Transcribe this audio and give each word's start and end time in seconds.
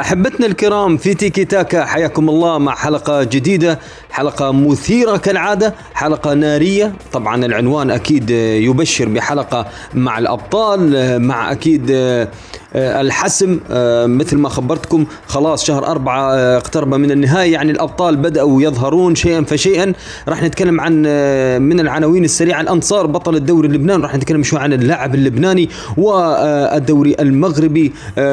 أحبتنا 0.00 0.46
الكرام 0.46 0.96
في 0.96 1.14
تيكي 1.14 1.44
تاكا 1.44 1.84
حياكم 1.84 2.28
الله 2.28 2.58
مع 2.58 2.74
حلقة 2.74 3.22
جديدة. 3.22 3.78
حلقة 4.10 4.52
مثيرة 4.52 5.16
كالعادة 5.16 5.74
حلقة 5.94 6.34
نارية. 6.34 6.92
طبعا 7.12 7.44
العنوان 7.44 7.90
أكيد 7.90 8.30
يبشر 8.30 9.08
بحلقة 9.08 9.66
مع 9.94 10.18
الأبطال 10.18 11.22
مع 11.22 11.52
أكيد 11.52 11.90
الحسم. 12.74 13.60
مثل 14.18 14.36
ما 14.36 14.48
خبرتكم 14.48 15.06
خلاص 15.26 15.64
شهر 15.64 15.86
أربعة 15.86 16.34
اقترب 16.34 16.94
من 16.94 17.10
النهاية. 17.10 17.52
يعني 17.52 17.72
الأبطال 17.72 18.16
بدأوا 18.16 18.62
يظهرون 18.62 19.14
شيئا 19.14 19.44
فشيئا. 19.44 19.92
راح 20.28 20.42
نتكلم 20.42 20.80
عن 20.80 20.92
من 21.62 21.80
العناوين 21.80 22.24
السريعة. 22.24 22.60
الأنصار 22.60 23.06
بطل 23.06 23.36
الدوري 23.36 23.68
اللبناني. 23.68 24.02
راح 24.02 24.14
نتكلم 24.14 24.42
شوي 24.42 24.60
عن 24.60 24.72
اللاعب 24.72 25.14
اللبناني 25.14 25.68
والدوري 25.96 27.16
المغربي. 27.20 27.92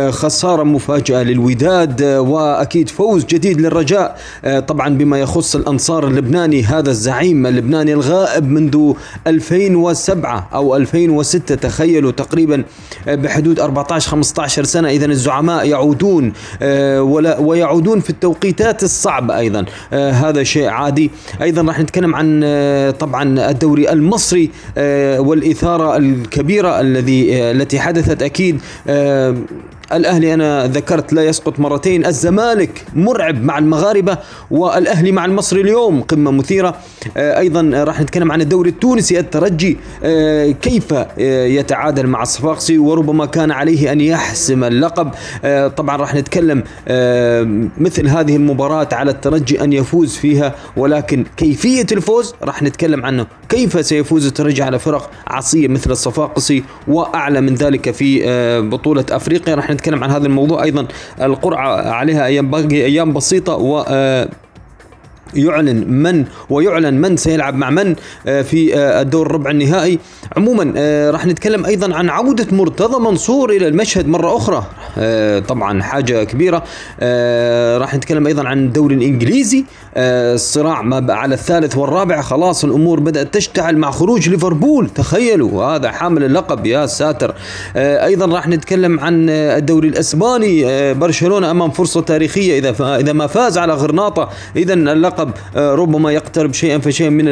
خسارة 0.10 0.64
مفاجئة 0.64 1.22
للوداد 1.22 2.04
وأكيد 2.04 2.90
فوز 2.90 3.26
جديد 3.26 3.62
للرجاء. 3.62 4.20
طبعا 4.68 4.90
بما 4.90 5.20
يخص 5.20 5.56
الأنصار 5.66 6.08
اللبناني 6.08 6.64
هذا 6.64 6.90
الزعيم 6.90 7.46
اللبناني 7.46 7.94
الغائب 7.94 8.50
منذ 8.52 8.94
2007 9.28 10.50
أو 10.54 10.76
2006 10.76 11.56
تخيلوا 11.56 12.12
تقريبا 12.12 12.64
بحدود 13.08 13.60
14 13.60 14.12
15 14.12 14.64
سنة. 14.64 14.90
إذا 14.90 15.06
الزعماء 15.06 15.68
يعودون 15.68 16.34
ولا 17.00 17.40
ويعودون 17.40 18.00
في 18.00 18.10
التوقيتات 18.10 18.84
الصعبة 18.84 19.38
أيضا 19.38 19.66
هذا 19.92 20.44
شيء 20.44 20.68
عادي. 20.68 21.12
أيضا 21.42 21.62
راح 21.62 21.80
نتكلم 21.80 22.16
عن 22.16 22.44
طبعا 23.00 23.50
الدوري 23.50 23.92
المصري 23.92 24.50
والإثارة 25.18 25.98
الكبيرة 25.98 26.80
الذي 26.82 27.52
التي 27.52 27.80
حدثت 27.80 28.24
أكيد 28.24 28.60
الأهلي 29.94 30.34
أنا 30.34 30.68
ذكرت 30.68 31.14
لا 31.14 31.24
يسقط 31.24 31.60
مرتين. 31.60 32.06
الزمالك 32.06 32.84
مرعب 32.96 33.44
مع 33.44 33.58
المغاربة 33.58 34.18
والأهلي 34.52 35.12
مع 35.12 35.26
المصري 35.26 35.62
اليوم. 35.62 36.02
قمة 36.02 36.32
مثيرة. 36.32 36.76
أيضا 37.18 37.84
راح 37.84 38.02
نتكلم 38.02 38.32
عن 38.32 38.42
الدوري 38.42 38.70
التونسي. 38.70 39.20
الترجي 39.20 39.78
كيف 40.62 40.94
يتعادل 41.18 42.08
مع 42.08 42.22
الصفاقسي 42.22 42.78
وربما 42.78 43.26
كان 43.26 43.52
عليه 43.52 43.92
أن 43.92 44.02
يحسم 44.02 44.64
اللقب. 44.64 45.12
طبعا 45.78 45.98
راح 45.98 46.16
نتكلم 46.16 46.64
مثل 47.78 48.08
هذه 48.08 48.36
المباراة 48.36 48.90
على 48.92 49.12
الترجي 49.12 49.64
أن 49.64 49.74
يفوز 49.74 50.16
فيها. 50.16 50.56
ولكن 50.78 51.26
كيفية 51.38 51.86
الفوز؟ 51.92 52.36
راح 52.44 52.64
نتكلم 52.64 53.06
عنه. 53.06 53.28
كيف 53.50 53.86
سيفوز 53.86 54.28
الترجي 54.28 54.64
على 54.64 54.80
فرق 54.80 55.10
عصية 55.28 55.68
مثل 55.68 55.92
الصفاقسي؟ 55.92 56.64
وأعلى 56.88 57.42
من 57.42 57.56
ذلك 57.56 57.92
في 57.92 58.22
بطولة 58.62 59.06
أفريقيا. 59.12 59.56
راح 59.56 59.72
نتكلم 59.76 60.04
عن 60.04 60.12
هذا 60.12 60.26
الموضوع. 60.28 60.64
أيضا 60.64 60.88
القرعة 61.22 61.92
عليها 61.92 62.26
أيام 62.26 62.52
باقي 62.52 62.86
أيام 62.86 63.14
بسيطة 63.14 63.56
و 63.56 63.86
يعلن 65.36 65.88
من 65.88 66.26
ويعلن 66.50 67.02
من 67.02 67.18
سيلعب 67.18 67.56
مع 67.56 67.70
من 67.70 67.96
في 68.26 68.78
الدور 68.78 69.26
الربع 69.26 69.52
النهائي. 69.52 70.00
عموما 70.38 70.74
راح 71.12 71.26
نتكلم 71.26 71.66
أيضا 71.66 71.96
عن 71.96 72.10
عودة 72.10 72.48
مرتضى 72.52 73.00
منصور 73.00 73.50
إلى 73.50 73.68
المشهد 73.68 74.08
مرة 74.08 74.38
أخرى. 74.38 74.66
طبعا 75.42 75.82
حاجة 75.82 76.24
كبيرة. 76.24 76.58
راح 77.78 77.96
نتكلم 77.96 78.28
أيضا 78.28 78.48
عن 78.48 78.66
الدوري 78.66 78.96
الإنجليزي. 78.96 79.66
الصراع 79.98 80.82
ما 80.82 81.14
على 81.14 81.36
الثالث 81.36 81.78
والرابع. 81.78 82.22
خلاص 82.22 82.64
الأمور 82.64 83.00
بدأت 83.00 83.34
تشتعل 83.34 83.78
مع 83.78 83.92
خروج 83.92 84.30
ليفربول. 84.30 84.90
تخيلوا 84.90 85.64
هذا 85.64 85.92
حامل 85.92 86.24
اللقب 86.24 86.66
يا 86.66 86.86
ساتر. 86.86 87.36
أيضا 87.76 88.26
راح 88.26 88.48
نتكلم 88.48 89.00
عن 89.00 89.30
الدوري 89.30 89.88
الإسباني. 89.88 90.94
برشلونة 90.94 91.52
أمام 91.52 91.72
فرصة 91.72 92.02
تاريخية 92.02 92.60
إذا 92.60 92.98
إذا 93.00 93.14
ما 93.14 93.28
فاز 93.28 93.58
على 93.58 93.74
غرناطة. 93.74 94.30
اذا 94.56 94.74
اللقب 94.74 95.25
ربما 95.56 96.12
يقترب 96.12 96.54
شيئا 96.54 96.78
فشيئا 96.78 97.10
من 97.10 97.26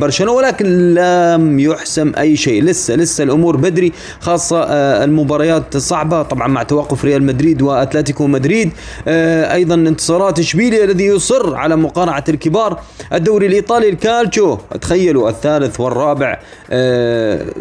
برشلونة 0.00 0.32
ولكن 0.32 0.94
لم 0.94 1.60
يحسم 1.60 2.12
أي 2.18 2.36
شيء. 2.36 2.62
لسه 2.62 2.94
لسه 2.94 3.24
الأمور 3.24 3.56
بدري 3.56 3.92
خاصة 4.20 4.62
المباريات 5.04 5.76
صعبة 5.76 6.22
طبعا 6.22 6.48
مع 6.48 6.62
توقف 6.62 7.04
ريال 7.04 7.22
مدريد 7.22 7.62
وأتلتيكو 7.62 8.26
مدريد 8.26 8.70
أيضا 9.08 9.74
انتصارات 9.74 10.38
اشبيليا 10.38 10.84
الذي 10.84 11.04
يصر 11.04 11.54
على 11.56 11.76
مقارعة 11.76 12.24
الكبار. 12.28 12.80
الدوري 13.12 13.46
الإيطالي 13.46 13.88
الكالتشو 13.88 14.56
تخيلوا 14.80 15.30
الثالث 15.30 15.80
والرابع 15.80 16.38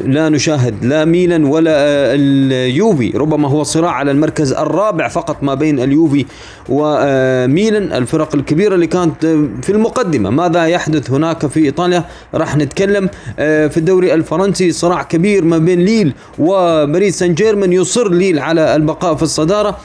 لا 0.05 0.29
نشاهد 0.29 0.85
لا 0.85 1.05
ميلان 1.05 1.43
ولا 1.43 1.73
اليوفي 2.15 3.11
ربما 3.15 3.49
هو 3.49 3.63
صراع 3.63 3.91
على 3.91 4.11
المركز 4.11 4.53
الرابع 4.53 5.07
فقط 5.07 5.43
ما 5.43 5.53
بين 5.53 5.79
اليوفي 5.79 6.25
وميلان 6.69 7.93
الفرق 7.93 8.35
الكبيرة 8.35 8.75
اللي 8.75 8.87
كانت 8.87 9.25
في 9.61 9.69
المقدمة. 9.69 10.29
ماذا 10.29 10.65
يحدث 10.65 11.11
هناك 11.11 11.47
في 11.47 11.59
إيطاليا؟ 11.59 12.03
راح 12.33 12.57
نتكلم 12.57 13.09
في 13.37 13.77
الدوري 13.77 14.13
الفرنسي 14.13 14.71
صراع 14.71 15.03
كبير 15.03 15.43
ما 15.43 15.57
بين 15.57 15.79
ليل 15.79 16.13
وباريس 16.39 17.19
سان 17.19 17.33
جيرمان 17.33 17.73
يصر 17.73 18.11
ليل 18.11 18.39
على 18.39 18.75
البقاء 18.75 19.15
في 19.15 19.23
الصدارة. 19.23 19.77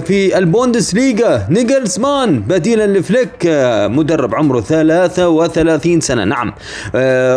في 0.00 0.38
البوندس 0.38 0.94
ليغا 0.94 1.46
نيجلسمان 1.50 2.40
بديلا 2.40 2.86
لفليك 2.86 3.30
مدرب 3.90 4.34
عمره 4.34 4.60
33 4.60 6.00
سنة. 6.00 6.24
نعم 6.24 6.52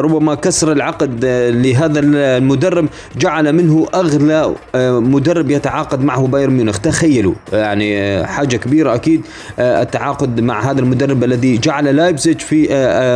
ربما 0.02 0.36
كسر 0.36 0.72
العقد 0.72 1.26
لهذا 1.50 2.00
المدرب 2.00 2.88
جعل 3.18 3.54
منه 3.54 3.88
أغلى 3.94 4.56
مدرب 5.00 5.52
يتعاقد 5.52 6.04
معه 6.04 6.28
بايرن 6.28 6.54
ميونخ. 6.54 6.80
تخيلوا 6.80 7.34
يعني 7.54 8.26
حاجة 8.26 8.58
كبيرة 8.58 8.96
أكيد 8.96 9.22
التعاقد 9.60 10.40
مع 10.40 10.72
هذا 10.72 10.80
المدرب 10.80 11.24
الذي 11.24 11.58
جعل 11.64 11.96
لايبزيج 11.96 12.40
في 12.40 12.68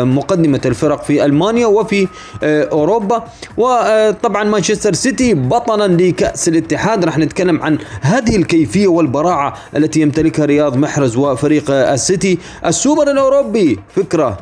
مقدمة 0.07 0.61
الفرق 0.65 1.03
في 1.03 1.25
ألمانيا 1.25 1.67
وفي 1.67 2.07
أوروبا. 2.43 3.23
وطبعا 3.57 4.43
مانشستر 4.43 4.93
سيتي 4.93 5.33
بطلا 5.33 6.03
لكأس 6.03 6.47
الاتحاد. 6.47 7.05
راح 7.05 7.17
نتكلم 7.17 7.61
عن 7.61 7.77
هذه 8.01 8.35
الكيفية 8.35 8.87
والبراعة 8.87 9.53
التي 9.75 10.01
يمتلكها 10.01 10.45
رياض 10.45 10.77
محرز 10.77 11.17
وفريق 11.17 11.71
السيتي. 11.71 12.37
السوبر 12.65 13.11
الأوروبي 13.11 13.79
فكرة 13.95 14.37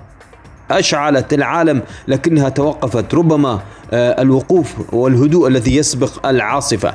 أشعلت 0.71 1.33
العالم 1.33 1.81
لكنها 2.07 2.49
توقفت. 2.49 3.13
ربما 3.13 3.59
الوقوف 3.93 4.67
والهدوء 4.93 5.47
الذي 5.47 5.75
يسبق 5.75 6.27
العاصفة. 6.27 6.93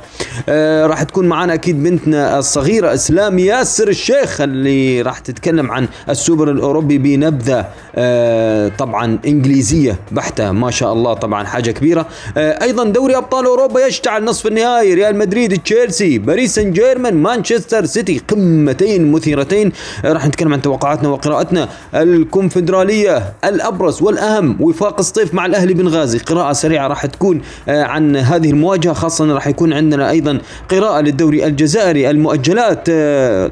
آه 0.49 0.87
راح 0.87 1.03
تكون 1.03 1.27
معنا 1.27 1.55
أكيد 1.55 1.83
بنتنا 1.83 2.39
الصغيرة 2.39 2.95
إسلام 2.95 3.39
ياسر 3.39 3.89
الشيخ 3.89 4.41
اللي 4.41 5.03
راح 5.03 5.19
تتكلم 5.19 5.71
عن 5.71 5.89
السوبر 6.09 6.51
الأوروبي 6.51 6.99
بنبذة 6.99 7.67
آه 7.95 8.73
طبعا 8.79 9.19
إنجليزية 9.27 9.99
بحتة 10.13 10.53
ما 10.53 10.71
شاء 10.71 10.93
الله 10.93 11.15
طبعا 11.15 11.45
حاجة 11.45 11.71
كبيرة. 11.71 12.07
آه 12.37 12.63
أيضا 12.63 12.85
دوري 12.85 13.17
أبطال 13.17 13.47
أوروبا 13.47 13.87
يشتعل 13.87 14.25
نصف 14.25 14.47
النهائي 14.47 14.95
ريال 14.95 15.19
مدريد 15.19 15.63
تشيلسي 15.63 16.19
باريس 16.19 16.55
سان 16.55 16.73
جيرمان 16.73 17.15
مانشستر 17.15 17.85
سيتي 17.85 18.23
قمتين 18.29 19.13
مثيرتين. 19.13 19.73
راح 20.05 20.27
نتكلم 20.27 20.53
عن 20.53 20.63
توقعاتنا 20.63 21.09
وقراءتنا 21.09 21.69
الكونفدرالية 21.95 23.33
الأبرز 23.45 24.03
والأهم 24.03 24.57
وفاق 24.61 24.99
الصيف 24.99 25.35
مع 25.35 25.47
الأهلي 25.47 25.75
بنغازي. 25.75 26.19
قراءة 26.19 26.53
سريعة 26.53 26.86
راح 26.87 27.07
تكون 27.07 27.41
عن 27.69 28.17
هذه 28.17 28.51
المواجهة 28.51 28.93
خاصة 28.93 29.33
راح 29.33 29.47
يكون 29.47 29.73
عندنا 29.73 30.11
أيضا 30.11 30.39
قراءة 30.69 31.01
للدوري 31.01 31.47
الجزائري 31.47 32.11
المؤجلات 32.11 32.91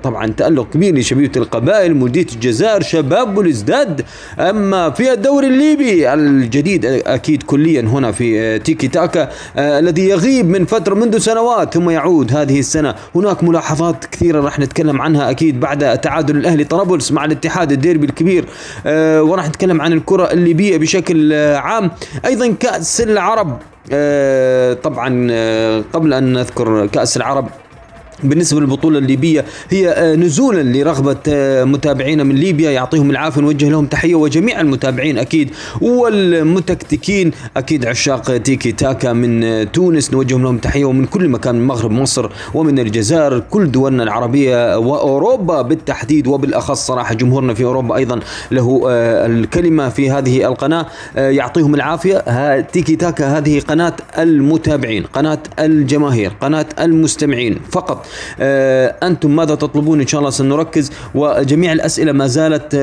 طبعا 0.03 0.27
تألق 0.27 0.71
كبير 0.73 0.99
لشبيبه 0.99 1.33
القبائل 1.37 1.95
مولوديه 1.95 2.27
الجزائر 2.35 2.83
شباب 2.83 3.35
بلوزداد 3.35 4.03
أما 4.39 4.91
في 4.91 5.13
الدوري 5.13 5.47
الليبي 5.47 6.13
الجديد 6.15 6.85
أكيد 6.87 7.43
كليا 7.43 7.81
هنا 7.81 8.13
في 8.13 8.59
تيكي 8.59 8.89
تاكا 8.89 9.29
الذي 9.59 10.09
يغيب 10.09 10.51
من 10.51 10.65
فترة 10.65 10.95
منذ 10.95 11.19
سنوات 11.19 11.75
ثم 11.75 11.91
يعود 11.91 12.33
هذه 12.33 12.59
السنة. 12.59 12.95
هناك 13.15 13.45
ملاحظات 13.45 14.05
كثيرة 14.05 14.41
راح 14.41 14.59
نتكلم 14.59 15.03
عنها 15.03 15.31
أكيد 15.31 15.61
بعد 15.61 15.99
تعادل 15.99 16.37
الأهلي 16.37 16.65
طرابلس 16.65 17.13
مع 17.13 17.25
الاتحاد 17.25 17.73
الديربي 17.73 18.07
الكبير 18.07 18.45
وراح 19.27 19.49
نتكلم 19.49 19.83
عن 19.83 19.93
الكرة 19.93 20.33
الليبية 20.33 20.77
بشكل 20.77 21.33
عام. 21.33 21.91
أيضا 22.25 22.55
كأس 22.61 23.01
العرب 23.25 23.59
آه 23.93 24.73
طبعا 24.73 25.29
آه 25.31 25.85
قبل 25.93 26.13
أن 26.15 26.33
نذكر 26.33 26.87
كأس 26.87 27.17
العرب 27.17 27.49
بالنسبة 28.23 28.61
للبطولة 28.61 28.99
الليبية 28.99 29.45
هي 29.71 30.15
نزولا 30.17 30.63
لرغبة 30.63 31.17
متابعينا 31.65 32.25
من 32.25 32.35
ليبيا 32.35 32.71
يعطيهم 32.71 33.11
العافية 33.11 33.41
نوجه 33.41 33.69
لهم 33.69 33.87
تحية 33.87 34.15
وجميع 34.15 34.61
المتابعين 34.61 35.19
أكيد 35.19 35.51
والمتكتكين 35.81 37.31
أكيد 37.57 37.87
عشاق 37.87 38.37
تيكي 38.37 38.73
تاكا 38.73 39.13
من 39.13 39.73
تونس 39.73 40.13
نوجه 40.13 40.39
لهم 40.39 40.59
تحية 40.59 40.85
ومن 40.85 41.07
كل 41.07 41.29
مكان 41.29 41.55
من 41.55 41.67
مغرب 41.67 41.91
مصر 41.91 42.31
ومن 42.55 42.79
الجزائر 42.79 43.39
كل 43.51 43.71
دولنا 43.71 44.03
العربية 44.03 44.79
وأوروبا 44.79 45.63
بالتحديد 45.63 46.27
وبالأخص 46.27 46.87
صراحة 46.87 47.15
جمهورنا 47.15 47.55
في 47.55 47.65
أوروبا 47.65 47.97
أيضا 47.97 48.21
له 48.51 48.81
الكلمة 49.27 49.89
في 49.89 50.11
هذه 50.11 50.49
القناة. 50.49 50.87
يعطيهم 51.17 51.75
العافية. 51.75 52.61
تيكي 52.61 52.97
تاكا 52.97 53.39
هذه 53.39 53.61
قناة 53.61 53.97
المتابعين 54.19 55.03
قناة 55.03 55.39
الجماهير 55.59 56.33
قناة 56.41 56.67
المستمعين 56.81 57.59
فقط. 57.71 58.04
أنتم 59.03 59.37
ماذا 59.37 59.55
تطلبون؟ 59.55 60.01
إن 60.01 60.07
شاء 60.07 60.19
الله 60.19 60.31
سنركز. 60.31 60.91
وجميع 61.15 61.73
الأسئلة 61.73 62.13
ما 62.13 62.27
زالت 62.27 62.77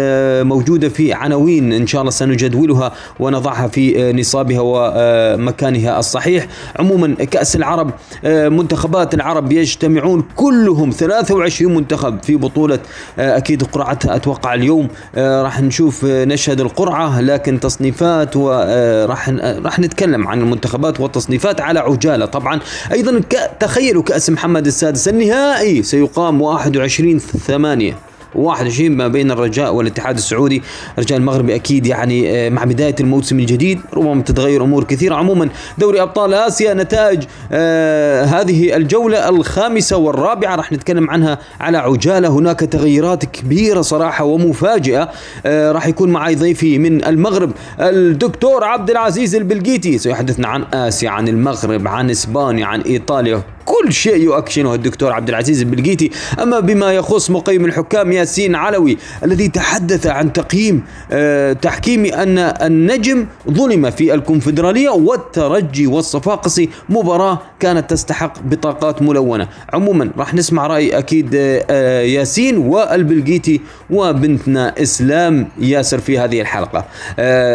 موجودة 0.47 0.89
في 0.89 1.13
عناوين. 1.13 1.73
إن 1.73 1.87
شاء 1.87 2.01
الله 2.01 2.11
سنجدولها 2.11 2.91
ونضعها 3.19 3.67
في 3.67 4.13
نصابها 4.13 4.59
ومكانها 4.61 5.99
الصحيح. 5.99 6.47
عموما 6.79 7.13
كأس 7.13 7.55
العرب 7.55 7.91
منتخبات 8.25 9.13
العرب 9.13 9.51
يجتمعون 9.51 10.23
كلهم 10.35 10.89
23 10.89 11.75
منتخب 11.75 12.23
في 12.23 12.35
بطولة 12.35 12.79
أكيد 13.19 13.63
قرعتها 13.63 14.15
أتوقع 14.15 14.53
اليوم. 14.53 14.87
راح 15.17 15.61
نشوف 15.61 16.05
نشهد 16.05 16.61
القرعة 16.61 17.21
لكن 17.21 17.59
تصنيفات 17.59 18.35
وراح 18.35 19.29
راح 19.39 19.79
نتكلم 19.79 20.27
عن 20.27 20.41
المنتخبات 20.41 20.99
والتصنيفات 20.99 21.61
على 21.61 21.79
عجالة 21.79 22.25
طبعا. 22.25 22.59
أيضا 22.91 23.21
تخيلوا 23.59 24.03
كأس 24.03 24.29
محمد 24.29 24.65
السادس 24.65 25.07
النهائي 25.11 25.83
سيقام 25.83 26.41
21 26.41 27.19
8 27.19 27.95
21 28.35 28.91
ما 28.91 29.07
بين 29.07 29.31
الرجاء 29.31 29.73
والاتحاد 29.73 30.17
السعودي. 30.17 30.61
الرجاء 30.97 31.17
المغربي 31.17 31.55
أكيد 31.55 31.87
يعني 31.87 32.29
آه، 32.29 32.49
مع 32.49 32.63
بداية 32.63 32.95
الموسم 32.99 33.39
الجديد 33.39 33.79
ربما 33.93 34.21
تتغير 34.21 34.63
أمور 34.63 34.83
كثيرة. 34.83 35.15
عموما 35.15 35.49
دوري 35.77 36.01
أبطال 36.01 36.33
آسيا 36.33 36.73
نتائج 36.73 37.23
آه 37.51 38.23
هذه 38.23 38.75
الجولة 38.75 39.29
الخامسة 39.29 39.97
والرابعة. 39.97 40.55
راح 40.55 40.71
نتكلم 40.71 41.09
عنها 41.09 41.39
على 41.59 41.77
عجالة. 41.77 42.27
هناك 42.29 42.59
تغيرات 42.59 43.25
كبيرة 43.25 43.81
صراحة 43.81 44.25
ومفاجئة 44.25 45.09
آه 45.45 45.71
راح 45.71 45.87
يكون 45.87 46.09
معي 46.09 46.35
ضيفي 46.35 46.77
من 46.79 47.05
المغرب 47.05 47.51
الدكتور 47.79 48.63
عبد 48.63 48.89
العزيز 48.89 49.35
البلقيتي. 49.35 49.97
سيحدثنا 49.97 50.47
عن 50.47 50.63
آسيا 50.73 51.09
عن 51.09 51.27
المغرب 51.27 51.87
عن 51.87 52.09
إسبانيا 52.09 52.65
عن 52.65 52.81
إيطاليا. 52.81 53.43
كل 53.65 53.93
شيء 53.93 54.15
يؤكشنه 54.15 54.73
الدكتور 54.73 55.11
عبد 55.11 55.29
العزيز 55.29 55.61
البلقيتي. 55.61 56.11
أما 56.41 56.59
بما 56.59 56.91
يخص 56.91 57.29
مقيم 57.31 57.65
الحكام 57.65 58.11
ياسين 58.11 58.55
علوي 58.55 58.97
الذي 59.23 59.47
تحدث 59.47 60.07
عن 60.07 60.33
تقييم 60.33 60.83
آه 61.11 61.53
تحكيم 61.53 62.05
أن 62.05 62.37
النجم 62.37 63.25
ظلم 63.51 63.89
في 63.89 64.13
الكونفدرالية 64.13 64.89
والترجي 64.89 65.87
والصفاقسي 65.87 66.69
مباراة 66.89 67.39
كانت 67.59 67.89
تستحق 67.89 68.39
بطاقات 68.41 69.01
ملونة. 69.01 69.47
عموما 69.73 70.11
راح 70.17 70.33
نسمع 70.33 70.67
رأي 70.67 70.97
أكيد 70.97 71.35
آه, 71.35 71.65
آه، 71.69 72.01
ياسين 72.01 72.57
والبلقيتي 72.57 73.61
وبنتنا 73.89 74.81
إسلام 74.81 75.47
ياسر 75.59 75.99
في 75.99 76.19
هذه 76.19 76.41
الحلقة. 76.41 76.85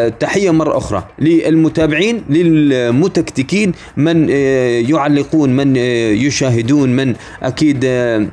تحية 0.09 0.51
مرة 0.51 0.79
أخرى 0.79 1.05
للمتابعين 1.19 2.23
للمتكتكين 2.31 3.73
من 3.97 4.29
يعلقون 4.89 5.57
من 5.57 5.77
يشاهدون 6.13 6.97
من 6.97 7.15
أكيد 7.43 7.81
آه، 7.85 8.27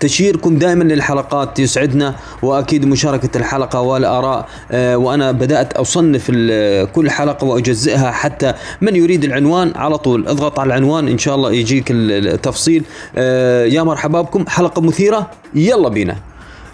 تشيركم 0.00 0.58
دائما 0.58 0.84
للحلقات 0.84 1.58
يسعدنا 1.58 2.14
وأكيد 2.42 2.86
مشاركة 2.86 3.38
الحلقة 3.38 3.80
والآراء 3.80 4.48
آه، 4.70 4.96
وأنا 4.96 5.32
بدأت 5.32 5.72
أصنف 5.72 6.26
كل 6.94 7.10
حلقة 7.10 7.44
وأجزئها 7.46 8.10
حتى 8.10 8.54
من 8.80 8.96
يريد 8.96 9.24
العنوان 9.24 9.72
على 9.76 9.98
طول. 9.98 10.28
اضغط 10.28 10.60
على 10.60 10.66
العنوان 10.66 11.08
إن 11.08 11.18
شاء 11.18 11.34
الله 11.34 11.52
يجيك 11.52 11.84
التفصيل. 11.90 12.84
آه، 13.16 13.64
يا 13.64 13.82
مرحبا 13.82 14.20
بكم. 14.20 14.44
حلقة 14.48 14.82
مثيرة. 14.82 15.30
يلا 15.54 15.88
بينا. 15.88 16.31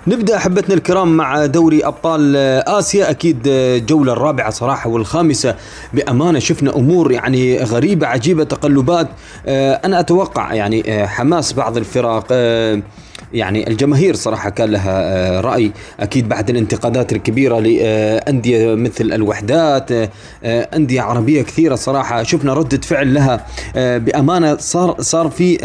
نبدأ 0.09 0.37
أحبتنا 0.37 0.75
الكرام 0.75 1.17
مع 1.17 1.47
دوري 1.47 1.87
أبطال 1.87 2.37
آسيا. 2.67 3.11
أكيد 3.11 3.39
الجوله 3.47 4.13
الرابعة 4.13 4.51
صراحة 4.51 4.91
والخامسة. 4.91 5.55
بأمانة 5.95 6.39
شفنا 6.39 6.77
أمور 6.77 7.13
يعني 7.13 7.59
غريبة 7.59 8.07
عجيبة 8.07 8.45
تقلبات. 8.45 9.09
آه، 9.47 9.81
أنا 9.85 10.01
أتوقع 10.01 10.55
يعني 10.55 11.03
آه، 11.03 11.07
حماس 11.07 11.53
بعض 11.53 11.77
الفرق. 11.77 12.27
آه، 12.31 12.83
يعني 13.33 13.69
الجماهير 13.69 14.15
صراحة 14.15 14.51
كان 14.51 14.71
لها 14.71 15.01
آه، 15.03 15.41
رأي. 15.41 15.73
أكيد 16.01 16.29
بعد 16.29 16.51
الانتقادات 16.51 17.13
الكبيرة 17.13 17.61
لأندية 17.61 18.75
مثل 18.75 19.05
الوحدات 19.13 19.93
آه، 19.93 20.09
أندية 20.45 21.01
عربية 21.01 21.43
كثيرة 21.43 21.75
صراحة. 21.75 22.23
شفنا 22.23 22.55
ردة 22.55 22.81
فعل 22.81 23.15
لها 23.15 23.47
آه، 23.77 23.99
بأمانة 23.99 24.57
صار 24.57 24.97
صار 25.01 25.29
في 25.29 25.57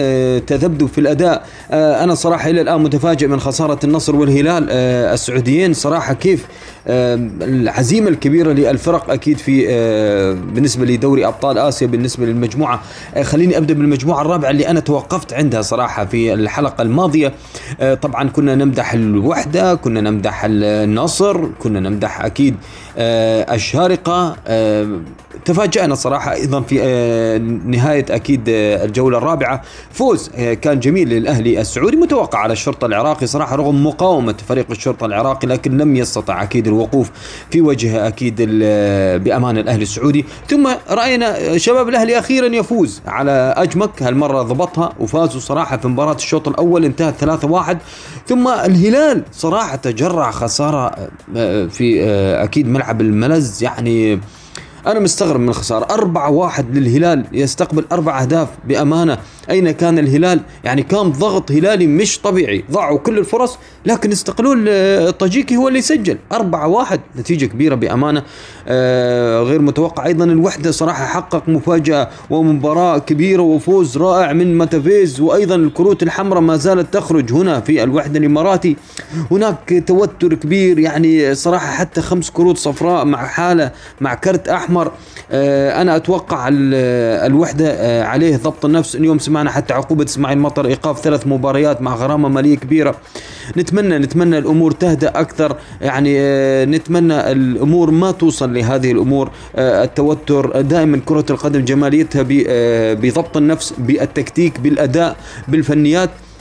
تذبذب 0.48 0.88
في 0.88 0.98
الأداء. 0.98 1.46
أنا 1.72 2.16
صراحة 2.16 2.50
إلى 2.50 2.62
الآن 2.62 2.82
متفاجئ 2.82 3.28
من 3.28 3.40
خسارة 3.40 3.80
النصر 3.84 4.16
والهلال 4.16 4.72
السعوديين. 5.14 5.74
صراحة 5.74 6.14
كيف 6.14 6.46
العزيمة 6.88 8.10
الكبيرة 8.10 8.52
للفرق 8.52 9.12
أكيد 9.12 9.38
في 9.38 9.66
بالنسبة 10.54 10.86
لدوري 10.86 11.26
أبطال 11.28 11.58
آسيا 11.58 11.88
بالنسبة 11.88 12.26
للمجموعة. 12.26 12.82
خليني 13.22 13.58
أبدأ 13.58 13.74
بالمجموعة 13.74 14.22
الرابعة 14.22 14.50
اللي 14.50 14.68
أنا 14.68 14.80
توقفت 14.80 15.34
عندها 15.34 15.62
صراحة 15.62 16.06
في 16.06 16.34
الحلقة 16.34 16.82
الماضية. 16.82 17.28
آه، 17.28 17.32
طبعا 18.02 18.30
كنا 18.30 18.56
نمدح 18.56 18.94
الوحدة 18.94 19.76
كنا 19.76 20.02
نمدح 20.02 20.42
النصر 20.46 21.46
كنا 21.60 21.80
نمدح 21.80 22.26
أكيد 22.26 22.56
آه، 22.98 23.54
الشارقة 23.56 24.36
آه، 24.48 25.00
تفاجأنا 25.46 25.96
صراحة 25.96 26.34
أيضا 26.34 26.62
في 26.62 26.76
نهاية 27.66 28.06
أكيد 28.10 28.42
الجولة 28.48 29.18
الرابعة. 29.18 29.62
فوز 29.92 30.30
كان 30.62 30.80
جميل 30.80 31.10
للأهلي 31.10 31.62
السعودي 31.62 31.96
متوقع 31.98 32.40
على 32.40 32.54
الشرطة 32.54 32.86
العراقي 32.86 33.28
صراحة 33.28 33.56
رغم 33.56 33.86
مقاومة 33.86 34.36
فريق 34.48 34.66
الشرطة 34.72 35.06
العراقي 35.06 35.48
لكن 35.48 35.78
لم 35.78 35.96
يستطع 35.96 36.44
أكيد 36.44 36.68
الوقوف 36.68 37.12
في 37.52 37.62
وجه 37.62 38.08
أكيد 38.08 38.36
بأمان 39.24 39.58
الأهلي 39.58 39.84
السعودي. 39.84 40.26
ثم 40.50 40.70
رأينا 40.90 41.58
شباب 41.58 41.90
الأهلي 41.90 42.20
أخيرا 42.20 42.46
يفوز 42.48 43.02
على 43.08 43.54
أجمك 43.58 44.04
هالمرة 44.04 44.42
ضبطها 44.42 44.94
وفازوا 45.00 45.42
صراحة 45.42 45.78
في 45.78 45.88
مباراة 45.88 46.16
الشوط 46.16 46.48
الأول 46.48 46.86
انتهت 46.86 47.14
ثلاثة 47.16 47.43
واحد. 47.52 47.78
ثم 48.28 48.48
الهلال 48.48 49.24
صراحة 49.32 49.76
تجرع 49.76 50.32
خسارة 50.32 51.10
آه، 51.36 51.66
في 51.66 52.04
آه، 52.04 52.44
أكيد 52.44 52.68
ملعب 52.68 53.02
الملز 53.02 53.64
يعني 53.64 54.20
أنا 54.88 55.00
مستغرب 55.00 55.40
من 55.40 55.54
أربعة 55.72 56.30
واحد 56.30 56.78
للهلال 56.78 57.26
يستقبل 57.34 57.86
أربع 57.92 58.22
أهداف 58.22 58.48
بأمانة. 58.68 59.18
أين 59.50 59.72
كان 59.72 60.00
الهلال؟ 60.00 60.40
يعني 60.64 60.84
كان 60.84 61.12
ضغط 61.12 61.52
هلالي 61.52 61.88
مش 61.88 62.20
طبيعي. 62.20 62.64
ضاعوا 62.72 63.00
كل 63.00 63.18
الفرص 63.20 63.58
لكن 63.86 64.12
استقلوا 64.12 64.56
الطاجيكي 65.10 65.58
هو 65.58 65.68
اللي 65.68 65.82
سجل 65.82 66.18
أربعة 66.32 66.68
واحد 66.68 67.00
نتيجة 67.18 67.46
كبيرة 67.46 67.76
بأمانة. 67.76 68.24
آه 68.68 69.42
غير 69.42 69.62
متوقع 69.62 70.06
أيضا 70.06 70.26
الوحدة 70.26 70.72
صراحة 70.72 71.06
حقق 71.06 71.50
مفاجأة 71.50 72.10
ومباراة 72.30 72.98
كبيرة 72.98 73.42
وفوز 73.42 73.98
رائع 73.98 74.34
من 74.34 74.58
ماتافيز. 74.58 75.22
وأيضا 75.22 75.56
الكروت 75.56 76.04
الحمراء 76.04 76.42
ما 76.42 76.58
زالت 76.58 76.94
تخرج 76.94 77.34
هنا 77.34 77.60
في 77.60 77.84
الوحدة 77.84 78.20
الإماراتي. 78.20 78.76
هناك 79.32 79.84
توتر 79.88 80.34
كبير 80.34 80.80
يعني 80.80 81.36
صراحة 81.36 81.72
حتى 81.72 82.02
خمس 82.02 82.30
كروت 82.30 82.58
صفراء 82.58 83.06
مع 83.06 83.26
حالة 83.26 83.72
مع 84.02 84.14
كرت 84.14 84.48
أحمر. 84.48 84.73
الأحمر 84.82 84.92
آه، 85.32 85.82
أنا 85.82 85.96
أتوقع 85.96 86.50
الوحدة 86.52 87.70
آه، 87.70 88.04
عليه 88.04 88.38
ضبط 88.38 88.66
النفس. 88.66 88.96
اليوم 88.96 89.20
سمعنا 89.20 89.52
حتى 89.52 89.74
عقوبة 89.74 90.04
إسماعيل 90.04 90.38
مطر 90.38 90.66
إيقاف 90.66 91.02
ثلاث 91.02 91.28
مباريات 91.28 91.82
مع 91.82 91.96
غرامة 91.96 92.30
مالية 92.30 92.58
كبيرة. 92.58 92.96
نتمنى 93.58 93.98
نتمنى 93.98 94.38
الأمور 94.38 94.72
تهدأ 94.72 95.10
أكثر. 95.16 95.56
يعني 95.82 96.16
آه، 96.20 96.66
نتمنى 96.66 97.32
الأمور 97.32 97.92
ما 97.92 98.12
توصل 98.12 98.54
لهذه 98.54 98.92
الأمور. 98.92 99.32
التوتر 99.58 100.62
دائما 100.62 101.02
كرة 101.06 101.26
القدم 101.30 101.66
جماليتها 101.66 102.26
بضبط 102.94 103.38
النفس 103.38 103.74
بالتكتيك 103.78 104.60
بالأداء 104.60 105.16
بالفنيات. 105.48 106.10
آه، 106.10 106.33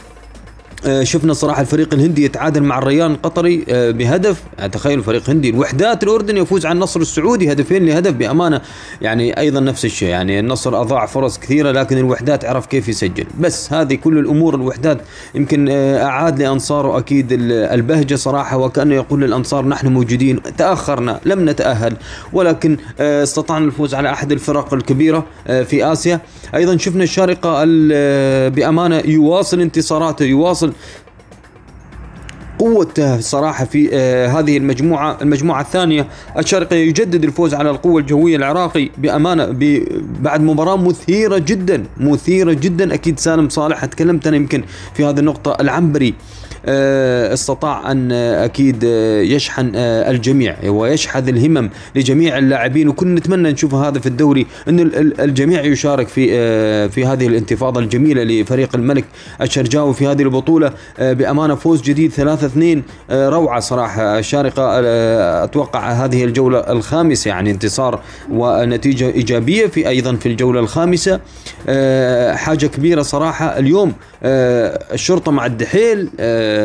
شفنا 1.03 1.33
صراحة 1.33 1.61
الفريق 1.61 1.95
الهندي 1.95 2.25
يتعادل 2.25 2.63
مع 2.63 2.79
الريان 2.79 3.11
القطري 3.11 3.65
آه، 3.69 3.91
بهدف. 3.91 4.43
يعني 4.59 4.71
تخيل 4.71 4.99
الفريق 4.99 5.23
الهندي 5.23 5.51
الوحدات 5.51 6.03
الأردن 6.03 6.37
يفوز 6.37 6.67
على 6.67 6.75
النصر 6.75 7.01
السعودي 7.01 7.53
هدفين 7.53 7.87
لهدف 7.87 8.13
بأمانة 8.13 8.61
يعني 9.03 9.39
أيضا 9.39 9.61
نفس 9.61 9.85
الشيء. 9.85 10.09
يعني 10.09 10.41
النصر 10.41 10.81
أضاع 10.81 11.07
فرص 11.07 11.39
كثيرة 11.39 11.71
لكن 11.71 11.99
الوحدات 11.99 12.45
عرف 12.45 12.67
كيف 12.67 12.89
يسجل. 12.89 13.25
بس 13.41 13.73
هذه 13.73 13.95
كل 13.95 14.19
الأمور 14.19 14.55
الوحدات 14.55 14.99
يمكن 15.35 15.69
آه، 15.71 16.05
أعاد 16.05 16.43
لأنصاره 16.43 16.99
أكيد 16.99 17.29
البهجة 17.33 18.15
صراحة 18.15 18.57
وكأنه 18.57 18.95
يقول 18.95 19.21
للأنصار 19.21 19.67
نحن 19.67 19.87
موجودين 19.89 20.41
تأخرنا 20.59 21.21
لم 21.25 21.49
نتأهل 21.49 21.97
ولكن 22.33 22.77
استطعنا 23.01 23.65
الفوز 23.65 23.95
على 23.95 24.11
أحد 24.11 24.33
الفرق 24.33 24.75
الكبيرة 24.75 25.27
في 25.47 25.93
آسيا. 25.93 26.21
أيضا 26.55 26.77
شفنا 26.77 27.03
الشارقة 27.05 27.65
بأمانة 28.49 29.03
يواصل 29.05 29.61
انتصاراته 29.61 30.25
يواصل 30.25 30.72
قوته 32.59 33.21
صراحة 33.21 33.65
في 33.65 33.91
آه 33.93 34.27
هذه 34.27 34.57
المجموعة 34.57 35.19
المجموعة 35.23 35.61
الثانية. 35.61 36.07
الشرقي 36.39 36.77
يجدد 36.77 37.25
الفوز 37.25 37.55
على 37.55 37.71
القوة 37.71 38.01
الجوية 38.01 38.37
العراقي 38.37 38.91
بأمانة 38.99 39.45
بعد 40.21 40.41
مباراة 40.41 40.77
مثيرة 40.77 41.39
جدا 41.39 41.85
مثيرة 41.97 42.53
جدا. 42.53 42.95
أكيد 42.95 43.19
سالم 43.19 43.49
صالح 43.49 43.85
تكلمت 43.85 44.27
أنا 44.27 44.37
يمكن 44.37 44.65
في 44.95 45.05
هذه 45.05 45.19
النقطة 45.19 45.57
العنبري. 45.61 46.15
استطاع 46.65 47.91
أن 47.91 48.13
أكيد 48.13 48.83
يشحن 49.23 49.73
الجميع 49.77 50.57
ويشحذ 50.67 51.29
الهمم 51.29 51.71
لجميع 51.95 52.39
اللاعبين. 52.39 52.89
وكنا 52.89 53.21
نتمنى 53.21 53.53
نشوف 53.53 53.75
هذا 53.75 53.99
في 53.99 54.07
الدوري 54.07 54.47
إن 54.69 54.81
الجميع 55.21 55.65
يشارك 55.65 56.09
في 56.09 56.29
في 56.89 57.07
هذه 57.07 57.27
الانتفاضة 57.27 57.81
الجميلة 57.81 58.23
لفريق 58.23 58.77
الملك 58.77 59.05
الشرجاوي 59.41 59.95
في 59.95 60.07
هذه 60.07 60.23
البطولة. 60.23 60.73
بأمانة 60.99 61.55
فوز 61.55 61.83
جديد 61.83 62.11
3 62.11 62.47
2 62.47 62.83
روعة 63.11 63.61
صراحة. 63.61 64.19
الشارقة 64.19 64.81
أتوقع 65.45 65.91
هذه 65.91 66.25
الجولة 66.25 66.59
الخامسة 66.59 67.29
يعني 67.29 67.51
انتصار 67.51 68.01
ونتيجة 68.33 69.11
إيجابية 69.11 69.67
في 69.67 69.89
أيضا 69.89 70.17
في 70.17 70.27
الجولة 70.27 70.61
الخامسة. 70.61 71.21
حاجة 72.35 72.67
كبيرة 72.67 73.03
صراحة 73.03 73.59
اليوم 73.59 73.93
الشرطة 74.25 75.33
مع 75.33 75.47
الدحيل 75.47 76.09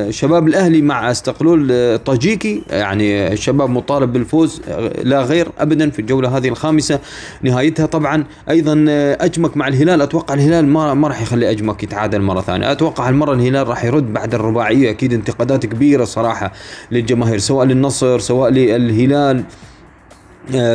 شباب 0.10 0.48
الأهلي 0.48 0.82
مع 0.82 1.12
أستقلول 1.12 1.98
طاجيكي. 1.98 2.62
يعني 2.70 3.34
الشباب 3.34 3.70
مطالب 3.70 4.14
بالفوز 4.14 4.62
لا 5.04 5.22
غير 5.22 5.48
ابدا 5.60 5.90
في 5.90 6.00
الجولة 6.00 6.38
هذه 6.38 6.48
الخامسة. 6.48 7.00
نهايتها 7.42 7.86
طبعا 7.86 8.24
أيضا 8.50 8.86
أجمك 9.22 9.58
مع 9.58 9.68
الهلال. 9.68 10.02
أتوقع 10.02 10.34
الهلال 10.34 10.68
ما 10.68 10.94
ما 10.94 11.08
راح 11.08 11.22
يخلي 11.22 11.52
أجمك 11.52 11.84
يتعادل 11.84 12.22
مرة 12.22 12.42
ثانية. 12.42 12.72
أتوقع 12.72 13.08
هالمرة 13.08 13.34
الهلال 13.34 13.68
راح 13.68 13.86
يرد 13.86 14.14
بعد 14.14 14.34
الرباعية. 14.34 14.90
أكيد 14.90 15.14
انتقادات 15.14 15.66
كبيرة 15.66 16.04
صراحة 16.04 16.52
للجماهير 16.92 17.38
سواء 17.38 17.66
للنصر 17.66 18.20
سواء 18.20 18.50
للهلال. 18.50 19.38
آه، 19.38 19.44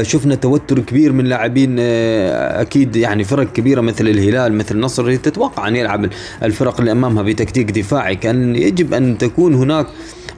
شفنا 0.02 0.34
توتر 0.34 0.78
كبير 0.78 1.12
من 1.12 1.24
لاعبين 1.24 1.76
آه، 1.80 2.60
أكيد 2.60 2.96
يعني 2.96 3.24
فرق 3.24 3.52
كبيرة 3.52 3.80
مثل 3.80 4.08
الهلال 4.08 4.52
مثل 4.52 4.74
النصر 4.74 5.16
تتوقع 5.16 5.68
أن 5.68 5.76
يلعب 5.76 6.10
الفرق 6.42 6.78
اللي 6.78 6.92
أمامها 6.92 7.22
بتكتيك 7.22 7.70
دفاعي. 7.70 8.16
كان 8.16 8.56
يجب 8.56 8.94
أن 8.94 9.18
تكون 9.18 9.54
هناك 9.54 9.86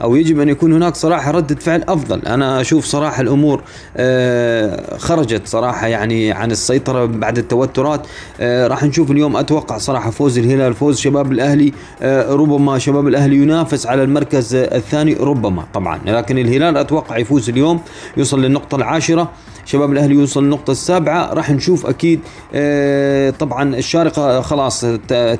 أو 0.01 0.15
يجب 0.15 0.39
أن 0.39 0.49
يكون 0.49 0.73
هناك 0.73 0.95
صراحة 0.95 1.31
ردة 1.31 1.55
فعل 1.55 1.83
أفضل. 1.87 2.21
أنا 2.25 2.61
أشوف 2.61 2.85
صراحة 2.85 3.21
الأمور 3.21 3.61
آه، 3.97 4.97
خرجت 4.97 5.47
صراحة 5.47 5.87
يعني 5.87 6.31
عن 6.31 6.51
السيطرة 6.51 7.05
بعد 7.05 7.37
التوترات. 7.37 8.07
آه، 8.39 8.67
راح 8.67 8.83
نشوف 8.83 9.11
اليوم 9.11 9.37
أتوقع 9.37 9.77
صراحة 9.77 10.09
فوز 10.09 10.37
الهلال 10.37 10.73
فوز 10.73 10.99
شباب 10.99 11.31
الأهلي. 11.31 11.73
آه، 12.01 12.33
ربما 12.33 12.77
شباب 12.77 13.07
الأهلي 13.07 13.35
ينافس 13.35 13.87
على 13.87 14.03
المركز 14.03 14.55
الثاني 14.55 15.13
ربما 15.13 15.63
طبعا. 15.73 15.99
لكن 16.05 16.37
الهلال 16.37 16.77
أتوقع 16.77 17.17
يفوز 17.17 17.49
اليوم 17.49 17.81
يوصل 18.17 18.41
للنقطة 18.41 18.75
العاشرة. 18.75 19.31
شباب 19.65 19.91
الأهلي 19.91 20.15
يوصل 20.15 20.43
للنقطه 20.43 20.71
السابعة. 20.71 21.33
راح 21.33 21.51
نشوف 21.51 21.85
أكيد 21.85 22.19
آه، 22.53 23.29
طبعا 23.29 23.75
الشارقة 23.75 24.41
خلاص 24.41 24.85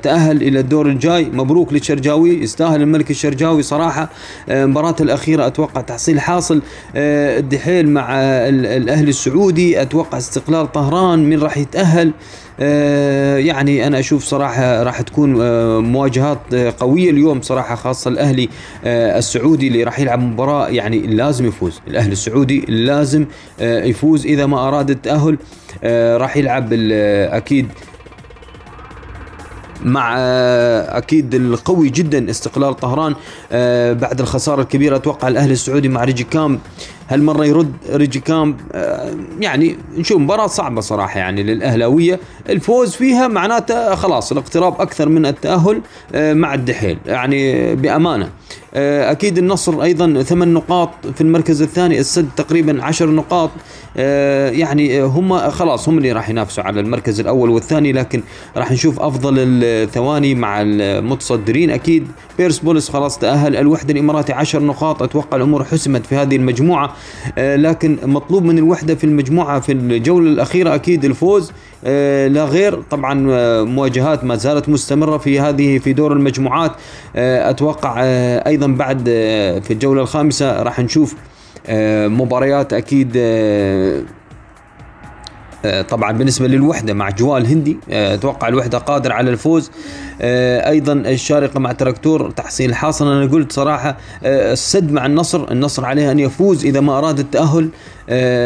تأهل 0.01 0.41
إلى 0.41 0.59
الدور 0.59 0.87
الجاي. 0.87 1.25
مبروك 1.25 1.73
للشرجاوي 1.73 2.29
يستاهل 2.29 2.81
الملك 2.81 3.11
الشرجاوي 3.11 3.63
صراحة. 3.63 4.09
آه، 4.49 4.65
مباراة 4.65 4.95
الأخيرة 5.01 5.47
أتوقع 5.47 5.81
تحصيل 5.81 6.19
حاصل 6.19 6.61
آه، 6.95 7.39
الدحيل 7.39 7.89
مع 7.89 8.07
الأهلي 8.49 9.09
السعودي. 9.09 9.81
أتوقع 9.81 10.17
استقلال 10.17 10.71
طهران 10.71 11.19
من 11.29 11.39
راح 11.39 11.57
يتأهل. 11.57 12.07
آه، 12.07 12.11
يعني 12.59 13.87
أنا 13.87 13.99
أشوف 13.99 14.23
صراحة 14.23 14.83
راح 14.83 15.01
تكون 15.01 15.41
آه، 15.41 15.79
مواجهات 15.79 16.39
آه، 16.53 16.73
قوية 16.79 17.09
اليوم 17.09 17.41
صراحة 17.41 17.75
خاصة 17.75 18.09
الأهلي 18.09 18.49
السعودي 18.85 19.67
اللي 19.67 19.83
راح 19.83 19.99
يلعب 19.99 20.19
مباراة 20.19 20.67
يعني 20.67 20.99
لازم 20.99 21.45
يفوز. 21.45 21.81
الأهلي 21.87 22.11
السعودي 22.11 22.65
لازم 22.67 23.25
يفوز 23.59 24.25
إذا 24.25 24.45
ما 24.45 24.67
أراد 24.67 24.89
التأهل 24.89 25.37
راح 26.17 26.37
يلعب 26.37 26.69
أكيد 26.73 27.67
مع 29.83 30.17
أكيد 30.97 31.35
القوي 31.35 31.89
جدا 31.89 32.29
استقلال 32.29 32.75
طهران 32.75 33.15
بعد 34.01 34.19
الخسارة 34.19 34.61
الكبيرة 34.61 34.95
أتوقع 34.95 35.27
الأهلي 35.27 35.53
السعودي 35.53 35.89
مع 35.89 36.03
ريجي 36.03 36.23
كام 36.23 36.59
هالمرة 37.09 37.45
يرد 37.45 37.73
ريجي 37.89 38.19
كامب 38.19 38.55
آه، 38.71 39.13
يعني 39.39 39.77
نشوف 39.97 40.17
مباراة 40.17 40.47
صعبة 40.47 40.81
صراحة 40.81 41.19
يعني 41.19 41.43
للأهلاوية. 41.43 42.19
الفوز 42.49 42.95
فيها 42.95 43.27
معناته 43.27 43.95
خلاص 43.95 44.31
الاقتراب 44.31 44.81
أكثر 44.81 45.09
من 45.09 45.25
التأهل 45.25 45.81
آه، 46.15 46.33
مع 46.33 46.53
الدحيل 46.53 46.97
يعني 47.05 47.75
بأمانة. 47.75 48.25
آه، 48.25 48.29
أكيد 48.75 49.37
النصر 49.37 49.83
أيضا 49.83 50.23
ثمان 50.23 50.53
نقاط 50.53 50.89
في 51.15 51.21
المركز 51.21 51.61
الثاني 51.61 51.99
السد 51.99 52.29
تقريبا 52.35 52.83
عشر 52.83 53.09
نقاط. 53.09 53.49
يعني 54.51 55.01
هم 55.01 55.37
خلاص 55.49 55.89
هم 55.89 55.97
اللي 55.97 56.11
راح 56.11 56.29
ينافسوا 56.29 56.63
على 56.63 56.79
المركز 56.79 57.19
الأول 57.19 57.49
والثاني 57.49 57.91
لكن 57.91 58.21
راح 58.57 58.71
نشوف 58.71 58.99
أفضل 58.99 59.35
الثواني 59.39 60.35
مع 60.35 60.61
المتصدرين. 60.61 61.69
أكيد 61.69 62.07
بيرس 62.37 62.59
بولس 62.59 62.89
خلاص 62.89 63.17
تأهل 63.17 63.55
الوحدة 63.55 63.93
الإماراتي 63.93 64.33
عشر 64.33 64.63
نقاط 64.63 65.03
أتوقع 65.03 65.37
الأمور 65.37 65.63
حسمت 65.63 66.05
في 66.05 66.15
هذه 66.15 66.35
المجموعة. 66.35 66.93
آه، 67.37 67.55
لكن 67.55 67.97
مطلوب 68.03 68.43
من 68.43 68.57
الوحدة 68.57 68.95
في 68.95 69.03
المجموعة 69.03 69.59
في 69.59 69.71
الجولة 69.71 70.29
الأخيرة 70.29 70.75
أكيد 70.75 71.05
الفوز. 71.05 71.51
آه، 71.85 72.27
لا 72.27 72.45
غير 72.45 72.81
طبعا 72.81 73.27
آه، 73.31 73.63
مواجهات 73.63 74.23
ما 74.23 74.35
زالت 74.35 74.69
مستمرة 74.69 75.17
في 75.17 75.39
هذه 75.39 75.77
في 75.77 75.93
دور 75.93 76.13
المجموعات. 76.13 76.71
أتوقع 77.15 77.95
أيضا 78.47 78.64
بعد 78.67 79.03
في 79.63 79.71
الجولة 79.71 80.01
الخامسة 80.01 80.63
راح 80.63 80.79
نشوف 80.79 81.15
مباريات 82.07 82.73
أكيد 82.73 83.17
آه، 85.65 85.81
طبعا 85.81 86.11
بالنسبة 86.11 86.47
للوحدة 86.47 86.93
مع 86.93 87.09
جوال 87.09 87.45
هندي 87.47 87.77
آه، 87.89 88.13
أتوقع 88.13 88.47
الوحدة 88.47 88.77
قادر 88.77 89.11
على 89.11 89.29
الفوز. 89.29 89.71
آه، 89.71 89.71
أيضا 90.21 90.93
الشارقة 90.93 91.59
مع 91.59 91.71
تراكتور 91.71 92.31
تحصيل 92.31 92.75
حاصل. 92.75 93.07
أنا 93.07 93.31
قلت 93.31 93.51
صراحة 93.51 93.97
السد 94.25 94.91
مع 94.91 95.05
النصر 95.05 95.51
النصر 95.51 95.85
عليه 95.85 96.11
أن 96.11 96.19
يفوز 96.19 96.65
إذا 96.65 96.79
ما 96.79 96.97
أراد 96.97 97.19
التأهل 97.19 97.69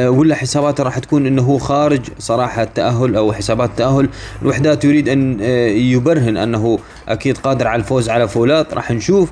ولا 0.07 0.35
حساباته 0.35 0.83
راح 0.83 0.99
تكون 0.99 1.25
إنه 1.25 1.41
هو 1.41 1.57
خارج 1.57 2.01
صراحة 2.19 2.63
التأهل 2.63 3.15
أو 3.15 3.33
حسابات 3.33 3.69
التأهل. 3.69 4.09
الوحدات 4.41 4.85
يريد 4.85 5.09
أن 5.09 5.39
يبرهن 5.69 6.38
أنه 6.38 6.79
أكيد 7.07 7.38
قادر 7.38 7.67
على 7.67 7.79
الفوز 7.79 8.09
على 8.09 8.27
فولات 8.27 8.73
راح 8.73 8.91
نشوف. 8.91 9.29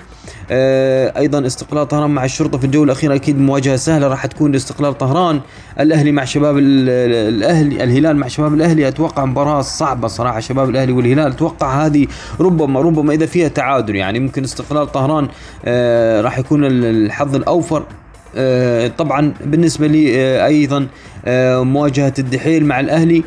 آه، 0.51 1.19
أيضا 1.19 1.45
استقلال 1.45 1.87
طهران 1.87 2.09
مع 2.09 2.25
الشرطة 2.25 2.57
في 2.57 2.65
الجولة 2.65 2.91
الأخيرة 2.91 3.15
أكيد 3.15 3.39
مواجهة 3.39 3.75
سهلة 3.75 4.07
راح 4.07 4.25
تكون 4.25 4.51
لاستقلال 4.51 4.97
طهران. 4.97 5.41
الأهلي 5.79 6.11
مع 6.11 6.25
شباب 6.25 6.57
الأهلي 6.57 7.83
الهلال 7.83 8.17
مع 8.17 8.27
شباب 8.27 8.53
الأهلي 8.53 8.87
أتوقع 8.87 9.25
مباراة 9.25 9.61
صعبة 9.61 10.07
صراحة 10.07 10.39
شباب 10.39 10.69
الأهلي 10.69 10.91
والهلال 10.91 11.31
أتوقع 11.31 11.85
هذه 11.85 12.07
ربما 12.39 12.81
ربما 12.81 13.13
إذا 13.13 13.25
فيها 13.25 13.47
تعادل 13.47 13.95
يعني 13.95 14.19
ممكن 14.19 14.43
استقلال 14.43 14.91
طهران 14.91 15.27
آه، 15.65 16.21
راح 16.21 16.39
يكون 16.39 16.65
الحظ 16.65 17.35
الأوفر. 17.35 17.83
آه، 18.35 18.87
طبعا 18.87 19.33
بالنسبة 19.45 19.87
لي 19.87 20.45
أيضا 20.45 20.87
مواجهة 21.63 22.13
الدحيل 22.19 22.65
مع 22.65 22.79
الأهلي. 22.79 23.17
آه، 23.17 23.23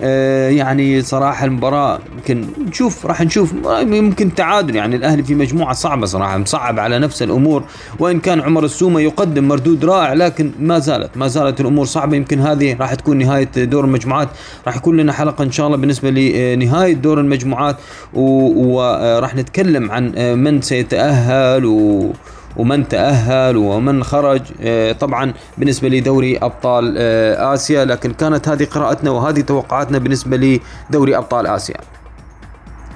يعني 0.00 1.02
صراحة 1.02 1.44
المباراة 1.44 1.98
يمكن 2.16 2.46
نشوف 2.68 3.06
راح 3.06 3.20
نشوف. 3.20 3.54
يمكن 3.80 4.34
تعادل 4.34 4.76
يعني 4.76 4.96
الأهلي 4.96 5.22
في 5.22 5.34
مجموعة 5.34 5.72
صعبة 5.72 6.06
صراحة 6.06 6.38
مصعب 6.38 6.78
على 6.78 6.98
نفس 6.98 7.22
الأمور. 7.22 7.64
وإن 7.98 8.20
كان 8.20 8.40
عمر 8.40 8.64
السومة 8.64 9.00
يقدم 9.00 9.48
مردود 9.48 9.84
رائع 9.84 10.12
لكن 10.12 10.50
ما 10.60 10.78
زالت 10.78 11.16
ما 11.16 11.28
زالت 11.28 11.60
الأمور 11.60 11.84
صعبة. 11.84 12.16
يمكن 12.16 12.40
هذه 12.40 12.76
راح 12.80 12.94
تكون 12.94 13.18
نهاية 13.18 13.48
دور 13.56 13.84
المجموعات. 13.84 14.28
راح 14.66 14.76
يكون 14.76 14.96
لنا 14.96 15.12
حلقة 15.12 15.44
إن 15.44 15.50
شاء 15.50 15.66
الله 15.66 15.78
بالنسبة 15.78 16.10
لنهاية 16.10 16.94
دور 16.94 17.20
المجموعات. 17.20 17.76
وراح 18.14 19.34
نتكلم 19.34 19.90
عن 19.90 20.12
من 20.38 20.60
سيتأهل. 20.60 21.64
و 21.64 22.12
ومن 22.56 22.88
تأهل 22.88 23.56
ومن 23.56 24.04
خرج. 24.04 24.42
آه، 24.60 24.92
طبعا 24.92 25.32
بالنسبة 25.58 25.88
لدوري 25.88 26.38
أبطال 26.38 26.94
آه، 26.98 27.54
آسيا 27.54 27.84
لكن 27.84 28.12
كانت 28.12 28.48
هذه 28.48 28.64
قراءتنا 28.64 29.10
وهذه 29.10 29.40
توقعاتنا 29.40 29.98
بالنسبة 29.98 30.60
لدوري 30.90 31.16
أبطال 31.16 31.46
آسيا. 31.46 31.76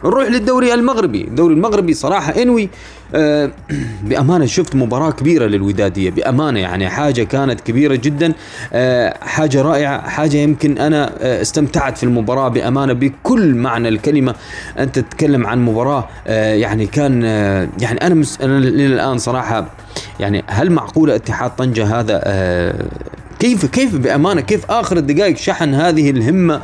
نروح 0.04 0.28
للدوري 0.28 0.74
المغربي. 0.74 1.22
الدوري 1.22 1.54
المغربي 1.54 1.94
صراحة 1.94 2.42
إنوي 2.42 2.68
آه 3.14 3.50
بأمانة 4.08 4.46
شفت 4.46 4.74
مباراة 4.74 5.10
كبيرة 5.10 5.46
للودادية. 5.46 6.10
بأمانة 6.10 6.60
يعني 6.60 6.88
حاجة 6.88 7.22
كانت 7.22 7.60
كبيرة 7.60 7.94
جدا. 7.94 8.32
آه 8.72 9.14
حاجة 9.20 9.62
رائعة 9.62 10.08
حاجة 10.08 10.36
يمكن 10.36 10.78
أنا 10.78 11.12
آه 11.20 11.42
استمتعت 11.42 11.98
في 11.98 12.04
المباراة. 12.04 12.48
بأمانة 12.48 12.92
بكل 12.92 13.54
معنى 13.54 13.88
الكلمة 13.88 14.34
أنت 14.78 14.98
تتكلم 14.98 15.46
عن 15.46 15.64
مباراة 15.64 16.08
آه 16.26 16.54
يعني 16.54 16.86
كان 16.86 17.22
يعني 17.80 18.02
أنا, 18.02 18.14
مس 18.14 18.40
أنا 18.40 18.58
للآن 18.58 19.18
صراحة 19.18 19.66
يعني 20.20 20.44
هل 20.46 20.70
معقولة 20.72 21.14
اتحاد 21.14 21.50
طنجة 21.56 22.00
هذا 22.00 22.18
كيف 23.38 23.66
كيف 23.66 23.96
بأمانة 23.96 24.40
كيف 24.40 24.70
آخر 24.70 24.96
الدقائق 24.96 25.36
شحن 25.36 25.74
هذه 25.74 26.10
الهمة؟ 26.10 26.60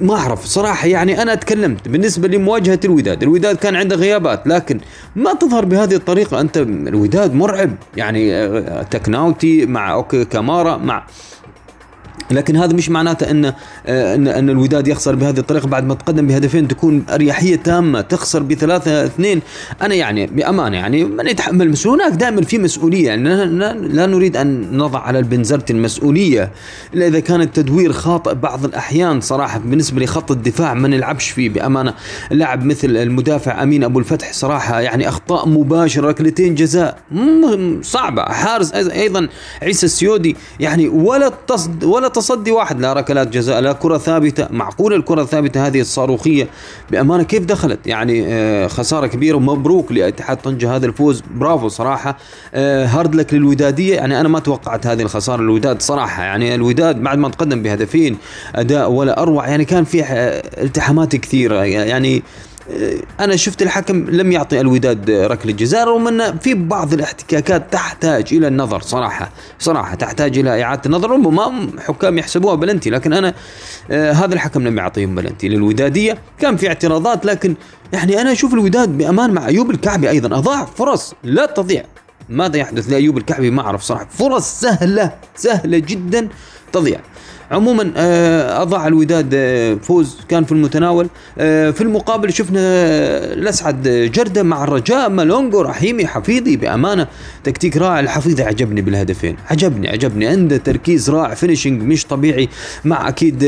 ما 0.00 0.14
أعرف 0.14 0.44
صراحة 0.44 0.86
يعني 0.86 1.22
أنا 1.22 1.34
تكلمت 1.34 1.88
بالنسبة 1.88 2.28
لمواجهة 2.28 2.80
الوداد، 2.84 3.22
الوداد 3.22 3.56
كان 3.56 3.76
عنده 3.76 3.96
غيابات 3.96 4.46
لكن 4.46 4.80
ما 5.16 5.34
تظهر 5.34 5.64
بهذه 5.64 5.94
الطريقة. 5.94 6.40
أنت 6.40 6.56
الوداد 6.56 7.34
مرعب 7.34 7.70
يعني 7.96 8.34
آه، 8.34 8.82
تكناوتي 8.82 9.66
مع 9.66 9.92
أوكي 9.92 10.24
كامارا 10.24 10.76
مع 10.76 11.06
لكن 12.30 12.56
هذا 12.56 12.72
مش 12.72 12.90
معناته 12.90 13.30
إن 13.30 13.44
إن 13.88 14.28
إن 14.28 14.50
الوداد 14.50 14.88
يخسر 14.88 15.14
بهذه 15.14 15.38
الطريقة 15.38 15.68
بعد 15.68 15.84
ما 15.84 15.94
تقدم 15.94 16.26
بهدفين 16.26 16.68
تكون 16.68 17.04
أريحية 17.10 17.56
تامة 17.56 18.00
تخسر 18.00 18.42
بثلاثة 18.42 19.04
اثنين. 19.04 19.42
أنا 19.82 19.94
يعني 19.94 20.26
بأمانة 20.26 20.76
يعني 20.76 21.04
من 21.04 21.26
يتحمل 21.26 21.70
مسؤوليه 21.70 22.06
هناك 22.06 22.18
دائما 22.18 22.42
في 22.42 22.58
مسؤولية. 22.58 23.06
يعني 23.06 23.44
لا 23.88 24.06
نريد 24.06 24.36
أن 24.36 24.76
نضع 24.76 24.98
على 24.98 25.18
البنزرت 25.18 25.70
المسؤولية. 25.70 26.50
إلا 26.94 27.06
إذا 27.06 27.20
كان 27.20 27.40
التدوير 27.40 27.92
خاطئ 27.92 28.34
بعض 28.34 28.64
الأحيان 28.64 29.20
صراحة 29.20 29.58
بالنسبة 29.58 30.04
لخط 30.04 30.30
الدفاع 30.30 30.74
ما 30.74 30.88
نلعبش 30.88 31.30
فيه 31.30 31.48
بأمانة. 31.48 31.94
لاعب 32.30 32.64
مثل 32.64 32.96
المدافع 32.96 33.62
أمين 33.62 33.84
أبو 33.84 33.98
الفتح 33.98 34.32
صراحة 34.32 34.80
يعني 34.80 35.08
أخطاء 35.08 35.48
مباشرة 35.48 36.08
ركلتين 36.08 36.54
جزاء 36.54 36.98
صعبة. 37.82 38.22
حارس 38.22 38.72
أيضا 38.72 39.28
عيسى 39.62 39.86
السيودي 39.86 40.36
يعني 40.60 40.88
ولا 40.88 41.32
تصد 41.48 41.84
ولا 41.84 42.08
تصدي 42.16 42.50
واحد 42.50 42.80
لا 42.80 42.92
ركلات 42.92 43.28
جزاء 43.28 43.60
لا 43.60 43.72
كرة 43.72 43.98
ثابتة. 43.98 44.46
معقولة 44.50 44.96
الكرة 44.96 45.22
الثابتة 45.22 45.66
هذه 45.66 45.80
الصاروخية؟ 45.80 46.48
بأمانة 46.90 47.22
كيف 47.22 47.44
دخلت؟ 47.44 47.86
يعني 47.86 48.24
آه، 48.26 48.66
خسارة 48.66 49.06
كبيرة 49.06 49.36
ومبروك 49.36 49.92
لاتحاد 49.92 50.36
طنجة 50.36 50.76
هذا 50.76 50.86
الفوز. 50.86 51.22
برافو 51.34 51.68
صراحة. 51.68 52.18
آه، 52.54 52.86
هارد 52.86 53.14
لك 53.14 53.34
للودادية. 53.34 53.94
يعني 53.94 54.20
أنا 54.20 54.28
ما 54.28 54.38
توقعت 54.38 54.86
هذه 54.86 55.02
الخسارة 55.02 55.40
الوداد 55.40 55.82
صراحة. 55.82 56.22
يعني 56.22 56.54
الوداد 56.54 57.02
بعد 57.02 57.18
ما 57.18 57.28
تقدم 57.28 57.62
بهدفين 57.62 58.16
أداء 58.54 58.90
ولا 58.90 59.22
أروع. 59.22 59.48
يعني 59.48 59.64
كان 59.64 59.84
في 59.84 60.02
آه، 60.02 60.42
التحامات 60.62 61.16
كثيرة. 61.16 61.64
يعني 61.64 62.22
أنا 63.20 63.36
شفت 63.36 63.62
الحكم 63.62 64.10
لم 64.10 64.32
يعطي 64.32 64.60
الوداد 64.60 65.10
ركله 65.10 65.52
جزاء 65.52 65.84
رغم 65.84 66.08
ان 66.08 66.38
في 66.38 66.54
بعض 66.54 66.92
الاحتكاكات 66.92 67.72
تحتاج 67.72 68.26
إلى 68.32 68.48
النظر 68.48 68.80
صراحة 68.80 69.30
صراحة 69.58 69.94
تحتاج 69.94 70.38
إلى 70.38 70.62
إعادة 70.62 70.82
النظر 70.86 71.10
ربما 71.10 71.70
حكام 71.86 72.18
يحسبوها 72.18 72.54
بلنتي 72.54 72.90
لكن 72.90 73.12
أنا 73.12 73.34
آه 73.90 74.12
هذا 74.12 74.34
الحكم 74.34 74.68
لم 74.68 74.78
يعطيهم 74.78 75.14
بلنتي 75.14 75.48
للودادية. 75.48 76.18
كان 76.38 76.56
في 76.56 76.68
اعتراضات 76.68 77.26
لكن 77.26 77.54
يعني 77.92 78.20
أنا 78.20 78.32
أشوف 78.32 78.54
الوداد 78.54 78.98
بأمان 78.98 79.30
مع 79.30 79.46
أيوب 79.46 79.70
الكعبي 79.70 80.10
أيضا. 80.10 80.38
أضاع 80.38 80.64
فرص 80.64 81.14
لا 81.24 81.46
تضيع. 81.46 81.84
ماذا 82.28 82.56
يحدث 82.56 82.90
لأيوب 82.90 83.18
الكعبي؟ 83.18 83.50
ما 83.50 83.62
أعرف 83.62 83.82
صراحة. 83.82 84.06
فرص 84.10 84.60
سهلة 84.60 85.12
سهلة 85.36 85.78
جدا 85.78 86.28
تضيع. 86.72 87.00
عموما 87.50 87.92
آه، 87.96 88.62
أضاع 88.62 88.86
الوداد 88.86 89.30
آه، 89.34 89.74
فوز 89.74 90.16
كان 90.28 90.44
في 90.44 90.52
المتناول. 90.52 91.08
آه، 91.38 91.70
في 91.70 91.80
المقابل 91.80 92.32
شفنا 92.32 92.60
الأسعد 93.32 93.88
جردة 94.14 94.42
مع 94.42 94.64
الرجاء 94.64 95.08
مالانجو 95.10 95.60
رحيمي 95.60 96.06
حفيظي 96.06 96.56
بأمانة. 96.56 97.06
تكتيك 97.44 97.76
رائع 97.76 98.00
الحفيظي 98.00 98.42
عجبني 98.42 98.82
بالهدفين. 98.82 99.36
عجبني 99.50 99.88
عجبني 99.88 100.26
عنده 100.26 100.56
تركيز 100.56 101.10
رائع 101.10 101.34
finishing 101.34 101.82
مش 101.82 102.06
طبيعي. 102.06 102.48
مع 102.84 103.08
أكيد 103.08 103.44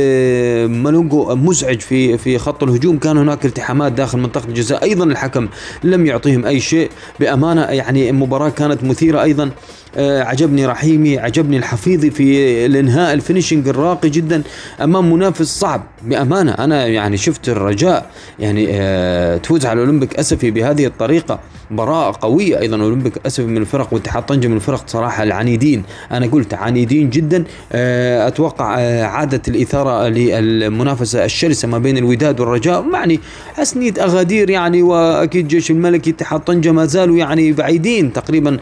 مالونجو 0.70 1.34
مزعج 1.34 1.80
في 1.80 2.18
في 2.18 2.38
خط 2.38 2.62
الهجوم. 2.62 2.98
كان 2.98 3.18
هناك 3.18 3.46
التحامات 3.46 3.92
داخل 3.92 4.18
منطقة 4.18 4.48
الجزاء. 4.48 4.82
أيضا 4.82 5.04
الحكم 5.04 5.48
لم 5.84 6.06
يعطيهم 6.06 6.46
أي 6.46 6.60
شيء. 6.60 6.90
بأمانة 7.20 7.62
يعني 7.62 8.10
المباراه 8.10 8.48
كانت 8.48 8.84
مثيرة 8.84 9.22
أيضا. 9.22 9.50
عجبني 9.96 10.66
رحيمي 10.66 11.18
عجبني 11.18 11.56
الحفيظي 11.56 12.10
في 12.10 12.66
الإنهاء 12.66 13.14
الفينيشنج 13.14 13.68
الراقي 13.68 14.10
جدا. 14.10 14.42
أمام 14.82 15.12
منافس 15.12 15.46
صعب 15.60 15.82
بأمانة. 16.02 16.52
أنا 16.52 16.86
يعني 16.86 17.16
شفت 17.16 17.48
الرجاء 17.48 18.10
يعني 18.38 18.66
آه، 18.70 19.36
تفوز 19.36 19.66
على 19.66 19.80
أولمبيك 19.80 20.14
أسفي 20.14 20.50
بهذه 20.50 20.86
الطريقة. 20.86 21.40
براءة 21.70 22.18
قوية 22.20 22.58
أيضا 22.60 22.82
أولمبيك 22.82 23.26
أسفي 23.26 23.46
من 23.46 23.56
الفرق 23.56 23.94
واتحاد 23.94 24.26
طنجة 24.26 24.48
من 24.48 24.56
الفرق 24.56 24.84
صراحة 24.86 25.22
العنيدين. 25.22 25.82
أنا 26.12 26.26
قلت 26.26 26.54
عنيدين 26.54 27.10
جدا. 27.10 27.44
آه، 27.72 28.28
أتوقع 28.28 28.64
عادت 29.04 29.48
الإثارة 29.48 30.08
للمنافسة 30.08 31.24
الشرسة 31.24 31.68
ما 31.68 31.78
بين 31.78 31.98
الوداد 31.98 32.40
والرجاء. 32.40 32.82
معني 32.82 33.20
حسنية 33.54 33.94
أغادير 34.00 34.50
يعني 34.50 34.82
وأكيد 34.82 35.48
جيش 35.48 35.70
الملكي 35.70 36.10
اتحاد 36.10 36.40
طنجة 36.40 36.72
ما 36.72 36.84
زالوا 36.84 37.16
يعني 37.16 37.52
بعيدين 37.52 38.12
تقريبا 38.12 38.58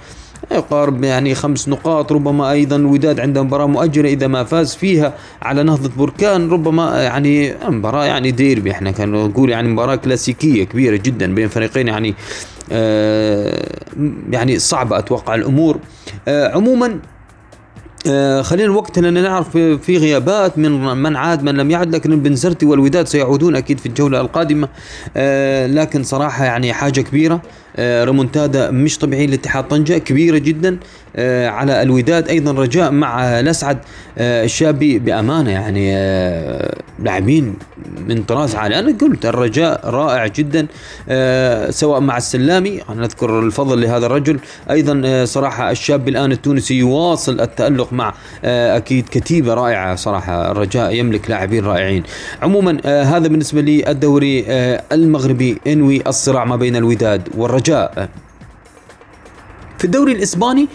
يقارب 0.53 1.05
يعني 1.05 1.35
خمس 1.35 1.69
نقاط 1.69 2.13
ربما 2.13 2.51
أيضا 2.51 2.77
الوداد 2.77 3.21
عنده 3.21 3.43
مباراة 3.43 3.67
مؤجلة 3.67 4.09
إذا 4.09 4.27
ما 4.27 4.45
فاز 4.45 4.75
فيها 4.75 5.15
على 5.43 5.63
نهضة 5.63 5.91
بركان 5.97 6.51
ربما 6.51 7.03
يعني 7.03 7.55
مباراة 7.69 8.05
يعني 8.05 8.31
ديربي. 8.31 8.71
إحنا 8.71 8.91
كان 8.91 9.13
نقول 9.13 9.51
يعني 9.51 9.69
مباراة 9.69 9.97
كلاسيكية 9.97 10.65
كبيرة 10.65 10.97
جدا 10.97 11.35
بين 11.35 11.49
فريقين 11.49 11.89
يعني 11.89 12.15
آه 12.73 13.79
يعني 14.31 14.59
صعبة 14.59 14.99
أتوقع 14.99 15.35
الأمور. 15.35 15.79
آه 16.29 16.55
عموما 16.55 16.99
آه 18.09 18.43
خلينا 18.43 18.65
الوقت 18.71 18.99
لأن 18.99 19.23
نعرف 19.23 19.57
في 19.57 19.97
غيابات 19.99 20.59
من 20.59 20.97
من 20.97 21.17
عاد 21.17 21.43
من 21.43 21.55
لم 21.55 21.71
يعد 21.71 21.95
لكن 21.95 22.13
البنزرتي 22.13 22.67
والوداد 22.67 23.07
سيعودون 23.07 23.57
أكيد 23.57 23.79
في 23.81 23.87
الجولة 23.87 24.21
القادمة. 24.21 24.69
آه 25.17 25.67
لكن 25.67 26.03
صراحة 26.03 26.45
يعني 26.45 26.73
حاجة 26.73 27.01
كبيرة. 27.01 27.35
آه 27.35 27.41
ريمونتادا 27.79 28.71
مش 28.71 28.99
طبيعيه 28.99 29.27
لاتحاد 29.27 29.69
طنجة 29.69 29.99
كبيرة 29.99 30.39
جدا 30.39 30.79
آه، 31.17 31.49
على 31.49 31.83
الوداد 31.83 32.29
أيضا 32.29 32.53
رجاء 32.53 32.91
مع 32.91 33.41
الأسعد 33.41 33.79
آه، 34.19 34.45
الشابي 34.45 34.99
بأمانة 34.99 35.51
يعني 35.51 35.97
آه، 35.97 36.75
لاعبين 37.03 37.55
من 38.09 38.23
طراز 38.23 38.55
عالي. 38.55 38.79
أنا 38.79 38.97
قلت 39.01 39.27
الرجاء 39.27 39.81
رائع 39.91 40.27
جدا 40.27 40.67
سواء 41.71 42.01
مع 42.01 42.17
السلامي 42.17 42.81
أنا 42.89 43.05
أذكر 43.05 43.41
الفضل 43.41 43.81
لهذا 43.81 44.07
الرجل. 44.07 44.39
أيضا 44.71 45.25
صراحة 45.25 45.71
الشاب 45.71 46.09
الآن 46.09 46.33
التونسي 46.33 46.75
يواصل 46.75 47.41
التألق 47.41 47.93
مع 47.93 48.15
أكيد 48.45 49.05
كتيبة 49.11 49.55
رائعة 49.55 49.95
صراحة. 49.95 50.51
الرجاء 50.51 50.95
يملك 50.95 51.31
لاعبين 51.31 51.65
رائعين. 51.65 52.03
عموما 52.43 52.81
هذا 52.85 53.29
بالنسبة 53.29 53.61
لي 53.61 53.91
الدوري 53.91 54.45
المغربي. 54.93 55.59
إنوي 55.67 56.03
الصراع 56.07 56.45
ما 56.45 56.57
بين 56.57 56.77
الوداد 56.77 57.29
والرجاء. 57.37 57.66
في 59.79 59.85
الدوري 59.85 60.13
الإسباني 60.13 60.69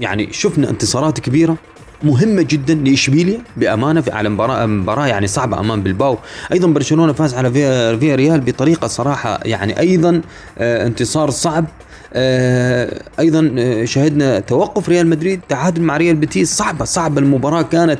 يعني 0.00 0.32
شفنا 0.32 0.70
انتصارات 0.70 1.20
كبيرة 1.20 1.56
مهمة 2.02 2.42
جدا 2.42 2.74
لإشبيليا 2.74 3.40
بأمانة 3.56 4.00
في 4.00 4.10
على 4.10 4.28
مباراة 4.28 4.66
مباراة 4.66 5.06
يعني 5.06 5.26
صعبة 5.26 5.60
أمام 5.60 5.82
بلباو. 5.82 6.18
أيضا 6.52 6.68
برشلونة 6.68 7.12
فاز 7.12 7.34
على 7.34 7.52
فياريال 7.98 8.40
بطريقة 8.40 8.86
صراحة 8.86 9.40
يعني 9.44 9.80
أيضا 9.80 10.22
آه 10.58 10.86
انتصار 10.86 11.30
صعب. 11.30 11.64
آه 12.12 13.02
أيضا 13.18 13.54
آه 13.58 13.84
شهدنا 13.84 14.40
توقف 14.40 14.88
ريال 14.88 15.06
مدريد 15.06 15.40
تعادل 15.48 15.82
مع 15.82 15.96
ريال 15.96 16.16
بيتيس 16.16 16.56
صعبة 16.56 16.84
صعبة 16.84 17.20
المباراة 17.20 17.62
كانت. 17.62 17.98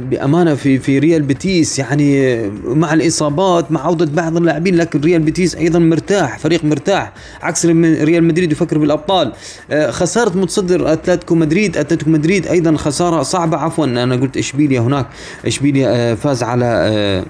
بأمانة 0.00 0.54
في 0.54 0.78
في 0.78 0.98
ريال 0.98 1.22
بيتيس. 1.22 1.78
يعني 1.78 2.40
مع 2.64 2.94
الإصابات 2.94 3.72
مع 3.72 3.86
عودة 3.86 4.06
بعض 4.06 4.36
اللاعبين 4.36 4.76
لكن 4.76 5.00
ريال 5.00 5.22
بيتيس 5.22 5.54
أيضا 5.54 5.78
مرتاح 5.78 6.38
فريق 6.38 6.64
مرتاح 6.64 7.12
عكس 7.42 7.66
ريال 7.66 8.24
مدريد 8.24 8.52
يفكر 8.52 8.78
بالأبطال. 8.78 9.32
آه، 9.70 9.90
خسارة 9.90 10.38
متصدر 10.38 10.92
أتلتيكو 10.92 11.34
مدريد. 11.34 11.76
أتلتيكو 11.76 12.10
مدريد 12.10 12.46
أيضا 12.46 12.76
خسارة 12.76 13.22
صعبة. 13.22 13.56
عفوا 13.56 13.84
أنا 13.84 14.16
قلت 14.16 14.36
إشبيليا 14.36 14.80
هناك. 14.80 15.06
إشبيليا 15.46 15.88
آه، 15.90 16.14
فاز 16.14 16.42
على 16.42 17.24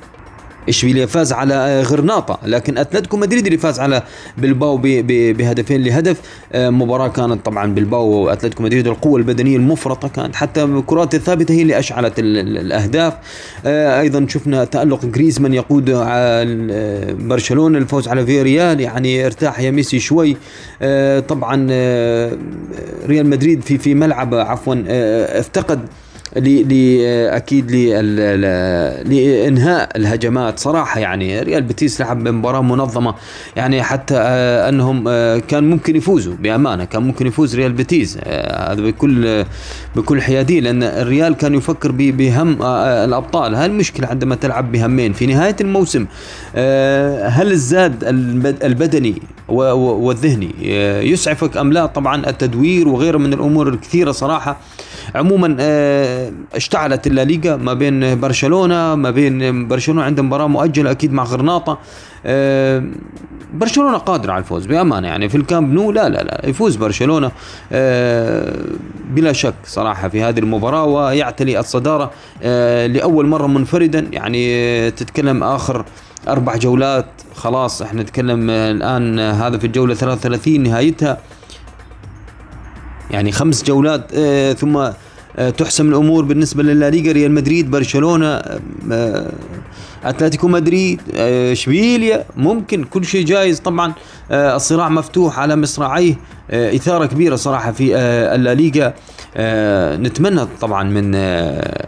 اشبيليا 0.69 1.07
فاز 1.07 1.33
على 1.33 1.55
آه، 1.55 1.83
غرناطة. 1.83 2.39
لكن 2.47 2.79
أتلتيكو 2.79 3.17
مدريد 3.17 3.47
اللي 3.47 3.59
فاز 3.59 3.81
على 3.81 4.03
بلباو 4.39 4.81
بهدفين 5.33 5.83
لهدف. 5.83 6.21
آه، 6.53 6.71
مباراة 6.71 7.09
كانت 7.09 7.45
طبعا 7.45 7.75
بلباو 7.75 8.07
وأتلتيكو 8.07 8.63
مدريد 8.63 8.87
القوة 8.87 9.19
البدنية 9.19 9.57
المفرطة 9.57 10.09
كانت. 10.09 10.37
حتى 10.37 10.63
الكرات 10.63 11.15
الثابتة 11.15 11.53
هي 11.55 11.63
اللي 11.63 11.79
أشعلت 11.79 12.13
الأهداف. 12.19 13.15
آه، 13.67 14.01
أيضا 14.01 14.27
شفنا 14.29 14.65
تألق 14.65 15.05
جريزمان 15.07 15.55
يقود 15.55 15.91
برشلونة. 17.29 17.79
الفوز 17.79 18.09
على 18.09 18.27
فياريال 18.27 18.81
يعني 18.81 19.27
ارتاح 19.27 19.61
يا 19.61 19.71
ميسي 19.71 19.99
شوي. 19.99 20.37
طبعا 21.29 21.67
ريال 23.07 23.27
مدريد 23.27 23.63
في 23.63 23.79
في 23.79 23.95
ملعب 23.95 24.35
عفوا 24.35 24.75
افتقد. 25.39 25.81
أكيد 26.37 27.71
لإنهاء 29.05 29.97
الهجمات. 29.97 30.59
صراحة 30.59 31.01
يعني 31.01 31.41
ريال 31.41 31.63
بيتيس 31.63 32.01
لعب 32.01 32.29
مباراه 32.29 32.63
منظمة. 32.63 33.15
يعني 33.57 33.83
حتى 33.83 34.15
آه، 34.17 34.69
أنهم 34.69 35.05
آه، 35.09 35.39
كان 35.39 35.71
ممكن 35.71 35.97
يفوزوا 35.97 36.35
بأمانة. 36.35 36.85
كان 36.85 37.03
ممكن 37.03 37.27
يفوز 37.27 37.57
ريال 37.57 37.73
بيتيس. 37.73 38.19
آه، 38.25 38.73
هذا 38.73 38.83
بكل 38.83 39.45
بكل 39.97 40.23
حيادية. 40.23 40.61
لأن 40.61 40.83
الريال 40.83 41.35
كان 41.35 41.55
يفكر 41.55 41.93
بهم 41.93 42.63
الأبطال. 42.63 43.55
هل 43.55 43.71
المشكلة 43.71 44.09
عندما 44.09 44.35
تلعب 44.35 44.73
بهمين 44.73 45.13
في 45.13 45.27
نهاية 45.27 45.57
الموسم. 45.61 46.07
هل 47.27 47.53
الزاد 47.53 48.05
البدني 48.63 49.23
والذهني. 49.51 50.55
يسعفك 51.11 51.57
أم 51.57 51.73
لا؟ 51.73 51.87
طبعا 51.87 52.29
التدوير 52.29 52.89
وغيره 52.89 53.19
من 53.19 53.33
الأمور 53.33 53.69
الكثيرة 53.69 54.13
صراحة. 54.13 54.57
عموما 55.15 55.57
اشتعلت 56.55 57.07
الليغا 57.07 57.57
ما 57.57 57.75
بين 57.75 58.21
برشلونة 58.21 58.95
ما 58.95 59.11
بين 59.11 59.69
برشلونة 59.69 60.03
عنده 60.03 60.23
مباراة 60.23 60.47
مؤجلة 60.47 60.91
أكيد 60.91 61.13
مع 61.13 61.25
غرناطة. 61.25 61.79
برشلونة 63.55 63.99
قادر 63.99 64.31
على 64.31 64.41
الفوز 64.41 64.67
بأمانة. 64.67 65.09
يعني 65.09 65.29
في 65.29 65.37
الكامب 65.37 65.73
نو 65.73 65.93
لا 65.93 66.09
لا 66.09 66.23
لا 66.23 66.41
يفوز 66.49 66.77
برشلونة 66.77 67.31
بلا 69.11 69.33
شك 69.33 69.55
صراحة 69.65 70.09
في 70.09 70.23
هذه 70.23 70.39
المباراة 70.39 70.85
ويعتلي 70.85 71.61
الصدارة 71.61 72.11
لأول 72.87 73.27
مرة 73.27 73.47
منفردا. 73.47 74.07
يعني 74.13 74.91
تتكلم 74.91 75.43
آخر 75.43 75.85
أربع 76.29 76.57
جولات 76.57 77.07
خلاص 77.35 77.83
إحنا 77.83 78.03
نتكلم 78.03 78.51
الآن 78.51 79.19
هذا 79.19 79.59
في 79.59 79.67
الجولة 79.67 79.95
33 79.95 80.61
نهايتها. 80.63 81.19
يعني 83.11 83.33
خمس 83.33 83.65
جولات 83.65 84.11
آه 84.15 84.53
ثم 84.53 84.77
آه 84.77 85.51
تحسم 85.51 85.89
الأمور 85.89 86.25
بالنسبة 86.25 86.63
للليغا 86.63 87.13
ريال 87.13 87.33
مدريد 87.33 87.71
برشلونة 87.71 88.27
آه 88.93 89.33
أتلتيكو 90.05 90.49
مدريد 90.49 91.01
إشبيليا 91.53 92.25
ممكن 92.37 92.85
كل 92.85 93.05
شيء 93.05 93.25
جايز. 93.27 93.61
طبعا 93.61 93.93
الصراع 94.31 94.89
مفتوح 94.89 95.39
على 95.39 95.57
مصراعيه 95.57 96.15
إثارة 96.51 97.07
كبيرة 97.07 97.37
صراحة 97.37 97.73
في 97.73 97.97
الليغا 97.97 98.95
نتمنى 100.03 100.47
طبعا 100.61 100.83
من 100.83 101.15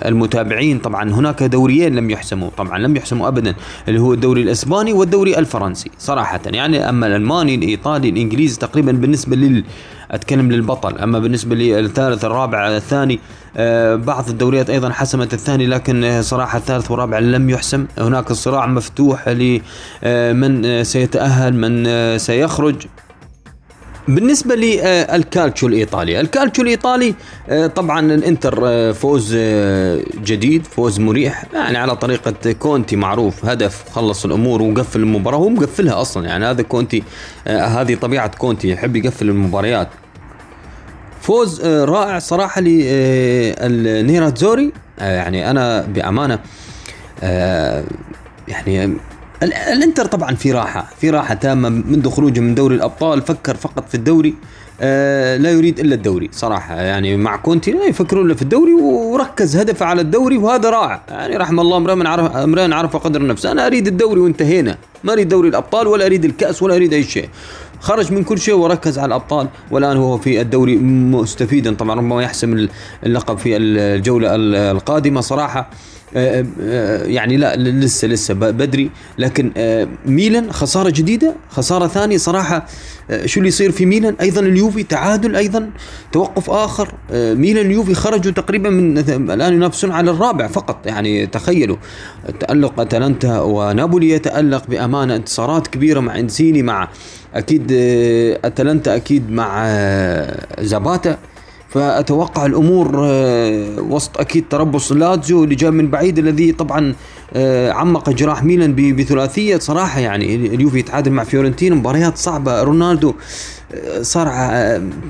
المتابعين 0.07 0.79
طبعا 0.79 1.11
هناك 1.11 1.43
دوريين 1.43 1.95
لم 1.95 2.11
يحسموا 2.11 2.51
طبعا 2.57 2.79
لم 2.79 2.97
يحسموا 2.97 3.29
ابدا 3.29 3.55
اللي 3.89 4.01
هو 4.01 4.13
الدوري 4.15 4.43
الإسباني 4.43 4.93
والدوري 4.93 5.39
الفرنسي 5.39 5.91
صراحة. 5.99 6.41
يعني 6.47 6.89
أما 6.89 7.07
الألماني 7.07 7.55
الإيطالي 7.55 8.09
الإنجليزي 8.09 8.59
تقريبا 8.59 8.93
بالنسبة 8.93 9.37
لل 9.37 9.65
أتكلم 10.11 10.53
للبطل 10.53 10.99
أما 10.99 11.19
بالنسبة 11.19 11.55
للثالث 11.55 12.25
الرابع 12.25 12.69
الثاني 12.69 13.21
بعض 14.07 14.29
الدوريات 14.29 14.71
أيضا 14.71 14.91
حسمت 14.91 15.35
الثاني 15.35 15.67
لكن 15.67 16.23
صراحة 16.23 16.59
الثالث 16.59 16.91
والرابع 16.91 17.19
لم 17.19 17.51
يحسم. 17.51 17.87
هناك 17.99 18.33
صراع 18.33 18.67
مفتوح 18.67 19.29
لمن 19.29 20.85
سيتأهل 20.85 21.55
من 21.55 22.19
سيخرج. 22.19 22.75
بالنسبة 24.09 24.55
للكالتشو 24.55 25.67
الإيطالي. 25.67 26.21
الكالتشو 26.21 26.63
الإيطالي 26.63 27.15
طبعا 27.75 28.01
الإنتر 28.01 28.93
فوز 28.93 29.35
جديد 30.25 30.67
فوز 30.67 31.01
مريح. 31.01 31.45
يعني 31.55 31.79
على 31.79 31.97
طريقة 31.97 32.53
كونتي 32.53 32.97
معروف 32.97 33.45
هدف 33.45 33.85
خلص 33.91 34.25
الأمور 34.25 34.63
وقفل 34.63 35.01
المباراة. 35.01 35.39
هو 35.39 35.49
مقفلها 35.49 36.01
أصلا 36.01 36.27
يعني 36.27 36.47
هذا 36.47 36.63
كونتي 36.63 37.03
هذه 37.47 37.95
طبيعة 37.95 38.37
كونتي 38.37 38.71
يحب 38.71 38.97
يقفل 38.97 39.29
المباريات. 39.29 39.89
فوز 41.21 41.67
رائع 41.67 42.19
صراحة 42.19 42.61
للنيراتزوري 42.61 44.73
يعني 44.99 45.51
أنا 45.51 45.81
بأمانة 45.81 46.39
يعني 48.49 48.97
الانتر 49.43 50.07
طبعا 50.07 50.35
في 50.35 50.53
راحة 50.53 50.91
في 51.01 51.11
راحة 51.11 51.35
تامة 51.35 51.69
منذ 51.69 52.11
خروجه 52.11 52.41
من 52.41 52.55
دوري 52.55 52.75
الأبطال 52.75 53.23
فكر 53.23 53.57
فقط 53.57 53.89
في 53.89 53.95
الدوري. 53.95 54.35
آه 54.81 55.37
لا 55.37 55.51
يريد 55.51 55.81
إلا 55.81 55.95
الدوري 55.95 56.29
صراحة 56.33 56.75
يعني 56.75 57.17
مع 57.17 57.37
كونتي 57.37 57.71
لا 57.71 57.85
يفكرون 57.85 58.27
إلا 58.27 58.35
في 58.35 58.43
الدوري 58.43 58.73
وركز 58.73 59.57
هدفه 59.57 59.87
على 59.87 60.01
الدوري 60.01 60.37
وهذا 60.37 60.71
رائع. 60.71 61.03
يعني 61.09 61.37
رحم 61.37 61.61
الله 61.61 61.77
امرئ 61.77 61.95
من 61.95 62.07
عرف 62.07 62.37
امرئ 62.37 62.73
عرف 62.73 62.97
قدر 62.97 63.27
نفسه 63.27 63.53
أنا 63.53 63.67
أريد 63.67 63.87
الدوري 63.87 64.21
وانتهينا. 64.21 64.79
ما 65.05 65.13
أريد 65.13 65.29
دوري 65.29 65.49
الأبطال 65.49 65.87
ولا 65.87 66.07
أريد 66.07 66.25
الكأس 66.25 66.63
ولا 66.63 66.77
أريد 66.77 66.93
أي 66.93 67.03
شيء. 67.03 67.29
خرج 67.81 68.13
من 68.13 68.25
كل 68.25 68.39
شيء 68.39 68.55
وركز 68.55 68.99
على 68.99 69.07
الأبطال 69.07 69.49
والآن 69.71 69.97
هو 69.97 70.19
في 70.19 70.41
الدوري 70.41 70.77
مستفيدا. 70.77 71.75
طبعا 71.75 71.95
ربما 71.95 72.23
يحسم 72.23 72.69
اللقب 73.07 73.39
في 73.39 73.57
الجولة 73.57 74.29
القادمة 74.71 75.21
صراحة. 75.21 75.71
يعني 76.15 77.37
لا 77.37 77.57
لسه 77.57 78.09
لسه 78.09 78.35
بدري. 78.35 78.91
لكن 79.19 79.53
ميلان 80.07 80.53
خسارة 80.53 80.91
جديدة 80.91 81.35
خسارة 81.51 81.87
ثانية 81.87 82.17
صراحة. 82.17 82.67
شو 83.25 83.41
اللي 83.41 83.49
يصير 83.49 83.71
في 83.71 83.87
ميلان؟ 83.87 84.15
أيضا 84.21 84.41
اليوفي 84.41 84.83
تعادل 84.83 85.37
أيضا 85.37 85.71
توقف 86.13 86.51
آخر. 86.51 86.95
ميلان 87.15 87.67
اليوفي 87.67 87.95
خرجوا 87.95 88.33
تقريبا 88.33 88.71
من 88.71 88.99
الآن 89.31 89.55
ينافسون 89.55 89.91
على 89.91 90.11
الرابع 90.11 90.47
فقط. 90.47 90.87
يعني 90.87 91.27
تخيلوا 91.27 91.77
تألق 92.41 92.81
أتلانتا 92.81 93.41
ونابولي 93.41 94.11
يتألق 94.11 94.67
بامانه 94.67 95.17
انتصارات 95.17 95.67
كبيرة 95.67 96.01
مع 96.01 96.19
انسيني 96.19 96.63
مع 96.63 96.89
أكيد 97.35 97.67
أتلانتا 98.45 98.97
أكيد 98.97 99.31
مع 99.31 99.67
زاباتا. 100.61 101.19
فأتوقع 101.73 102.47
الأمور 102.47 102.91
وسط 103.79 104.19
أكيد 104.21 104.45
تربص 104.51 104.93
لاتزيو 104.93 105.45
اللي 105.45 105.55
جاء 105.55 105.71
من 105.71 105.89
بعيد 105.89 106.19
الذي 106.19 106.53
طبعا 106.53 106.95
عمق 107.71 108.11
جراح 108.11 108.45
ميلان 108.45 108.95
بثلاثية 108.95 109.57
صراحة 109.57 110.01
يعني. 110.01 110.35
اليوفي 110.35 110.79
يتعادل 110.79 111.11
مع 111.11 111.25
فيورنتينا 111.25 111.75
مباريات 111.75 112.19
صعبة. 112.19 112.63
رونالدو 112.63 113.15
صار 114.01 114.29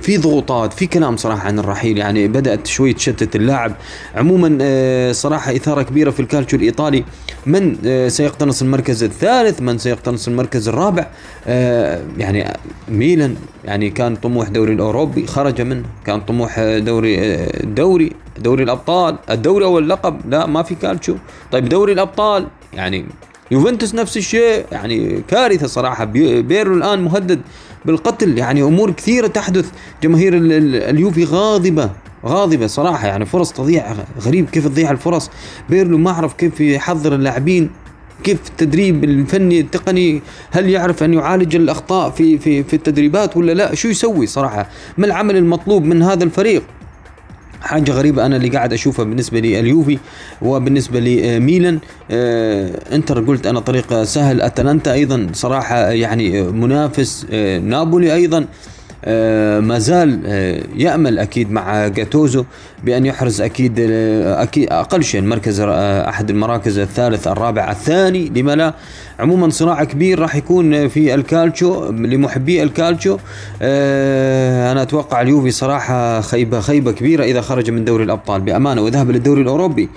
في 0.02 0.16
ضغوطات 0.16 0.72
في 0.72 0.86
كلام 0.86 1.16
صراحة 1.16 1.46
عن 1.46 1.58
الرحيل 1.58 1.98
يعني. 1.98 2.28
بدأت 2.28 2.66
شوي 2.66 2.92
تشتت 2.92 3.36
اللاعب. 3.36 3.72
عموما 4.14 5.12
صراحة 5.12 5.56
إثارة 5.56 5.82
كبيرة 5.82 6.10
في 6.10 6.20
الكالتشو 6.20 6.56
الإيطالي. 6.56 7.04
من 7.46 7.76
سيقتنص 8.08 8.62
المركز 8.62 9.02
الثالث؟ 9.02 9.60
من 9.60 9.78
سيقتنص 9.78 10.28
المركز 10.28 10.68
الرابع؟ 10.68 11.06
يعني 12.18 12.58
ميلان 12.88 13.36
يعني 13.64 13.90
كان 13.90 14.16
طموح 14.16 14.48
دوري 14.48 14.72
الأوروبي. 14.72 15.26
خرج 15.26 15.60
منه 15.60 15.84
كان 16.06 16.20
طموح 16.20 16.60
دوري 16.60 17.18
الدوري 17.64 18.12
دوري 18.38 18.62
الأبطال 18.62 19.18
الدوري 19.30 19.64
أو 19.64 19.78
اللقب 19.78 20.20
لا 20.28 20.46
ما 20.46 20.62
في 20.62 20.74
كالتشو. 20.74 21.16
طيب 21.52 21.68
دوري 21.68 21.92
الأبطال 21.92 22.46
يعني 22.72 23.04
يوفنتوس 23.50 23.94
نفس 23.94 24.16
الشيء 24.16 24.64
يعني 24.72 25.22
كارثة 25.28 25.66
صراحة. 25.66 26.04
بيرلو 26.04 26.74
الآن 26.74 27.02
مهدد 27.02 27.40
بالقتل 27.84 28.38
يعني 28.38 28.62
أمور 28.62 28.90
كثيرة 28.90 29.26
تحدث. 29.26 29.70
جماهير 30.02 30.32
اليوفي 30.34 31.24
غاضبة 31.24 31.90
غاضبة 32.26 32.66
صراحة 32.66 33.06
يعني 33.08 33.26
فرص 33.26 33.52
تضيع 33.52 33.94
غريب 34.20 34.50
كيف 34.50 34.66
تضيع 34.66 34.90
الفرص. 34.90 35.30
بيرلو 35.70 35.98
ما 35.98 36.10
أعرف 36.10 36.32
كيف 36.32 36.60
يحضر 36.60 37.14
اللاعبين 37.14 37.70
كيف 38.24 38.38
التدريب 38.48 39.04
الفني 39.04 39.60
التقني 39.60 40.22
هل 40.50 40.68
يعرف 40.68 41.02
أن 41.02 41.14
يعالج 41.14 41.56
الأخطاء 41.56 42.10
في 42.10 42.38
في 42.38 42.62
في 42.62 42.76
التدريبات 42.76 43.36
ولا 43.36 43.52
لا؟ 43.52 43.74
شو 43.74 43.88
يسوي 43.88 44.26
صراحة؟ 44.26 44.68
ما 44.98 45.06
العمل 45.06 45.36
المطلوب 45.36 45.84
من 45.84 46.02
هذا 46.02 46.24
الفريق؟ 46.24 46.62
حاجة 47.62 47.92
غريبة 47.92 48.26
أنا 48.26 48.36
اللي 48.36 48.48
قاعد 48.48 48.72
أشوفها 48.72 49.04
بالنسبة 49.04 49.40
لليوفي 49.40 49.98
وبالنسبة 50.42 51.00
لميلان 51.00 51.78
آه 52.10 52.70
إنتر 52.94 53.20
قلت 53.24 53.46
أنا 53.46 53.60
طريق 53.60 54.02
سهل. 54.02 54.40
أتلانتا 54.40 54.92
أيضا 54.92 55.26
صراحة 55.32 55.90
يعني 55.90 56.42
منافس 56.42 57.26
آه 57.30 57.58
نابولي 57.58 58.14
أيضا. 58.14 58.38
آه 58.38 58.46
ما 59.60 59.78
زال 59.78 60.20
آه 60.26 60.62
يأمل 60.76 61.18
أكيد 61.18 61.50
مع 61.50 61.88
جاتوزو 61.88 62.44
بأن 62.84 63.06
يحرز 63.06 63.40
أكيد 63.40 63.80
آه 63.80 64.42
أكيد 64.42 64.68
أقل 64.72 65.04
شيء 65.04 65.20
المركز 65.20 65.60
آه 65.60 66.08
أحد 66.08 66.30
المراكز 66.30 66.78
الثالث 66.78 67.28
الرابع 67.28 67.70
الثاني. 67.70 68.32
لما 68.36 68.56
لا 68.56 68.74
عموما 69.18 69.50
صراع 69.50 69.84
كبير 69.84 70.18
راح 70.18 70.36
يكون 70.36 70.88
في 70.88 71.14
الكالتشو 71.14 71.90
لمحبي 71.90 72.62
الكالتشو. 72.62 73.18
آه 73.62 74.72
أنا 74.72 74.82
أتوقع 74.82 75.20
اليوفي 75.20 75.50
صراحة 75.50 76.20
خيبة 76.20 76.60
خيبة 76.60 76.92
كبيرة 76.92 77.24
إذا 77.24 77.40
خرج 77.40 77.70
من 77.70 77.84
دوري 77.84 78.04
الأبطال. 78.04 78.40
بأمانة 78.40 78.82
وذهب 78.82 79.10
للدوري 79.10 79.42
الأوروبي. 79.42 79.88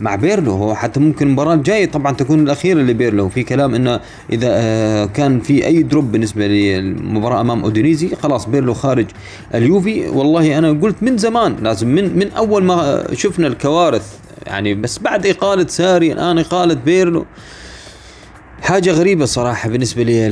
مع 0.00 0.14
بيرلو. 0.14 0.52
هو 0.52 0.74
حتى 0.74 1.00
ممكن 1.00 1.26
المباراة 1.26 1.54
الجاية 1.54 1.90
طبعا 1.90 2.12
تكون 2.12 2.40
الأخيرة 2.40 2.78
لبيرلو. 2.78 3.28
في 3.28 3.42
كلام 3.42 3.74
أنه 3.74 4.00
إذا 4.32 4.48
آه 4.50 5.04
كان 5.06 5.40
في 5.40 5.66
أي 5.66 5.82
drop 5.82 6.12
بالنسبة 6.12 6.46
للمباراة 6.46 7.40
أمام 7.40 7.62
أودينيزي 7.62 8.16
خلاص 8.16 8.48
بيرلو 8.48 8.74
خارج 8.74 9.06
اليوفي. 9.54 10.08
والله 10.08 10.58
أنا 10.58 10.70
قلت 10.70 11.02
من 11.02 11.18
زمان 11.18 11.56
لازم 11.62 11.88
من 11.88 12.18
من 12.18 12.32
أول 12.32 12.64
ما 12.64 13.04
شفنا 13.12 13.46
الكوارث 13.46 14.12
يعني 14.46 14.74
بس 14.74 14.98
بعد 14.98 15.26
إقالة 15.26 15.66
ساري 15.66 16.12
الآن 16.12 16.38
إقالة 16.38 16.74
بيرلو. 16.74 17.26
حاجة 18.64 18.90
غريبة 18.90 19.24
صراحة 19.24 19.68
بالنسبة 19.68 20.02
لي 20.02 20.28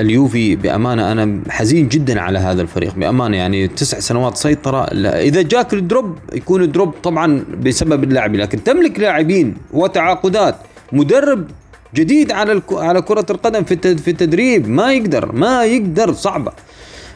اليوفي 0.00 0.56
بأمانة 0.56 1.12
أنا 1.12 1.40
حزين 1.48 1.88
جدا 1.88 2.20
على 2.20 2.38
هذا 2.38 2.62
الفريق 2.62 2.94
بأمانة 2.94 3.36
يعني 3.36 3.68
تسع 3.68 3.98
سنوات 3.98 4.36
سيطرة 4.36 4.84
إذا 5.04 5.42
جاك 5.42 5.74
ال 5.74 5.83
drop 5.83 6.18
يكون 6.32 6.62
ال 6.62 6.68
drop 6.68 6.94
طبعا 7.02 7.44
بسبب 7.64 8.04
اللاعبين 8.04 8.40
لكن 8.40 8.64
تملك 8.64 9.00
لاعبين 9.00 9.56
وتعاقدات 9.72 10.56
مدرب 10.92 11.44
جديد 11.94 12.32
على 12.32 12.62
على 12.70 13.02
كرة 13.02 13.26
القدم 13.30 13.64
في 13.64 13.96
في 13.96 14.10
التدريب 14.10 14.68
ما 14.68 14.92
يقدر 14.92 15.32
ما 15.32 15.64
يقدر 15.64 16.12
صعبة. 16.12 16.52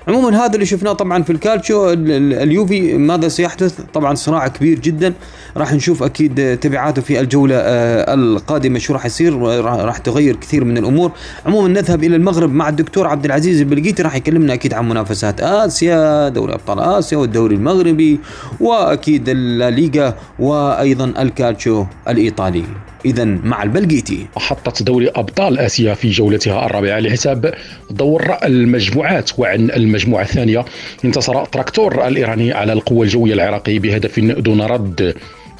عموما 0.08 0.44
هذا 0.44 0.54
اللي 0.54 0.66
شفناه 0.66 0.92
طبعا 0.92 1.22
في 1.22 1.30
الكالتشو 1.30 1.92
اليوفي 1.92 2.98
ماذا 2.98 3.28
سيحدث؟ 3.28 3.80
طبعا 3.94 4.14
صراع 4.14 4.48
كبير 4.48 4.78
جدا. 4.78 5.14
راح 5.56 5.72
نشوف 5.74 6.02
أكيد 6.02 6.58
تبعاته 6.58 7.02
في 7.02 7.20
الجولة 7.20 7.54
آه، 7.56 8.14
القادمة 8.14 8.78
شو 8.78 8.92
راح 8.92 9.06
يصير 9.06 9.38
راح 9.64 9.98
تغير 9.98 10.36
كثير 10.36 10.64
من 10.64 10.78
الأمور. 10.78 11.12
عموما 11.46 11.68
نذهب 11.68 12.04
إلى 12.04 12.16
المغرب 12.16 12.52
مع 12.52 12.68
الدكتور 12.68 13.06
عبد 13.06 13.24
العزيز 13.24 13.60
البلقيتي 13.60 14.02
راح 14.02 14.16
يكلمنا 14.16 14.54
أكيد 14.54 14.74
عن 14.74 14.88
منافسات 14.88 15.40
آسيا 15.40 16.28
دوري 16.28 16.54
أبطال 16.54 16.80
آسيا 16.80 17.18
والدوري 17.18 17.54
المغربي 17.54 18.20
وأكيد 18.60 19.24
الليغا 19.28 20.14
وأيضا 20.38 21.04
الكالتشو 21.04 21.84
الإيطالي. 22.08 22.64
اذا 23.04 23.24
مع 23.24 23.62
البلقيتي 23.62 24.26
محطة 24.36 24.84
دوري 24.84 25.08
أبطال 25.08 25.58
آسيا 25.58 25.94
في 25.94 26.10
جولتها 26.10 26.66
الرابعة 26.66 26.98
لحساب 26.98 27.54
دور 27.90 28.36
المجموعات 28.44 29.30
وعن 29.38 29.70
المجموعة 29.70 30.22
الثانية 30.22 30.64
انتصر 31.04 31.44
تراكتور 31.44 32.06
الإيراني 32.08 32.52
على 32.52 32.72
القوى 32.72 33.06
الجوية 33.06 33.34
العراقي 33.34 33.78
بهدف 33.78 34.20
دون 34.20 34.60
رد. 34.62 35.14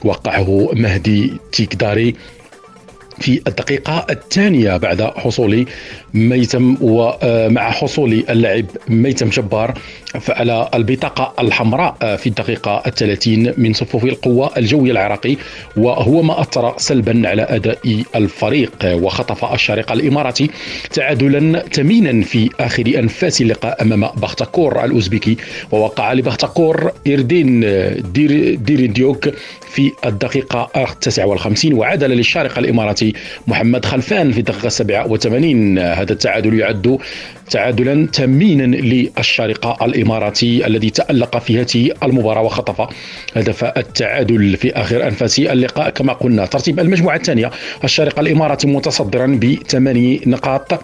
وقعه 0.04 0.70
مهدي 0.72 1.32
تيكداري 1.52 2.14
في 3.20 3.40
الدقيقة 3.46 4.06
الثانية 4.10 4.76
بعد 4.76 5.02
حصول 5.02 5.66
ميتم 6.14 6.76
ومع 6.80 7.70
حصول 7.70 8.24
اللاعب 8.30 8.64
ميتم 8.88 9.28
جبار 9.28 9.74
على 10.28 10.70
البطاقة 10.74 11.34
الحمراء 11.42 12.16
في 12.16 12.26
الدقيقة 12.26 12.82
الثلاثين 12.86 13.52
من 13.56 13.72
صفوف 13.72 14.04
القوة 14.04 14.50
الجوية 14.56 14.92
العراقي 14.92 15.36
وهو 15.76 16.22
ما 16.22 16.40
أثر 16.40 16.74
سلبا 16.78 17.28
على 17.28 17.42
أداء 17.42 18.02
الفريق 18.14 18.72
وخطف 18.84 19.52
الشارقة 19.52 19.92
الإماراتي 19.92 20.50
تعادلا 20.92 21.62
ثمينا 21.72 22.22
في 22.24 22.50
آخر 22.60 22.86
أنفاس 22.86 23.40
اللقاء 23.40 23.82
أمام 23.82 24.00
بختكور 24.16 24.84
الأوزبكي 24.84 25.36
ووقع 25.72 26.12
لبختكور 26.12 26.92
إردين 27.08 27.60
دير 28.12 28.54
ديرينديوك 28.54 29.28
في 29.70 29.92
الدقيقة 30.06 30.70
59 31.00 31.72
وعدل 31.72 32.10
للشارقة 32.10 32.58
الإماراتي 32.58 33.09
محمد 33.46 33.84
خلفان 33.84 34.32
في 34.32 34.38
الدقيقة 34.38 34.68
87 34.68 35.78
هذا 35.78 36.12
التعادل 36.12 36.58
يعد 36.58 36.98
تعادلا 37.50 38.06
ثمينا 38.12 38.76
للشارقة 38.76 39.84
الإماراتي 39.84 40.66
الذي 40.66 40.90
تألق 40.90 41.38
في 41.38 41.60
هذه 41.60 41.92
المباراة 42.02 42.42
وخطف 42.42 42.88
هدف 43.34 43.64
التعادل 43.64 44.56
في 44.56 44.72
آخر 44.72 45.06
أنفاس 45.06 45.38
اللقاء. 45.38 45.90
كما 45.90 46.12
قلنا 46.12 46.46
ترتيب 46.46 46.80
المجموعة 46.80 47.16
الثانية 47.16 47.50
الشارقة 47.84 48.20
الإماراتي 48.20 48.66
متصدرا 48.66 49.26
بثماني 49.26 50.20
نقاط. 50.26 50.80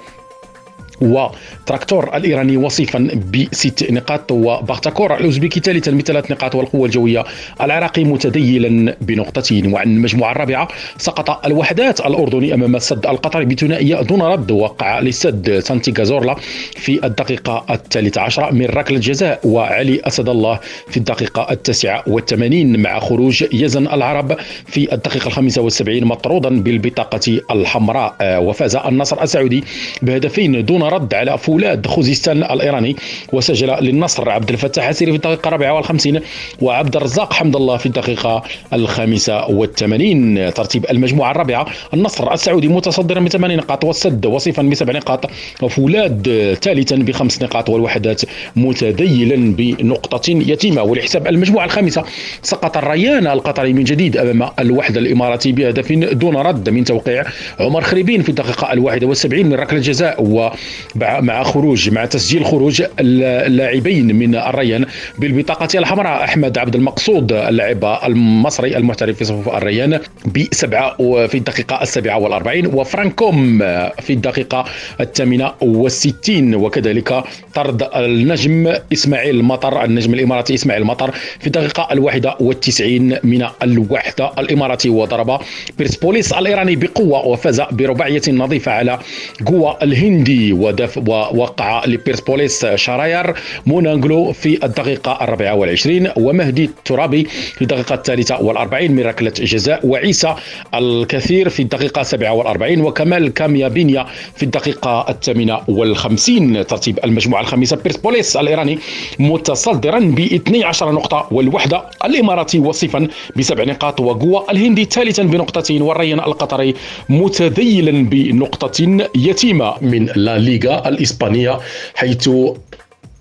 وتراكتور 1.00 2.16
الإيراني 2.16 2.56
وصيفا 2.56 3.08
بست 3.32 3.90
نقاط 3.90 4.32
وباختاكور 4.32 5.16
الاوزبكي 5.16 5.60
ثالثا 5.60 5.90
بثلاث 5.90 6.30
نقاط 6.30 6.54
والقوة 6.54 6.86
الجوية 6.86 7.24
العراقي 7.60 8.04
متذيلا 8.04 8.96
بنقطتين 9.00 9.72
وعن 9.72 9.96
المجموعه 9.96 10.32
الرابعه 10.32 10.68
سقط 10.98 11.46
الوحدات 11.46 12.00
الأردني 12.00 12.54
أمام 12.54 12.76
السد 12.76 13.06
القطري 13.06 13.44
بثنائية 13.44 14.02
دون 14.02 14.22
رد 14.22 14.50
وقع 14.50 15.00
للسد 15.00 15.58
سانتي 15.58 15.92
كازورلا 15.98 16.36
في 16.76 17.06
الدقيقة 17.06 17.64
الثالثة 17.70 18.20
عشرة 18.20 18.50
من 18.50 18.66
ركلة 18.66 18.98
جزاء 18.98 19.40
وعلي 19.44 20.00
أسد 20.04 20.28
الله 20.28 20.60
في 20.88 20.96
الدقيقة 20.96 21.46
التاسعة 21.50 22.02
والثمانين 22.06 22.82
مع 22.82 22.98
خروج 23.00 23.44
يزن 23.52 23.86
العرب 23.86 24.36
في 24.66 24.92
الدقيقة 24.92 25.26
الخامسة 25.26 25.62
والسبعين 25.62 26.04
مطرودا 26.04 26.60
بالبطاقة 26.60 27.40
الحمراء 27.50 28.16
وفاز 28.22 28.76
النصر 28.76 29.22
السعودي 29.22 29.64
بهدفين 30.02 30.64
دون 30.64 30.82
رد 30.88 31.14
على 31.14 31.38
فولاذ 31.38 31.86
خوزستان 31.86 32.42
الإيراني 32.42 32.96
وسجل 33.32 33.68
للنصر 33.80 34.30
عبد 34.30 34.50
الفتاح 34.50 34.88
السيري 34.88 35.10
في 35.10 35.16
الدقيقة 35.16 35.48
الرابعة 35.48 35.72
والخمسين 35.72 36.20
وعبد 36.60 36.96
الرزاق 36.96 37.32
حمد 37.32 37.56
الله 37.56 37.76
في 37.76 37.86
الدقيقة 37.86 38.42
الخامسة 38.72 39.46
والثمانين. 39.46 40.54
ترتيب 40.54 40.86
المجموعة 40.90 41.30
الرابعة 41.30 41.66
النصر 41.94 42.32
السعودي 42.32 42.68
متصدرا 42.68 43.20
بثمان 43.20 43.56
نقاط 43.56 43.84
والسد 43.84 44.26
وصيفا 44.26 44.62
بسبع 44.62 44.92
نقاط 44.92 45.30
وفولاذ 45.62 46.54
ثالثا 46.54 46.96
بخمس 46.96 47.42
نقاط 47.42 47.68
والوحدات 47.68 48.22
متديلا 48.56 49.54
بنقطة 49.56 50.30
يتيمة. 50.30 50.82
ولحساب 50.82 51.26
المجموعة 51.26 51.64
الخامسة 51.64 52.04
سقط 52.42 52.76
الريان 52.76 53.26
القطري 53.26 53.72
من 53.72 53.84
جديد 53.84 54.16
أمام 54.16 54.50
الوحدة 54.58 55.00
الإماراتي 55.00 55.52
بهدف 55.52 55.92
دون 55.92 56.36
رد 56.36 56.70
من 56.70 56.84
توقيع 56.84 57.24
عمر 57.60 57.80
خريبين 57.80 58.22
في 58.22 58.28
الدقيقة 58.28 58.72
الواحدة 58.72 59.06
والسبعين 59.06 59.46
من 59.46 59.54
ركلة 59.54 59.80
جزاء 59.80 60.22
و 60.22 60.50
مع 60.96 61.42
خروج 61.42 61.90
مع 61.90 62.04
تسجيل 62.04 62.44
خروج 62.44 62.82
اللاعبين 63.00 64.16
من 64.16 64.34
الريان 64.34 64.86
بالبطاقة 65.18 65.78
الحمراء. 65.78 66.24
أحمد 66.24 66.58
عبد 66.58 66.74
المقصود 66.74 67.32
اللاعب 67.32 67.98
المصري 68.04 68.76
المحترف 68.76 69.16
في 69.16 69.24
صفوف 69.24 69.48
الريان 69.48 70.00
بسبعة 70.26 70.96
في 71.26 71.34
الدقيقة 71.34 71.82
السابعة 71.82 72.18
والأربعين 72.18 72.66
وفرانكوم 72.66 73.58
في 74.00 74.10
الدقيقة 74.10 74.64
الثامنة 75.00 75.52
والستين. 75.62 76.54
وكذلك 76.54 77.24
طرد 77.54 77.88
النجم 77.96 78.74
إسماعيل 78.92 79.42
مطر 79.42 79.84
النجم 79.84 80.14
الإماراتي 80.14 80.54
إسماعيل 80.54 80.84
مطر 80.84 81.10
في 81.40 81.46
الدقيقة 81.46 81.88
الواحدة 81.92 82.34
والتسعين 82.40 83.18
من 83.24 83.46
الوحدة 83.62 84.32
الإماراتي 84.38 84.88
وضرب 84.88 85.40
بيرسبوليس 85.78 86.32
الإيراني 86.32 86.76
بقوة 86.76 87.26
وفاز 87.26 87.60
برباعية 87.60 88.22
نظيفة 88.28 88.72
على 88.72 88.98
غوا 89.46 89.78
الهندي. 89.82 90.52
ودف 90.66 90.98
ووقع 91.08 91.84
لبيرسبوليس 91.84 92.66
شهريار 92.66 93.34
موغانلو 93.66 94.32
في 94.32 94.64
الدقيقة 94.64 95.18
الرابعة 95.22 95.54
والعشرين 95.54 96.08
ومهدي 96.16 96.64
الترابي 96.64 97.24
في 97.54 97.62
الدقيقة 97.62 97.94
الثالثة 97.94 98.42
والأربعين 98.42 98.92
من 98.92 99.02
ركلة 99.02 99.32
جزاء 99.38 99.86
وعيسى 99.86 100.34
آل 100.74 100.95
كثير 100.95 101.48
في 101.48 101.62
الدقيقة 101.62 102.00
السابعة 102.00 102.32
والأربعين 102.32 102.80
وكمال 102.80 103.34
كاميابي 103.34 103.86
نيا 103.86 104.06
في 104.36 104.42
الدقيقة 104.42 105.06
الثامنة 105.08 105.60
والخمسين. 105.68 106.66
ترتيب 106.66 106.98
المجموعة 107.04 107.40
الخامسة 107.40 107.76
بيرسبوليس 107.76 108.36
الإيراني 108.36 108.78
متصدرا 109.18 109.98
ب 109.98 110.20
12 110.20 110.92
نقطة 110.92 111.28
والوحدة 111.30 111.82
الإماراتي 112.04 112.58
وصيفا 112.58 113.08
بسبع 113.36 113.64
نقاط 113.64 114.00
وغوا 114.00 114.50
الهندي 114.50 114.84
ثالثا 114.84 115.22
بنقطتين 115.22 115.82
والريان 115.82 116.20
القطري 116.20 116.74
متذيلا 117.08 117.92
بنقطة 118.10 119.06
يتيمة 119.16 119.74
من 119.80 120.06
لا 120.16 120.38
ليغا. 120.38 120.55
الإسبانية 120.64 121.58
حيث 121.94 122.28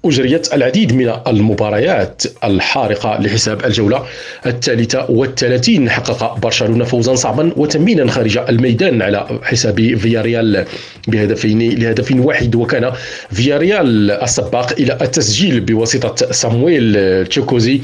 أجريت 0.05 0.53
العديد 0.53 0.93
من 0.93 1.13
المباريات 1.27 2.23
الحارقة 2.43 3.21
لحساب 3.21 3.65
الجولة 3.65 4.05
الثالثة 4.45 5.11
والثلاثين 5.11 5.89
حقق 5.89 6.37
برشلونة 6.37 6.85
فوزا 6.85 7.15
صعبا 7.15 7.51
وثمينا 7.57 8.11
خارج 8.11 8.37
الميدان 8.37 9.01
على 9.01 9.39
حساب 9.43 9.95
فياريال 9.95 10.65
بهدفين 11.07 11.79
لهدف 11.79 12.11
واحد 12.15 12.55
وكان 12.55 12.91
فياريال 13.31 14.11
السباق 14.11 14.71
إلى 14.71 14.97
التسجيل 15.01 15.59
بواسطة 15.59 16.31
سامويل 16.31 17.25
تشوكويزي 17.27 17.81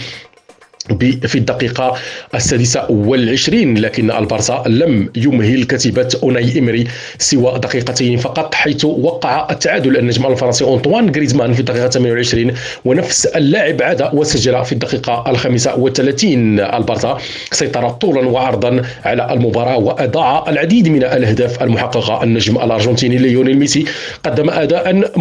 في 1.00 1.36
الدقيقة 1.36 1.96
السادسة 2.36 2.92
والعشرين 2.92 3.78
لكن 3.78 4.12
البارسا 4.12 4.64
لم 4.68 5.10
يمهل 5.16 5.64
كتيبة 5.64 6.10
أوناي 6.24 6.60
إيمري 6.60 6.84
سوى 7.18 7.60
دقيقتين 7.60 8.18
فقط 8.18 8.56
حيث 8.56 8.86
وقع 8.86 9.48
التعادل 9.52 9.98
النجم 9.98 10.26
الفرنسي 10.26 10.66
أنطوان 10.66 11.10
غريزمان 11.10 11.54
في 11.54 11.60
الدقيقة 11.60 11.90
28 11.90 12.54
ونفس 12.86 13.26
اللاعب 13.26 13.82
عاد 13.82 14.10
وسجل 14.14 14.66
في 14.66 14.72
الدقيقة 14.72 15.24
الخامسة 15.28 15.76
والثلاثين. 15.80 16.60
البارسا 16.60 17.18
سيطر 17.52 17.90
طولا 17.90 18.28
وعرضا 18.28 18.82
على 19.06 19.34
المباراة 19.34 19.78
وأضاع 19.78 20.50
العديد 20.50 20.88
من 20.88 21.04
الأهداف 21.04 21.64
المحققة. 21.64 22.24
النجم 22.24 22.56
الأرجنتيني 22.56 23.18
ليونيل 23.18 23.58
ميسي 23.60 23.86
قدم 24.24 24.50
أداء 24.50 25.12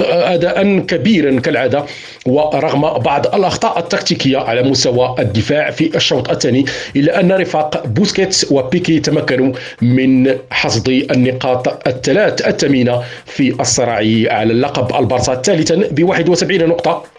أداء 0.00 0.78
كبيرا 0.78 1.40
كالعادة 1.40 1.84
ورغم 2.26 2.80
بعض 2.98 3.26
الأخطاء 3.34 3.78
التكتيكية 3.78 4.38
على 4.38 4.62
مستوى 4.62 5.13
الدفاع 5.20 5.70
في 5.70 5.96
الشوط 5.96 6.30
الثاني 6.30 6.64
إلا 6.96 7.20
أن 7.20 7.32
رفاق 7.32 7.86
بوسكيتس 7.86 8.52
وبيكي 8.52 9.00
تمكنوا 9.00 9.52
من 9.82 10.38
حصد 10.50 10.88
النقاط 10.88 11.88
الثلاث 11.88 12.48
الثمينة 12.48 13.02
في 13.26 13.60
الصراع 13.60 13.96
على 14.30 14.52
اللقب. 14.52 14.94
البارسا 15.02 15.34
ثالثا 15.34 15.74
ب 15.90 16.02
71 16.04 16.68
نقطة. 16.68 17.13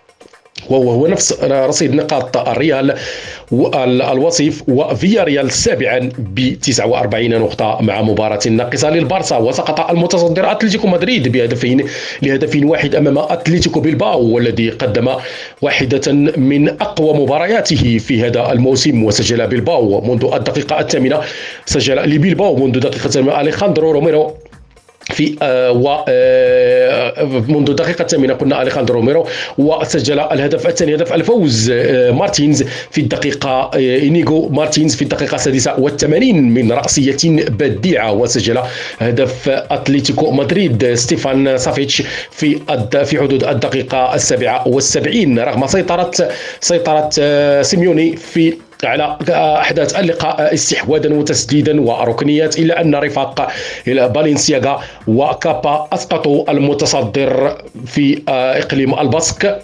وهو 0.69 1.07
نفس 1.07 1.43
رصيد 1.43 1.95
نقاط 1.95 2.37
الريال 2.37 2.95
الوصيف 3.83 4.63
وفيا 4.67 5.23
ريال 5.23 5.51
سابعا 5.51 6.09
ب 6.17 6.53
49 6.61 7.29
نقطة 7.29 7.77
مع 7.81 8.01
مباراة 8.01 8.39
ناقصة 8.49 8.89
للبارسا 8.89 9.37
وسقط 9.37 9.89
المتصدر 9.89 10.51
أتلتيكو 10.51 10.87
مدريد 10.87 11.31
بهدفين 11.31 11.85
لهدف 12.21 12.59
واحد 12.63 12.95
أمام 12.95 13.17
أتلتيكو 13.17 13.79
بيلباو 13.79 14.21
والذي 14.21 14.69
قدم 14.69 15.09
واحدة 15.61 16.11
من 16.37 16.69
أقوى 16.69 17.13
مبارياته 17.13 17.97
في 17.97 18.21
هذا 18.25 18.51
الموسم 18.51 19.03
وسجل 19.03 19.47
بيلباو 19.47 20.01
منذ 20.01 20.33
الدقيقة 20.33 20.79
الثامنة. 20.79 21.21
سجل 21.65 21.95
لبيلباو 21.95 22.55
منذ 22.55 22.79
دقيقة 22.79 23.05
الثامنة 23.05 23.41
أليخاندرو 23.41 23.91
روميرو. 23.91 24.33
في 25.13 25.35
و 25.75 25.95
منذ 27.47 27.69
الدقيقة 27.69 28.01
الثامنة 28.01 28.33
قلنا 28.33 28.61
أليخاندرو 28.61 28.95
روميرو 28.95 29.27
وسجل 29.57 30.19
الهدف 30.19 30.67
الثاني 30.67 30.95
هدف 30.95 31.13
الفوز 31.13 31.71
مارتينز 32.11 32.63
في 32.91 33.01
الدقيقة 33.01 33.71
إنيغو 33.75 34.49
مارتينز 34.49 34.95
في 34.95 35.01
الدقيقة 35.01 35.35
السادسة 35.35 35.79
والثمانين 35.79 36.53
من 36.53 36.71
رأسية 36.71 37.17
بديعة 37.49 38.13
وسجل 38.13 38.59
هدف 38.99 39.49
أتلتيكو 39.49 40.31
مدريد. 40.31 40.93
ستيفان 40.93 41.57
سافيتش 41.57 42.03
في 42.31 42.59
في 43.05 43.19
حدود 43.19 43.43
الدقيقة 43.43 44.15
السابعة 44.15 44.67
والسبعين 44.67 45.39
رغم 45.39 45.67
سيطرة 45.67 46.11
سيطرة 46.59 47.09
سيميوني 47.61 48.15
في 48.15 48.53
على 48.83 49.17
أحداث 49.29 49.95
اللقاء 49.99 50.53
استحواذا 50.53 51.13
وتسديدا 51.13 51.81
وركنيات 51.81 52.59
الا 52.59 52.81
أن 52.81 52.95
رفاق 52.95 53.51
بالينسياغا 53.87 54.81
وكابا 55.07 55.87
أسقطوا 55.93 56.51
المتصدر 56.51 57.57
في 57.85 58.21
إقليم 58.29 58.99
الباسك. 58.99 59.61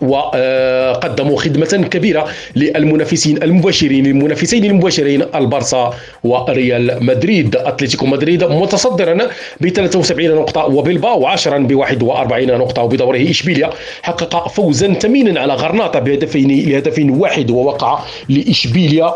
وقدموا 0.00 1.38
خدمة 1.38 1.88
كبيرة 1.90 2.28
للمنافسين 2.56 3.42
المباشرين 3.42 4.06
المنافسين 4.06 4.64
المباشرين 4.64 5.22
البارسا 5.34 5.94
وريال 6.24 7.04
مدريد. 7.04 7.56
أتلتيكو 7.56 8.06
مدريد 8.06 8.44
متصدرا 8.44 9.28
ب 9.60 9.68
73 9.68 10.34
نقطة 10.34 10.64
وبالباو 10.64 11.26
10 11.26 11.58
ب 11.58 11.74
41 11.74 12.46
نقطة 12.58 12.82
وبدوره 12.82 13.30
إشبيليا. 13.30 13.70
حقق 14.02 14.48
فوزا 14.48 14.92
ثمينا 14.92 15.40
على 15.40 15.54
غرناطة 15.54 15.98
بهدفين 15.98 16.68
لهدف 16.68 17.04
واحد 17.08 17.50
ووقع 17.50 17.98
لإشبيليا. 18.28 19.14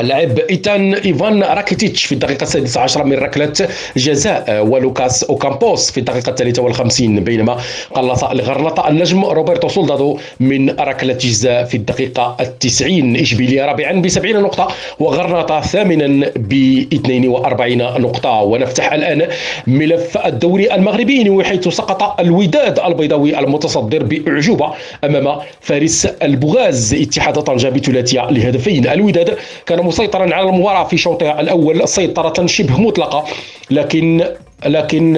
اللاعب 0.00 0.38
إيتان 0.38 0.94
إيفان 0.94 1.42
راكيتيتش 1.42 2.04
في 2.04 2.12
الدقيقة 2.12 2.42
السادسة 2.42 2.80
عشرة 2.80 3.02
من 3.02 3.12
ركلة 3.12 3.52
جزاء 3.96 4.66
ولوكاس 4.66 5.24
أوكامبوس 5.24 5.90
في 5.90 5.98
الدقيقة 6.00 6.30
الثالثة 6.30 6.62
والخمسين 6.62 7.24
بينما 7.24 7.56
قلص 7.94 8.24
لغرناطه 8.24 8.88
النجم 8.88 9.24
روبرتو 9.24 9.68
سولدادو 9.68 10.18
من 10.40 10.70
ركلة 10.70 11.12
جزاء 11.14 11.64
في 11.64 11.76
الدقيقة 11.76 12.36
التسعين. 12.40 13.16
اشبيليا 13.16 13.66
رابعا 13.66 13.92
ب 13.92 14.08
70 14.08 14.42
نقطة 14.42 14.68
وغرناطة 14.98 15.60
ثامنا 15.60 16.30
ب 16.36 16.52
42 16.94 17.78
نقطة. 17.78 18.42
ونفتح 18.42 18.92
الآن 18.92 19.28
ملف 19.66 20.18
الدوري 20.26 20.74
المغربي 20.74 21.44
حيث 21.44 21.68
سقط 21.68 22.20
الوداد 22.20 22.78
البيضاوي 22.78 23.38
المتصدر 23.38 24.02
بأعجوبة 24.02 24.70
أمام 25.04 25.38
فارس 25.60 26.06
البغاز 26.06 26.94
اتحاد 26.94 27.34
طنجة 27.42 27.68
بثلاثية 27.68 28.30
لهدفين. 28.30 28.86
الوداد 28.88 29.36
كان 29.66 29.89
مسيطرا 29.90 30.34
على 30.34 30.48
المباراة 30.48 30.84
في 30.84 30.96
شوطها 30.96 31.40
الأول. 31.40 31.88
سيطرة 31.88 32.46
شبه 32.46 32.80
مطلقة 32.80 33.24
لكن 33.70 34.24
لكن 34.66 35.16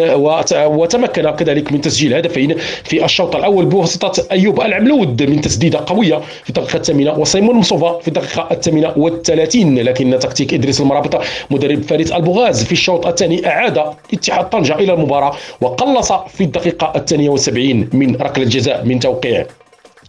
وتمكن 0.55 1.31
كذلك 1.31 1.73
من 1.73 1.81
تسجيل 1.81 2.15
هدفين 2.15 2.57
في 2.85 3.05
الشوط 3.05 3.37
الأول 3.37 3.65
بواسطة 3.65 4.27
أيوب 4.33 4.61
العملود 4.61 5.23
من 5.23 5.41
تسديدة 5.41 5.81
قوية 5.87 6.21
في 6.45 6.49
الدقيقة 6.51 6.77
الثامنة 6.77 7.19
وسيمون 7.19 7.57
مصوفا 7.57 7.99
في 7.99 8.09
الدقيقة 8.09 8.49
الثامنة 8.51 8.93
والثلاثين. 8.97 9.79
لكن 9.79 10.19
تكتيك 10.19 10.55
إدريس 10.55 10.81
المرابطة 10.81 11.21
مدرب 11.51 11.83
فارس 11.83 12.13
البغاز 12.13 12.65
في 12.65 12.73
الشوط 12.73 13.07
الثاني 13.07 13.47
أعاد 13.47 13.79
اتحاد 14.15 14.49
طنجة 14.49 14.75
إلى 14.75 14.93
المباراة 14.93 15.33
وقلص 15.61 16.13
في 16.13 16.45
الدقيقة 16.45 16.93
الثانية 16.97 17.29
والسبعين 17.31 17.91
من 17.93 18.17
ركلة 18.17 18.45
جزاء 18.45 18.85
من 18.85 19.01
توقيع. 19.01 19.47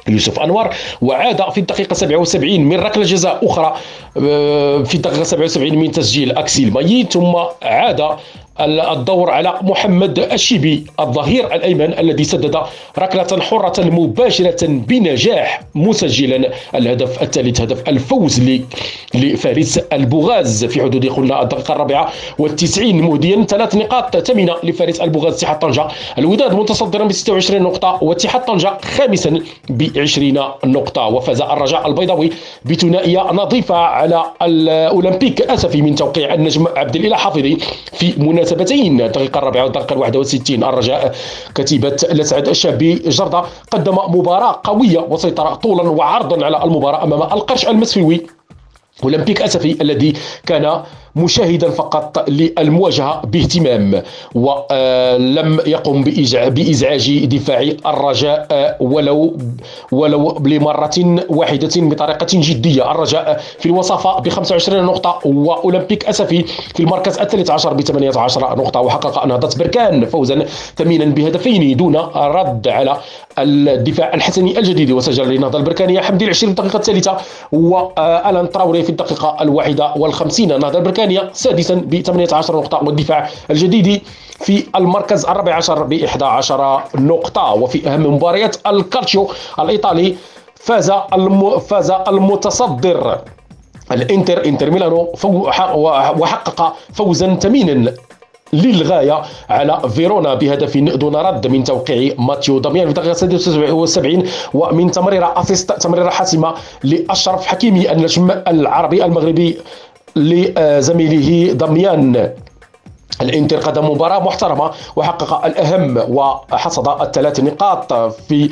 يوسف 0.07 0.39
انور 0.39 0.69
وعاد 1.01 1.51
في 1.51 1.59
الدقيقة 1.59 1.93
77 1.93 2.59
من 2.59 2.79
ركلة 2.79 3.03
جزاء 3.03 3.45
أخرى 3.45 3.75
آه، 4.17 4.83
في 4.83 4.95
الدقيقة 4.95 5.23
77 5.23 5.75
من 5.77 5.91
تسجيل 5.91 6.31
أكسيل 6.37 6.73
مايي 6.73 7.13
ثم 7.13 7.35
عاد 7.61 8.09
الدور 8.59 9.29
على 9.31 9.53
محمد 9.61 10.19
الشيبي 10.19 10.85
الظهير 10.99 11.55
الأيمن 11.55 11.93
الذي 11.99 12.23
سدد 12.23 12.57
ركلة 12.99 13.41
حرة 13.41 13.81
مباشرة 13.83 14.67
بنجاح 14.67 15.61
مسجلا 15.75 16.49
الهدف 16.75 17.21
الثالث 17.21 17.61
هدف 17.61 17.89
الفوز 17.89 18.41
لفارس 19.13 19.77
البوغاز 19.77 20.65
في 20.65 20.81
حدود 20.81 21.05
قلنا 21.05 21.41
الدقيقة 21.41 21.73
الرابعة 21.73 22.11
والتسعين. 22.39 23.01
مهديا 23.01 23.43
ثلاث 23.43 23.75
نقاط 23.75 24.17
ثمينه 24.17 24.55
لفارس 24.63 25.01
البوغاز 25.01 25.33
اتحاد 25.33 25.59
طنجة. 25.59 25.87
الوداد 26.17 26.53
متصدرا 26.55 27.03
ب 27.03 27.11
26 27.11 27.61
نقطة 27.61 27.99
واتحاد 28.01 28.45
طنجة 28.45 28.77
خامسا 28.97 29.41
ب 29.69 29.99
20 29.99 30.33
نقطة. 30.65 31.07
وفاز 31.07 31.41
الرجاء 31.41 31.87
البيضاوي 31.87 32.29
بثنائية 32.65 33.19
نظيفة 33.19 33.75
على 33.75 34.23
الأولمبيك 34.41 35.41
اسفي 35.41 35.81
من 35.81 35.95
توقيع 35.95 36.33
النجم 36.33 36.67
عبد 36.75 36.95
الإله 36.95 37.15
حافظي 37.15 37.57
في 37.93 38.13
منافسه 38.17 38.42
مناسبتين 38.43 39.01
الدقيقة 39.01 39.38
الرابعة 39.38 39.63
والدقيقة 39.63 39.93
الواحدة 39.93 40.19
والستين 40.19 40.63
الرجاء 40.63 41.15
كتيبة 41.56 41.97
لسعد 42.12 42.47
الشابي 42.47 42.93
جردة. 42.95 43.43
قدم 43.71 43.97
مباراة 44.08 44.62
قوية 44.63 44.99
وسيطر 44.99 45.56
طولا 45.56 45.84
وعرضا 45.89 46.45
على 46.45 46.63
المباراة 46.63 47.03
أمام 47.03 47.21
القرش 47.21 47.67
المسفيوي 47.67 48.27
أولمبيك 49.03 49.41
أسفي 49.41 49.82
الذي 49.82 50.13
كان 50.45 50.84
مشاهدا 51.15 51.69
فقط 51.69 52.30
للمواجهة 52.30 53.21
باهتمام 53.26 54.02
ولم 54.36 55.60
يقم 55.65 56.04
بإزعاج 56.04 57.26
دفاع 57.26 57.69
الرجاء 57.86 58.78
ولو 58.80 59.38
ولو 59.91 60.41
لمرة 60.45 61.26
واحدة 61.30 61.69
بطريقة 61.76 62.28
جدية. 62.34 62.91
الرجاء 62.91 63.41
في 63.60 63.65
الوصافة 63.65 64.19
ب 64.19 64.30
25 64.30 64.84
نقطة 64.84 65.19
وأولمبيك 65.26 66.06
أسفي 66.06 66.43
في 66.76 66.80
المركز 66.80 67.19
الثالث 67.19 67.52
عشر 67.52 67.73
ب 67.73 67.82
18 67.82 68.41
نقطة 68.58 68.80
وحقق 68.80 69.26
نهضة 69.26 69.58
بركان 69.58 70.06
فوزا 70.06 70.45
ثمينا 70.78 71.06
بهدفين 71.06 71.78
دون 71.78 71.95
رد 72.15 72.67
على 72.67 72.97
الدفاع 73.39 74.13
الحسني 74.13 74.60
الجديد 74.60 74.91
وسجل 74.91 75.28
للنهضة 75.28 75.60
البركانية. 75.60 76.02
حمدي 76.02 76.26
العشرين 76.26 76.56
في 76.56 76.62
الدقيقة 76.62 76.78
الثالثة 76.78 77.17
وألان 77.52 78.50
تراوري 78.50 78.84
في 78.84 78.89
الدقيقة 78.89 79.38
الواحدة 79.41 79.93
والخمسين. 79.96 80.52
البركانية 80.52 81.04
الثانية 81.04 81.30
سادسا 81.34 81.76
ب 81.76 82.02
18 82.02 82.56
نقطة 82.56 82.84
والدفاع 82.84 83.30
الجديد 83.52 84.02
في 84.39 84.63
المركز 84.76 85.26
الرابع 85.26 85.56
عشر 85.56 85.84
ب 85.84 85.93
11 85.93 86.84
نقطة. 86.96 87.54
وفي 87.54 87.88
أهم 87.89 88.13
مباريات 88.15 88.56
الكالتشيو 88.67 89.30
الإيطالي 89.60 90.15
فاز 90.56 90.91
الم... 91.13 91.60
فاز 91.60 91.91
المتصدر 91.91 93.17
الإنتر 93.91 94.46
إنتر 94.46 94.72
ميلانو 94.72 95.13
وحقق 96.17 96.76
فوزا 96.93 97.36
ثمينا. 97.36 97.93
للغاية 98.53 99.21
على 99.49 99.81
فيرونا. 99.95 100.33
بهدف 100.33 100.77
دون 100.77 101.15
رد 101.15 101.47
من 101.47 101.63
توقيع 101.63 102.13
ماتيو 102.17 102.59
داميان. 102.59 102.85
في 102.85 102.89
الدقيقة 102.89 103.13
76 103.13 104.23
ومن 104.53 104.91
تمريرة 104.91 105.33
assist 105.38 105.71
تمريرة 105.71 106.09
حاسمة 106.09 106.53
لأشرف 106.83 107.45
حكيمي 107.45 107.91
النجم 107.91 108.31
العربي 108.47 109.05
المغربي 109.05 109.57
لزميله 110.15 111.53
دميان 111.53 112.33
الإنتر 113.21 113.57
قدم 113.57 113.89
مباراة 113.89 114.19
محترمة 114.19 114.71
وحقق 114.95 115.45
الأهم 115.45 115.97
وحصد 115.97 117.01
الثلاث 117.01 117.39
نقاط 117.39 117.93
في 117.93 118.49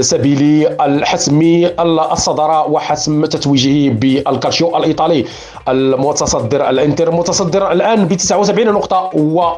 سبيل 0.00 0.68
الحسم 0.80 1.68
الصدارة 2.12 2.70
وحسم 2.70 3.24
تتويجه 3.26 3.88
بالكالشيو 3.90 4.76
الإيطالي 4.76 5.24
المتصدر 5.68 6.70
الإنتر 6.70 7.10
متصدر 7.10 7.72
الآن 7.72 8.04
ب 8.04 8.14
79 8.14 8.66
نقطة 8.72 9.10
و 9.14 9.52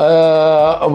آه، 0.00 0.88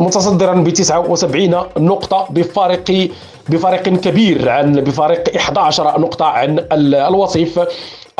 متصدرا 0.00 0.54
ب 0.54 0.68
79 0.68 1.54
نقطة 1.78 2.26
بفارق 2.30 3.08
بفارق 3.48 3.82
كبير 3.82 4.48
عن 4.48 4.72
بفارق 4.72 5.36
11 5.36 6.00
نقطة 6.00 6.24
عن 6.24 6.64
الوصيف. 6.72 7.60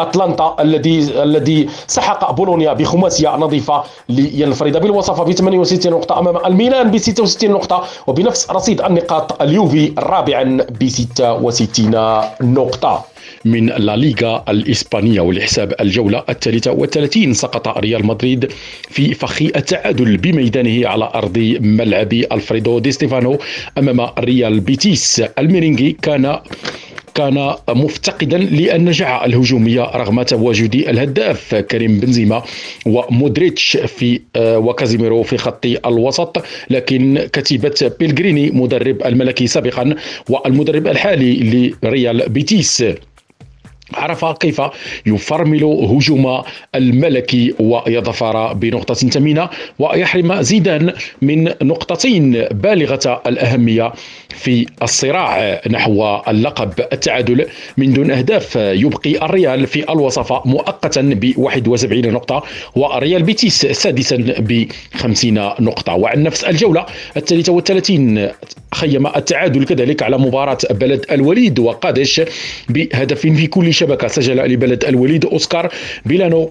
أتلانتا 0.03 0.57
الذي 0.61 1.23
الذي 1.23 1.69
سحق 1.87 2.31
بولونيا 2.33 2.73
بخماسية 2.73 3.29
نظيفة 3.37 3.83
لينفرد 4.09 4.77
بالوصفه 4.77 5.25
ب 5.25 5.33
68 5.33 5.93
نقطة 5.93 6.19
أمام 6.19 6.37
الميلان 6.47 6.91
ب 6.91 6.99
66 6.99 7.51
نقطة 7.51 7.85
وبنفس 8.07 8.51
رصيد 8.51 8.81
النقاط 8.81 9.43
اليوفي 9.43 9.93
رابعا 9.99 10.67
ب 10.81 10.89
66 10.89 11.91
نقطة. 12.41 13.05
من 13.45 13.67
لا 13.67 13.97
ليغا 13.97 14.45
الإسبانية 14.49 15.21
ولحساب 15.21 15.75
الجولة 15.81 16.25
الثالثة 16.29 16.73
والثلاثين 16.73 17.35
سقط 17.35 17.69
ريال 17.79 18.07
مدريد 18.07 18.53
في 18.89 19.15
فخ 19.15 19.43
التعادل 19.43 20.17
بميدانه 20.17 20.89
على 20.89 21.11
أرض 21.15 21.39
ملعب 21.61 22.13
ألفريدو 22.13 22.79
دي 22.79 22.93
ستيفانو 22.93 23.39
أمام 23.79 24.01
ريال 24.19 24.61
بيتيس. 24.61 25.23
الميرينجي 25.39 25.97
كان 26.03 26.39
كان 27.15 27.55
مفتقدا 27.69 28.39
للنجاعة 28.39 29.25
الهجومية 29.25 29.83
رغم 29.83 30.23
تواجد 30.23 30.75
الهداف 30.75 31.55
كريم 31.55 32.01
بنزيما 32.01 32.43
ومودريتش 32.87 33.77
في 33.77 34.21
آه، 34.37 34.59
وكازيميرو 34.59 35.23
في 35.23 35.37
خط 35.39 35.67
الوسط 35.67 36.45
لكن 36.71 37.29
كتيبة 37.33 37.93
بيلغريني 38.01 38.51
مدرب 38.51 39.03
الملكي 39.07 39.47
سابقا 39.47 39.95
والمدرب 40.29 40.87
الحالي 40.87 41.75
لريال 41.83 42.29
بيتيس. 42.29 42.85
عرف 43.95 44.25
كيف 44.25 44.63
يفرمل 45.07 45.65
هجوم 45.65 46.43
الملكي 46.75 47.55
ويظفر 47.61 48.53
بنقطة 48.53 48.95
ثمينة 48.95 49.49
ويحرم 49.79 50.43
زيدان 50.43 50.93
من 51.23 51.45
نقطتين 51.45 52.45
بالغة 52.51 53.23
الأهمية 53.27 53.93
في 54.29 54.67
الصراع 54.83 55.61
نحو 55.71 56.21
اللقب 56.29 56.73
التعادل. 56.93 57.47
من 57.77 57.93
دون 57.93 58.11
أهداف 58.11 58.57
يبقي 58.57 59.25
الريال 59.25 59.67
في 59.67 59.93
الوصفة 59.93 60.43
مؤقتا 60.45 61.01
ب 61.01 61.33
71 61.37 62.13
نقطة 62.13 62.43
وريال 62.77 63.23
بيتيس 63.23 63.67
سادسا 63.67 64.17
ب 64.17 64.67
50 64.95 65.35
نقطة. 65.61 65.95
وعن 65.95 66.23
نفس 66.23 66.45
الجولة 66.45 66.87
الثالثة 67.17 67.53
والثلاثين 67.53 68.29
خيم 68.75 69.07
التعادل 69.07 69.65
كذلك 69.65 70.03
على 70.03 70.19
مباراة 70.19 70.59
بلد 70.71 71.07
الوليد 71.11 71.59
وقادش 71.59 72.23
بهدف 72.69 73.21
في 73.21 73.47
كل 73.47 73.75
شبكة 73.81 74.09
سجل 74.09 74.37
لبلد 74.37 74.85
الوليد 74.85 75.25
أوسكار 75.25 75.69
بيلانو 76.07 76.51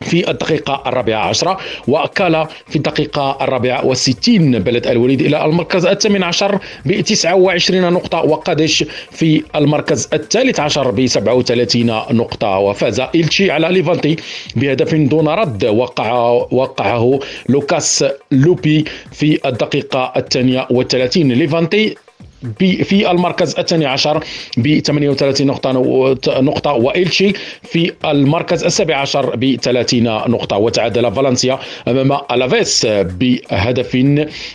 في 0.00 0.30
الدقيقة 0.30 0.82
الرابعة 0.86 1.18
عشرة 1.28 1.58
وكالا 1.88 2.48
في 2.68 2.76
الدقيقة 2.76 3.38
الرابعة 3.40 3.86
والستين 3.86 4.58
بلد 4.58 4.86
الوليد 4.86 5.20
إلى 5.20 5.44
المركز 5.44 5.86
الثامن 5.86 6.22
عشر 6.22 6.58
ب 6.86 7.00
29 7.00 7.92
نقطة 7.92 8.18
وقادش 8.24 8.84
في 9.10 9.42
المركز 9.56 10.08
الثالث 10.12 10.60
عشر 10.60 10.90
ب 10.90 11.06
37 11.06 11.86
نقطة 12.10 12.58
وفاز 12.58 13.00
إلتشي 13.00 13.50
على 13.50 13.68
ليفانتي 13.68 14.16
بهدف 14.56 14.94
دون 14.94 15.28
رد 15.28 15.64
وقع 15.64 16.12
وقعه 16.50 17.20
لوكاس 17.48 18.04
لوبي 18.30 18.84
في 19.12 19.38
الدقيقة 19.48 20.12
الثانية 20.16 20.66
والثلاثين 20.70 21.32
ليفانتي 21.32 21.94
في 22.58 23.10
المركز 23.10 23.58
الثاني 23.58 23.86
عشر 23.86 24.24
ب 24.56 24.78
38 24.78 25.46
نقطة 25.46 25.72
نقطة 26.40 26.72
وإلشي 26.72 27.32
في 27.62 27.92
المركز 28.04 28.64
السابع 28.64 28.96
عشر 28.96 29.36
ب 29.36 29.56
30 29.62 30.02
نقطة. 30.02 30.56
وتعادل 30.56 31.12
فالنسيا 31.12 31.58
أمام 31.88 32.18
ألافيس 32.30 32.86
بهدف 32.86 33.96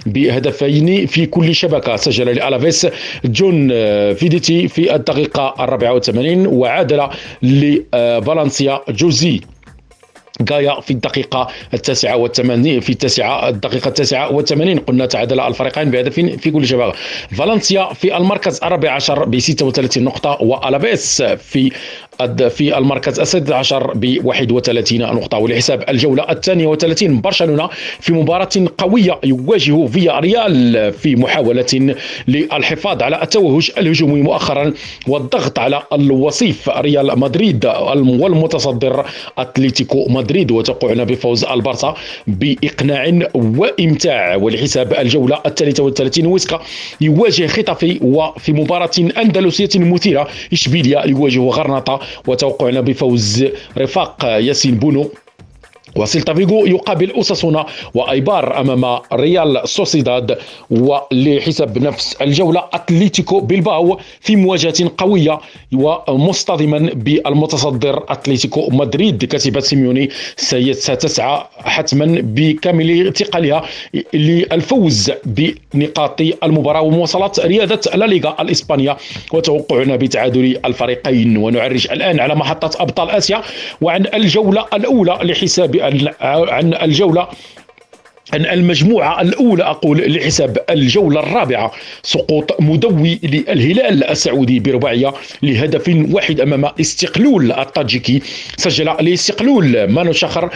بهدفين 0.05 1.05
في 1.05 1.25
كل 1.25 1.55
شبكة. 1.55 1.95
سجل 1.95 2.35
لألافيس 2.35 2.87
جون 3.25 3.67
غيديتي 4.13 4.67
في 4.67 4.95
الدقيقة 4.95 5.55
الرابعة 5.59 5.93
والثمانين 5.93 6.47
وعادل 6.47 7.07
لفالنسيا 7.41 8.81
جوزي. 8.89 9.41
غايا 10.49 10.79
في 10.81 10.91
الدقيقة 10.91 11.47
التاسعة 11.73 12.15
والثمانين 12.15 12.79
في 12.79 12.89
التاسعة 12.89 13.49
الدقيقة 13.49 13.87
التاسعة 13.87 14.31
والثمانين 14.31 14.79
قلنا 14.79 15.05
تعادل 15.05 15.39
الفريقين 15.39 15.91
بهدف 15.91 16.13
في 16.13 16.51
كل 16.51 16.67
شباب 16.67 16.93
فالنسيا 17.37 17.93
في 17.93 18.17
المركز 18.17 18.59
الرابع 18.63 18.91
عشر 18.91 19.25
ب 19.25 19.39
36 19.39 20.03
نقطة 20.03 20.37
والابيس 20.41 21.21
في 21.21 21.71
في 22.49 22.77
المركز 22.77 23.19
السادس 23.19 23.51
عشر 23.51 23.91
ب 23.95 24.25
31 24.25 24.99
نقطة 24.99 25.37
ولحساب 25.37 25.83
الجولة 25.89 26.23
الثانية 26.31 26.67
والثلاثين 26.67 27.21
برشلونة 27.21 27.69
في 27.99 28.13
مباراة 28.13 28.49
قوية 28.77 29.19
يواجه 29.23 29.85
فيا 29.85 30.19
ريال 30.19 30.93
في 30.93 31.15
محاولة 31.15 31.95
للحفاظ 32.27 33.03
على 33.03 33.23
التوهج 33.23 33.71
الهجومي 33.77 34.21
مؤخرا 34.21 34.73
والضغط 35.07 35.59
على 35.59 35.83
الوصيف 35.93 36.69
ريال 36.69 37.19
مدريد 37.19 37.65
والمتصدر 37.65 39.05
أتلتيكو 39.37 40.05
مدريد 40.09 40.51
وتوقعنا 40.51 41.03
بفوز 41.03 41.43
البارسا 41.43 41.95
بإقناع 42.27 43.11
وإمتاع 43.35 44.35
ولحساب 44.35 44.93
الجولة 44.93 45.39
الثالثة 45.45 45.83
والثلاثين 45.83 46.25
ويسكا 46.27 46.61
يواجه 47.01 47.47
خطفي 47.47 47.99
وفي 48.01 48.53
مباراة 48.53 48.91
أندلسية 49.17 49.69
مثيرة 49.75 50.27
إشبيليا 50.53 51.07
يواجه 51.07 51.39
غرناطة 51.39 51.99
وتوقعنا 52.27 52.81
بفوز 52.81 53.45
رفاق 53.77 54.25
ياسين 54.25 54.75
بونو. 54.77 55.09
وسيلتا 55.95 56.33
فيغو 56.33 56.65
يقابل 56.65 57.11
أوساسونا 57.11 57.65
وأيبار 57.93 58.59
أمام 58.61 58.99
ريال 59.13 59.61
سوسيداد 59.69 60.37
ولحساب 60.71 61.77
نفس 61.77 62.15
الجولة 62.21 62.63
أتليتيكو 62.73 63.39
بيلباو 63.39 63.99
في 64.21 64.35
مواجهة 64.35 64.91
قوية 64.97 65.39
ومصطدما 66.07 66.89
بالمتصدر 66.93 68.03
أتليتيكو 68.09 68.69
مدريد 68.71 69.25
كتيبة 69.25 69.63
سيميوني 69.63 70.09
ستسعى 70.71 71.43
حتما 71.59 72.05
بكامل 72.23 73.13
ثقلها 73.13 73.63
للفوز 74.13 75.11
بنقاط 75.25 76.21
المباراة 76.43 76.81
ومواصلة 76.81 77.31
ريادة 77.39 77.91
لا 77.95 78.05
ليغا 78.05 78.35
الإسبانية 78.41 78.97
وتوقعنا 79.33 79.95
بتعادل 79.95 80.59
الفريقين 80.65 81.37
ونعرج 81.37 81.87
الآن 81.91 82.19
على 82.19 82.35
محطة 82.35 82.83
أبطال 82.83 83.09
آسيا 83.09 83.41
وعن 83.81 84.05
الجولة 84.13 84.65
الأولى 84.73 85.19
لحساب 85.23 85.75
عن 86.21 86.73
الجولة 86.73 87.27
عن 88.33 88.45
المجموعة 88.45 89.21
الأولى 89.21 89.63
أقول 89.63 90.13
لحساب 90.15 90.57
الجولة 90.69 91.19
الرابعة 91.19 91.71
سقوط 92.03 92.61
مدوي 92.61 93.19
للهلال 93.23 94.03
السعودي 94.03 94.59
برباعية 94.59 95.13
لهدف 95.43 96.05
واحد 96.11 96.39
أمام 96.39 96.65
استقلول 96.81 97.51
الطاجيكي 97.51 98.21
سجل 98.57 98.85
لإستقلول 98.85 99.83
مانو 99.89 100.11
شخر 100.11 100.49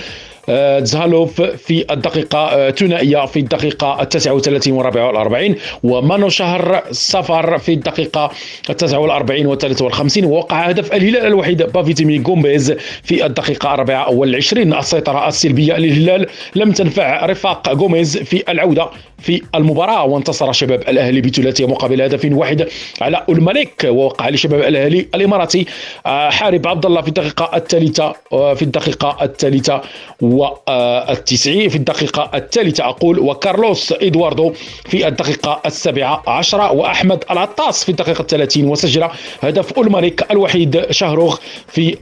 تزهالوف 0.79 1.41
في 1.41 1.85
الدقيقة 1.93 2.71
ثنائية 2.71 3.25
في 3.25 3.39
الدقيقة 3.39 4.03
39 4.03 4.73
و 4.73 4.81
44 4.81 5.55
ومانو 5.83 6.29
شهر 6.29 6.83
سفر 6.91 7.57
في 7.57 7.73
الدقيقة 7.73 8.31
49 8.77 9.45
و 9.45 9.55
53 9.55 10.25
ووقع 10.25 10.61
هدف 10.61 10.93
الهلال 10.93 11.25
الوحيد 11.25 11.63
بافيتيمي 11.63 12.17
جومبيز 12.17 12.71
في 13.03 13.25
الدقيقة 13.25 13.73
24 13.73 14.73
السيطرة 14.73 15.27
السلبية 15.27 15.73
للهلال 15.73 16.27
لم 16.55 16.71
تنفع 16.71 17.25
رفاق 17.25 17.73
جوميز 17.73 18.17
في 18.17 18.51
العودة 18.51 18.89
في 19.21 19.41
المباراة 19.55 20.05
وانتصر 20.05 20.51
شباب 20.51 20.81
الأهلي 20.81 21.21
بثلاثية 21.21 21.67
مقابل 21.67 22.01
هدف 22.01 22.25
واحد 22.31 22.67
على 23.01 23.25
الملك 23.29 23.87
ووقع 23.89 24.29
لشباب 24.29 24.59
الأهلي 24.59 25.07
الإماراتي 25.15 25.65
حارب 26.05 26.67
عبد 26.67 26.85
الله 26.85 27.01
في 27.01 27.07
الدقيقة 27.07 27.57
الثالثة 27.57 28.13
في 28.29 28.61
الدقيقة 28.61 29.17
الثالثة 29.21 29.81
والتسعين 30.21 31.69
في 31.69 31.75
الدقيقة 31.75 32.31
الثالثة 32.33 32.85
أقول 32.85 33.19
وكارلوس 33.19 33.93
إدواردو 34.01 34.53
في 34.85 35.07
الدقيقة 35.07 35.61
السابعة 35.65 36.23
عشرة 36.27 36.71
وأحمد 36.71 37.23
العطاس 37.31 37.83
في 37.83 37.89
الدقيقة 37.89 38.21
الثلاثين 38.21 38.67
وسجل 38.67 39.07
هدف 39.41 39.79
الملك 39.79 40.31
الوحيد 40.31 40.85
شهروغ 40.91 41.37
في 41.67 41.97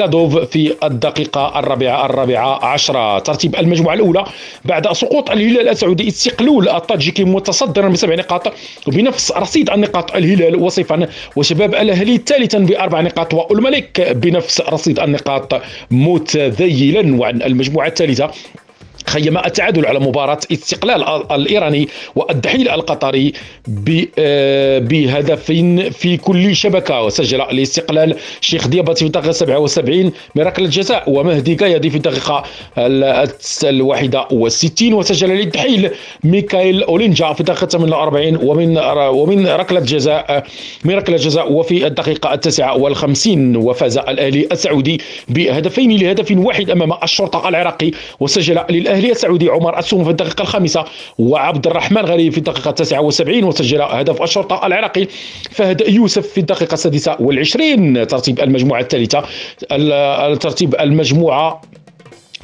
غادوف 0.00 0.38
في 0.38 0.74
الدقيقة 0.82 1.58
الرابعة 1.58 2.06
الرابعة 2.06 2.64
عشرة. 2.64 3.18
ترتيب 3.18 3.56
المجموعة 3.56 3.94
الأولى 3.94 4.24
بعد 4.64 4.92
سقوط 4.92 5.30
الهلال 5.30 5.68
السعودي 5.68 6.08
استقلول 6.08 6.61
الطاجيكي 6.68 7.24
متصدرا 7.24 7.88
بسبع 7.88 8.14
نقاط 8.14 8.52
وبنفس 8.86 9.32
رصيد 9.32 9.70
النقاط 9.70 10.16
الهلال 10.16 10.56
وصفا 10.56 11.08
وشباب 11.36 11.74
الأهلي 11.74 12.20
ثالثا 12.26 12.58
بأربع 12.58 13.00
نقاط 13.00 13.34
والملك 13.34 14.00
بنفس 14.00 14.60
رصيد 14.60 15.00
النقاط 15.00 15.62
متذيلا 15.90 17.16
وعن 17.16 17.42
المجموعة 17.42 17.86
الثالثة 17.86 18.30
خيم 19.12 19.38
التعادل 19.38 19.86
على 19.86 19.98
مباراة 20.00 20.38
استقلال 20.52 21.04
الإيراني 21.32 21.88
والدحيل 22.16 22.68
القطري 22.68 23.32
آه، 24.18 24.78
بهدفين 24.78 25.90
في 25.90 26.16
كل 26.16 26.56
شبكة 26.56 27.02
وسجل 27.02 27.40
الاستقلال 27.40 28.16
شيخ 28.40 28.68
ديابتي 28.68 28.98
في 28.98 29.06
الدقيقة 29.06 29.32
77 29.32 30.12
من 30.34 30.42
ركلة 30.42 30.64
الجزاء 30.64 31.10
ومهدي 31.10 31.54
قايدي 31.54 31.90
في 31.90 31.96
الدقيقة 31.96 32.42
الواحدة 33.64 34.26
والستين 34.32 34.94
وسجل 34.94 35.28
للدحيل 35.28 35.90
ميكايل 36.24 36.82
أولينجا 36.82 37.32
في 37.32 37.40
الدقيقة 37.40 37.66
48 37.66 38.36
ومن 38.42 38.78
ومن 39.08 39.46
ركلة 39.46 39.80
جزاء 39.80 40.44
من 40.84 40.94
ركلة 40.94 41.16
جزاء 41.16 41.52
وفي 41.52 41.86
الدقيقة 41.86 42.34
التاسعة 42.34 42.76
والخمسين 42.76 43.56
وفاز 43.56 43.98
الأهلي 43.98 44.48
السعودي 44.52 45.00
بهدفين 45.28 45.96
لهدف 45.96 46.32
واحد 46.36 46.70
أمام 46.70 46.92
الشرطة 47.02 47.48
العراقي 47.48 47.90
وسجل 48.20 48.60
للأهلي 48.70 49.01
الاهلي 49.02 49.12
السعودي 49.12 49.48
عمر 49.48 49.78
السوم 49.78 50.04
في 50.04 50.10
الدقيقة 50.10 50.42
الخامسة 50.42 50.84
وعبد 51.18 51.66
الرحمن 51.66 52.02
غريب 52.02 52.32
في 52.32 52.38
الدقيقة 52.38 52.70
79 52.70 53.44
وسجل 53.44 53.82
هدف 53.82 54.22
الشرطة 54.22 54.66
العراقي 54.66 55.06
فهد 55.50 55.88
يوسف 55.88 56.26
في 56.26 56.40
الدقيقة 56.40 56.74
السادسة 56.74 57.16
والعشرين. 57.20 58.06
ترتيب 58.06 58.40
المجموعة 58.40 58.80
الثالثة 58.80 59.22
ترتيب 60.34 60.74
المجموعة 60.80 61.60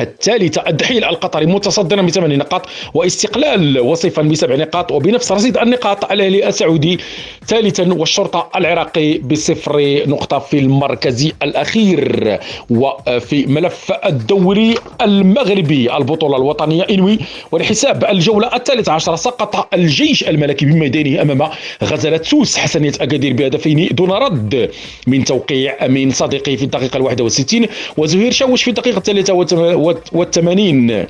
الثالثة 0.01 0.65
الدحيل 0.69 1.05
القطري 1.05 1.47
متصدرا 1.47 2.03
بثمان 2.03 2.39
نقاط 2.39 2.67
واستقلال 2.95 3.81
وصفا 3.81 4.23
بسبع 4.23 4.55
نقاط 4.55 4.93
وبنفس 4.93 5.33
رصيد 5.33 5.59
النقاط 5.59 6.13
الأهلي 6.13 6.49
السعودي 6.49 6.99
ثالثا 7.47 7.95
والشرطة 7.95 8.49
العراقي 8.57 9.19
بصفر 9.19 10.03
نقطة 10.07 10.39
في 10.39 10.59
المركز 10.59 11.33
الأخير. 11.43 12.39
وفي 12.71 13.47
ملف 13.47 13.93
الدوري 14.07 14.75
المغربي 15.03 15.97
البطولة 15.97 16.37
الوطنية 16.37 16.87
إنوي 16.91 17.19
ولحساب 17.53 18.05
الجولة 18.05 18.57
الثالثة 18.57 18.93
عشر 18.93 19.17
سقط 19.17 19.75
الجيش 19.75 20.29
الملكي 20.29 20.65
بميدانه 20.67 21.23
أمام 21.23 21.51
غزالة 21.85 22.23
سوس 22.23 22.57
حسنية 22.57 22.93
أكادير 23.01 23.33
بهدفين 23.33 23.89
دون 23.93 24.11
رد. 24.11 24.71
من 25.07 25.25
توقيع 25.25 25.85
أمين 25.85 26.11
صديقي 26.11 26.57
في 26.57 26.65
الدقيقة 26.65 26.97
الواحدة 26.97 27.25
والستين 27.25 27.67
وزهير 27.97 28.33
شوش 28.33 28.63
في 28.63 28.69
الدقيقة 28.71 28.99
الثالثة 28.99 29.35
والثمانين 30.13 31.07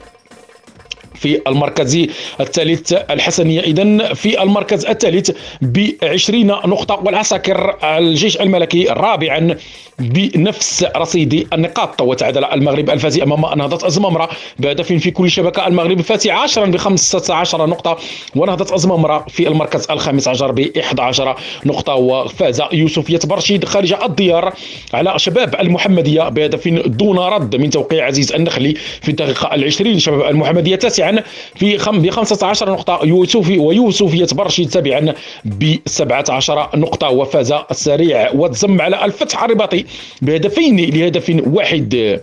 في 1.14 1.40
المركز 1.46 2.06
الثالث 2.40 2.92
الحسنية 2.92 3.60
إذا 3.60 4.14
في 4.14 4.42
المركز 4.42 4.86
الثالث 4.86 5.30
ب 5.62 5.90
20 6.02 6.46
نقطة 6.46 6.94
والعساكر 7.04 7.76
الجيش 7.98 8.40
الملكي 8.40 8.84
رابعا 8.84 9.56
بنفس 9.98 10.86
رصيد 10.96 11.48
النقاط 11.52 12.00
وتعادل 12.02 12.44
المغرب 12.44 12.90
الفازي 12.90 13.22
أمام 13.22 13.58
نهضة 13.58 13.86
أزمامرة 13.86 14.28
بهدف 14.58 14.92
في 14.92 15.10
كل 15.10 15.30
شبكة 15.30 15.66
المغرب 15.66 15.98
الفاتي 15.98 16.30
عشرا 16.30 16.66
ب 16.66 16.76
15 16.76 17.66
نقطة 17.66 17.98
ونهضة 18.36 18.74
أزمامرة 18.74 19.24
في 19.28 19.48
المركز 19.48 19.86
الخامس 19.90 20.28
عشر 20.28 20.52
ب 20.52 20.60
11 20.78 21.36
نقطة 21.66 21.94
وفاز 21.94 22.62
يوسف 22.72 23.10
يتبرشيد 23.10 23.64
خارج 23.64 23.92
الديار 23.92 24.52
على 24.94 25.18
شباب 25.18 25.54
المحمدية 25.60 26.28
بهدف 26.28 26.68
دون 26.68 27.18
رد 27.18 27.56
من 27.56 27.70
توقيع 27.70 28.06
عزيز 28.06 28.32
النخلي 28.32 28.74
في 29.02 29.08
الدقيقة 29.08 29.54
العشرين. 29.54 29.98
شباب 29.98 30.30
المحمدية 30.30 30.76
تاسعا 30.76 31.22
في 31.54 31.76
ب 31.76 32.10
15 32.10 32.72
نقطة 32.72 33.00
يوسف 33.04 33.50
ويوسف 33.58 34.14
يتبرشيد 34.14 34.70
سابعا 34.70 35.14
ب 35.44 35.76
17 35.86 36.68
نقطة 36.74 37.08
وفاز 37.10 37.52
السريع 37.70 38.30
وتزم 38.32 38.80
على 38.80 39.04
الفتح 39.04 39.44
الرباطي 39.44 39.84
بهدفين 40.22 40.76
لهدف 40.80 41.32
واحد. 41.46 42.20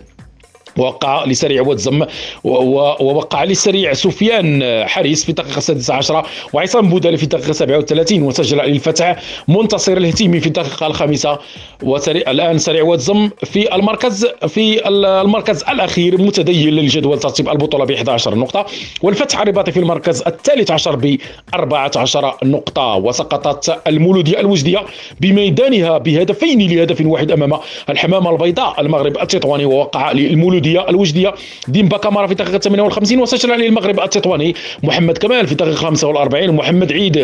وقع 0.76 1.24
لسريع 1.24 1.62
وتزم 1.62 2.02
ووقع 2.44 3.44
لسريع 3.44 3.92
سفيان 3.92 4.62
حريس 4.86 5.22
في 5.24 5.28
الدقيقة 5.28 5.58
السادسة 5.58 5.94
عشرة 5.94 6.26
وعصام 6.52 6.88
بودالي 6.88 7.16
في 7.16 7.22
الدقيقة 7.22 7.52
37 7.52 8.22
وسجل 8.22 8.58
للفتح 8.58 9.16
منتصر 9.48 9.96
الهتيمي 9.96 10.40
في 10.40 10.46
الدقيقة 10.46 10.86
الخامسة 10.86 11.38
وسريع 11.82 12.30
الآن 12.30 12.58
سريع 12.58 12.82
وتزم 12.82 13.30
في 13.44 13.74
المركز 13.74 14.26
في 14.48 14.88
المركز 14.88 15.64
الأخير 15.68 16.22
متدين 16.22 16.68
للجدول 16.74 17.18
ترتيب 17.18 17.48
البطولة 17.48 17.84
ب 17.84 17.90
11 17.90 18.34
نقطة 18.34 18.66
والفتح 19.02 19.40
الرباطي 19.40 19.72
في 19.72 19.80
المركز 19.80 20.22
الثالث 20.22 20.70
عشر 20.70 20.96
ب 20.96 21.16
14 21.54 22.36
نقطة 22.44 22.94
وسقطت 22.94 23.78
المولودية 23.86 24.40
الوجدية 24.40 24.82
بميدانها 25.20 25.98
بهدفين 25.98 26.70
لهدف 26.70 27.06
واحد 27.06 27.30
أمام 27.30 27.52
الحمامة 27.90 28.30
البيضاء 28.30 28.80
المغرب 28.80 29.18
التطواني 29.18 29.64
ووقع 29.64 30.12
للمولودية 30.12 30.65
الوجديه 30.66 30.90
الوجدية. 30.90 31.34
ديمبا 31.68 31.96
كامارا 31.96 32.26
في 32.26 32.32
الدقيقه 32.32 32.58
58 32.58 33.18
وسجل 33.20 33.52
عليه 33.52 33.68
المغرب 33.68 34.00
التطواني 34.00 34.54
محمد 34.82 35.18
كمال 35.18 35.46
في 35.46 35.52
الدقيقه 35.52 35.74
45 35.74 36.50
محمد 36.50 36.92
عيد 36.92 37.18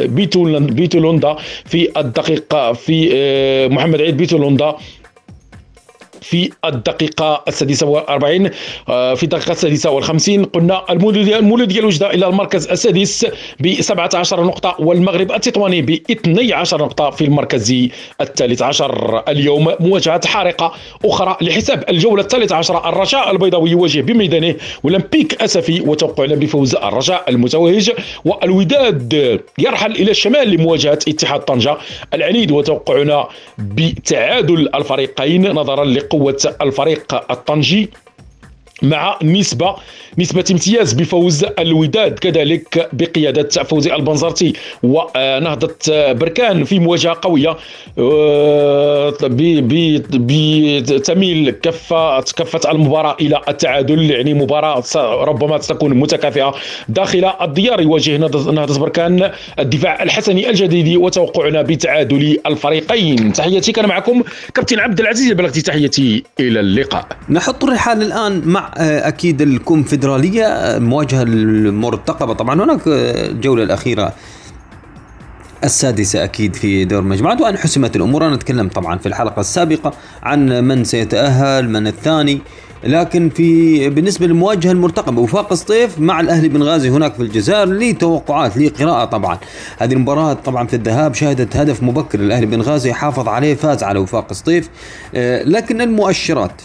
بيتولوندا 0.74 1.36
في 1.64 1.88
الدقيقة 1.96 2.72
في 2.72 3.10
آه، 3.14 3.68
محمد 3.68 4.00
عيد 4.00 4.16
بيتولوندا 4.16 4.74
في 6.22 6.50
الدقيقة 6.64 7.44
السادسة 7.48 7.86
والأربعين 7.86 8.50
آه، 8.88 9.14
في 9.14 9.22
الدقيقة 9.22 9.52
السادسة 9.52 9.90
والخمسين. 9.90 10.44
قلنا 10.44 10.84
المولودية 10.90 11.38
المولودية 11.38 11.80
الوجدة 11.80 12.14
إلى 12.14 12.26
المركز 12.26 12.68
السادس 12.68 13.26
ب 13.60 13.80
17 13.80 14.44
نقطة 14.44 14.76
والمغرب 14.78 15.32
التطواني 15.32 15.82
ب 15.82 15.90
12 16.10 16.78
نقطة 16.84 17.10
في 17.10 17.24
المركز 17.24 17.88
الثالث 18.20 18.62
عشر. 18.62 19.22
اليوم 19.28 19.74
مواجهة 19.80 20.26
حارقة 20.26 20.72
أخرى 21.04 21.36
لحساب 21.40 21.84
الجولة 21.88 22.22
الثالثة 22.22 22.56
عشر 22.56 22.88
الرجاء 22.88 23.30
البيضاوي 23.30 23.70
يواجه 23.70 24.00
بميدانه 24.00 24.54
أولمبيك 24.84 25.42
أسفي 25.42 25.80
وتوقعنا 25.80 26.34
بفوز 26.34 26.74
الرجاء 26.74 27.24
المتوهج 27.28 27.92
والوداد 28.24 29.40
يرحل 29.58 29.90
إلى 29.92 30.10
الشمال 30.10 30.50
لمواجهة 30.50 30.98
اتحاد 31.08 31.40
طنجة 31.40 31.76
العنيد 32.14 32.50
وتوقعنا 32.50 33.28
بتعادل 33.58 34.68
الفريقين 34.74 35.52
نظرا 35.52 35.84
لقوة 35.84 36.11
قوة 36.12 36.54
الفريق 36.60 37.30
الطنجي. 37.30 37.90
مع 38.82 39.18
نسبة 39.22 39.74
نسبة 40.18 40.44
امتياز 40.50 40.92
بفوز 40.92 41.44
الوداد 41.58 42.18
كذلك 42.18 42.88
بقيادة 42.92 43.48
فوزي 43.48 43.94
البنزرتي. 43.94 44.52
ونهضة 44.82 45.76
بركان 46.12 46.64
في 46.64 46.78
مواجهة 46.78 47.18
قوية 47.22 47.56
آه، 47.98 49.14
بتميل 50.40 51.50
كفة 51.50 52.20
كفة 52.20 52.70
المباراة 52.70 53.16
إلى 53.20 53.40
التعادل. 53.48 54.10
يعني 54.10 54.34
مباراة 54.34 54.82
ربما 55.24 55.58
ستكون 55.58 55.94
متكافئة 55.94 56.54
داخل 56.88 57.32
الديار. 57.40 57.80
يواجه 57.80 58.16
نهضة 58.16 58.78
بركان 58.78 59.30
الدفاع 59.58 60.02
الحسني 60.02 60.50
الجديد 60.50 60.96
وتوقعنا 60.96 61.62
بتعادل 61.62 62.38
الفريقين. 62.46 63.32
تحياتي 63.32 63.72
كان 63.72 63.88
معكم 63.88 64.22
كابتن 64.54 64.78
عبد 64.78 65.00
العزيز 65.00 65.32
بلغتي 65.32 65.62
تحياتي 65.62 66.24
إلى 66.40 66.60
اللقاء. 66.60 67.06
نحط 67.28 67.64
الرحال 67.64 68.02
الآن 68.02 68.42
مع 68.44 68.71
آه، 68.76 69.08
أكيد 69.08 69.42
الكونفدرالية 69.42 70.46
الفيدراليه 70.46 70.78
مواجهة 70.78 71.22
المرتقبة. 71.22 72.32
طبعا 72.32 72.64
هناك 72.64 72.80
الجوله 72.86 73.62
الأخيرة 73.62 74.12
السادسة 75.64 76.24
أكيد 76.24 76.54
في 76.54 76.84
دور 76.84 76.98
المجموعات 76.98 77.40
وأن 77.40 77.58
حسمت 77.58 77.96
الأمور. 77.96 78.26
أنا 78.26 78.34
أتكلم 78.34 78.68
طبعا 78.68 78.98
في 78.98 79.06
الحلقة 79.06 79.40
السابقة 79.40 79.92
عن 80.22 80.64
من 80.64 80.84
سيتأهل 80.84 81.68
من 81.68 81.86
الثاني. 81.86 82.40
لكن 82.84 83.28
في 83.28 83.88
بالنسبة 83.88 84.26
للمواجهة 84.26 84.72
المرتقبة 84.72 85.20
وفاق 85.20 85.54
سطيف 85.54 85.98
مع 85.98 86.20
الأهلي 86.20 86.48
بنغازي 86.48 86.90
هناك 86.90 87.14
في 87.14 87.22
الجزائر 87.22 87.68
لي 87.68 87.92
توقعات 87.92 88.56
لي 88.56 88.68
قراءة 88.68 89.04
طبعا. 89.04 89.38
هذه 89.78 89.92
المباراة 89.92 90.32
طبعا 90.32 90.66
في 90.66 90.76
الذهاب 90.76 91.14
شهدت 91.14 91.56
هدف 91.56 91.82
مبكر 91.82 92.20
الأهلي 92.20 92.46
بنغازي 92.46 92.92
حافظ 92.92 93.28
عليه 93.28 93.54
فاز 93.54 93.82
على 93.82 93.98
وفاق 93.98 94.32
آه، 95.14 95.42
لكن 95.42 95.80
المؤشرات 95.80 96.62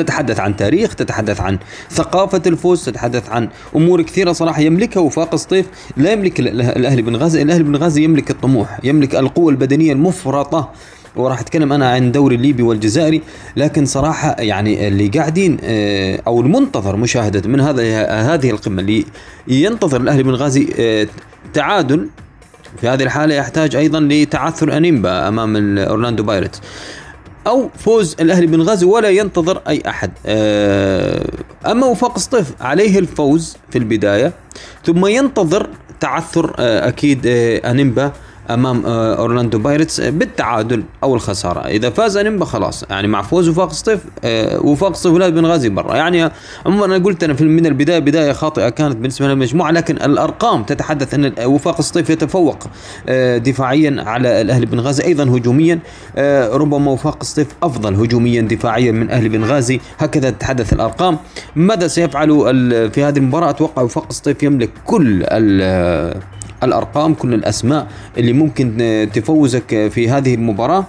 تتحدث 0.00 0.40
عن 0.40 0.56
تاريخ 0.56 0.94
تتحدث 0.94 1.40
عن 1.40 1.58
ثقافة 1.90 2.42
الفوز 2.46 2.84
تتحدث 2.84 3.28
عن 3.28 3.48
أمور 3.76 4.02
كثيرة 4.02 4.32
صراحة 4.32 4.60
يملكها 4.60 5.00
وفاق 5.00 5.36
سطيف 5.36 5.66
لا 5.96 6.12
يملك 6.12 6.40
الأهلي 6.40 7.02
بن 7.02 7.16
غازي 7.16 7.42
الأهلي 7.42 7.62
بن 7.62 7.76
غازي 7.76 8.04
يملك 8.04 8.30
الطموح 8.30 8.80
يملك 8.84 9.14
القوة 9.14 9.50
البدنية 9.50 9.92
المفرطة. 9.92 10.72
وراح 11.16 11.40
أتكلم 11.40 11.72
أنا 11.72 11.90
عن 11.90 12.06
الدوري 12.06 12.36
الليبي 12.36 12.62
والجزائري 12.62 13.22
لكن 13.56 13.84
صراحة 13.84 14.36
يعني 14.38 14.88
اللي 14.88 15.08
قاعدين 15.08 15.56
آه، 15.62 16.22
أو 16.26 16.40
المنتظر 16.40 16.96
مشاهدة 16.96 17.48
من 17.48 17.60
هذا 17.60 18.04
هذه 18.34 18.50
القمة 18.50 18.80
اللي 18.80 19.04
ينتظر 19.48 20.00
الأهلي 20.00 20.22
بن 20.22 20.34
غازي 20.34 20.68
آه، 20.78 21.06
تعادل. 21.52 22.08
في 22.80 22.88
هذه 22.88 23.02
الحالة 23.02 23.34
يحتاج 23.34 23.76
أيضا 23.76 24.00
لتعثر 24.00 24.76
أنيمبا 24.76 25.28
أمام 25.28 25.78
أورلاندو 25.78 26.22
بايرتس 26.22 26.60
أو 27.48 27.68
فوز 27.78 28.16
الأهلي 28.20 28.46
بن 28.46 28.62
غازي 28.62 28.86
ولا 28.86 29.08
ينتظر 29.08 29.62
أي 29.68 29.82
أحد. 29.88 30.10
آه، 30.26 31.26
أما 31.66 31.86
وفاق 31.86 32.18
سطيف 32.18 32.52
عليه 32.60 32.98
الفوز 32.98 33.56
في 33.70 33.78
البداية 33.78 34.32
ثم 34.84 35.06
ينتظر 35.06 35.68
تعثر 36.00 36.54
آه، 36.58 36.88
أكيد 36.88 37.26
آه، 37.26 37.70
أنيمبا. 37.70 38.12
أمام 38.50 38.86
آه، 38.86 39.14
أورلاندو 39.14 39.58
بايرتس 39.58 40.00
آه، 40.00 40.10
بالتعادل 40.10 40.82
أو 41.02 41.14
الخسارة. 41.14 41.60
إذا 41.60 41.90
فاز 41.90 42.16
أنيمبا 42.16 42.44
خلاص. 42.44 42.84
يعني 42.90 43.08
مع 43.08 43.22
فوز 43.22 43.48
وفاق 43.48 43.72
سطيف 43.72 44.00
آه، 44.24 44.60
وفاق 44.66 44.94
سطيف 44.94 45.12
والأهلي 45.12 45.34
بن 45.34 45.46
غازي 45.46 45.68
برا. 45.68 45.96
يعني 45.96 46.30
عموما 46.66 46.84
أنا 46.84 47.04
قلت 47.04 47.24
أنا 47.24 47.36
من 47.40 47.66
البداية 47.66 47.98
بداية 47.98 48.32
خاطئة 48.32 48.68
كانت 48.68 48.96
بالنسبة 48.96 49.28
للمجموعة 49.28 49.70
لكن 49.70 49.96
الأرقام 49.96 50.62
تتحدث 50.62 51.14
أن 51.14 51.32
وفاق 51.44 51.80
سطيف 51.80 52.10
يتفوق 52.10 52.58
دفاعيا 53.36 54.04
على 54.06 54.40
الأهلي 54.40 54.66
بن 54.66 54.80
غازي 54.80 55.04
أيضا 55.04 55.24
هجوميا. 55.24 55.78
ربما 56.52 56.90
وفاق 56.90 57.22
سطيف 57.22 57.46
أفضل 57.62 57.94
هجوميا 57.94 58.42
دفاعيا 58.42 58.92
من 58.92 59.10
أهلي 59.10 59.28
بن 59.28 59.44
غازي. 59.44 59.80
هكذا 59.98 60.30
تتحدث 60.30 60.72
الأرقام. 60.72 61.18
ماذا 61.56 61.86
سيفعل 61.86 62.28
في 62.90 63.04
هذه 63.04 63.18
المباراة؟ 63.18 63.50
أتوقع 63.50 63.82
وفاق 63.82 64.12
سطيف 64.12 64.42
يملك 64.42 64.70
كل 64.84 65.24
الأرقام 66.62 67.14
كل 67.14 67.34
الأسماء 67.34 67.86
اللي 68.18 68.32
ممكن 68.32 69.08
تفوزك 69.14 69.88
في 69.90 70.10
هذه 70.10 70.34
المباراة. 70.34 70.84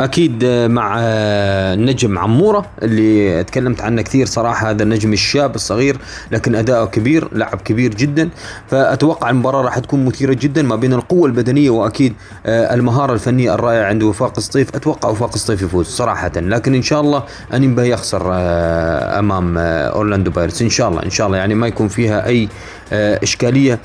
أكيد 0.00 0.44
مع 0.44 0.96
النجم 0.98 2.18
عمورة 2.18 2.66
اللي 2.82 3.44
تكلمت 3.44 3.80
عنه 3.80 4.02
كثير 4.02 4.26
صراحة 4.26 4.70
هذا 4.70 4.82
النجم 4.82 5.12
الشاب 5.12 5.54
الصغير 5.54 5.96
لكن 6.30 6.54
اداؤه 6.54 6.86
كبير 6.86 7.28
لاعب 7.32 7.60
كبير 7.60 7.94
جدا. 7.94 8.28
فأتوقع 8.68 9.30
المباراة 9.30 9.62
راح 9.62 9.78
تكون 9.78 10.04
مثيرة 10.04 10.32
جدا 10.32 10.62
ما 10.62 10.76
بين 10.76 10.92
القوة 10.92 11.26
البدنية 11.26 11.70
وأكيد 11.70 12.14
المهارة 12.46 13.12
الفنية 13.12 13.54
الرائعة 13.54 13.84
عند 13.84 14.02
وفاق 14.02 14.40
سطيف. 14.40 14.76
أتوقع 14.76 15.08
وفاق 15.08 15.36
سطيف 15.36 15.62
يفوز 15.62 15.86
صراحة. 15.86 16.32
لكن 16.36 16.74
إن 16.74 16.82
شاء 16.82 17.00
الله 17.00 17.22
أنيمبا 17.54 17.84
يخسر 17.84 18.22
أمام 19.18 19.58
أورلاندو 19.58 20.30
بايرتس. 20.30 20.62
إن 20.62 20.70
شاء 20.70 20.88
الله 20.88 21.02
إن 21.02 21.10
شاء 21.10 21.26
الله. 21.26 21.38
يعني 21.38 21.54
ما 21.54 21.66
يكون 21.66 21.88
فيها 21.88 22.26
أي 22.26 22.48
إشكالية. 22.92 23.78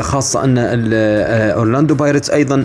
خاصة 0.00 0.44
أن 0.44 0.58
أورلاندو 0.58 1.94
بايرتس 1.94 2.30
أيضا 2.30 2.56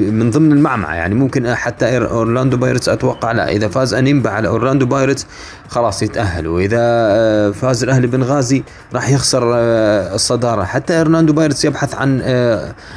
من 0.00 0.30
ضمن 0.30 0.52
المعمعة. 0.52 0.94
يعني 0.94 1.14
ممكن 1.14 1.54
حتى 1.54 1.98
أورلاندو 1.98 2.56
بايرتس 2.56 2.88
أتوقع 2.88 3.32
لا 3.32 3.48
إذا 3.48 3.68
فاز 3.68 3.94
انيمبا 3.94 4.30
على 4.30 4.48
أورلاندو 4.48 4.86
بايرتس 4.86 5.26
خلاص 5.68 6.02
يتأهل. 6.02 6.46
وإذا 6.46 7.52
فاز 7.52 7.82
الأهلي 7.82 8.06
بنغازي 8.06 8.62
راح 8.94 9.10
يخسر 9.10 9.42
الصدارة. 10.14 10.64
حتى 10.64 10.98
أورلاندو 10.98 11.32
بايرتس 11.32 11.64
يبحث 11.64 11.94
عن 11.94 12.22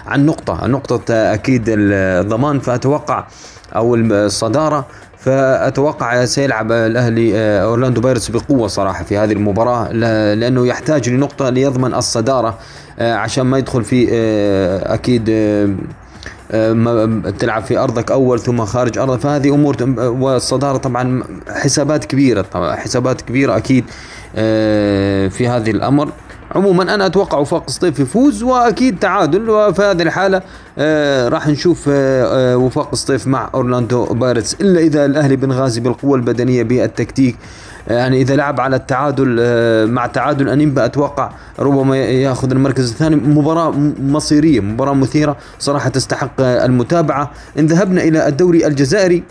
عن 0.07 0.25
نقطة. 0.25 0.67
نقطة 0.67 1.13
أكيد 1.13 1.63
الضمان 1.67 2.59
فأتوقع 2.59 3.27
أو 3.75 3.95
الصدارة 3.95 4.85
فأتوقع 5.19 6.25
سيلعب 6.25 6.71
الأهلي 6.71 7.37
أورلاندو 7.61 8.01
بايرتس 8.01 8.31
بقوة 8.31 8.67
صراحة 8.67 9.03
في 9.03 9.17
هذه 9.17 9.31
المباراة 9.31 9.91
لأنه 10.33 10.67
يحتاج 10.67 11.09
لنقطة 11.09 11.49
ليضمن 11.49 11.93
الصدارة 11.93 12.57
عشان 12.99 13.45
ما 13.45 13.57
يدخل 13.57 13.83
في 13.83 14.07
أكيد 14.83 15.25
تلعب 17.39 17.63
في 17.63 17.77
أرضك 17.77 18.11
أول 18.11 18.39
ثم 18.39 18.65
خارج 18.65 18.97
أرضك. 18.97 19.19
فهذه 19.19 19.49
أمور 19.49 19.75
والصدارة 19.99 20.77
طبعا 20.77 21.23
حسابات 21.49 22.05
كبيرة 22.05 22.41
طبعا 22.41 22.75
حسابات 22.75 23.21
كبيرة 23.21 23.57
أكيد 23.57 23.85
في 25.29 25.47
هذه 25.47 25.71
الأمر. 25.71 26.11
عموما 26.55 26.83
أنا 26.95 27.05
أتوقع 27.05 27.37
وفاق 27.37 27.69
سطيف 27.69 27.99
يفوز 27.99 28.43
وأكيد 28.43 28.99
تعادل 28.99 29.49
وفي 29.49 29.81
هذه 29.81 30.01
الحالة 30.01 30.41
آه 30.77 31.29
راح 31.29 31.47
نشوف 31.47 31.89
آه 31.89 32.53
آه 32.53 32.57
وفاق 32.57 32.95
سطيف 32.95 33.27
مع 33.27 33.49
أورلاندو 33.53 34.05
بايرتس. 34.05 34.53
إلا 34.61 34.79
إذا 34.79 35.05
الأهلي 35.05 35.35
بنغازي 35.35 35.81
بالقوة 35.81 36.15
البدنية 36.15 36.63
بالتكتيك 36.63 37.35
يعني 37.87 38.21
إذا 38.21 38.35
لعب 38.35 38.59
على 38.59 38.75
التعادل 38.75 39.37
مع 39.91 40.07
تعادل 40.07 40.49
أنيمبا 40.49 40.85
أتوقع 40.85 41.29
ربما 41.59 41.97
يأخذ 41.97 42.51
المركز 42.51 42.91
الثاني. 42.91 43.15
مباراة 43.15 43.73
مصيرية 44.01 44.59
مباراة 44.59 44.93
مثيرة 44.93 45.37
صراحة 45.59 45.89
تستحق 45.89 46.41
المتابعة. 46.41 47.31
ان 47.59 47.65
ذهبنا 47.65 48.03
إلى 48.03 48.27
الدوري 48.27 48.67
الجزائري. 48.67 49.23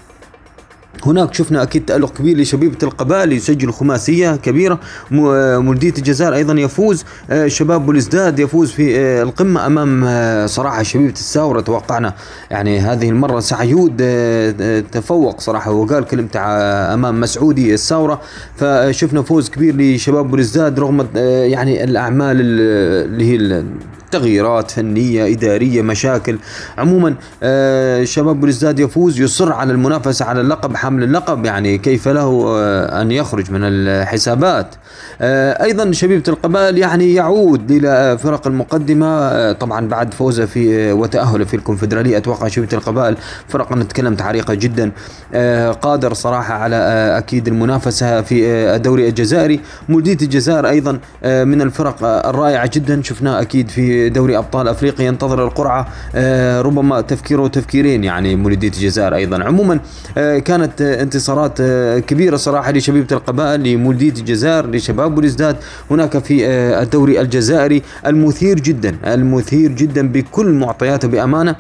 هناك 1.07 1.35
شفنا 1.35 1.63
أكيد 1.63 1.85
تألق 1.85 2.13
كبير 2.13 2.39
لشبيبة 2.39 2.79
القبائل 2.83 3.33
يسجل 3.33 3.73
خماسية 3.73 4.37
كبيرة. 4.37 4.81
مولدية 5.11 5.95
الجزائر 5.99 6.35
أيضا 6.35 6.61
يفوز. 6.61 7.05
شباب 7.47 7.87
بولزداد 7.87 8.39
يفوز 8.39 8.71
في 8.71 8.99
القمة 9.23 9.67
أمام 9.67 10.07
صراحة 10.47 10.83
شبيبة 10.83 11.13
الساورة. 11.13 11.61
توقعنا 11.61 12.15
يعني 12.51 12.79
هذه 12.79 13.09
المرة 13.09 13.41
سعيود 13.41 13.97
تفوق 14.93 15.41
صراحة 15.41 15.71
وقال 15.71 16.05
كلمته 16.05 16.41
أمام 16.95 17.21
مسعودي 17.21 17.75
الساورة. 17.75 18.21
فشفنا 18.57 19.23
فوز 19.23 19.51
كبير 19.51 19.77
لشباب 19.77 20.31
بولزداد 20.31 20.81
رغم 20.81 21.07
يعني 21.17 21.85
الأعمال 21.85 22.37
اللي 22.41 23.25
هي 23.25 23.65
تغييرات 24.11 24.71
فنية 24.71 25.33
إدارية 25.33 25.83
مشاكل. 25.83 26.39
عموما 26.79 27.15
آه 27.43 28.05
شباب 28.05 28.41
بلوزداد 28.41 28.81
يفوز 28.81 29.21
يصر 29.21 29.53
على 29.53 29.73
المنافسة 29.73 30.25
على 30.25 30.41
اللقب 30.41 30.77
حامل 30.77 31.03
اللقب 31.03 31.45
يعني 31.45 31.79
كيف 31.79 32.09
له 32.09 32.45
آه 32.49 33.03
أن 33.03 33.11
يخرج 33.11 33.51
من 33.51 33.61
الحسابات. 33.63 34.75
آه 35.21 35.65
أيضا 35.65 35.93
شبيبة 35.93 36.23
القبائل 36.29 36.79
يعني 36.79 37.15
يعود 37.15 37.71
إلى 37.71 38.19
فرق 38.19 38.47
المقدمة. 38.47 39.07
آه 39.07 39.53
طبعا 39.53 39.89
بعد 39.89 40.15
فوزه 40.15 40.47
في 40.47 40.93
وتأهله 40.93 41.45
في 41.45 41.55
الكونفدرالية 41.57 42.17
أتوقع 42.17 42.49
شبيبة 42.49 42.77
القبائل 42.77 43.17
فرق 43.49 43.73
نتكلم 43.73 44.17
عريقه 44.21 44.55
جدا. 44.55 44.91
آه 45.35 45.71
قادر 45.73 46.15
صراحة 46.15 46.55
على 46.55 46.77
آه 46.77 47.19
أكيد 47.19 47.49
المنافسة 47.49 48.23
في 48.23 48.47
آه 48.47 48.77
الدوري 48.77 49.09
الجزائري. 49.09 49.61
مولديه 49.89 50.19
الجزائر 50.23 50.69
أيضا 50.69 50.99
آه 51.25 51.45
من 51.45 51.63
الفرق 51.63 52.05
الرائعة 52.05 52.71
جدا. 52.75 53.03
شفناه 53.03 53.41
أكيد 53.41 53.69
في 53.69 53.96
دوري 54.09 54.39
أبطال 54.39 54.69
أفريقيا 54.69 55.07
ينتظر 55.07 55.45
القرعة 55.45 55.89
آه 56.15 56.63
ربما 56.63 57.01
تفكيره 57.01 57.47
تفكيرين 57.47 58.05
يعني 58.05 58.37
مولوديه 58.37 58.69
الجزائر 58.69 59.15
أيضا. 59.15 59.45
عموما 59.45 59.81
آه 60.19 60.39
كانت 60.39 60.83
آه 60.83 61.03
انتصارات 61.03 61.63
كبيرة 62.07 62.37
صراحة 62.37 62.73
لشبيبة 62.73 63.17
القبائل 63.17 63.63
لمولوديه 63.63 64.09
الجزائر 64.11 64.71
لشباب 64.71 65.15
بوليزداد 65.15 65.57
هناك 65.91 66.19
في 66.19 66.47
الدوري 66.83 67.21
الجزائري 67.21 67.83
المثير 68.07 68.61
جدا 68.61 68.97
المثير 69.07 69.73
جدا 69.73 70.09
بكل 70.09 70.53
معطياته 70.53 71.09
بأمانة. 71.09 71.57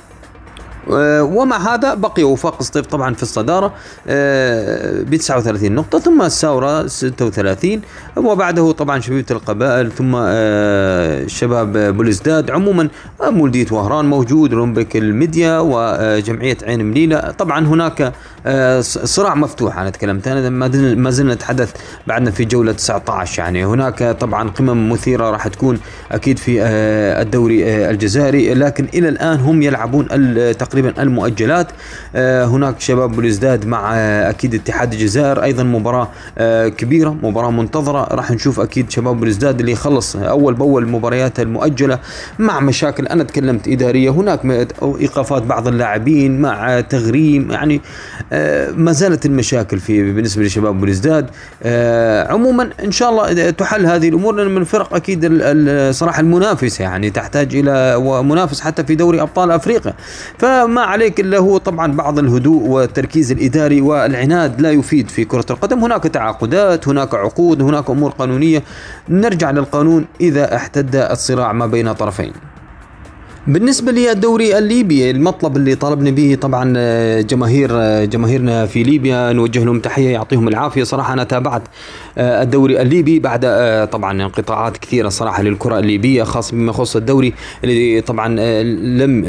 ومع 0.88 1.74
هذا 1.74 1.94
بقي 1.94 2.22
وفاق 2.22 2.62
سطيف 2.62 2.86
طبعا 2.86 3.14
في 3.14 3.22
الصدارة 3.22 3.72
ب 4.06 5.16
39 5.16 5.72
نقطة 5.72 5.98
ثم 5.98 6.22
الساورة 6.22 6.86
36 6.86 7.80
وبعده 8.16 8.72
طبعا 8.72 9.00
شبيبة 9.00 9.26
القبائل 9.30 9.92
ثم 9.92 10.12
شباب 11.28 11.96
بولزداد 11.96 12.50
عموما 12.50 12.88
مولدية 13.22 13.66
وهران 13.70 14.04
موجود 14.04 14.54
رمبك 14.54 14.96
الميديا 14.96 15.58
وجمعية 15.58 16.56
عين 16.62 16.84
مليلة. 16.84 17.20
طبعا 17.38 17.66
هناك 17.66 18.12
صراع 18.80 19.34
مفتوح 19.34 19.78
أنا 19.78 19.90
تكلمت 19.90 20.28
أنا 20.28 20.50
ما 20.94 21.10
زلنا 21.10 21.34
نتحدث 21.34 21.72
بعدنا 22.06 22.30
في 22.30 22.44
جولة 22.44 22.72
19 22.72 23.42
يعني. 23.42 23.64
هناك 23.64 24.02
طبعا 24.02 24.48
قمم 24.48 24.92
مثيرة 24.92 25.30
راح 25.30 25.48
تكون 25.48 25.78
أكيد 26.12 26.38
في 26.38 26.62
الدوري 26.62 27.90
الجزائري. 27.90 28.54
لكن 28.54 28.86
إلى 28.94 29.08
الآن 29.08 29.40
هم 29.40 29.62
يلعبون 29.62 30.08
تقريبا 30.58 31.02
المؤجلات. 31.02 31.66
آه 32.14 32.44
هناك 32.44 32.80
شباب 32.80 33.16
بلوزداد 33.16 33.66
مع 33.66 33.94
آه 33.94 34.30
أكيد 34.30 34.54
اتحاد 34.54 34.92
الجزائر. 34.92 35.42
أيضا 35.42 35.62
مباراة 35.62 36.08
آه 36.38 36.68
كبيرة 36.68 37.16
مباراة 37.22 37.50
منتظرة. 37.50 38.14
راح 38.14 38.30
نشوف 38.30 38.60
أكيد 38.60 38.90
شباب 38.90 39.20
بلوزداد 39.20 39.60
اللي 39.60 39.72
يخلص 39.72 40.16
أول 40.16 40.54
بأول 40.54 40.88
مبارياته 40.88 41.42
المؤجلة 41.42 41.98
مع 42.38 42.60
مشاكل 42.60 43.06
أنا 43.06 43.24
تكلمت 43.24 43.68
إدارية. 43.68 44.10
هناك 44.10 44.40
إيقافات 45.00 45.42
بعض 45.42 45.68
اللاعبين 45.68 46.40
مع 46.40 46.80
تغريم 46.80 47.50
يعني 47.50 47.80
ما 48.76 48.92
زالت 48.92 49.26
المشاكل 49.26 49.78
في 49.78 50.12
بالنسبة 50.12 50.42
لشباب 50.42 50.80
بلوزداد 50.80 51.26
عموما 52.30 52.70
إن 52.84 52.92
شاء 52.92 53.10
الله 53.10 53.50
تحل 53.50 53.86
هذه 53.86 54.08
الأمور 54.08 54.34
لأن 54.34 54.50
من 54.50 54.60
الفرق 54.60 54.94
أكيد 54.94 55.42
صراحة 55.90 56.20
المنافسه 56.20 56.82
يعني 56.82 57.10
تحتاج 57.10 57.56
إلى 57.56 58.00
منافس 58.22 58.60
حتى 58.60 58.84
في 58.84 58.94
دوري 58.94 59.20
أبطال 59.20 59.50
أفريقيا. 59.50 59.94
فما 60.38 60.80
عليك 60.80 61.20
إلا 61.20 61.38
هو 61.38 61.58
طبعا 61.58 61.92
بعض 61.92 62.18
الهدوء 62.18 62.62
والتركيز 62.62 63.32
الإداري 63.32 63.80
والعناد 63.80 64.60
لا 64.60 64.70
يفيد 64.70 65.08
في 65.08 65.24
كرة 65.24 65.46
القدم. 65.50 65.84
هناك 65.84 66.02
تعاقدات 66.02 66.88
هناك 66.88 67.14
عقود 67.14 67.62
هناك 67.62 67.90
أمور 67.90 68.10
قانونية. 68.10 68.62
نرجع 69.08 69.50
للقانون 69.50 70.04
إذا 70.20 70.56
احتد 70.56 70.96
الصراع 70.96 71.52
ما 71.52 71.66
بين 71.66 71.92
طرفين. 71.92 72.32
بالنسبة 73.46 73.92
للدوري 73.92 74.58
الليبي 74.58 75.10
المطلب 75.10 75.56
اللي 75.56 75.74
طلبنا 75.74 76.10
به 76.10 76.38
طبعا 76.40 76.64
جماهير 77.20 77.70
جماهيرنا 78.04 78.66
في 78.66 78.82
ليبيا 78.82 79.32
نوجه 79.32 79.64
لهم 79.64 79.80
تحية 79.80 80.10
يعطيهم 80.10 80.48
العافية. 80.48 80.82
صراحة 80.82 81.12
أنا 81.12 81.24
تابعت 81.24 81.62
الدوري 82.18 82.82
الليبي 82.82 83.18
بعد 83.18 83.40
طبعا 83.92 84.22
انقطاعات 84.22 84.76
كثيرة 84.76 85.08
صراحة 85.08 85.42
للكرة 85.42 85.78
الليبية 85.78 86.22
خاصة 86.22 86.56
بما 86.56 86.70
يخص 86.70 86.96
الدوري 86.96 87.32
اللي 87.64 88.00
طبعا 88.00 88.28
لم 88.72 89.24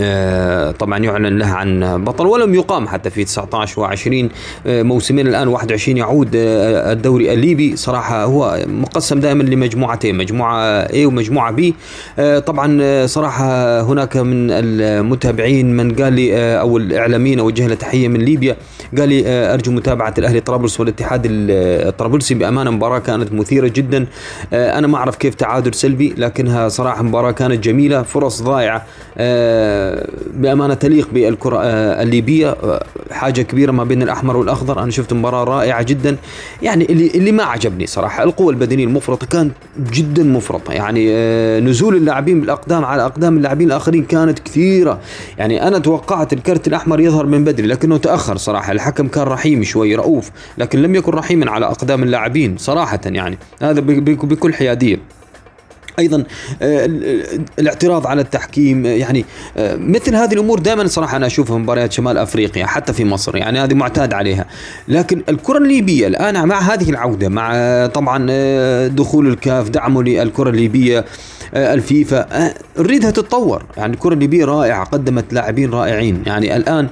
طبعا 0.80 0.98
يعلن 0.98 1.38
له 1.38 1.46
عن 1.46 2.04
بطل 2.04 2.28
ولم 2.28 2.56
يقام 2.56 2.88
حتى 2.88 3.10
في 3.10 3.24
19 3.24 3.88
و20 3.88 4.30
موسمين 4.66 5.28
الآن 5.28 5.48
21 5.48 5.98
يعود 5.98 6.30
الدوري 6.34 7.34
الليبي. 7.34 7.76
صراحة 7.76 8.24
هو 8.24 8.66
مقسم 8.68 9.20
دائما 9.20 9.44
لمجموعتين 9.44 10.18
مجموعة 10.18 10.88
A 10.88 10.98
ومجموعة 10.98 11.56
B. 11.56 11.62
طبعا 12.46 13.06
صراحة 13.06 13.82
هناك 13.82 14.18
من 14.18 14.52
المتابعين 14.52 15.78
من 15.78 15.96
قال 15.96 16.14
لي 16.14 16.60
أو 16.60 16.78
الإعلاميين 16.78 17.40
أوجه 17.40 17.68
له 17.68 17.76
تحية 17.76 18.08
من 18.08 18.20
ليبيا. 18.20 18.56
قال 18.98 19.10
لي 19.10 19.28
أرجو 19.28 19.72
متابعة 19.72 20.14
الأهلي 20.18 20.40
طرابلس 20.40 20.80
والاتحاد 20.80 21.22
الطرابلسي 21.30 22.34
بأمانة. 22.34 22.77
مباراة 22.78 23.00
كانت 23.00 23.34
مثيرة 23.34 23.68
جدا. 23.68 24.06
آه، 24.54 24.78
أنا 24.78 24.88
ما 24.88 24.98
أعرف 24.98 25.16
كيف 25.16 25.36
تعادل 25.36 25.74
سلبي 25.74 26.14
لكنها 26.18 26.70
صراحة 26.70 27.04
مباراة 27.04 27.32
كانت 27.32 27.64
جميلة. 27.64 28.04
فرص 28.04 28.42
ضائعة 28.42 28.86
آه، 29.18 30.08
بأمانة 30.34 30.74
تليق 30.74 31.10
بالكرة 31.12 31.60
آه، 31.64 32.04
الليبية. 32.04 32.56
حاجة 33.12 33.42
كبيرة 33.42 33.72
ما 33.72 33.84
بين 33.84 34.02
الأحمر 34.04 34.38
والأخضر. 34.38 34.84
أنا 34.84 34.92
شفت 34.92 35.14
مباراة 35.14 35.44
رائعة 35.44 35.84
جدا. 35.84 36.18
يعني 36.62 36.86
اللي 36.86 37.08
اللي 37.08 37.32
ما 37.32 37.44
عجبني 37.44 37.88
صراحة 37.88 38.24
القوة 38.24 38.50
البدنية 38.50 38.84
المفرطة 38.84 39.28
كانت 39.28 39.52
جدا 39.94 40.24
مفرطة. 40.24 40.74
يعني 40.74 41.10
نزول 41.60 41.96
اللاعبين 41.96 42.42
بالأقدام 42.42 42.86
على 42.86 43.06
أقدام 43.06 43.38
اللاعبين 43.38 43.68
الآخرين 43.68 44.04
كانت 44.04 44.40
كثيرة. 44.40 45.00
يعني 45.38 45.68
أنا 45.68 45.80
توقعت 45.80 46.34
الكرت 46.34 46.68
الأحمر 46.68 47.00
يظهر 47.00 47.26
من 47.26 47.44
بدري 47.44 47.68
لكنه 47.68 47.98
تأخر 47.98 48.38
صراحة. 48.38 48.72
الحكم 48.72 49.08
كان 49.08 49.24
رحيم 49.24 49.64
شوي 49.64 49.96
رؤوف 49.96 50.32
لكن 50.58 50.82
لم 50.82 50.96
يكن 50.96 51.12
رحيما 51.12 51.52
على 51.52 51.66
أقدام 51.66 52.04
اللاعبين 52.04 52.58
صراحة 52.68 52.99
يعني. 53.05 53.38
هذا 53.61 53.82
بكل 53.82 54.53
حيادية. 54.53 54.99
أيضا 55.99 56.24
آه، 56.61 56.89
الاعتراض 57.59 58.07
على 58.07 58.22
التحكيم 58.22 58.86
آه، 58.86 58.89
يعني 58.89 59.26
آه، 59.57 59.76
مثل 59.76 60.15
هذه 60.15 60.34
الأمور 60.34 60.59
دائما 60.59 60.88
صراحة 60.88 61.18
أنا 61.18 61.28
أشوفها 61.28 61.55
في 61.55 61.61
مباريات 61.61 61.91
شمال 61.91 62.18
أفريقيا 62.18 62.65
حتى 62.65 62.93
في 62.93 63.05
مصر 63.05 63.36
يعني 63.36 63.59
هذه 63.59 63.74
معتاد 63.74 64.13
عليها. 64.13 64.45
لكن 64.88 65.24
الكرة 65.30 65.57
الليبية 65.57 66.07
الآن 66.07 66.47
مع 66.47 66.59
هذه 66.59 66.89
العودة 66.89 67.30
مع 67.30 67.51
طبعا 67.88 68.28
دخول 68.88 69.28
الكاف 69.28 69.70
دعمه 69.70 70.03
للكرة 70.03 70.49
الليبية 70.49 71.05
الفيفا 71.53 72.53
نريدها 72.80 73.11
تتطور. 73.11 73.63
يعني 73.78 73.93
الكرة 73.93 74.13
الليبية 74.13 74.45
رائعة 74.45 74.84
قدمت 74.84 75.34
لاعبين 75.34 75.70
رائعين. 75.70 76.24
يعني 76.26 76.55
الآن 76.55 76.88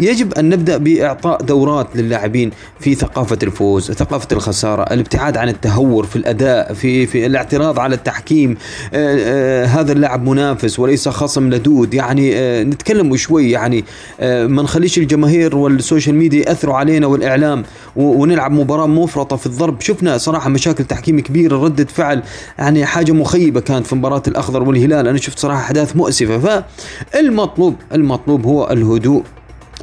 يجب 0.00 0.34
أن 0.34 0.48
نبدأ 0.48 0.76
بإعطاء 0.76 1.42
دورات 1.42 1.86
للاعبين 1.94 2.50
في 2.80 2.94
ثقافة 2.94 3.38
الفوز، 3.42 3.90
ثقافة 3.92 4.28
الخسارة، 4.32 4.82
الابتعاد 4.82 5.36
عن 5.36 5.48
التهور 5.48 6.06
في 6.06 6.16
الأداء، 6.16 6.72
في 6.74 7.06
في 7.06 7.26
الاعتراض 7.26 7.78
على 7.78 7.94
التحكيم، 7.94 8.56
آه، 8.94 9.16
آه، 9.18 9.66
هذا 9.66 9.92
اللاعب 9.92 10.28
منافس 10.28 10.78
وليس 10.78 11.08
خصم 11.08 11.50
لدود، 11.50 11.94
يعني 11.94 12.36
آه، 12.36 12.62
نتكلم 12.62 13.16
شوي. 13.16 13.50
يعني 13.50 13.84
ما 14.22 14.62
نخليش 14.62 14.98
الجماهير 14.98 15.56
وال 15.56 15.71
social 15.71 16.16
media 16.16 16.48
يأثروا 16.48 16.74
علينا 16.74 17.06
والإعلام 17.06 17.62
ونلعب 17.96 18.52
مباراة 18.52 18.86
مفرطة 18.86 19.36
في 19.36 19.46
الضرب، 19.46 19.80
شفنا 19.80 20.18
صراحة 20.18 20.50
مشاكل 20.50 20.84
تحكيم 20.84 21.20
كبيرة، 21.20 21.56
ردة 21.56 21.84
فعل 21.84 22.22
يعني 22.58 22.84
حاجة 22.84 23.12
مخيبة 23.12 23.60
كانت 23.60 23.86
في 23.86 23.94
مباراة 23.94 24.22
الأخضر 24.28 24.62
والهلال، 24.62 25.08
أنا 25.08 25.18
شفت 25.18 25.38
صراحة 25.38 25.60
أحداث 25.60 25.96
مؤسفة، 25.96 26.64
فالمطلوب 27.12 27.74
المطلوب 27.92 28.46
هو 28.46 28.64
الهدوء. 28.82 29.22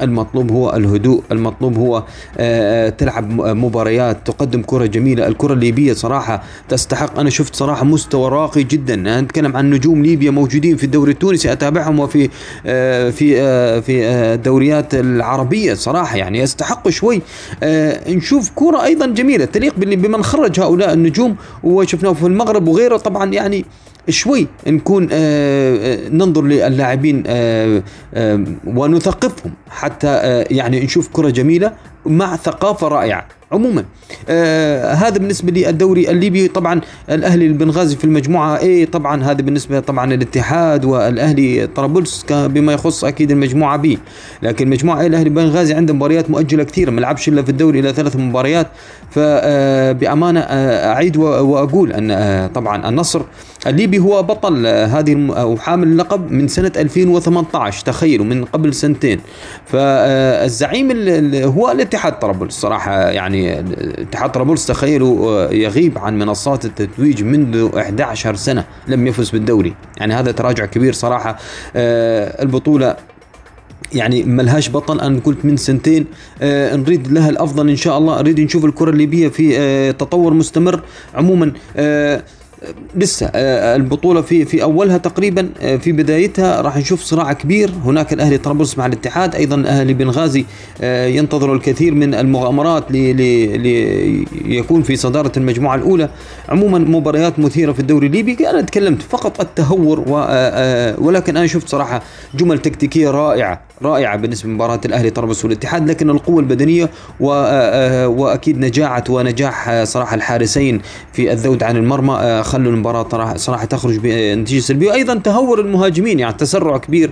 المطلوب 0.02 0.52
هو 0.52 0.76
الهدوء. 0.76 1.22
المطلوب 1.32 1.78
هو 1.78 1.96
آه، 1.96 2.04
آه، 2.38 2.88
تلعب 2.88 3.30
مباريات 3.40 4.26
تقدم 4.26 4.62
كرة 4.62 4.86
جميلة. 4.86 5.26
الكرة 5.26 5.52
الليبية 5.52 5.92
صراحة 5.92 6.42
تستحق. 6.68 7.18
أنا 7.18 7.30
شفت 7.30 7.54
صراحة 7.56 7.84
مستوى 7.84 8.28
راقي 8.30 8.62
جدا. 8.62 8.94
أنا 8.94 9.20
نتكلم 9.20 9.56
عن 9.56 9.70
نجوم 9.70 10.02
ليبيا 10.02 10.30
موجودين 10.30 10.76
في 10.76 10.84
الدوري 10.84 11.12
التونسي 11.12 11.52
أتابعهم 11.52 12.00
وفي 12.00 12.28
آه، 12.66 13.10
في 13.10 13.34
في 13.82 14.04
الدوريات 14.08 14.94
العربية 14.94 15.74
صراحة. 15.74 16.16
يعني 16.16 16.38
يستحق 16.38 16.88
شوي. 16.88 17.22
نشوف 18.08 18.50
كرة 18.54 18.84
أيضا 18.84 19.06
جميلة. 19.06 19.44
تليق 19.44 19.74
بمن 19.76 20.22
خرج 20.22 20.60
هؤلاء 20.60 20.92
النجوم. 20.92 21.36
وشفناه 21.64 22.12
في 22.12 22.26
المغرب 22.26 22.68
وغيره. 22.68 22.96
طبعا 22.96 23.32
يعني 23.32 23.64
شوي 24.08 24.46
نكون 24.66 25.08
آه، 25.12 25.16
آه، 25.16 26.08
ننظر 26.08 26.42
للاعبين 26.42 27.22
آه، 27.26 27.82
ونثقفهم 28.66 29.52
حتى 29.70 30.44
يعني 30.50 30.84
نشوف 30.84 31.08
كرة 31.12 31.30
جميلة 31.30 31.72
مع 32.06 32.36
ثقافة 32.36 32.88
رائعة. 32.88 33.26
عموما 33.52 33.84
آه 34.28 34.92
هذا 34.92 35.18
بالنسبة 35.18 35.52
للدوري 35.52 36.10
الليبي. 36.10 36.48
طبعا 36.48 36.80
الأهلي 37.10 37.46
البنغازي 37.46 37.96
في 37.96 38.04
المجموعة 38.04 38.58
A 38.58 38.88
طبعا 38.92 39.22
هذا 39.22 39.42
بالنسبة 39.42 39.80
طبعا 39.80 40.06
للاتحاد 40.06 40.84
والأهلي 40.84 41.66
طرابلس 41.66 42.26
بما 42.30 42.72
يخص 42.72 43.04
أكيد 43.04 43.30
المجموعة 43.30 43.82
B. 43.82 43.86
لكن 44.42 44.64
المجموعة 44.64 45.02
A 45.02 45.04
الأهلي 45.04 45.28
البنغازي 45.28 45.74
عنده 45.74 45.94
مباريات 45.94 46.30
مؤجلة 46.30 46.64
كثير 46.64 46.90
ما 46.90 47.00
لعبش 47.00 47.28
إلا 47.28 47.42
في 47.42 47.48
الدوري 47.50 47.80
إلى 47.80 47.92
ثلاث 47.92 48.16
مباريات. 48.16 48.66
فبأمانة 49.10 50.40
آه 50.40 50.92
أعيد 50.92 51.16
وأقول 51.16 51.92
أن 51.92 52.10
آه 52.10 52.46
طبعا 52.46 52.88
النصر 52.88 53.22
الليبي 53.66 53.98
هو 53.98 54.22
بطل 54.22 54.66
هذه 54.66 55.28
أو 55.30 55.56
حامل 55.56 55.88
اللقب 55.88 56.30
من 56.30 56.48
سنة 56.48 56.72
2018 56.76 57.86
تخيلوا 57.86 58.26
من 58.26 58.44
قبل 58.44 58.74
سنتين. 58.74 59.20
فالزعيم 59.66 60.90
هو 61.34 61.72
الاتحاد 61.90 62.18
طرابلس. 62.18 62.60
صراحة 62.60 63.00
يعني 63.10 63.60
اتحاد 64.00 64.32
طرابلس 64.32 64.66
تخيلوا 64.66 65.52
يغيب 65.52 65.98
عن 65.98 66.18
منصات 66.18 66.64
التتويج 66.64 67.22
منذ 67.24 67.70
11 67.78 68.34
سنة 68.34 68.64
لم 68.88 69.06
يفز 69.06 69.30
بالدوري. 69.30 69.74
يعني 69.96 70.14
هذا 70.14 70.32
تراجع 70.32 70.66
كبير 70.66 70.92
صراحة. 70.92 71.38
آه، 71.76 72.42
البطولة 72.42 72.96
يعني 73.92 74.22
ملهاش 74.22 74.70
بطل. 74.70 75.00
أنا 75.00 75.20
قلت 75.24 75.44
من 75.44 75.56
سنتين 75.56 76.06
آه 76.42 76.76
نريد 76.76 77.12
لها 77.12 77.30
الأفضل 77.30 77.68
إن 77.68 77.76
شاء 77.76 77.98
الله. 77.98 78.20
نريد 78.22 78.40
نشوف 78.40 78.64
الكرة 78.64 78.90
الليبية 78.90 79.28
في 79.28 79.58
آه 79.58 79.90
تطور 79.90 80.34
مستمر. 80.34 80.80
عموما 81.14 81.52
آه 81.76 82.22
لسه 82.96 83.30
آه، 83.34 83.76
البطولة 83.76 84.20
في 84.20 84.44
في 84.44 84.62
أولها 84.62 84.98
تقريبا 84.98 85.48
آه، 85.60 85.76
في 85.76 85.92
بدايتها 85.92 86.60
راح 86.60 86.76
نشوف 86.76 87.02
صراع 87.02 87.32
كبير. 87.32 87.70
هناك 87.84 88.12
الأهلي 88.12 88.38
طرابلس 88.38 88.78
مع 88.78 88.86
الاتحاد 88.86 89.34
أيضا 89.34 89.56
الأهلي 89.56 89.94
بنغازي 89.94 90.44
آه، 90.80 91.06
ينتظر 91.06 91.54
الكثير 91.54 91.94
من 91.94 92.14
المغامرات 92.14 92.84
ليكون 92.92 94.82
في 94.82 94.96
صدارة 94.96 95.32
المجموعة 95.36 95.74
الأولى. 95.74 96.08
عموما 96.48 96.78
مباريات 96.78 97.38
مثيرة 97.38 97.72
في 97.72 97.80
الدوري 97.80 98.06
الليبي 98.06 98.50
أنا 98.50 98.60
تكلمت 98.62 99.02
فقط 99.02 99.40
التهور 99.40 100.00
ولكن 100.98 101.36
أنا 101.36 101.46
شفت 101.46 101.68
صراحة 101.68 102.02
جمل 102.34 102.58
تكتيكية 102.58 103.10
رائعة. 103.10 103.69
رائعة 103.82 104.16
بالنسبة 104.16 104.48
لمباراة 104.48 104.80
الأهلي 104.84 105.10
طرابلس 105.10 105.44
والاتحاد 105.44 105.90
لكن 105.90 106.10
القوة 106.10 106.40
البدنية 106.40 106.90
وأكيد 108.06 108.58
نجاعة 108.58 109.04
ونجاح 109.08 109.84
صراحة 109.84 110.14
الحارسين 110.14 110.80
في 111.12 111.32
الذود 111.32 111.62
عن 111.62 111.76
المرمى 111.76 112.42
خلوا 112.44 112.72
المباراة 112.72 113.36
صراحة 113.36 113.64
تخرج 113.64 113.96
بنتيجه 113.96 114.60
سلبية. 114.60 114.88
وأيضا 114.88 115.14
تهور 115.14 115.60
المهاجمين 115.60 116.18
يعني 116.18 116.34
تسرع 116.34 116.78
كبير 116.78 117.10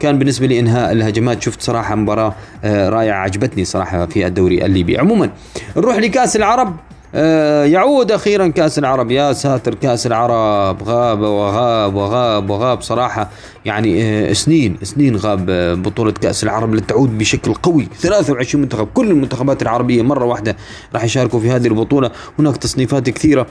كان 0.00 0.18
بالنسبة 0.18 0.46
لانهاء 0.46 0.92
الهجمات. 0.92 1.42
شفت 1.42 1.62
صراحة 1.62 1.94
مباراة 1.94 2.34
آه، 2.64 2.88
رائعة 2.88 3.18
عجبتني 3.18 3.64
صراحة 3.64 4.06
في 4.06 4.26
الدوري 4.26 4.66
الليبي. 4.66 4.98
عموما 4.98 5.30
نروح 5.76 5.96
لكأس 5.96 6.36
العرب. 6.36 6.68
آه، 6.68 6.99
يعود 7.14 8.12
أخيرا 8.12 8.48
كأس 8.48 8.78
العرب. 8.78 9.10
يا 9.10 9.32
ساتر 9.32 9.74
كأس 9.74 10.06
العرب. 10.06 10.82
غاب 10.82 11.20
وغاب 11.20 11.94
وغاب 11.94 12.50
وغاب 12.50 12.80
صراحة. 12.82 13.30
يعني 13.64 14.02
آه، 14.02 14.32
سنين 14.32 14.76
سنين 14.82 15.16
غاب 15.16 15.50
آه، 15.50 15.74
بطولة 15.74 16.12
كأس 16.12 16.44
العرب 16.44 16.74
لتعود 16.74 17.18
بشكل 17.18 17.54
قوي. 17.54 17.88
23 18.00 18.62
منتخب 18.62 18.88
كل 18.94 19.10
المنتخبات 19.10 19.62
العربية 19.62 20.02
مرة 20.02 20.24
واحدة 20.24 20.56
راح 20.94 21.04
يشاركوا 21.04 21.40
في 21.40 21.50
هذه 21.50 21.66
البطولة. 21.66 22.10
هناك 22.38 22.56
تصنيفات 22.56 23.10
كثيرة. 23.10 23.46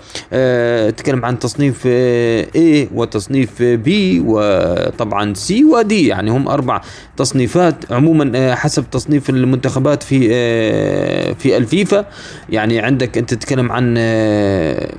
تكلم 0.90 1.26
عن 1.26 1.40
تصنيف 1.40 1.88
A 2.58 2.88
وتصنيف 2.96 3.50
B 3.62 3.90
وطبعا 4.26 5.34
C 5.34 5.52
و 5.52 5.82
D. 5.82 5.92
يعني 5.92 6.32
هم 6.32 6.48
أربع 6.48 6.82
تصنيفات. 7.18 7.92
عموما 7.92 8.56
حسب 8.56 8.90
تصنيف 8.92 9.30
المنتخبات 9.30 10.04
في 10.04 10.20
في 11.36 11.58
الفيفا. 11.58 12.06
يعني 12.50 12.80
عندك 12.80 13.18
أنت 13.18 13.34
تتكلم 13.50 13.72
عن 13.72 13.96
آه، 13.98 14.94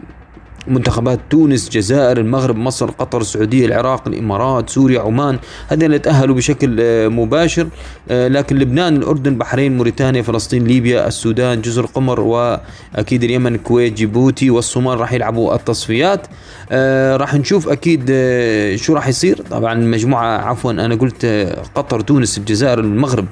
منتخبات 0.70 1.20
تونس 1.30 1.68
جزائر 1.68 2.18
المغرب 2.18 2.56
مصر 2.56 2.90
قطر 2.90 3.20
السعودية 3.20 3.66
العراق 3.66 4.08
الإمارات 4.08 4.70
سوريا 4.70 5.00
عمان. 5.00 5.38
هذين 5.68 5.86
اللي 5.86 5.98
تأهلوا 5.98 6.36
بشكل 6.36 6.76
آه، 6.80 7.08
مباشر. 7.08 7.68
آه، 8.10 8.28
لكن 8.28 8.58
لبنان 8.58 8.96
الأردن 8.96 9.38
بحرين 9.38 9.76
موريتانيا 9.76 10.22
فلسطين 10.22 10.64
ليبيا 10.64 11.08
السودان 11.08 11.60
جزر 11.60 11.84
القمر 11.84 12.20
وأكيد 12.20 13.24
اليمن 13.24 13.54
الكويت 13.54 13.92
جيبوتي 13.92 14.50
والصومال 14.50 15.00
راح 15.00 15.12
يلعبوا 15.12 15.54
التصفيات. 15.54 16.26
راح 17.16 17.34
نشوف 17.34 17.68
أكيد 17.68 18.06
شو 18.76 18.94
راح 18.94 19.08
يصير. 19.08 19.42
طبعا 19.50 19.72
المجموعة 19.72 20.38
عفوا 20.38 20.72
أنا 20.72 20.94
قلت 20.94 21.26
قطر 21.74 22.00
تونس 22.00 22.38
الجزائر 22.38 22.78
المغرب 22.80 23.26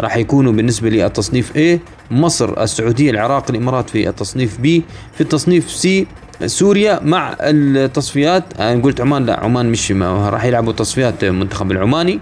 راح 0.00 0.16
يكونوا 0.16 0.52
بالنسبة 0.52 0.90
للتصنيف 0.90 1.52
A 1.58 1.78
مصر 2.10 2.62
السعودية 2.62 3.10
العراق 3.10 3.50
الإمارات 3.50 3.90
في 3.90 4.08
التصنيف 4.08 4.60
B. 4.60 4.82
في 5.14 5.20
التصنيف 5.20 5.70
C 5.70 6.06
سوريا 6.46 7.00
مع 7.02 7.36
التصفيات. 7.40 8.44
أنا 8.60 8.82
قلت 8.82 9.00
عمان 9.00 9.26
لا 9.26 9.40
عمان 9.40 9.70
مش 9.70 9.92
راح 9.92 10.44
يلعبوا 10.44 10.72
تصفيات 10.72 11.24
المنتخب 11.24 11.72
العماني. 11.72 12.20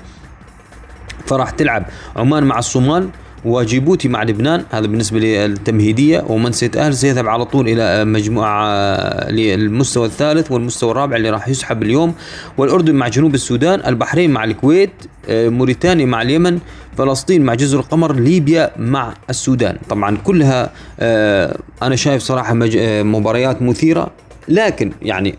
فراح 1.26 1.50
تلعب 1.50 1.84
عمان 2.16 2.44
مع 2.44 2.58
الصومال. 2.58 3.08
وجيبوتي 3.44 4.08
مع 4.08 4.22
لبنان 4.22 4.64
هذا 4.70 4.86
بالنسبة 4.86 5.18
للتمهيدية 5.18 6.24
ومن 6.28 6.52
سيتأهل 6.52 6.94
سيذهب 6.94 7.28
على 7.28 7.44
طول 7.44 7.68
إلى 7.68 8.04
مجموعة 8.04 9.30
للمستوى 9.30 10.06
الثالث 10.06 10.52
والمستوى 10.52 10.90
الرابع 10.90 11.16
اللي 11.16 11.30
راح 11.30 11.48
يسحب 11.48 11.82
اليوم 11.82 12.14
والأردن 12.58 12.94
مع 12.94 13.08
جنوب 13.08 13.34
السودان 13.34 13.82
البحرين 13.86 14.30
مع 14.30 14.44
الكويت 14.44 14.90
آه، 15.28 15.48
موريتانيا 15.48 16.06
مع 16.06 16.22
اليمن 16.22 16.58
فلسطين 16.98 17.42
مع 17.42 17.54
جزر 17.54 17.78
القمر 17.78 18.14
ليبيا 18.14 18.70
مع 18.76 19.14
السودان. 19.30 19.76
طبعا 19.88 20.16
كلها 20.16 20.70
آه، 21.00 21.58
أنا 21.82 21.96
شايف 21.96 22.22
صراحة 22.22 22.58
آه، 22.76 23.02
مباريات 23.02 23.62
مثيرة 23.62 24.10
لكن 24.48 24.92
يعني 25.02 25.34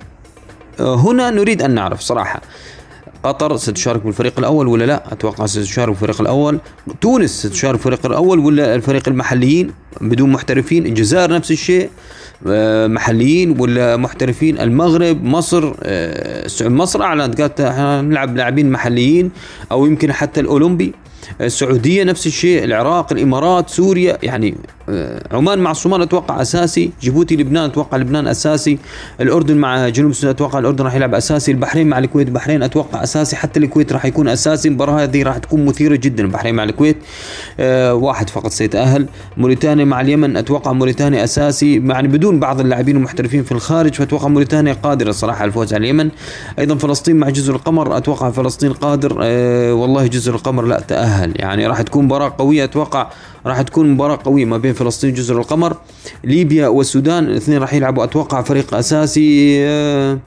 هنا 0.80 1.30
نريد 1.30 1.62
أن 1.62 1.76
نعرف 1.76 2.00
صراحة 2.00 2.42
قطر 3.24 3.58
ستشارك 3.58 4.04
بالفريق 4.04 4.40
الأول 4.40 4.68
ولا 4.68 4.86
لا؟ 4.86 5.14
أتوقع 5.14 5.46
ستشارك 5.46 5.90
بالفريق 5.90 6.22
الأول، 6.22 6.60
تونس 7.02 7.30
ستشارك 7.46 7.74
بالفريق 7.74 8.06
الأول 8.06 8.40
ولا 8.40 8.76
الفريق 8.76 9.10
المحليين 9.10 9.72
بدون 10.02 10.32
محترفين، 10.32 10.86
الجزائر 10.86 11.32
نفس 11.34 11.52
الشيء. 11.52 11.90
آه، 12.48 12.88
محليين 12.88 13.60
ولا 13.60 13.98
محترفين، 13.98 14.60
المغرب، 14.60 15.24
مصر 15.24 15.74
آه، 15.84 16.48
مصر 16.62 17.02
أعلنت 17.04 17.42
قالت 17.42 17.62
نلعب 18.06 18.38
لاعبين 18.38 18.72
محليين 18.72 19.32
أو 19.72 19.86
يمكن 19.86 20.12
حتى 20.12 20.40
الأولمبي. 20.40 20.94
السعودية 21.42 22.04
نفس 22.04 22.28
الشيء 22.28 22.64
العراق 22.64 23.14
الإمارات 23.14 23.70
سوريا 23.70 24.18
يعني 24.24 24.56
آه، 24.90 25.36
عمان 25.36 25.60
مع 25.60 25.72
الصومال 25.72 26.02
أتوقع 26.02 26.42
أساسي 26.42 26.92
جيبوتي 27.02 27.36
لبنان 27.36 27.64
أتوقع 27.64 27.98
لبنان 27.98 28.28
أساسي 28.28 28.78
الأردن 29.22 29.58
مع 29.58 29.90
جنوب 29.90 30.12
السودان 30.12 30.36
أتوقع 30.36 30.60
الأردن 30.60 30.86
راح 30.86 30.96
يلعب 30.96 31.16
أساسي 31.16 31.52
البحرين 31.52 31.88
مع 31.88 32.00
الكويت 32.00 32.28
البحرين 32.28 32.64
أتوقع 32.64 33.04
أساسي 33.04 33.36
حتى 33.36 33.60
الكويت 33.60 33.94
راح 33.94 34.06
يكون 34.06 34.28
أساسي 34.28 34.68
المباراة 34.68 35.04
هذه 35.04 35.24
راح 35.24 35.38
تكون 35.38 35.66
مثيرة 35.66 35.96
جدا 35.96 36.24
البحرين 36.24 36.56
مع 36.56 36.64
الكويت 36.64 36.98
آه 37.60 37.94
واحد 37.94 38.30
فقط 38.30 38.52
سيتاهل 38.52 39.08
موريتانيا 39.38 39.86
مع 39.86 40.02
اليمن 40.02 40.38
أتوقع 40.38 40.74
موريتانيا 40.74 41.24
أساسي 41.24 41.76
يعني 41.76 42.08
بدون 42.08 42.40
بعض 42.40 42.60
اللاعبين 42.60 42.96
المحترفين 42.96 43.44
في 43.44 43.52
الخارج 43.52 43.94
فأتوقع 43.94 44.28
موريتانيا 44.28 44.74
قادرة 44.74 45.12
صراحة 45.12 45.40
على 45.42 45.48
الفوز 45.48 45.74
على 45.74 45.84
اليمن. 45.84 46.10
أيضا 46.60 46.76
فلسطين 46.76 47.16
مع 47.16 47.30
جزر 47.30 47.56
القمر 47.56 47.98
أتوقع 47.98 48.30
فلسطين 48.32 48.74
قادر 48.74 49.20
آه 49.22 49.74
والله 49.74 50.08
جزر 50.08 50.36
القمر 50.36 50.66
لا 50.66 50.80
تأهل. 50.80 51.13
يعني 51.36 51.68
راح 51.68 51.82
تكون 51.82 52.06
مباراة 52.06 52.36
قوية 52.38 52.64
أتوقع 52.64 53.08
راح 53.46 53.62
تكون 53.62 53.90
مباراة 53.90 54.20
قوية 54.24 54.46
ما 54.46 54.58
بين 54.58 54.74
فلسطين 54.74 55.10
وجزر 55.10 55.40
القمر. 55.40 55.78
ليبيا 56.24 56.68
والسودان 56.68 57.24
الاثنين 57.24 57.58
راح 57.58 57.74
يلعبوا 57.74 58.04
أتوقع 58.04 58.42
فريق 58.42 58.74
أساسي 58.74 59.58
آه 59.68 60.20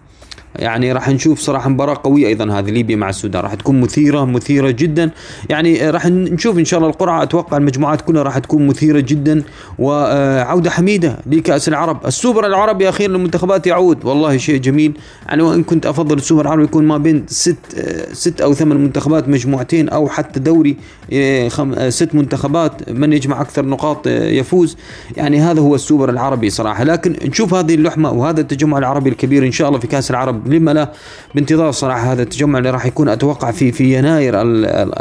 يعني 0.59 0.92
راح 0.92 1.09
نشوف 1.09 1.40
صراحة 1.40 1.70
مباراة 1.70 2.00
قوية 2.04 2.26
أيضا 2.26 2.59
هذه 2.59 2.70
ليبيا 2.70 2.96
مع 2.96 3.09
السودان. 3.09 3.42
راح 3.42 3.54
تكون 3.54 3.80
مثيرة 3.80 4.24
مثيرة 4.24 4.70
جدا. 4.70 5.11
يعني 5.50 5.90
راح 5.90 6.07
نشوف 6.07 6.59
إن 6.59 6.64
شاء 6.64 6.78
الله 6.78 6.90
القرعة. 6.90 7.22
أتوقع 7.22 7.57
المجموعات 7.57 8.00
كلها 8.00 8.22
راح 8.22 8.38
تكون 8.38 8.66
مثيرة 8.66 9.00
جدا 9.00 9.42
وعودة 9.78 10.70
حميدة 10.70 11.18
لكأس 11.26 11.68
العرب. 11.68 12.07
السوبر 12.07 12.46
العربي 12.46 12.88
أخيرا 12.88 13.12
للمنتخبات 13.12 13.66
يعود. 13.66 14.04
والله 14.04 14.36
شيء 14.36 14.61
جميل. 14.61 14.98
يعني 15.28 15.42
وإن 15.42 15.62
كنت 15.62 15.86
أفضل 15.86 16.16
السوبر 16.16 16.42
العربي 16.42 16.64
يكون 16.64 16.84
ما 16.84 16.98
بين 16.98 17.24
ست 17.28 17.57
ست 18.12 18.40
أو 18.40 18.54
ثمان 18.54 18.80
منتخبات 18.80 19.28
مجموعتين 19.28 19.88
أو 19.88 20.09
حتى 20.09 20.40
دوري 20.40 20.76
ست 21.88 22.14
منتخبات 22.14 22.90
من 22.90 23.12
يجمع 23.12 23.40
أكثر 23.40 23.66
نقاط 23.66 24.07
يفوز. 24.07 24.76
يعني 25.16 25.40
هذا 25.40 25.61
هو 25.61 25.74
السوبر 25.74 26.11
العربي 26.11 26.50
صراحة. 26.50 26.84
لكن 26.84 27.16
نشوف 27.24 27.54
هذه 27.54 27.74
اللحمة 27.74 28.11
وهذا 28.11 28.40
التجمع 28.40 28.78
العربي 28.78 29.11
الكبير 29.11 29.46
إن 29.46 29.52
شاء 29.52 29.68
الله 29.68 29.78
في 29.78 29.86
كأس 29.86 30.11
العرب 30.11 30.45
لما 30.53 30.70
لا 30.70 30.92
بانتظار 31.34 31.72
صراحة 31.72 32.12
هذا 32.12 32.22
التجمع 32.22 32.59
اللي 32.59 32.70
راح 32.70 32.86
يكون 32.86 33.09
أتوقع 33.09 33.51
في 33.51 33.72
في 33.72 33.99
يناير 33.99 34.34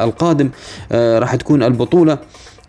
القادم 0.03 0.49
آه، 0.91 1.19
راح 1.19 1.35
تكون 1.35 1.63
البطولة 1.63 2.17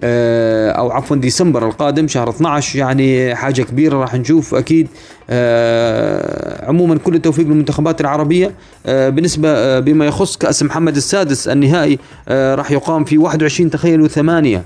آه، 0.02 0.70
أو 0.70 0.90
عفوا 0.90 1.16
ديسمبر 1.16 1.66
القادم 1.66 2.08
شهر 2.08 2.30
12 2.30 2.78
يعني 2.78 3.34
حاجة 3.34 3.62
كبيرة 3.62 3.96
راح 3.96 4.14
نشوف 4.14 4.54
أكيد 4.54 4.88
آه، 5.30 6.68
عموما 6.68 6.98
كل 6.98 7.14
التوفيق 7.14 7.46
للمنتخبات 7.46 8.00
العربية 8.00 8.54
بالنسبة 8.86 9.80
بما 9.80 10.06
يخص 10.06 10.36
كأس 10.36 10.62
محمد 10.62 10.96
السادس 10.96 11.48
النهائي 11.48 11.98
راح 12.28 12.70
يقام 12.70 13.04
في 13.04 13.18
21 13.18 13.70
تخيلوا 13.70 14.08
ثمانيه 14.08 14.62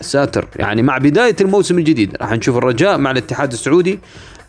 ساتر. 0.00 0.46
يعني 0.56 0.82
مع 0.82 0.98
بداية 0.98 1.36
الموسم 1.40 1.78
الجديد 1.78 2.16
راح 2.20 2.32
نشوف 2.32 2.56
الرجاء 2.56 2.98
مع 2.98 3.10
الاتحاد 3.10 3.52
السعودي. 3.52 3.98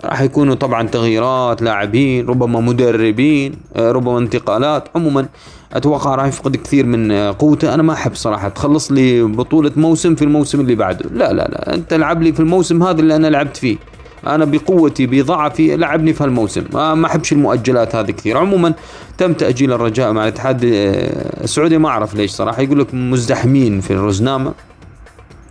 راح 0.06 0.22
يكونوا 0.22 0.56
طبعا 0.56 0.88
تغييرات 0.88 1.62
لاعبين 1.62 2.28
ربما 2.28 2.60
مدربين 2.60 3.56
آه، 3.76 3.92
ربما 3.92 4.18
انتقالات. 4.18 4.88
عموما 4.96 5.28
أتوقع 5.74 6.16
راح 6.16 6.26
يفقد 6.26 6.56
كثير 6.56 6.86
من 6.86 7.12
آه، 7.12 7.36
قوته. 7.40 7.74
أنا 7.74 7.84
ما 7.84 7.94
أحب 7.94 8.16
صراحة. 8.16 8.50
تخلص 8.50 8.92
لي 8.92 9.24
بطولة 9.24 9.72
موسم 9.76 10.16
في 10.16 10.22
الموسم 10.22 10.60
اللي 10.60 10.76
بعده. 10.76 11.10
لا 11.14 11.34
لا 11.34 11.48
لا. 11.52 11.74
أنت 11.74 11.94
العب 11.94 12.22
لي 12.22 12.34
في 12.34 12.40
الموسم 12.40 12.84
هذا 12.84 13.02
اللي 13.02 13.16
أنا 13.16 13.28
لعبت 13.28 13.58
فيه. 13.58 13.78
أنا 14.28 14.46
بقوتي 14.46 15.08
بضعفي 15.08 15.76
لعبني 15.76 16.14
في 16.14 16.24
هالموسم. 16.24 16.64
ما 16.74 17.06
أحبش 17.06 17.32
المؤجلات 17.34 17.96
هذه 17.96 18.12
كثير. 18.12 18.38
عموما 18.38 18.74
تم 19.18 19.34
تأجيل 19.34 19.74
الرجاء 19.74 20.12
مع 20.12 20.24
الاتحاد 20.24 20.66
آه، 20.66 21.44
السعودي. 21.44 21.78
ما 21.78 21.90
أعرف 21.90 22.16
ليش 22.16 22.32
صراحة. 22.32 22.62
يقول 22.62 22.80
لك 22.80 22.94
مزدحمين 22.94 23.82
في 23.82 23.92
الرزنامه 23.92 24.54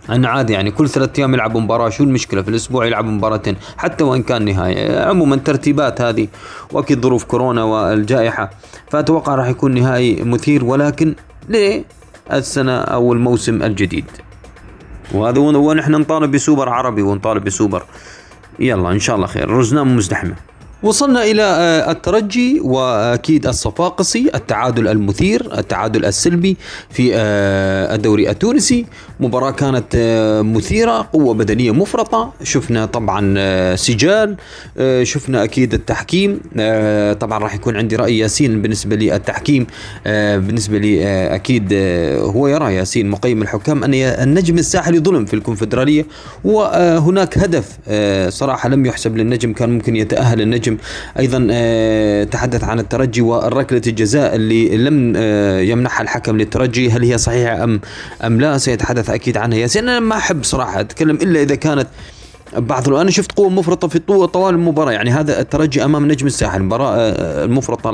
أنا 0.09 0.27
عادي 0.29 0.53
يعني 0.53 0.71
كل 0.71 0.89
ثلاثة 0.89 1.19
أيام 1.19 1.33
يلعبوا 1.33 1.61
مباراة 1.61 1.89
شو 1.89 2.03
المشكلة؟ 2.03 2.41
في 2.41 2.49
الأسبوع 2.49 2.85
يلعبوا 2.85 3.11
مباراتين 3.11 3.55
حتى 3.77 4.03
وإن 4.03 4.23
كان 4.23 4.45
نهاية 4.45 5.05
عموما 5.05 5.35
ترتيبات 5.35 6.01
هذه 6.01 6.27
وأكيد 6.71 7.01
ظروف 7.01 7.23
كورونا 7.23 7.63
والجائحة 7.63 8.49
فأتوقع 8.89 9.35
راح 9.35 9.47
يكون 9.47 9.73
نهائي 9.73 10.23
مثير 10.23 10.65
ولكن 10.65 11.15
ليه؟ 11.49 11.83
السنة 12.31 12.77
أو 12.77 13.13
الموسم 13.13 13.63
الجديد. 13.63 14.05
وهذا 15.13 15.39
ونحن 15.39 15.91
نطالب 15.91 16.31
بسوبر 16.31 16.69
عربي 16.69 17.01
ونطالب 17.01 17.43
بسوبر. 17.43 17.83
يلا 18.59 18.91
إن 18.91 18.99
شاء 18.99 19.15
الله 19.15 19.27
خير. 19.27 19.49
رزنام 19.49 19.95
مزدحمة. 19.95 20.35
وصلنا 20.85 21.23
إلى 21.23 21.41
آه، 21.43 21.91
الترجي 21.91 22.59
وأكيد 22.59 23.47
الصفاقسي 23.47 24.31
التعادل 24.35 24.87
المثير 24.87 25.57
التعادل 25.57 26.05
السلبي 26.05 26.57
في 26.89 27.11
آه، 27.15 27.95
الدوري 27.95 28.29
التونسي. 28.29 28.85
مباراة 29.19 29.51
كانت 29.51 29.85
آه، 29.95 30.41
مثيرة 30.41 31.09
قوة 31.13 31.33
بدنية 31.33 31.71
مفرطة. 31.71 32.33
شفنا 32.43 32.85
طبعا 32.85 33.75
سجال 33.75 34.35
شفنا 35.03 35.43
أكيد 35.43 35.73
التحكيم. 35.73 36.39
طبعا 37.19 37.39
راح 37.39 37.55
يكون 37.55 37.77
عندي 37.77 37.95
رأي 37.95 38.17
ياسين 38.17 38.61
بالنسبة 38.61 38.95
للتحكيم 38.95 39.67
بالنسبة 40.05 40.77
لي 40.77 41.05
أكيد 41.35 41.73
هو 42.19 42.47
يرى 42.47 42.75
ياسين 42.75 43.09
مقيم 43.09 43.41
الحكام 43.41 43.83
أن 43.83 43.93
النجم 43.93 44.57
الساحلي 44.57 44.99
ظلم 44.99 45.25
في 45.25 45.33
الكونفدرالية. 45.33 46.05
وهناك 46.43 47.37
هدف 47.37 47.77
صراحة 48.29 48.69
لم 48.69 48.85
يحسب 48.85 49.17
للنجم 49.17 49.53
كان 49.53 49.69
ممكن 49.69 49.95
يتأهل 49.95 50.41
النجم 50.41 50.74
أيضا 51.19 51.47
آه، 51.51 52.23
تحدث 52.23 52.63
عن 52.63 52.79
الترجي 52.79 53.21
والركلة 53.21 53.81
الجزاء 53.87 54.35
اللي 54.35 54.77
لم 54.77 55.13
آه، 55.17 55.59
يمنحها 55.59 56.03
الحكم 56.03 56.37
للترجي. 56.37 56.91
هل 56.91 57.03
هي 57.03 57.17
صحيحة 57.17 57.63
أم 57.63 57.81
أم 58.23 58.41
لا؟ 58.41 58.57
سيتحدث 58.57 59.09
أكيد 59.09 59.37
عنها 59.37 59.57
ياسين. 59.57 59.89
أنا 59.89 59.99
ما 59.99 60.17
أحب 60.17 60.43
صراحة 60.43 60.79
أتكلم 60.79 61.15
إلا 61.15 61.41
إذا 61.41 61.55
كانت 61.55 61.87
بعض 62.57 62.93
أنا 62.93 63.11
شفت 63.11 63.31
قوة 63.31 63.49
مفرطة 63.49 63.87
في 63.87 63.99
طوال 63.99 64.55
المباراة. 64.55 64.91
يعني 64.91 65.09
هذا 65.09 65.39
الترجي 65.39 65.85
أمام 65.85 66.11
نجم 66.11 66.27
الساحل. 66.27 66.59
المباراه 66.59 66.95
آه، 66.95 67.45
المفرطة 67.45 67.91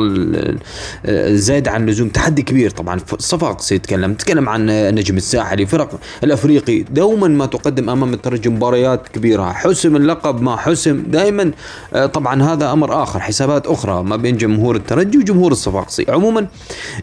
الزايده 1.06 1.72
عن 1.72 1.84
اللزوم. 1.84 2.10
تحدي 2.10 2.42
كبير 2.42 2.70
طبعا. 2.70 3.00
صفاق 3.20 3.62
سيتكلم 3.62 4.14
تكلم 4.14 4.50
عن 4.50 4.66
نجم 4.96 5.18
الساحلي 5.18 5.66
فرق 5.66 6.00
الأفريقي 6.24 6.80
دوما 6.80 7.28
ما 7.28 7.46
تقدم 7.46 7.90
أمام 7.90 8.14
الترجي. 8.14 8.50
مباريات 8.50 9.08
كبيرة. 9.08 9.52
حسم 9.52 9.96
اللقب 9.96 10.42
ما 10.42 10.56
حسم 10.56 11.04
دائما 11.08 11.52
آه، 11.94 12.06
طبعا 12.06 12.44
هذا 12.44 12.72
أمر 12.72 13.04
آخر. 13.04 13.20
حسابات 13.20 13.68
أخرى 13.68 14.04
ما 14.04 14.16
بين 14.16 14.38
جمهور 14.38 14.76
الترجي 14.76 15.18
وجمهور 15.18 15.52
الصفاقسي. 15.52 16.06
عموما 16.10 16.48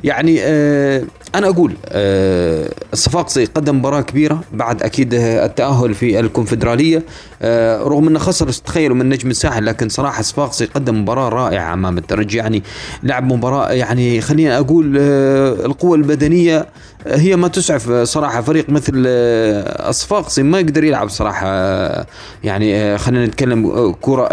يعني 0.04 0.38
آه، 0.40 1.02
أنا 1.34 1.48
أقول 1.48 1.74
الصفاقسي 2.92 3.44
قدم 3.44 3.78
مباراة 3.78 4.00
كبيرة 4.00 4.40
بعد 4.52 4.82
أكيد 4.82 5.14
التأهل 5.14 5.94
في 5.94 6.20
الكونفدرالية. 6.20 7.02
آه، 7.42 7.82
رغم 7.82 8.08
أنه 8.08 8.18
خسر 8.18 8.48
تخيلوا 8.48 8.96
من 8.96 9.08
نجم 9.08 9.30
الساحل 9.30 9.66
لكن 9.66 9.88
صراحة 9.88 10.22
صفاقسي 10.22 10.64
قدم 10.64 11.02
مباراة 11.02 11.28
رائعة 11.28 11.72
أمام 11.74 11.98
الترجي 11.98 12.36
يعني 12.36 12.62
لعب 13.02 13.32
مباراة 13.32 13.72
يعني 13.72 14.20
خليني 14.20 14.58
أقول 14.58 14.96
آه، 15.00 15.52
القوة 15.66 15.96
البدنية 15.96 16.66
هي 17.06 17.36
ما 17.36 17.48
تسعف 17.48 17.90
صراحة. 17.90 18.40
فريق 18.40 18.70
مثل 18.70 18.92
الصفاقسي 18.96 20.40
آه، 20.40 20.44
ما 20.44 20.58
يقدر 20.58 20.84
يلعب 20.84 21.08
صراحة 21.08 21.46
يعني 22.44 22.98
خلينا 22.98 23.26
نتكلم 23.26 23.94
كرة 24.00 24.28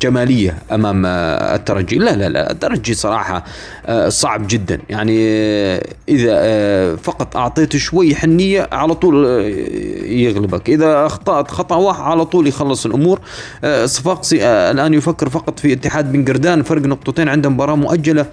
جمالية 0.00 0.58
أمام 0.72 1.06
الترجي. 1.06 1.98
لا 1.98 2.16
لا 2.16 2.28
لا 2.28 2.50
الترجي 2.50 2.94
صراحة 2.94 3.44
صعب 4.08 4.46
جدا. 4.48 4.78
يعني 4.88 5.18
إذا 6.08 6.96
فقط 6.96 7.36
اعطيته 7.36 7.78
شوي 7.78 8.14
حنية 8.14 8.68
على 8.72 8.94
طول 8.94 9.26
يغلبك. 10.04 10.70
إذا 10.70 11.06
أخطأت 11.06 11.50
خطأ 11.50 11.76
واحد 11.76 12.02
على 12.02 12.24
طول 12.24 12.46
يخلص 12.46 12.86
الأمور. 12.86 13.20
آه، 13.64 13.86
صفاقسي 13.86 14.42
آه، 14.42 14.70
الآن 14.70 14.94
يفكر 14.94 15.28
فقط 15.28 15.58
في 15.58 15.72
اتحاد 15.72 16.12
بن 16.12 16.24
قردان. 16.24 16.62
فرق 16.62 16.82
نقطتين 16.82 17.28
عنده 17.28 17.48
مباراة 17.48 17.74
مؤجلة. 17.74 18.26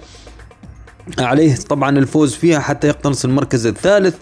عليه 1.18 1.56
طبعا 1.56 1.98
الفوز 1.98 2.34
فيها 2.34 2.58
حتى 2.58 2.86
يقتنص 2.86 3.24
المركز 3.24 3.66
الثالث. 3.66 4.14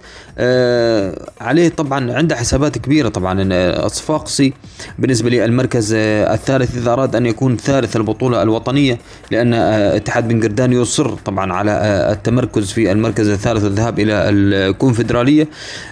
عليه 1.41 1.69
طبعا 1.69 2.13
عنده 2.13 2.37
حسابات 2.37 2.79
كبيرة 2.79 3.09
طبعا 3.09 3.39
الصفاقسي 3.87 4.53
بالنسبة 4.99 5.31
للمركز 5.31 5.93
آه 5.97 6.35
الثالث 6.35 6.77
إذا 6.77 6.93
أراد 6.93 7.17
أن 7.17 7.27
يكون 7.27 7.57
ثالث 7.57 7.97
البطولة 7.97 8.43
الوطنية 8.43 8.99
لأن 9.31 9.55
آه 9.55 9.97
اتحاد 9.97 10.29
بن 10.29 10.43
قردان 10.43 10.73
يصر 10.73 11.09
طبعا 11.11 11.53
على 11.53 11.71
آه 11.71 12.13
التمركز 12.13 12.73
في 12.73 12.93
المركز 12.93 13.29
الثالث 13.29 13.65
والذهاب 13.65 13.99
إلى 13.99 14.13
الكونفدرالية. 14.15 15.49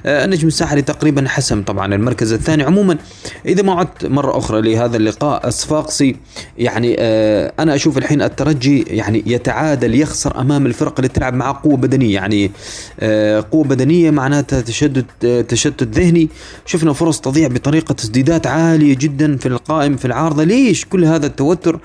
آه 0.06 0.24
النجم 0.24 0.48
الساحلي 0.48 0.82
تقريبا 0.82 1.28
حسم 1.28 1.62
طبعا 1.62 1.94
المركز 1.94 2.32
الثاني. 2.32 2.62
عموما 2.62 2.96
إذا 3.46 3.62
ما 3.62 3.72
عدت 3.72 4.06
مرة 4.06 4.38
أخرى 4.38 4.60
لهذا 4.60 4.96
اللقاء 4.96 5.48
الصفاقسي 5.48 6.16
يعني 6.58 6.96
آه 6.98 7.52
أنا 7.58 7.74
أشوف 7.74 7.98
الحين 7.98 8.22
الترجي 8.22 8.84
يعني 8.88 9.22
يتعادل 9.26 9.94
يخسر 10.00 10.40
أمام 10.40 10.66
الفرق 10.66 10.94
اللي 10.98 11.08
تلعب 11.08 11.34
معاه 11.34 11.60
قوة 11.64 11.76
بدنية. 11.76 12.14
يعني 12.14 12.50
آه، 13.00 13.44
قوة 13.52 13.64
بدنية 13.64 14.10
معناتها 14.32 14.60
تشدد 14.60 15.04
آه، 15.24 15.40
تشتت 15.40 15.98
ذهني. 15.98 16.28
شفنا 16.66 16.92
فرص 16.92 17.20
تضيع 17.20 17.48
بطريقة 17.48 17.92
تسديدات 17.92 18.46
عالية 18.46 18.96
جدا 18.96 19.36
في 19.36 19.46
القائم 19.46 19.96
في 19.96 20.04
العارضة. 20.04 20.44
ليش 20.44 20.84
كل 20.84 21.04
هذا 21.04 21.26
التوتر؟ 21.26 21.80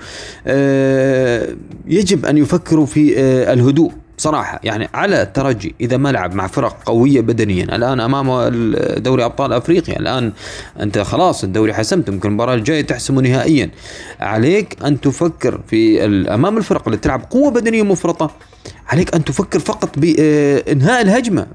آه، 0.46 1.48
يجب 1.86 2.26
أن 2.26 2.38
يفكروا 2.38 2.86
في 2.86 3.20
الهدوء. 3.52 3.92
صراحة 4.18 4.60
يعني 4.64 4.88
على 4.94 5.22
الترجي 5.22 5.74
إذا 5.80 5.96
ما 5.96 6.12
لعب 6.12 6.34
مع 6.34 6.46
فرق 6.46 6.76
قوية 6.86 7.20
بدنيا. 7.20 7.64
الآن 7.64 8.00
أمامه 8.00 8.48
دوري 8.98 9.24
أبطال 9.24 9.52
أفريقيا. 9.52 9.98
الآن 9.98 10.32
أنت 10.80 10.98
خلاص 10.98 11.44
الدوري 11.44 11.74
حسمت. 11.74 12.10
ممكن 12.10 12.28
المباراة 12.28 12.54
الجاية 12.54 12.82
تحسمه 12.82 13.22
نهائيا. 13.22 13.70
عليك 14.20 14.76
أن 14.84 15.00
تفكر 15.00 15.60
في 15.68 16.04
أمام 16.34 16.56
الفرق 16.58 16.82
اللي 16.86 16.98
تلعب 16.98 17.22
قوة 17.30 17.50
بدنية 17.50 17.82
مفرطة 17.82 18.30
عليك 18.88 19.14
أن 19.14 19.24
تفكر 19.24 19.58
فقط 19.58 19.98
بانهاء 19.98 21.02
الهجمة. 21.02 21.46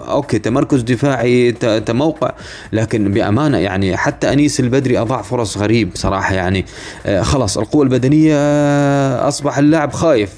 أوكي 0.00 0.38
تمركز 0.38 0.82
دفاعي 0.82 1.52
تموقع. 1.86 2.32
لكن 2.72 3.12
بأمانة 3.12 3.58
يعني 3.58 3.96
حتى 3.96 4.32
أنيس 4.32 4.60
البدري 4.60 4.98
أضاع 4.98 5.22
فرص 5.22 5.58
غريب 5.58 5.90
صراحة 5.94 6.34
يعني. 6.34 6.64
آه، 7.06 7.22
خلاص 7.22 7.58
القوة 7.58 7.82
البدنية 7.82 8.34
آه، 8.36 9.28
أصبح 9.28 9.58
اللاعب 9.58 9.92
خايف. 9.92 10.30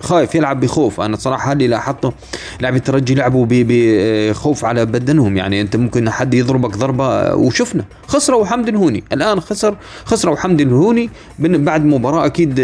خايف 0.00 0.34
يلعب 0.34 0.60
بخوف. 0.60 1.00
أنا 1.00 1.16
صراحة 1.16 1.52
اللي 1.52 1.66
لاحظته. 1.66 2.12
لاعب 2.60 2.76
الترجي 2.76 3.14
لعبوا 3.14 3.46
بخوف 3.50 4.64
على 4.64 4.86
بدنهم. 4.86 5.36
يعني 5.36 5.60
أنت 5.60 5.76
ممكن 5.76 6.10
حد 6.10 6.34
يضربك 6.34 6.76
ضربة 6.76 7.34
وشفنا. 7.34 7.84
خسروا 8.06 8.46
حمد 8.46 8.68
الهوني. 8.68 9.04
الآن 9.12 9.40
خسر 9.40 9.76
خسروا 10.04 10.36
حمد 10.36 10.60
الهوني 10.60 11.10
بعد 11.38 11.84
مباراة 11.84 12.26
أكيد 12.26 12.60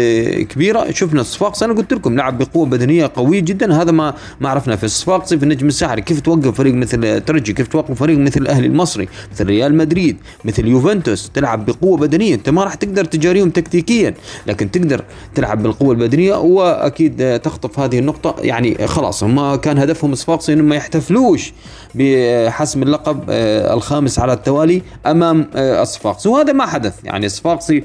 كبيرة. 0.49 0.91
شفنا 0.91 1.21
الصفاقسي 1.21 1.65
أنا 1.65 1.73
قلت 1.73 1.93
لكم 1.93 2.15
لعب 2.15 2.37
بقوة 2.37 2.65
بدنية 2.65 3.11
قويه 3.15 3.39
جدا. 3.39 3.81
هذا 3.81 3.91
ما 3.91 4.13
ما 4.41 4.49
عرفنا 4.49 4.75
في 4.75 4.83
الصفاقسي 4.83 5.37
في 5.37 5.43
النجم 5.43 5.67
الساحلي 5.67 6.01
كيف 6.01 6.19
توقف 6.19 6.57
فريق 6.57 6.73
مثل 6.73 7.05
الترجي؟ 7.05 7.53
كيف 7.53 7.67
توقف 7.67 7.99
فريق 7.99 8.17
مثل 8.17 8.41
الأهلي 8.41 8.67
المصري؟ 8.67 9.07
مثل 9.33 9.45
ريال 9.45 9.77
مدريد 9.77 10.17
مثل 10.45 10.67
يوفنتوس. 10.67 11.31
تلعب 11.33 11.65
بقوة 11.65 11.97
بدنية. 11.97 12.35
أنت 12.35 12.49
ما 12.49 12.63
راح 12.63 12.73
تقدر 12.73 13.05
تجاريهم 13.05 13.49
تكتيكيا 13.49 14.13
لكن 14.47 14.71
تقدر 14.71 15.03
تلعب 15.35 15.63
بالقوة 15.63 15.91
البدنية. 15.91 16.35
وأكيد 16.35 17.21
تخطف 17.35 17.79
هذه 17.79 17.99
النقطة. 17.99 18.35
يعني 18.39 18.87
خلاص 18.87 19.23
هم 19.23 19.55
كان 19.55 19.77
هدفهم 19.77 20.15
صفاقسي 20.15 20.53
انهم 20.53 20.65
ما 20.65 20.75
يحتفلوش 20.75 21.53
بحسم 21.95 22.83
اللقب 22.83 23.23
آه، 23.29 23.73
الخامس 23.73 24.19
على 24.19 24.33
التوالي 24.33 24.81
أمام 25.05 25.49
آه، 25.55 25.81
الصفاقسي 25.81 26.29
وهذا 26.29 26.53
ما 26.53 26.65
حدث. 26.65 26.93
يعني 27.03 27.25
الصفاقسي 27.25 27.83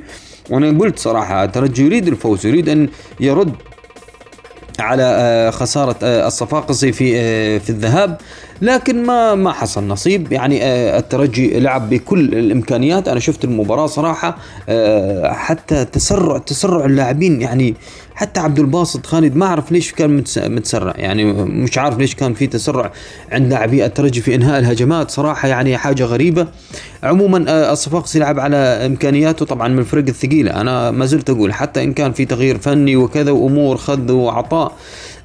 وأنا 0.50 0.78
قلت 0.78 0.98
صراحة 0.98 1.46
ترجي 1.46 1.84
يريد 1.84 2.08
الفوز 2.08 2.46
يريد 2.46 2.68
أن 2.68 2.88
يرد 3.20 3.54
على 4.78 5.02
آه، 5.02 5.50
خسارة 5.50 5.96
الصفاقسي 6.02 6.92
في 6.92 7.60
في 7.60 7.70
الذهاب. 7.70 8.18
لكن 8.62 9.02
ما 9.06 9.34
ما 9.34 9.52
حصل 9.52 9.84
نصيب. 9.84 10.32
يعني 10.32 10.64
الترجي 10.98 11.60
لعب 11.60 11.90
بكل 11.90 12.20
الإمكانيات. 12.20 13.08
أنا 13.08 13.20
شفت 13.20 13.44
المباراة 13.44 13.86
صراحة 13.86 14.36
حتى 15.24 15.84
تسرع 15.84 16.38
تسرع 16.38 16.84
اللاعبين. 16.84 17.42
يعني 17.42 17.74
حتى 18.14 18.40
عبد 18.40 18.58
الباسط 18.58 19.06
خالد 19.06 19.36
ما 19.36 19.46
أعرف 19.46 19.72
ليش 19.72 19.92
كان 19.92 20.24
متسرع. 20.36 20.94
يعني 20.96 21.24
مش 21.32 21.78
عارف 21.78 21.98
ليش 21.98 22.14
كان 22.14 22.34
في 22.34 22.46
تسرع 22.46 22.92
عند 23.32 23.52
لاعبي 23.52 23.86
الترجي 23.86 24.20
في 24.20 24.34
إنهاء 24.34 24.58
الهجمات. 24.58 25.10
صراحة 25.10 25.48
يعني 25.48 25.76
حاجة 25.76 26.04
غريبة. 26.04 26.46
عموما 27.02 27.44
آه، 27.48 27.72
الصفاقسي 27.72 28.18
لعب 28.18 28.40
على 28.40 28.56
إمكانياته 28.56 29.46
طبعا 29.46 29.68
من 29.68 29.78
الفرق 29.78 30.04
الثقيلة. 30.08 30.60
أنا 30.60 30.90
ما 30.90 31.06
زلت 31.06 31.30
أقول 31.30 31.52
حتى 31.52 31.84
إن 31.84 31.92
كان 31.92 32.12
في 32.12 32.24
تغيير 32.24 32.58
فني 32.58 32.96
وكذا 32.96 33.30
وأمور 33.30 33.76
خذ 33.76 34.12
وعطاء 34.12 34.72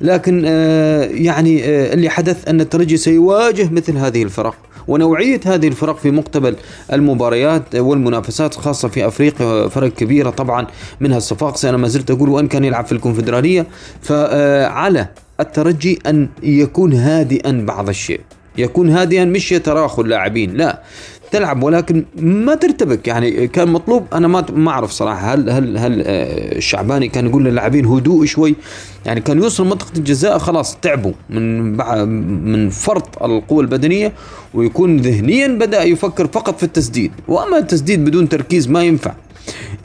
لكن 0.01 0.43
آه، 0.47 1.03
يعني 1.03 1.63
آه، 1.63 1.93
اللي 1.93 2.09
حدث 2.09 2.47
أن 2.47 2.61
الترجي 2.61 2.97
سيواجه 2.97 3.69
مثل 3.71 3.97
هذه 3.97 4.23
الفرق 4.23 4.55
ونوعية 4.87 5.39
هذه 5.45 5.67
الفرق 5.67 5.97
في 5.97 6.11
مقتبل 6.11 6.55
المباريات 6.93 7.75
والمنافسات 7.75 8.55
خاصة 8.55 8.87
في 8.87 9.07
أفريقيا 9.07 9.67
فرق 9.67 9.93
كبيرة 9.93 10.29
طبعا 10.29 10.67
منها 10.99 11.17
الصفاقسي 11.17 11.69
أنا 11.69 11.77
ما 11.77 11.87
زلت 11.87 12.11
أقول 12.11 12.29
وإن 12.29 12.47
كان 12.47 12.63
يلعب 12.63 12.85
في 12.85 12.91
الكونفدرالية 12.91 13.67
فعلى 14.01 15.07
الترجي 15.39 15.99
أن 16.07 16.29
يكون 16.43 16.93
هادئا 16.93 17.65
بعض 17.67 17.89
الشيء 17.89 18.21
يكون 18.57 18.89
هادئا 18.89 19.25
مش 19.25 19.51
يتراخوا 19.51 20.03
اللاعبين 20.03 20.53
لا. 20.53 20.81
تلعب 21.31 21.63
ولكن 21.63 22.05
ما 22.19 22.55
ترتبك. 22.55 23.07
يعني 23.07 23.47
كان 23.47 23.67
مطلوب 23.67 24.05
أنا 24.13 24.27
ما 24.27 24.45
ما 24.53 24.71
أعرف 24.71 24.91
صراحة 24.91 25.33
هل 25.33 25.49
هل 25.49 25.77
هل 25.77 26.03
آه، 26.05 26.57
الشعباني 26.57 27.07
كان 27.07 27.27
يقول 27.27 27.45
للاعبين 27.45 27.85
هدوء 27.85 28.25
شوي؟ 28.25 28.55
يعني 29.05 29.21
كان 29.21 29.37
يوصل 29.37 29.65
منطقة 29.65 29.97
الجزاء 29.97 30.37
خلاص 30.37 30.77
تعبوا 30.81 31.13
من 31.29 31.77
من 32.51 32.69
فرط 32.69 33.23
القوة 33.23 33.61
البدنية 33.61 34.13
ويكون 34.53 34.97
ذهنيا 34.97 35.47
بدأ 35.47 35.83
يفكر 35.83 36.27
فقط 36.27 36.57
في 36.57 36.63
التسديد. 36.63 37.11
وأما 37.27 37.57
التسديد 37.57 38.05
بدون 38.05 38.29
تركيز 38.29 38.69
ما 38.69 38.83
ينفع. 38.83 39.13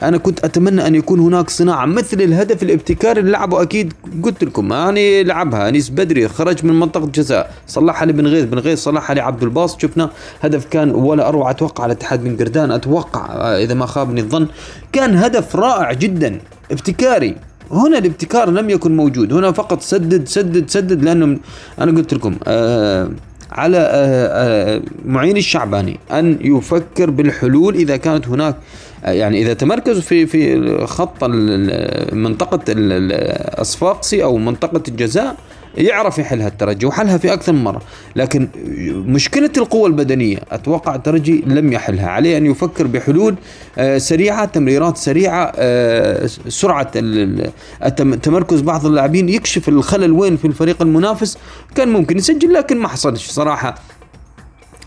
أنا 0.03 0.17
كنت 0.17 0.45
أتمنى 0.45 0.87
أن 0.87 0.95
يكون 0.95 1.19
هناك 1.19 1.49
صناعة 1.49 1.85
مثل 1.85 2.21
الهدف 2.21 2.63
الابتكاري 2.63 3.19
اللي 3.19 3.31
لعبه. 3.31 3.61
أكيد 3.61 3.93
قلت 4.23 4.43
لكم 4.43 4.73
أنا 4.73 5.23
لعبها. 5.23 5.69
أنيس 5.69 5.89
بدري 5.89 6.27
خرج 6.27 6.65
من 6.65 6.79
منطقة 6.79 7.05
جزاء 7.05 7.53
صلحها 7.67 8.05
لبن 8.05 8.27
غيث. 8.27 8.45
بن 8.45 8.59
غيث 8.59 8.79
صلحها 8.79 9.13
لعبد 9.13 9.43
الباسط. 9.43 9.81
شفنا 9.81 10.09
هدف 10.41 10.65
كان 10.65 10.91
ولا 10.91 11.27
أروع. 11.27 11.51
أتوقع 11.51 11.83
على 11.83 11.93
اتحاد 11.93 12.23
بن 12.23 12.37
قردان. 12.37 12.71
أتوقع 12.71 13.25
آه، 13.25 13.63
إذا 13.63 13.73
ما 13.73 13.85
خابني 13.85 14.21
الظن 14.21 14.47
كان 14.91 15.15
هدف 15.15 15.55
رائع 15.55 15.93
جدا 15.93 16.39
ابتكاري. 16.71 17.35
هنا 17.71 17.97
الابتكار 17.97 18.49
لم 18.49 18.69
يكن 18.69 18.95
موجود. 18.95 19.33
هنا 19.33 19.51
فقط 19.51 19.81
سدد 19.81 20.27
سدد 20.27 20.69
سدد 20.69 21.03
لأنه 21.03 21.39
أنا 21.79 21.91
قلت 21.97 22.13
لكم 22.13 22.35
آه 22.47 23.09
على 23.51 23.77
آه 23.77 23.85
آه 23.87 24.81
معين 25.05 25.37
الشعباني 25.37 25.99
أن 26.11 26.37
يفكر 26.41 27.09
بالحلول 27.09 27.75
إذا 27.75 27.97
كانت 27.97 28.27
هناك 28.27 28.55
يعني 29.05 29.41
إذا 29.41 29.53
تمركزوا 29.53 30.01
في 30.01 30.25
في 30.25 30.77
خط 30.85 31.23
منطقة 32.13 32.59
الصفاقسي 32.69 34.23
أو 34.23 34.37
منطقة 34.37 34.83
الجزاء 34.87 35.35
يعرف 35.77 36.17
يحلها 36.17 36.47
الترجي 36.47 36.85
وحلها 36.85 37.17
في 37.17 37.33
أكثر 37.33 37.53
من 37.53 37.63
مرة. 37.63 37.81
لكن 38.15 38.47
مشكلة 39.07 39.49
القوة 39.57 39.87
البدنية 39.87 40.37
أتوقع 40.51 40.95
الترجي 40.95 41.43
لم 41.47 41.73
يحلها. 41.73 42.09
عليه 42.09 42.37
أن 42.37 42.45
يفكر 42.45 42.87
بحلول 42.87 43.35
آه، 43.77 43.97
سريعة 43.97 44.45
تمريرات 44.45 44.97
سريعة 44.97 45.51
آه، 45.55 46.29
سرعة 46.47 46.91
التمركز 47.83 48.61
بعض 48.61 48.85
اللاعبين 48.85 49.29
يكشف 49.29 49.69
الخلل 49.69 50.11
وين 50.11 50.37
في 50.37 50.45
الفريق 50.45 50.81
المنافس. 50.81 51.37
كان 51.75 51.89
ممكن 51.89 52.17
يسجل 52.17 52.53
لكن 52.53 52.77
ما 52.77 52.87
حصلش 52.87 53.27
صراحة. 53.27 53.75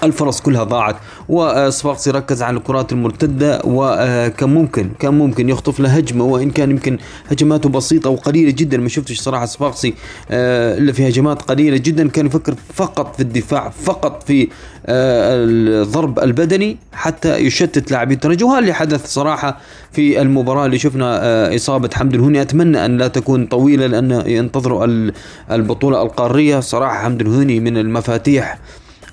الفرص 0.03 0.41
كلها 0.41 0.65
ضاعت 0.65 0.97
وصفاقسي 1.29 2.11
ركز 2.11 2.43
على 2.43 2.57
الكرات 2.57 2.93
المرتدة 2.93 3.61
وكان 3.65 4.55
ممكن 4.55 4.91
كان 4.99 5.15
ممكن 5.15 5.49
يخطف 5.49 5.81
له 5.81 5.89
هجمة 5.89 6.25
وإن 6.25 6.51
كان 6.51 6.71
يمكن 6.71 6.99
هجماته 7.29 7.69
بسيطة 7.69 8.11
وقليلة 8.11 8.51
جدا. 8.51 8.79
ما 8.79 8.89
شفتش 8.89 9.21
صراحة 9.21 9.47
صفاقسي 9.47 9.95
آه، 10.31 10.79
إلا 10.79 10.93
في 10.93 11.09
هجمات 11.09 11.43
قليلة 11.43 11.77
جدا. 11.77 12.09
كان 12.09 12.27
يفكر 12.27 12.55
فقط 12.75 13.17
في 13.17 13.23
الدفاع 13.23 13.69
فقط 13.71 14.23
في 14.23 14.49
آه، 14.87 15.35
الضرب 15.37 16.19
البدني 16.19 16.77
حتى 16.93 17.37
يشتت 17.37 17.91
لاعبي 17.91 18.15
الترجي. 18.15 18.45
وهذا 18.45 18.59
اللي 18.59 18.73
حدث 18.73 19.07
صراحة 19.07 19.59
في 19.93 20.21
المباراة 20.21 20.67
اللي 20.67 20.79
شفنا 20.79 21.21
آه، 21.23 21.57
إصابة 21.57 21.91
حمد 21.95 22.15
الهوني 22.15 22.43
أتمنى 22.43 22.85
أن 22.85 22.99
لا 22.99 23.09
تكون 23.09 23.47
طويلة 23.47 23.87
لأن 23.87 24.23
ينتظروا 24.27 25.11
البطولة 25.51 26.03
القارية. 26.03 26.61
صراحة 26.61 27.03
حمد 27.05 27.21
الهوني 27.21 27.61
من 27.61 27.79
المفاتيح 27.79 28.59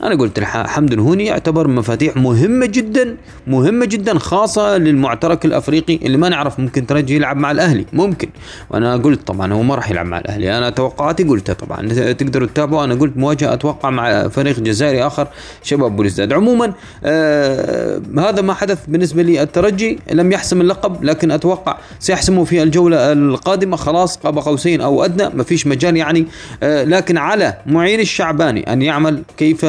أنا 0.03 0.15
قلت 0.15 0.39
حمد 0.43 0.93
الهوني 0.93 1.25
يعتبر 1.25 1.67
مفاتيح 1.67 2.17
مهمة 2.17 2.65
جدا 2.65 3.17
مهمة 3.47 3.85
جدا 3.85 4.19
خاصة 4.19 4.77
للمعترك 4.77 5.45
الأفريقي 5.45 5.95
اللي 5.95 6.17
ما 6.17 6.29
نعرف 6.29 6.59
ممكن 6.59 6.87
ترجي 6.87 7.15
يلعب 7.15 7.37
مع 7.37 7.51
الأهلي. 7.51 7.85
ممكن. 7.93 8.29
وأنا 8.69 8.97
قلت 8.97 9.27
طبعا 9.27 9.53
هو 9.53 9.63
ما 9.63 9.75
راح 9.75 9.91
يلعب 9.91 10.05
مع 10.05 10.19
الأهلي. 10.19 10.57
أنا 10.57 10.69
توقعاتي 10.69 11.23
قلتها 11.23 11.53
طبعا. 11.53 11.87
تقدروا 12.13 12.47
تتابعوا 12.47 12.83
أنا 12.83 12.95
قلت 12.95 13.17
مواجهة 13.17 13.53
أتوقع 13.53 13.89
مع 13.89 14.27
فريق 14.27 14.59
جزائري 14.59 15.07
آخر 15.07 15.27
شباب 15.63 15.95
بوليزداد 15.95 16.33
عموما 16.33 16.73
آه 17.03 18.01
هذا 18.17 18.41
ما 18.41 18.53
حدث 18.53 18.79
بالنسبة 18.87 19.21
لي. 19.21 19.41
الترجي 19.41 19.99
لم 20.11 20.31
يحسم 20.31 20.61
اللقب 20.61 21.03
لكن 21.03 21.31
أتوقع 21.31 21.77
سيحسمه 21.99 22.43
في 22.43 22.63
الجولة 22.63 23.11
القادمة. 23.11 23.77
خلاص 23.77 24.17
قاب 24.17 24.37
قوسين 24.37 24.81
أو 24.81 25.05
أدنى 25.05 25.29
ما 25.29 25.43
فيش 25.43 25.67
مجال 25.67 25.97
يعني. 25.97 26.25
آه 26.63 26.83
لكن 26.83 27.17
على 27.17 27.57
معين 27.65 27.99
الشعباني 27.99 28.73
أن 28.73 28.81
يعمل 28.81 29.23
كيف 29.37 29.65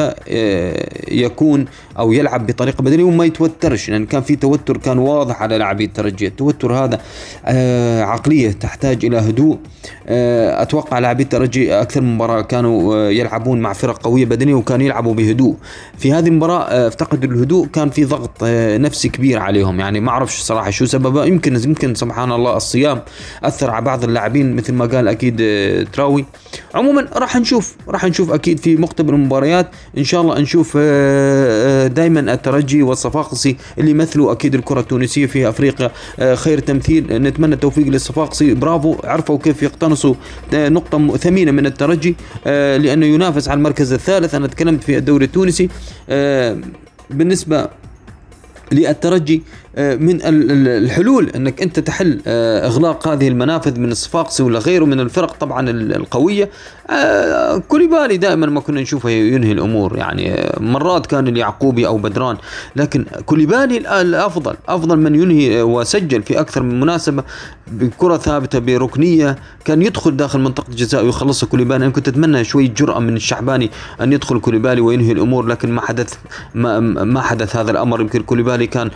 يكون 1.11 1.65
أو 1.99 2.11
يلعب 2.11 2.47
بطريقة 2.47 2.81
بدنية 2.81 3.03
وما 3.03 3.25
يتوترش 3.25 3.89
لأن 3.89 4.05
كان 4.05 4.21
في 4.21 4.35
توتر 4.35 4.77
كان 4.77 4.97
واضح 4.97 5.41
على 5.41 5.57
لاعبي 5.57 5.85
الترجي. 5.85 6.27
التوتر 6.27 6.73
هذا 6.73 7.01
آه 7.45 8.03
عقلية 8.03 8.51
تحتاج 8.51 9.05
إلى 9.05 9.17
هدوء. 9.17 9.57
آه 10.07 10.61
أتوقع 10.61 10.99
لاعبي 10.99 11.23
الترجي 11.23 11.73
أكثر 11.73 12.01
من 12.01 12.15
مباراة 12.15 12.41
كانوا 12.41 12.95
آه 12.95 13.09
يلعبون 13.09 13.61
مع 13.61 13.73
فرق 13.73 13.97
قوية 13.97 14.25
بدنية 14.25 14.53
وكانوا 14.53 14.85
يلعبوا 14.85 15.13
بهدوء. 15.13 15.55
في 15.97 16.13
هذه 16.13 16.27
المباراة 16.27 16.63
آه 16.63 16.87
افتقدوا 16.87 17.31
الهدوء 17.31 17.67
كان 17.67 17.89
في 17.89 18.05
ضغط 18.05 18.31
آه 18.43 18.77
نفسي 18.77 19.09
كبير 19.09 19.39
عليهم. 19.39 19.79
يعني 19.79 19.99
ما 19.99 20.09
أعرفش 20.09 20.41
صراحة 20.41 20.69
شو 20.69 20.85
سببه. 20.85 21.25
يمكن 21.25 21.55
يمكن 21.63 21.95
سبحان 21.95 22.31
الله 22.31 22.57
الصيام 22.57 23.01
أثر 23.43 23.71
على 23.71 23.85
بعض 23.85 24.03
اللاعبين 24.03 24.55
مثل 24.55 24.73
ما 24.73 24.85
قال 24.85 25.07
أكيد 25.07 25.37
آه 25.41 25.83
تراوي. 25.83 26.25
عموما 26.75 27.07
راح 27.13 27.35
نشوف 27.35 27.75
راح 27.87 28.05
نشوف 28.05 28.31
أكيد 28.31 28.59
في 28.59 28.75
مقتبل 28.75 29.13
المباريات. 29.13 29.67
شاء 30.05 30.21
الله 30.21 30.39
نشوف 30.39 30.73
آه 30.77 31.87
دائما 31.87 32.33
الترجي 32.33 32.83
والصفاقسي 32.83 33.55
اللي 33.79 33.91
يمثلوا 33.91 34.31
أكيد 34.31 34.55
الكرة 34.55 34.79
التونسية 34.79 35.25
في 35.25 35.49
أفريقيا. 35.49 35.91
خير 36.35 36.59
تمثيل. 36.59 37.21
نتمنى 37.21 37.55
التوفيق 37.55 37.87
للصفاقسي. 37.87 38.53
برافو. 38.53 38.95
عرفوا 39.03 39.37
كيف 39.37 39.63
يقتنصوا 39.63 40.15
نقطة 40.53 41.17
ثمينة 41.17 41.51
من 41.51 41.65
الترجي 41.65 42.15
لأنه 42.45 43.05
ينافس 43.05 43.49
على 43.49 43.57
المركز 43.57 43.93
الثالث. 43.93 44.35
أنا 44.35 44.47
تكلمت 44.47 44.83
في 44.83 44.97
الدوري 44.97 45.25
التونسي. 45.25 45.69
بالنسبة 47.09 47.69
للترجي 48.71 49.43
من 49.77 50.19
الحلول 50.23 51.29
أنك 51.29 51.61
أنت 51.61 51.79
تحل 51.79 52.21
إغلاق 52.27 53.07
هذه 53.07 53.27
المنافذ 53.27 53.79
من 53.79 53.91
الصفاقسي 53.91 54.43
ولا 54.43 54.59
غيره 54.59 54.85
من 54.85 54.99
الفرق 54.99 55.35
طبعا 55.39 55.69
القوية. 55.69 56.49
كوليبالي 57.67 58.17
دائما 58.17 58.45
ما 58.45 58.59
كنا 58.59 58.81
نشوفه 58.81 59.09
ينهي 59.09 59.51
الأمور 59.51 59.97
يعني 59.97 60.51
مرات 60.59 61.05
كان 61.05 61.27
اليعقوبي 61.27 61.87
أو 61.87 61.97
بدران 61.97 62.37
لكن 62.75 63.05
كوليبالي 63.25 64.01
الأفضل 64.01 64.55
أفضل 64.67 64.99
من 64.99 65.15
ينهي 65.15 65.61
وسجل 65.61 66.23
في 66.23 66.39
أكثر 66.39 66.63
من 66.63 66.79
مناسبة 66.79 67.23
بكرة 67.67 68.17
ثابتة 68.17 68.59
بركنية 68.59 69.35
كان 69.65 69.81
يدخل 69.81 70.17
داخل 70.17 70.39
منطقة 70.39 70.69
الجزاء 70.69 71.05
ويخلصها 71.05 71.47
كوليبالي. 71.47 71.85
أنا 71.85 71.89
كنت 71.89 72.07
أتمنى 72.07 72.43
شوية 72.43 72.69
جرأة 72.69 72.99
من 72.99 73.15
الشعباني 73.15 73.71
أن 74.01 74.13
يدخل 74.13 74.39
كوليبالي 74.39 74.81
وينهي 74.81 75.11
الأمور 75.11 75.45
لكن 75.45 75.71
ما 75.71 75.81
حدث 75.81 76.13
ما, 76.55 76.79
ما 76.79 77.21
حدث 77.21 77.55
هذا 77.55 77.71
الأمر. 77.71 78.01
يمكن 78.01 78.21
كوليبالي 78.21 78.67
كان 78.67 78.89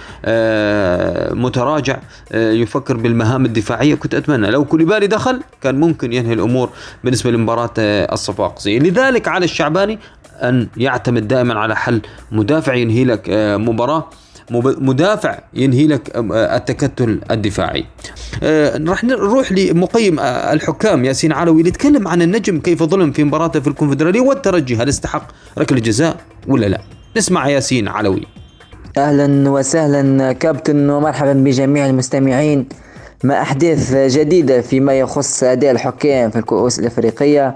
متراجع 1.33 1.99
يفكر 2.33 2.97
بالمهام 2.97 3.45
الدفاعية. 3.45 3.95
كنت 3.95 4.15
أتمنى 4.15 4.51
لو 4.51 4.65
كوليبالي 4.65 5.07
دخل 5.07 5.41
كان 5.61 5.79
ممكن 5.79 6.13
ينهي 6.13 6.33
الأمور 6.33 6.69
بالنسبة 7.03 7.31
لمباراة 7.31 7.73
الصفاقسي 7.77 8.79
لذلك 8.79 9.27
على 9.27 9.45
الشعباني 9.45 9.99
أن 10.35 10.67
يعتمد 10.77 11.27
دائما 11.27 11.59
على 11.59 11.75
حل. 11.75 12.01
مدافع 12.31 12.73
ينهي 12.73 13.05
لك 13.05 13.29
مباراة 13.59 14.09
مدافع 14.51 15.39
ينهي 15.53 15.87
لك 15.87 16.11
التكتل 16.33 17.19
الدفاعي. 17.31 17.85
راح 18.87 19.03
نروح 19.03 19.51
لمقيم 19.51 20.19
الحكام 20.19 21.05
ياسين 21.05 21.31
علوي 21.31 21.59
اللي 21.59 21.69
يتكلم 21.69 22.07
عن 22.07 22.21
النجم 22.21 22.59
كيف 22.59 22.83
ظلم 22.83 23.11
في 23.11 23.23
مباراته 23.23 23.59
في 23.59 23.67
الكونفدرالية 23.67 24.21
والترجي 24.21 24.75
هل 24.75 24.89
استحق 24.89 25.27
ركلة 25.57 25.79
جزاء 25.79 26.17
ولا 26.47 26.65
لا؟ 26.65 26.81
نسمع 27.17 27.49
ياسين 27.49 27.87
علوي. 27.87 28.38
أهلا 28.99 29.49
وسهلا. 29.49 30.33
كابتن 30.33 30.89
ومرحبا 30.89 31.33
بجميع 31.33 31.85
المستمعين. 31.85 32.69
مع 33.23 33.41
أحداث 33.41 33.95
جديدة 33.95 34.61
فيما 34.61 34.99
يخص 34.99 35.43
أداء 35.43 35.71
الحكام 35.71 36.29
في 36.31 36.39
الكؤوس 36.39 36.79
الإفريقية 36.79 37.55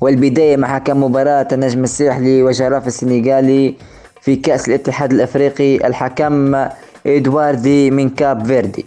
والبداية 0.00 0.56
مع 0.56 0.74
حكم 0.74 1.02
مباراة 1.02 1.48
النجم 1.52 1.84
الساحلي 1.84 2.42
وجراف 2.42 2.86
السنغالي 2.86 3.74
في 4.20 4.36
كأس 4.36 4.68
الاتحاد 4.68 5.12
الإفريقي 5.12 5.86
الحكم 5.86 6.56
إدواردي 7.06 7.90
من 7.90 8.08
كاب 8.08 8.46
فيردي 8.46 8.86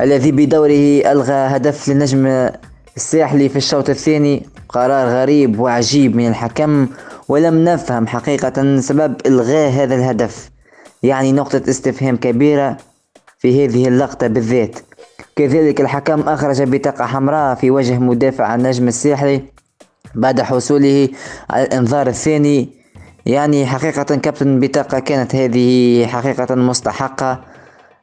الذي 0.00 0.32
بدوره 0.32 1.12
ألغى 1.12 1.32
هدف 1.56 1.88
للنجم 1.88 2.50
الساحلي 2.96 3.48
في 3.48 3.56
الشوط 3.56 3.90
الثاني. 3.90 4.46
قرار 4.68 5.08
غريب 5.08 5.60
وعجيب 5.60 6.16
من 6.16 6.28
الحكم 6.28 6.86
ولم 7.28 7.64
نفهم 7.64 8.06
حقيقة 8.06 8.80
سبب 8.80 9.14
إلغاء 9.26 9.70
هذا 9.70 9.94
الهدف. 9.94 10.53
يعني 11.04 11.32
نقطة 11.32 11.62
استفهام 11.68 12.16
كبيرة 12.16 12.76
في 13.38 13.64
هذه 13.64 13.88
اللقطة 13.88 14.26
بالذات. 14.26 14.78
كذلك 15.36 15.80
الحكم 15.80 16.20
أخرج 16.20 16.62
بطاقة 16.62 17.04
حمراء 17.06 17.54
في 17.54 17.70
وجه 17.70 17.98
مدافع 17.98 18.54
النجم 18.54 18.88
الساحلي 18.88 19.42
بعد 20.14 20.40
حصوله 20.40 21.08
على 21.50 21.64
الإنذار 21.64 22.06
الثاني. 22.06 22.68
يعني 23.26 23.66
حقيقة 23.66 24.16
كابتن 24.16 24.60
بطاقة 24.60 24.98
كانت 24.98 25.34
هذه 25.34 26.06
حقيقة 26.06 26.54
مستحقة. 26.54 27.40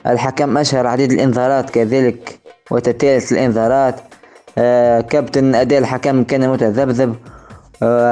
الحكم 0.08 0.58
أشهر 0.58 0.88
عديد 0.88 1.12
الإنذارات 1.12 1.70
كذلك 1.70 2.40
وتتالت 2.72 3.32
الإنذارات. 3.32 3.96
آه 4.58 5.02
كابتن 5.02 5.56
أداء 5.56 5.80
الحكم 5.80 6.24
كان 6.24 6.50
متذبذب 6.50 7.16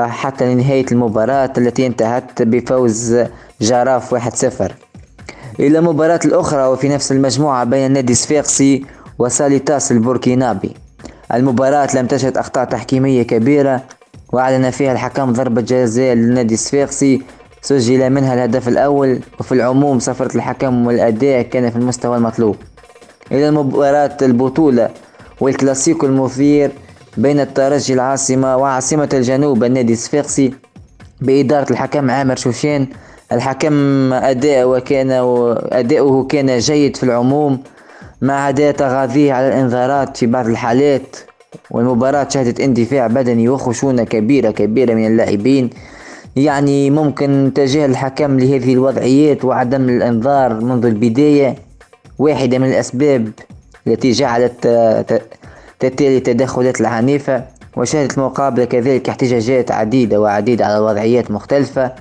حتى 0.07 0.53
لنهاية 0.53 0.85
المباراة 0.91 1.53
التي 1.57 1.87
انتهت 1.87 2.41
بفوز 2.41 3.17
جراف 3.61 4.15
1-0 4.15 4.71
إلى 5.59 5.81
مباراة 5.81 6.19
الأخرى 6.25 6.65
وفي 6.67 6.89
نفس 6.89 7.11
المجموعة 7.11 7.63
بين 7.63 7.85
النادي 7.85 8.13
الصفاقسي 8.13 8.85
وساليتاس 9.19 9.91
البوركينابي. 9.91 10.75
المباراة 11.33 11.87
لم 11.95 12.07
تشهد 12.07 12.37
أخطاء 12.37 12.65
تحكيمية 12.65 13.23
كبيرة 13.23 13.83
وأعلن 14.33 14.69
فيها 14.69 14.91
الحكم 14.91 15.33
ضربة 15.33 15.61
جزاء 15.61 16.13
للنادي 16.15 16.53
الصفاقسي 16.53 17.21
سجل 17.61 18.09
منها 18.09 18.33
الهدف 18.33 18.67
الأول 18.67 19.19
وفي 19.39 19.51
العموم 19.51 19.99
صفرة 19.99 20.35
الحكم 20.35 20.87
والأداء 20.87 21.41
كان 21.41 21.69
في 21.69 21.75
المستوى 21.75 22.17
المطلوب. 22.17 22.55
إلى 23.31 23.51
مباراة 23.51 24.17
البطولة 24.21 24.89
والكلاسيكو 25.41 26.05
المثير 26.05 26.71
بين 27.17 27.39
الترجي 27.39 27.93
العاصمة 27.93 28.57
وعاصمة 28.57 29.09
الجنوب 29.13 29.63
النادي 29.63 29.93
الصفاقسي 29.93 30.53
بإدارة 31.21 31.71
الحكم 31.71 32.11
عامر 32.11 32.35
شوشان 32.35 32.87
الحكم 33.31 33.73
أداء 34.13 34.79
كان 34.79 35.11
أداؤه 35.71 36.23
كان 36.27 36.57
جيد 36.59 36.97
في 36.97 37.03
العموم 37.03 37.59
مع 38.21 38.45
عدا 38.45 38.71
تغاضيه 38.71 39.33
على 39.33 39.47
الإنذارات 39.47 40.17
في 40.17 40.25
بعض 40.25 40.47
الحالات 40.47 41.15
والمباراة 41.71 42.27
شهدت 42.29 42.59
اندفاع 42.59 43.07
بدني 43.07 43.49
وخشونة 43.49 44.03
كبيرة 44.03 44.51
كبيرة 44.51 44.93
من 44.93 45.07
اللاعبين. 45.07 45.69
يعني 46.35 46.89
ممكن 46.89 47.51
تجاهل 47.55 47.89
الحكم 47.89 48.39
لهذه 48.39 48.73
الوضعيات 48.73 49.45
وعدم 49.45 49.89
الإنذار 49.89 50.53
منذ 50.53 50.85
البداية 50.85 51.55
واحدة 52.19 52.57
من 52.57 52.67
الأسباب 52.67 53.31
التي 53.87 54.11
جعلت 54.11 54.67
تتالي 55.79 56.17
التدخلات 56.17 56.81
العنيفة 56.81 57.43
وشهدت 57.77 58.17
المقابلة 58.17 58.65
كذلك 58.65 59.09
احتجاجات 59.09 59.71
عديدة 59.71 60.21
وعديدة 60.21 60.65
على 60.65 60.79
وضعيات 60.79 61.31
مختلفة. 61.31 61.91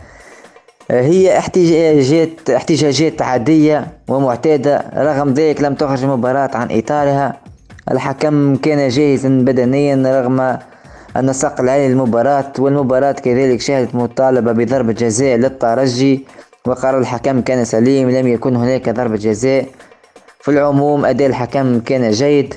هي 0.90 1.38
احتجاجات 1.38 2.50
احتجاجات 2.50 3.22
عادية 3.22 3.86
ومعتادة. 4.08 4.84
رغم 4.96 5.34
ذلك 5.34 5.62
لم 5.62 5.74
تخرج 5.74 6.04
المباراة 6.04 6.50
عن 6.54 6.68
إطارها. 6.70 7.36
الحكم 7.90 8.56
كان 8.56 8.88
جاهزا 8.88 9.28
بدنيا 9.28 10.20
رغم 10.20 10.58
أن 11.16 11.32
ساق 11.32 11.60
العالي 11.60 11.88
للمباراة 11.88 12.52
والمباراة 12.58 13.12
كذلك 13.12 13.60
شهدت 13.60 13.94
مطالبة 13.94 14.52
بضربة 14.52 14.92
جزاء 14.92 15.36
للترجي. 15.36 16.26
وقرار 16.66 16.98
الحكم 16.98 17.40
كان 17.40 17.64
سليم 17.64 18.10
لم 18.10 18.26
يكن 18.28 18.56
هناك 18.56 18.88
ضربة 18.88 19.16
جزاء. 19.16 19.66
في 20.40 20.50
العموم 20.50 21.04
أداء 21.04 21.28
الحكم 21.28 21.80
كان 21.80 22.10
جيد. 22.10 22.54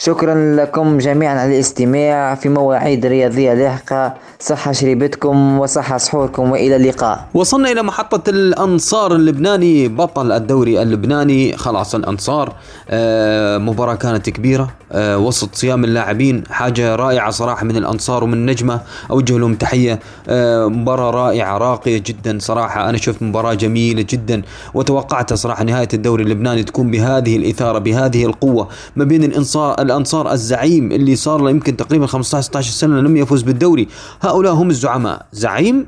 شكرا 0.00 0.56
لكم 0.56 0.98
جميعا 0.98 1.38
على 1.38 1.54
الاستماع 1.54 2.34
في 2.34 2.48
مواعيد 2.48 3.06
رياضية 3.06 3.54
لاحقة. 3.54 4.14
صحة 4.40 4.72
شريبتكم 4.72 5.58
وصحة 5.58 5.98
سحوركم 5.98 6.50
وإلى 6.50 6.76
اللقاء. 6.76 7.28
وصلنا 7.34 7.72
إلى 7.72 7.82
محطة 7.82 8.30
الأنصار 8.30 9.12
اللبناني 9.14 9.88
بطل 9.88 10.32
الدوري 10.32 10.82
اللبناني 10.82 11.56
خلاص 11.56 11.94
الأنصار 11.94 12.52
آه، 12.90 13.58
مباراة 13.58 13.94
كانت 13.94 14.30
كبيرة. 14.30 14.70
آه، 14.92 15.18
وسط 15.18 15.54
صيام 15.54 15.84
اللاعبين 15.84 16.44
حاجة 16.50 16.94
رائعة 16.96 17.30
صراحة 17.30 17.64
من 17.64 17.76
الأنصار 17.76 18.24
ومن 18.24 18.46
نجمة. 18.46 18.80
أوجه 19.10 19.38
لهم 19.38 19.54
تحية. 19.54 19.98
آه، 20.28 20.66
مباراة 20.66 21.10
رائعة 21.10 21.58
راقية 21.58 22.02
جدا 22.06 22.38
صراحة. 22.40 22.88
أنا 22.88 22.98
شفت 22.98 23.22
مباراة 23.22 23.54
جميلة 23.54 24.06
جدا. 24.10 24.42
وتوقعت 24.74 25.34
صراحة 25.34 25.64
نهاية 25.64 25.88
الدوري 25.94 26.22
اللبناني 26.24 26.62
تكون 26.62 26.90
بهذه 26.90 27.36
الإثارة 27.36 27.78
بهذه 27.78 28.24
القوة 28.26 28.68
ما 28.96 29.04
بين 29.04 29.24
الأنصار 29.24 29.87
الأنصار 29.90 30.32
الزعيم 30.32 30.92
اللي 30.92 31.16
صار 31.16 31.40
له 31.40 31.50
يمكن 31.50 31.76
تقريبا 31.76 32.06
15 32.06 32.46
16 32.46 32.72
سنة 32.72 33.00
لم 33.00 33.16
يفوز 33.16 33.42
بالدوري. 33.42 33.88
هؤلاء 34.20 34.52
هم 34.52 34.70
الزعماء. 34.70 35.26
زعيم 35.32 35.86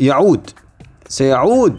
يعود. 0.00 0.50
سيعود. 1.08 1.78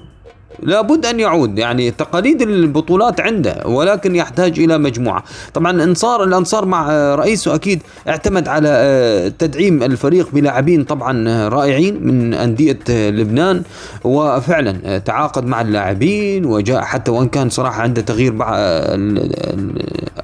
لابد 0.60 1.06
أن 1.06 1.20
يعود. 1.20 1.60
يعني 1.60 1.92
تقاليد 1.92 2.42
البطولات 2.42 3.22
عنده 3.22 3.64
ولكن 3.66 4.16
يحتاج 4.16 4.60
إلى 4.60 4.78
مجموعة. 4.78 5.24
طبعا 5.54 5.84
انصار 5.84 6.24
الأنصار 6.24 6.66
مع 6.66 7.16
رئيسه 7.16 7.56
أكيد 7.56 7.82
اعتمد 8.08 8.48
على 8.48 8.70
آه، 8.72 9.28
تدعيم 9.28 9.84
الفريق 9.84 10.30
بلاعبين 10.34 10.84
طبعا 10.84 11.48
رائعين 11.50 12.08
من 12.08 12.34
أندية 12.34 12.80
لبنان. 12.90 13.64
وفعلا 14.04 14.98
تعاقد 14.98 15.46
مع 15.46 15.62
اللاعبين 15.62 16.46
وجاء 16.46 16.82
حتى 16.82 17.12
وإن 17.12 17.28
كان 17.28 17.50
صراحة 17.50 17.82
عنده 17.82 18.02
تغيير 18.02 18.34
مع 18.34 18.54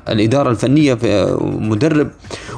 الإدارة 0.10 0.50
الفنية 0.50 0.94
في 0.94 1.38
مدرب. 1.42 2.08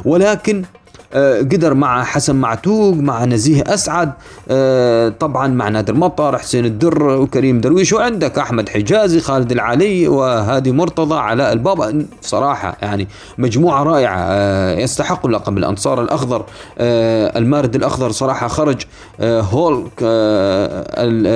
ولكن 0.06 0.64
آه، 0.64 0.81
قدر 1.14 1.74
مع 1.74 2.04
حسن 2.04 2.36
معتوق 2.36 2.96
مع 2.96 3.26
نزيه 3.26 3.64
أسعد 3.68 4.12
آه، 4.50 5.10
طبعا 5.10 5.48
مع 5.48 5.70
نادر 5.70 5.94
مطر 5.94 6.38
حسين 6.38 6.66
الدر 6.66 7.04
وكريم 7.04 7.62
درويش 7.62 7.94
وعندك 7.94 8.40
أحمد 8.40 8.70
حجازي 8.70 9.20
خالد 9.20 9.52
العلي 9.52 10.08
وهادي 10.08 10.72
مرتضى 10.72 11.16
علاء 11.16 11.54
البابا. 11.54 12.06
صراحة 12.22 12.78
يعني 12.82 13.08
مجموعة 13.38 13.84
رائعة 13.84 14.18
آه، 14.20 14.80
يستحقوا 14.80 15.32
لقب 15.32 15.58
الأنصار 15.58 16.02
الأخضر 16.02 16.46
المارد 16.80 17.76
الأخضر 17.76 18.12
صراحة 18.12 18.48
خرج 18.48 18.82
هول 19.22 19.88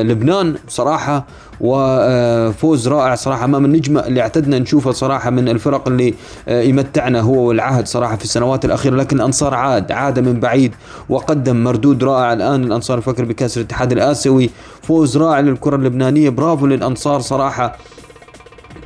لبنان. 0.09 0.55
صراحة 0.67 1.25
وفوز 1.61 2.87
رائع 2.87 3.15
صراحة 3.15 3.45
أمام 3.45 3.65
النجمة 3.65 3.99
اللي 3.99 4.21
اعتدنا 4.21 4.59
نشوفه 4.59 4.91
صراحة 4.91 5.29
من 5.29 5.49
الفرق 5.49 5.87
اللي 5.87 6.13
يمتعنا 6.47 7.21
هو 7.21 7.47
والعهد 7.47 7.87
صراحة 7.87 8.15
في 8.15 8.23
السنوات 8.23 8.65
الأخيرة. 8.65 8.95
لكن 8.95 9.17
الأنصار 9.17 9.53
عاد 9.53 9.91
عاد 9.91 10.19
من 10.19 10.39
بعيد 10.39 10.75
وقدم 11.09 11.63
مردود 11.63 12.03
رائع 12.03 12.33
الآن. 12.33 12.63
الأنصار 12.63 13.01
ظفر 13.01 13.25
بكأس 13.25 13.57
الاتحاد 13.57 13.91
الآسيوي 13.91 14.49
فوز 14.81 15.17
رائع 15.17 15.39
للكرة 15.39 15.75
اللبنانية. 15.75 16.29
برافو 16.29 16.67
للأنصار 16.67 17.19
صراحة. 17.19 17.77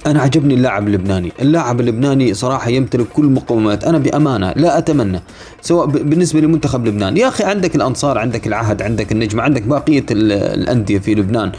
أنا 0.07 0.21
عجبني 0.21 0.53
اللاعب 0.53 0.87
اللبناني. 0.87 1.31
اللاعب 1.41 1.79
اللبناني 1.79 2.33
صراحة 2.33 2.69
يمتلك 2.69 3.07
كل 3.13 3.25
مقومات 3.25 3.83
أنا 3.83 3.97
بأمانة 3.97 4.51
لا 4.51 4.77
أتمنى 4.77 5.21
سواء 5.61 5.85
بالنسبة 5.85 6.39
لمنتخب 6.39 6.87
لبنان. 6.87 7.17
يا 7.17 7.27
أخي 7.27 7.43
عندك 7.43 7.75
الأنصار 7.75 8.17
عندك 8.17 8.47
العهد 8.47 8.81
عندك 8.81 9.11
النجمة 9.11 9.43
عندك 9.43 9.61
بقية 9.61 10.05
الأندية 10.11 10.99
في 10.99 11.15
لبنان. 11.15 11.51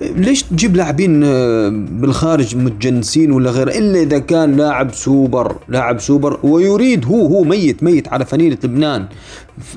ليش 0.00 0.42
تجيب 0.42 0.76
لاعبين 0.76 1.24
آه، 1.24 1.68
بالخارج 1.90 2.56
متجنسين 2.56 3.32
ولا 3.32 3.50
غيره 3.50 3.70
إلا 3.70 4.00
إذا 4.00 4.18
كان 4.18 4.56
لاعب 4.56 4.94
سوبر 4.94 5.56
لاعب 5.68 6.00
سوبر 6.00 6.38
ويريد 6.42 7.06
هو 7.06 7.26
هو 7.26 7.44
ميت 7.44 7.82
ميت 7.82 8.08
على 8.08 8.24
فنيلة 8.24 8.58
لبنان 8.64 9.06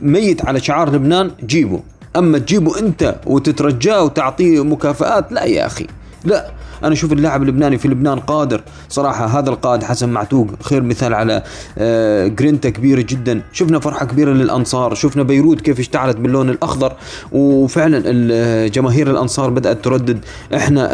ميت 0.01 0.45
على 0.45 0.59
شعار 0.59 0.95
لبنان 0.95 1.31
جيبه. 1.45 1.79
أما 2.15 2.37
تجيبه 2.37 2.79
أنت 2.79 3.15
وتترجاه 3.25 4.03
وتعطيه 4.03 4.63
مكافآت 4.63 5.31
لا 5.31 5.43
يا 5.43 5.65
أخي 5.65 5.87
لا. 6.25 6.51
أنا 6.83 6.93
أشوف 6.93 7.13
اللاعب 7.13 7.41
اللبناني 7.41 7.77
في 7.77 7.87
لبنان 7.87 8.19
قادر. 8.19 8.61
صراحة 8.89 9.25
هذا 9.25 9.49
القائد 9.49 9.83
حسن 9.83 10.09
معتوق 10.09 10.47
خير 10.63 10.83
مثال 10.83 11.13
على 11.13 11.43
آه، 11.77 12.27
جرينتا 12.27 12.69
كبيره 12.69 13.01
جدا. 13.01 13.41
شفنا 13.53 13.79
فرحة 13.79 14.05
كبيرة 14.05 14.31
للأنصار 14.31 14.93
شفنا 14.93 15.23
بيروت 15.23 15.61
كيف 15.61 15.79
اشتعلت 15.79 16.17
باللون 16.17 16.49
الأخضر. 16.49 16.93
وفعلا 17.31 18.67
جماهير 18.67 19.11
الأنصار 19.11 19.49
بدأت 19.49 19.83
تردد. 19.83 20.19
إحنا 20.55 20.89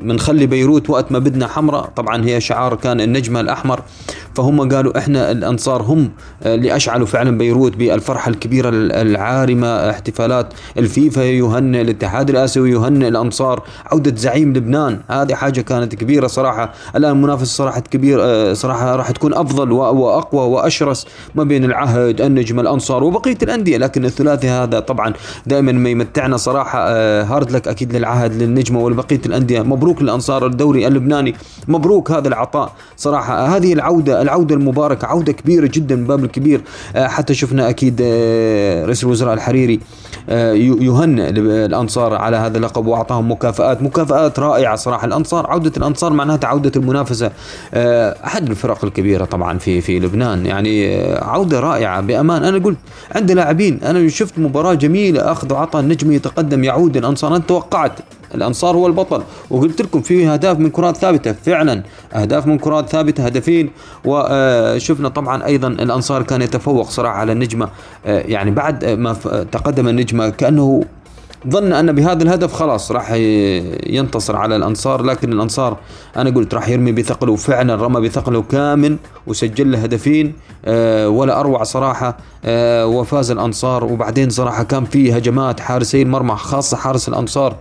بنخلي 0.00 0.44
آه، 0.44 0.46
بيروت 0.46 0.90
وقت 0.90 1.12
ما 1.12 1.18
بدنا 1.18 1.46
حمراء. 1.46 1.92
طبعا 1.96 2.24
هي 2.24 2.40
شعار 2.40 2.74
كان 2.74 3.00
النجمة 3.00 3.40
الأحمر. 3.40 3.82
فهم 4.36 4.68
قالوا 4.68 4.98
إحنا 4.98 5.30
الأنصار 5.30 5.82
هم 5.82 6.10
آه، 6.42 6.54
اللي 6.54 6.76
أشعلوا 6.76 7.06
فعلا 7.06 7.38
بيروت 7.38 7.76
بالفرحة 7.76 8.28
الكبيرة 8.28 8.70
العارمة 8.72 9.90
احتفالات 9.90 10.54
الفيفا 10.78 11.20
يهنئ 11.20 11.80
الاتحاد 11.80 12.30
الآسيوي 12.30 12.70
يهنئ 12.70 13.08
الأنصار 13.08 13.62
عودة 13.86 14.16
زعيم 14.16 14.52
لبنان. 14.52 15.00
هذه 15.08 15.34
حاجة 15.34 15.60
كانت 15.60 15.94
كبيرة 15.94 16.26
صراحة. 16.26 16.72
الآن 16.96 17.12
المنافسه 17.12 17.44
صراحة 17.56 17.80
كبير 17.80 18.18
آه، 18.22 18.52
صراحة 18.52 18.96
راح 18.96 19.10
تكون 19.10 19.34
أفضل 19.34 19.72
وأقوى 19.72 20.40
وأشرس 20.40 21.06
ما 21.34 21.44
بين 21.44 21.64
العهد 21.64 22.20
النجم 22.20 22.60
الأنصار 22.60 23.04
وبقية 23.04 23.38
الأندية. 23.42 23.76
لكن 23.78 24.04
الثلاثي 24.04 24.48
هذا 24.48 24.80
طبعا 24.80 25.12
دائما 25.46 25.72
ما 25.72 25.88
يمتعنا 25.88 26.36
صراحة 26.36 26.78
هارد 27.22 27.50
لك 27.50 27.68
أكيد 27.68 27.96
للعهد 27.96 28.42
للنجمة 28.42 28.80
ولبقية 28.80 29.20
الأندية. 29.26 29.62
مبروك 29.62 30.02
للأنصار 30.02 30.46
الدوري 30.46 30.86
اللبناني. 30.86 31.34
مبروك 31.68 32.10
هذا 32.10 32.28
العطاء 32.28 32.72
صراحة. 32.96 33.56
هذه 33.56 33.72
العودة 33.72 34.22
العودة 34.26 34.54
المباركة 34.54 35.06
عودة 35.06 35.32
كبيرة 35.32 35.70
جدا 35.72 35.96
من 35.96 36.06
باب 36.06 36.24
الكبير. 36.24 36.60
آه، 36.96 37.06
حتى 37.06 37.34
شفنا 37.34 37.68
أكيد 37.68 38.00
آه، 38.02 38.84
رئيس 38.84 39.04
الوزراء 39.04 39.34
الحريري 39.34 39.80
يهنئ 40.28 41.28
الأنصار 41.66 42.14
على 42.14 42.36
هذا 42.36 42.56
اللقب 42.58 42.86
وأعطاهم 42.86 43.30
مكافآت. 43.30 43.82
مكافآت 43.82 44.38
رائعة 44.38 44.76
صراحة. 44.76 45.06
الأنصار 45.06 45.46
عودة 45.46 45.72
الأنصار 45.76 46.12
معناتها 46.12 46.48
عودة 46.48 46.72
المنافسة. 46.76 47.30
آه، 47.74 48.16
أحد 48.24 48.50
الفرق 48.50 48.84
الكبيرة 48.84 49.24
طبعا 49.24 49.58
في 49.58 49.80
في 49.80 49.98
لبنان. 49.98 50.46
يعني 50.46 50.96
آه، 50.96 51.24
عودة 51.24 51.60
رائعة. 51.60 52.00
بأمان. 52.00 52.44
أنا 52.44 52.58
قلت 52.58 52.78
عند 53.14 53.32
لاعبين 53.32 53.80
أنا 53.82 54.08
شفت 54.08 54.38
مباراة 54.38 54.74
جميلة 54.74 55.32
أخذ 55.32 55.52
وعطى 55.52 55.80
النجم 55.80 56.12
يتقدم 56.12 56.64
يعود 56.64 56.96
الأنصار. 56.96 57.30
أنا 57.30 57.38
توقعت 57.48 57.92
الأنصار 58.36 58.76
هو 58.76 58.86
البطل. 58.86 59.22
وقلت 59.50 59.82
لكم 59.82 60.00
في 60.00 60.28
أهداف 60.28 60.58
من 60.58 60.70
كرات 60.70 60.96
ثابتة 60.96 61.32
فعلا 61.32 61.82
أهداف 62.14 62.46
من 62.46 62.58
كرات 62.58 62.88
ثابتة 62.88 63.26
هدفين. 63.26 63.70
وشفنا 64.04 65.08
طبعا 65.08 65.46
أيضا 65.46 65.68
الأنصار 65.68 66.22
كان 66.22 66.42
يتفوق 66.42 66.90
صراحة 66.90 67.16
على 67.16 67.32
النجمة. 67.32 67.68
آه، 68.06 68.20
يعني 68.20 68.50
بعد 68.50 68.84
ما 68.84 69.12
تقدم 69.52 69.88
النجمة 69.88 70.28
كأنه 70.28 70.84
ظن 71.48 71.72
أن 71.72 71.92
بهذا 71.92 72.22
الهدف 72.22 72.52
خلاص 72.52 72.92
راح 72.92 73.12
ينتصر 73.86 74.36
على 74.36 74.56
الأنصار. 74.56 75.02
لكن 75.02 75.32
الأنصار 75.32 75.76
أنا 76.16 76.30
قلت 76.30 76.54
راح 76.54 76.68
يرمي 76.68 76.92
بثقله 76.92 77.32
وفعلا 77.32 77.74
رمى 77.74 78.08
بثقله 78.08 78.42
كامل 78.42 78.96
وسجل 79.26 79.72
له 79.72 79.78
هدفين. 79.78 80.34
آه 80.64 81.08
ولا 81.08 81.40
أروع 81.40 81.62
صراحة. 81.62 82.16
آه 82.44 82.86
وفاز 82.86 83.30
الأنصار. 83.30 83.84
وبعدين 83.84 84.30
صراحة 84.30 84.62
كان 84.62 84.84
في 84.84 85.18
هجمات 85.18 85.60
حارسي 85.60 86.02
المرمى 86.02 86.36
خاصة 86.36 86.76
حارس 86.76 87.08
الأنصار. 87.08 87.52
آه، 87.52 87.56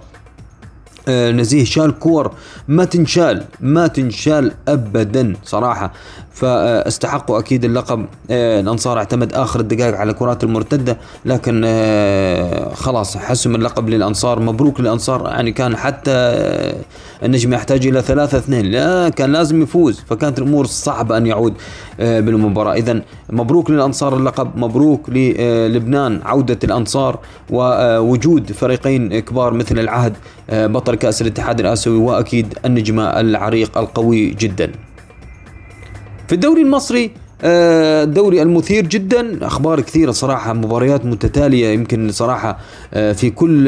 نزيه. 1.09 1.63
شال 1.63 1.99
كور. 1.99 2.31
ما 2.67 2.85
تنشال. 2.85 3.43
ما 3.61 3.87
تنشال 3.87 4.51
ابدا 4.67 5.33
صراحة. 5.43 5.93
فاستحقوا 6.35 7.39
أكيد 7.39 7.65
اللقب. 7.65 8.05
آه، 8.31 8.59
الأنصار 8.59 8.97
اعتمد 8.97 9.33
آخر 9.33 9.59
الدقائق 9.59 9.95
على 9.95 10.11
الكرات 10.11 10.43
المرتدة 10.43 10.97
لكن 11.25 11.61
آه، 11.65 12.73
خلاص 12.73 13.17
حسم 13.17 13.55
اللقب 13.55 13.89
للأنصار 13.89 14.39
مبروك 14.39 14.79
للأنصار. 14.79 15.27
يعني 15.27 15.51
كان 15.51 15.75
حتى 15.75 16.11
النجم 17.23 17.53
يحتاج 17.53 17.87
إلى 17.87 18.01
ثلاثة 18.01 18.37
اثنين 18.37 18.65
لا 18.65 19.09
كان 19.09 19.31
لازم 19.31 19.61
يفوز 19.61 19.99
فكانت 20.09 20.39
الأمور 20.39 20.65
صعبة 20.65 21.17
أن 21.17 21.27
يعود 21.27 21.53
بالمباراة. 21.99 22.73
إذا 22.73 23.01
مبروك 23.29 23.71
للأنصار 23.71 24.17
اللقب 24.17 24.57
مبروك 24.57 25.09
للبنان 25.09 26.21
عودة 26.25 26.59
الأنصار 26.63 27.19
ووجود 27.49 28.51
فريقين 28.51 29.19
كبار 29.19 29.53
مثل 29.53 29.79
العهد 29.79 30.13
بطل 30.49 30.95
كأس 30.95 31.21
الاتحاد 31.21 31.59
الآسيوي 31.59 31.97
وأكيد 31.97 32.53
النجم 32.65 32.99
العريق 32.99 33.77
القوي 33.77 34.29
جدا. 34.29 34.71
في 36.27 36.35
الدوري 36.35 36.61
المصري 36.61 37.11
الدوري 37.45 38.41
المثير 38.41 38.87
جدا. 38.87 39.45
أخبار 39.47 39.81
كثيرة 39.81 40.11
صراحة 40.11 40.53
مباريات 40.53 41.05
متتالية 41.05 41.67
يمكن 41.67 42.11
صراحة 42.11 42.57
في 42.91 43.29
كل 43.35 43.67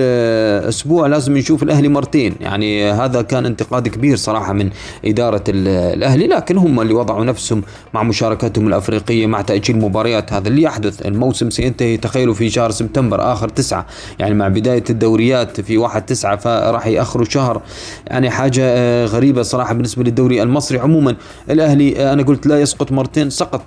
أسبوع 0.69 1.07
لازم 1.07 1.37
نشوف 1.37 1.63
الأهلي 1.63 1.87
مرتين. 1.87 2.35
يعني 2.41 2.91
هذا 2.91 3.21
كان 3.21 3.45
انتقاد 3.45 3.87
كبير 3.87 4.17
صراحة 4.17 4.53
من 4.53 4.69
إدارة 5.05 5.43
الأهلي 5.49 6.27
لكن 6.27 6.57
هم 6.57 6.81
اللي 6.81 6.93
وضعوا 6.93 7.25
نفسهم 7.25 7.63
مع 7.93 8.03
مشاركتهم 8.03 8.67
الأفريقية 8.67 9.27
مع 9.27 9.41
تأجيل 9.41 9.77
مباريات. 9.77 10.33
هذا 10.33 10.47
اللي 10.47 10.61
يحدث. 10.61 11.05
الموسم 11.05 11.49
سينتهي 11.49 11.97
تخيلوا 11.97 12.33
في 12.33 12.49
شهر 12.49 12.71
سبتمبر 12.71 13.33
آخر 13.33 13.49
تسعة. 13.49 13.85
يعني 14.19 14.33
مع 14.33 14.47
بداية 14.47 14.83
الدوريات 14.89 15.61
في 15.61 15.77
واحد 15.77 16.05
تسعة 16.05 16.35
فراح 16.35 16.87
يأخروا 16.87 17.25
شهر. 17.25 17.61
يعني 18.07 18.29
حاجة 18.29 18.61
آه، 18.63 19.05
غريبة 19.05 19.41
صراحة 19.41 19.73
بالنسبة 19.73 20.03
للدوري 20.03 20.43
المصري. 20.43 20.79
عموما 20.79 21.15
الأهلي 21.49 21.99
آه، 21.99 22.13
أنا 22.13 22.23
قلت 22.23 22.47
لا 22.47 22.61
يسقط 22.61 22.91
مرتين 22.91 23.29
سقط 23.29 23.61
آه، 23.61 23.66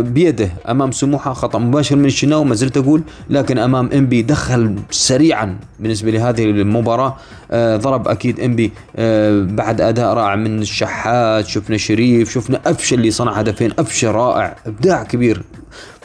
بيده 0.00 0.48
أمام 0.68 0.92
سموحة 0.92 1.32
خطأ 1.32 1.58
مباشر 1.58 1.96
من 1.96 2.04
الشناوي 2.04 2.44
ما 2.44 2.54
زلت 2.54 2.76
أقول 2.76 3.02
لكن 3.30 3.58
أمام 3.58 3.90
انبي 3.92 4.22
دخل 4.22 4.76
سريعا 4.90 5.56
بالنسبة 5.80 6.10
لهذه 6.10 6.44
المباراة. 6.44 7.16
آه، 7.50 7.76
ضرب 7.76 8.08
أكيد 8.08 8.40
انبي 8.40 8.72
آه، 8.96 9.42
بعد 9.42 9.80
أداء 9.80 10.14
رائع 10.14 10.36
من 10.36 10.58
الشحات 10.58 11.46
شفنا 11.46 11.76
شريف 11.76 12.32
شفنا 12.32 12.60
أفشل 12.66 12.96
اللي 12.96 13.10
صنع 13.10 13.32
هدفين 13.32 13.70
أفشل 13.78 14.08
رائع 14.08 14.56
إبداع 14.66 15.02
كبير 15.02 15.42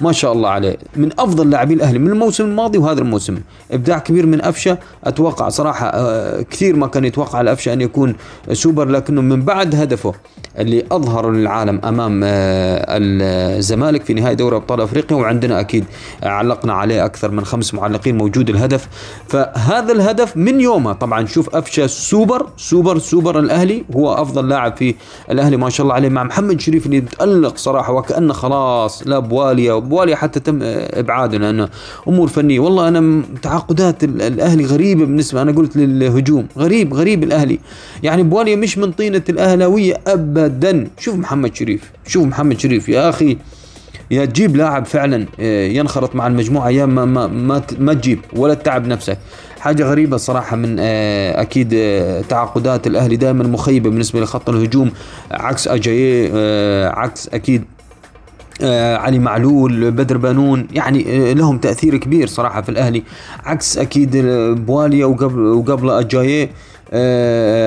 ما 0.02 0.12
شاء 0.12 0.34
الله 0.34 0.50
عليه. 0.50 0.78
من 0.96 1.10
أفضل 1.20 1.50
لاعبي 1.50 1.74
الأهلي 1.74 2.00
من 2.00 2.08
الموسم 2.08 2.46
الماضي 2.46 2.78
وهذا 2.78 3.00
الموسم. 3.00 3.38
إبداع 3.72 4.00
كبير 4.00 4.26
من 4.26 4.42
أفشة 4.42 4.78
أتوقع 5.04 5.50
صراحة 5.50 5.92
كثير 6.42 6.76
ما 6.76 6.88
كان 6.88 7.06
يتوقع 7.06 7.42
الأفشة 7.42 7.74
أن 7.74 7.82
يكون 7.82 8.16
سوبر 8.54 8.90
لكنه 8.90 9.22
من 9.22 9.42
بعد 9.42 9.76
هدفه 9.76 10.14
اللي 10.60 10.86
أظهر 10.92 11.32
للعالم 11.32 11.80
أمام 11.86 12.22
الزمالك 12.24 14.04
في 14.04 14.14
نهائي 14.14 14.36
دوري 14.36 14.56
أبطال 14.56 14.82
أفريقيا 14.82 15.18
وعندنا 15.18 15.60
أكيد 15.60 15.86
علقنا 16.24 16.74
عليه 16.74 17.06
أكثر 17.06 17.32
من 17.32 17.46
خمس 17.46 17.74
معلقين 17.74 18.18
موجود 18.18 18.50
الهدف. 18.50 18.88
فهذا 19.28 19.92
الهدف 19.92 20.38
من 20.38 20.62
يومه. 20.62 20.94
طبعا 20.94 21.26
شوف 21.26 21.56
افشا 21.56 21.88
سوبر 21.88 22.48
سوبر 22.58 22.98
سوبر 22.98 23.40
الأهلي. 23.40 23.84
هو 23.96 24.14
أفضل 24.14 24.50
لاعب 24.50 24.78
في 24.78 24.96
الأهلي 25.32 25.58
ما 25.58 25.70
شاء 25.70 25.84
الله 25.84 25.96
عليه 25.96 26.10
مع 26.10 26.24
محمد 26.24 26.60
شريف 26.60 26.86
اللي 26.86 27.02
متالق 27.02 27.58
صراحة 27.58 27.94
وكأنه 27.94 28.34
خلاص 28.34 29.08
لا 29.08 29.20
بواليا 29.20 29.74
بواليا 29.74 30.16
حتى 30.16 30.40
تم 30.40 30.60
إبعاده 30.64 31.38
لأنه 31.38 31.70
أمور 32.08 32.28
فنية. 32.28 32.60
والله 32.60 32.88
أنا 32.88 33.22
تعاقدات 33.42 34.04
الأهلي 34.04 34.66
غريبة 34.66 35.06
بالنسبة 35.06 35.42
أنا 35.42 35.52
قلت 35.52 35.78
للهجوم 35.78 36.48
غريب 36.58 36.94
غريب 36.94 37.24
الأهلي. 37.24 37.60
يعني 38.04 38.24
بواليا 38.24 38.56
مش 38.56 38.78
من 38.78 38.92
طينة 38.92 39.24
الأهلاوية 39.30 40.02
ابدا. 40.08 40.49
شوف 41.00 41.16
محمد 41.16 41.56
شريف 41.56 41.92
شوف 42.08 42.26
محمد 42.26 42.60
شريف 42.60 42.90
يا 42.90 43.10
أخي. 43.10 43.38
يا 44.12 44.26
تجيب 44.26 44.56
لاعب 44.56 44.86
فعلا 44.86 45.26
آه، 45.40 45.68
ينخرط 45.68 46.16
مع 46.16 46.28
المجموعة 46.28 46.70
يا 46.70 46.86
ما 46.86 47.06
ما 47.06 47.28
ما, 47.28 47.62
ما 47.80 47.94
تجيب 47.94 48.20
ولا 48.36 48.54
تتعب 48.54 48.88
نفسك. 48.88 49.18
حاجة 49.60 49.84
غريبة 49.84 50.18
صراحة 50.18 50.56
من 50.56 50.78
آه، 50.80 51.42
أكيد 51.42 51.74
آه، 51.74 52.22
تعاقدات 52.22 52.88
الأهلي 52.88 53.16
دائما 53.16 53.44
مخيبة 53.44 53.90
بالنسبة 53.90 54.22
لخط 54.22 54.50
الهجوم. 54.50 54.92
عكس 55.32 55.68
اجاييه 55.68 56.88
عكس 56.88 57.30
أكيد 57.30 57.64
علي 58.96 59.20
معلول 59.20 59.92
بدر 59.92 60.18
بانون. 60.18 60.68
يعني 60.72 61.34
لهم 61.34 61.58
تأثير 61.58 61.98
كبير 61.98 62.28
صراحة 62.28 62.62
في 62.62 62.70
الأهلي. 62.70 63.04
عكس 63.46 63.78
أكيد 63.78 64.18
بواليا 64.66 65.06
وقبل 65.06 65.40
وقبل 65.40 65.90
اجاييه 65.90 66.44
آه 66.44 66.50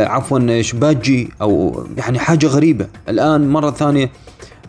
عفوا 0.07 0.63
شباجي 0.63 1.29
أو 1.43 1.85
يعني 1.97 2.19
حاجة 2.19 2.47
غريبة. 2.47 2.87
الآن 3.09 3.49
مرة 3.49 3.71
ثانية 3.71 4.11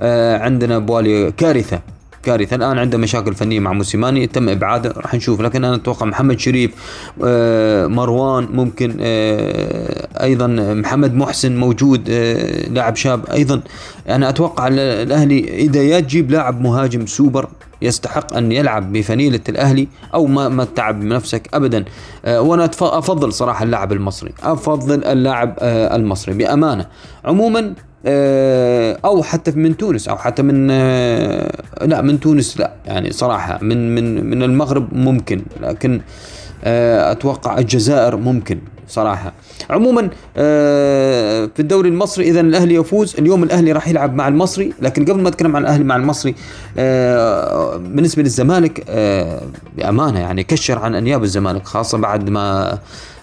آه 0.01 0.37
عندنا 0.37 0.79
بوالي 0.79 1.31
كارثة. 1.31 1.79
كارثة. 2.23 2.55
الآن 2.55 2.77
عنده 2.79 2.97
مشاكل 2.97 3.33
فنية 3.33 3.59
مع 3.59 3.73
موسيماني 3.73 4.27
تم 4.27 4.49
إبعاده 4.49 4.93
راح 4.97 5.15
نشوف. 5.15 5.41
لكن 5.41 5.63
أنا 5.63 5.75
أتوقع 5.75 6.05
محمد 6.05 6.39
شريف 6.39 6.71
آه 7.23 7.87
مروان 7.87 8.47
ممكن 8.53 8.97
آه 9.01 10.07
أيضا 10.23 10.47
محمد 10.73 11.13
محسن 11.13 11.57
موجود 11.57 12.09
آه 12.09 12.69
لاعب 12.69 12.95
شاب. 12.95 13.25
أيضا 13.25 13.61
أنا 14.09 14.29
أتوقع 14.29 14.67
الأهلي 14.67 15.55
إذا 15.55 15.83
يا 15.83 15.99
تجيب 15.99 16.31
لاعب 16.31 16.61
مهاجم 16.61 17.05
سوبر 17.05 17.47
يستحق 17.83 18.35
أن 18.37 18.51
يلعب 18.51 18.93
بفنيلة 18.93 19.39
الأهلي 19.49 19.87
أو 20.13 20.25
ما 20.25 20.49
ما 20.49 20.65
تتعب 20.65 20.99
بنفسك 20.99 21.49
ابدا. 21.53 21.85
آه 22.25 22.41
وأنا 22.41 22.65
أفضل 22.81 23.33
صراحة 23.33 23.63
اللاعب 23.63 23.91
المصري. 23.91 24.33
أفضل 24.43 25.03
اللاعب 25.03 25.55
آه 25.59 25.95
المصري 25.95 26.33
بأمانة. 26.33 26.85
عموما 27.25 27.73
آه، 28.05 28.99
أو 29.05 29.23
حتى 29.23 29.51
من 29.51 29.77
تونس 29.77 30.07
أو 30.07 30.17
حتى 30.17 30.41
من 30.41 30.67
لا 31.81 32.01
من 32.01 32.19
تونس 32.19 32.59
لا. 32.59 32.73
يعني 32.85 33.11
صراحة 33.11 33.59
من 33.61 33.95
من 33.95 34.25
من 34.29 34.43
المغرب 34.43 34.93
ممكن 34.93 35.41
لكن 35.61 36.01
أتوقع 36.63 37.57
الجزائر 37.57 38.15
ممكن 38.15 38.59
صراحة. 38.87 39.33
عموما 39.69 40.09
في 41.55 41.59
الدوري 41.59 41.89
المصري 41.89 42.29
اذا 42.29 42.39
الأهلي 42.41 42.75
يفوز. 42.75 43.15
اليوم 43.19 43.43
الأهلي 43.43 43.71
راح 43.71 43.87
يلعب 43.87 44.15
مع 44.15 44.27
المصري. 44.27 44.73
لكن 44.81 45.05
قبل 45.05 45.21
ما 45.21 45.29
أتكلم 45.29 45.55
عن 45.55 45.61
الأهلي 45.61 45.83
مع 45.83 45.95
المصري 45.95 46.35
بالنسبة 47.77 48.23
للزمالك 48.23 48.83
بأمانة 49.77 50.19
يعني 50.19 50.43
كشر 50.43 50.79
عن 50.79 50.95
أنياب 50.95 51.23
الزمالك 51.23 51.65
خاصة 51.65 51.97
بعد 51.97 52.29
ما 52.29 52.77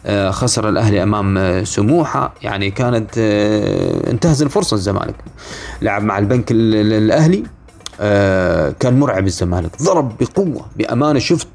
آه، 0.06 0.30
خسر 0.30 0.68
الأهلي 0.68 1.02
أمام 1.02 1.38
آه، 1.38 1.64
سموحة. 1.64 2.34
يعني 2.42 2.70
كانت 2.70 3.10
آه، 3.18 4.10
انتهز 4.10 4.42
الفرصة 4.42 4.74
الزمالك 4.74 5.14
لعب 5.82 6.02
مع 6.02 6.18
البنك 6.18 6.46
الأهلي. 6.50 7.42
كان 8.80 9.00
مرعب 9.00 9.26
الزمالك 9.26 9.70
ضرب 9.82 10.12
بقوة 10.20 10.66
بأمانة 10.76 11.18
شفت 11.18 11.48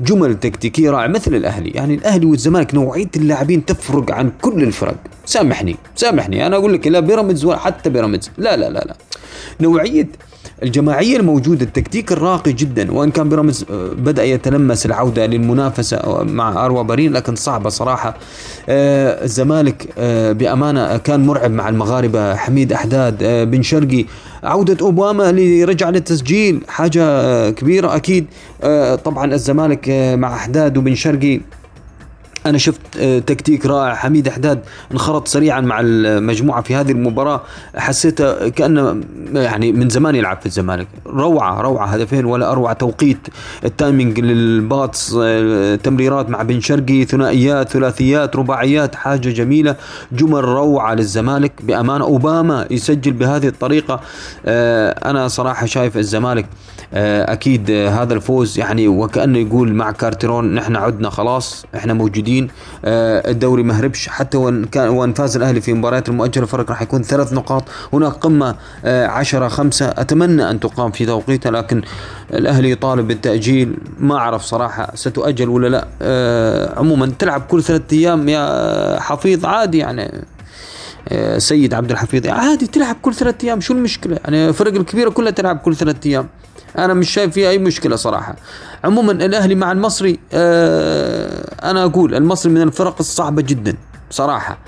جمل 0.00 0.40
تكتيكية 0.40 0.90
رائعة 0.90 1.06
مثل 1.06 1.34
الأهلي. 1.34 1.70
يعني 1.70 1.94
الأهلي 1.94 2.26
والزمالك 2.26 2.74
نوعية 2.74 3.10
اللاعبين 3.16 3.64
تفرق 3.64 4.12
عن 4.12 4.32
كل 4.42 4.62
الفرق. 4.62 4.96
سامحني 5.26 5.76
سامحني. 5.96 6.46
أنا 6.46 6.56
أقول 6.56 6.72
لك 6.72 6.86
لا 6.86 7.00
بيراميدز 7.00 7.44
ولا 7.44 7.58
حتى 7.58 7.90
بيراميدز. 7.90 8.30
لا 8.38 8.56
لا 8.56 8.70
لا 8.70 8.78
لا. 8.78 8.96
نوعية 9.60 10.08
الجماعية 10.62 11.16
الموجودة 11.16 11.64
التكتيك 11.64 12.12
الراقي 12.12 12.52
جدا 12.52 12.92
وإن 12.92 13.10
كان 13.10 13.28
بيراميدز 13.28 13.64
آه، 13.70 13.88
بدأ 13.98 14.24
يتلمس 14.24 14.86
العودة 14.86 15.26
للمنافسة 15.26 16.22
مع 16.22 16.64
أروى 16.64 16.84
برين 16.84 17.12
لكن 17.12 17.34
صعبة 17.36 17.68
صراحة. 17.68 18.16
آه، 18.68 19.24
الزمالك 19.24 19.88
آه، 19.98 20.32
بأمانة 20.32 20.96
كان 20.96 21.26
مرعب 21.26 21.50
مع 21.50 21.68
المغاربة. 21.68 22.36
حميد 22.36 22.72
أحداد 22.72 23.24
بن 23.50 23.62
شرقي. 23.62 24.04
عودة 24.44 24.76
أوباما 24.80 25.30
اللي 25.30 25.64
رجع 25.64 25.90
للتسجيل 25.90 26.60
حاجة 26.68 27.50
كبيرة 27.50 27.96
أكيد. 27.96 28.26
طبعا 29.04 29.34
الزمالك 29.34 29.88
مع 30.18 30.34
أحداد 30.34 30.76
وبن 30.76 30.94
شرقي 30.94 31.40
أنا 32.46 32.58
شفت 32.58 32.80
آه، 32.98 33.18
تكتيك 33.18 33.66
رائع. 33.66 33.94
حميد 33.94 34.28
احداد 34.28 34.60
انخرط 34.92 35.28
سريعا 35.28 35.60
مع 35.60 35.80
المجموعة 35.80 36.62
في 36.62 36.74
هذه 36.74 36.90
المباراة. 36.90 37.40
حسيته 37.76 38.48
كأنه 38.48 39.00
يعني 39.34 39.72
من 39.72 39.88
زمان 39.88 40.14
يلعب 40.14 40.40
في 40.40 40.46
الزمالك. 40.46 40.88
روعة 41.06 41.60
روعة 41.60 41.86
هدفين 41.86 42.24
ولا 42.24 42.52
أروع 42.52 42.72
توقيت. 42.72 43.18
التايمينج 43.64 44.20
للباطس 44.20 45.16
آه، 45.22 45.74
تمريرات 45.76 46.30
مع 46.30 46.42
بن 46.42 46.60
شرقي 46.60 47.04
ثنائيات 47.04 47.68
ثلاثيات 47.68 48.36
رباعيات 48.36 48.94
حاجة 48.94 49.28
جميلة. 49.28 49.76
جمل 50.12 50.44
روعة 50.44 50.94
للزمالك. 50.94 51.52
بامانه 51.62 52.04
أوباما 52.04 52.66
يسجل 52.70 53.12
بهذه 53.12 53.48
الطريقة. 53.48 54.00
آه، 54.46 55.10
أنا 55.10 55.28
صراحة 55.28 55.66
شايف 55.66 55.96
الزمالك 55.96 56.46
أكيد 56.92 57.70
هذا 57.70 58.14
الفوز 58.14 58.58
يعني 58.58 58.88
وكأنه 58.88 59.38
يقول 59.38 59.74
مع 59.74 59.90
كارتيرون 59.90 60.54
نحن 60.54 60.76
عدنا 60.76 61.10
خلاص 61.10 61.64
إحنا 61.74 61.92
موجودين. 61.94 62.48
آه، 62.84 63.30
الدوري 63.30 63.62
ما 63.62 63.80
هربش 63.80 64.08
حتى 64.08 64.38
وإن 64.38 64.64
كان 64.64 64.88
وإن 64.88 65.12
فاز 65.12 65.36
الأهلي 65.36 65.60
في 65.60 65.72
مباريات 65.72 66.08
المؤجلة 66.08 66.44
الفرق 66.44 66.70
راح 66.70 66.82
يكون 66.82 67.02
ثلاث 67.02 67.32
نقاط. 67.32 67.64
هناك 67.92 68.12
قمة 68.12 68.54
10 68.84 69.44
آه، 69.44 69.48
5 69.48 69.88
أتمنى 69.88 70.50
أن 70.50 70.60
تقام 70.60 70.90
في 70.90 71.06
توقيتها 71.06 71.50
لكن 71.50 71.82
الأهلي 72.34 72.70
يطالب 72.70 73.08
بالتأجيل. 73.08 73.76
ما 74.00 74.16
أعرف 74.16 74.42
صراحة 74.42 74.92
ستؤجل 74.94 75.48
ولا 75.48 75.68
لا. 75.68 75.88
آه، 76.02 76.78
عموما 76.78 77.12
تلعب 77.18 77.40
كل 77.40 77.62
ثلاثة 77.62 77.96
أيام 77.96 78.28
يا 78.28 79.00
حفيظ؟ 79.00 79.44
عادي 79.46 79.78
يعني. 79.78 80.24
سيد 81.38 81.74
عبد 81.74 81.90
الحفيظ 81.90 82.26
عادي 82.26 82.66
تلعب 82.66 82.96
كل 83.02 83.14
ثلاثة 83.14 83.46
أيام 83.46 83.60
شو 83.60 83.74
المشكلة؟ 83.74 84.18
يعني 84.24 84.48
الفرق 84.48 84.74
الكبيرة 84.74 85.10
كلها 85.10 85.30
تلعب 85.30 85.58
كل 85.58 85.76
ثلاثة 85.76 86.10
أيام. 86.10 86.28
أنا 86.78 86.94
مش 86.94 87.10
شايف 87.10 87.32
فيها 87.32 87.50
أي 87.50 87.58
مشكلة 87.58 87.96
صراحة. 87.96 88.36
عموما 88.84 89.12
الأهلي 89.12 89.54
مع 89.54 89.72
المصري 89.72 90.18
آه 90.32 91.70
أنا 91.70 91.84
أقول 91.84 92.14
المصري 92.14 92.52
من 92.52 92.62
الفرق 92.62 92.96
الصعبة 93.00 93.42
جدا 93.42 93.74
صراحة. 94.10 94.58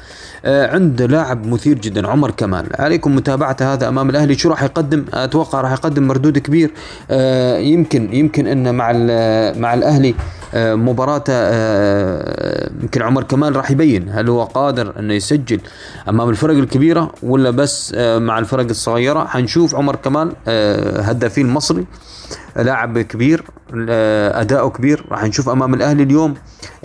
آه 0.44 0.74
عنده 0.74 1.06
لاعب 1.06 1.46
مثير 1.46 1.78
جدا 1.78 2.08
عمر 2.08 2.30
كمال. 2.30 2.66
عليكم 2.78 3.16
متابعه 3.16 3.56
هذا 3.60 3.88
أمام 3.88 4.10
الأهلي. 4.10 4.34
شو 4.34 4.48
راح 4.48 4.62
يقدم؟ 4.62 5.04
أتوقع 5.14 5.60
راح 5.60 5.72
يقدم 5.72 6.06
مردود 6.06 6.38
كبير. 6.38 6.70
آه 7.10 7.58
يمكن 7.58 8.14
يمكن 8.14 8.46
انه 8.46 8.72
مع 8.72 8.92
مع 9.56 9.74
الأهلي 9.74 10.14
مباراته 10.54 11.32
يمكن 12.82 13.02
عمر 13.02 13.22
كمال 13.22 13.56
راح 13.56 13.70
يبين 13.70 14.08
هل 14.08 14.28
هو 14.28 14.44
قادر 14.44 14.98
إنه 14.98 15.14
يسجل 15.14 15.60
أمام 16.08 16.28
الفرق 16.28 16.54
الكبيرة 16.54 17.12
ولا 17.22 17.50
بس 17.50 17.94
مع 17.98 18.38
الفرق 18.38 18.64
الصغيرة. 18.64 19.24
حنشوف 19.24 19.74
عمر 19.74 19.96
كمال 19.96 20.32
هدافين 21.00 21.46
المصري 21.46 21.86
لاعب 22.56 22.98
كبير 22.98 23.44
أداؤه 24.34 24.70
كبير. 24.70 25.04
راح 25.10 25.24
نشوف 25.24 25.48
أمام 25.48 25.74
الأهلي 25.74 26.02
اليوم 26.02 26.34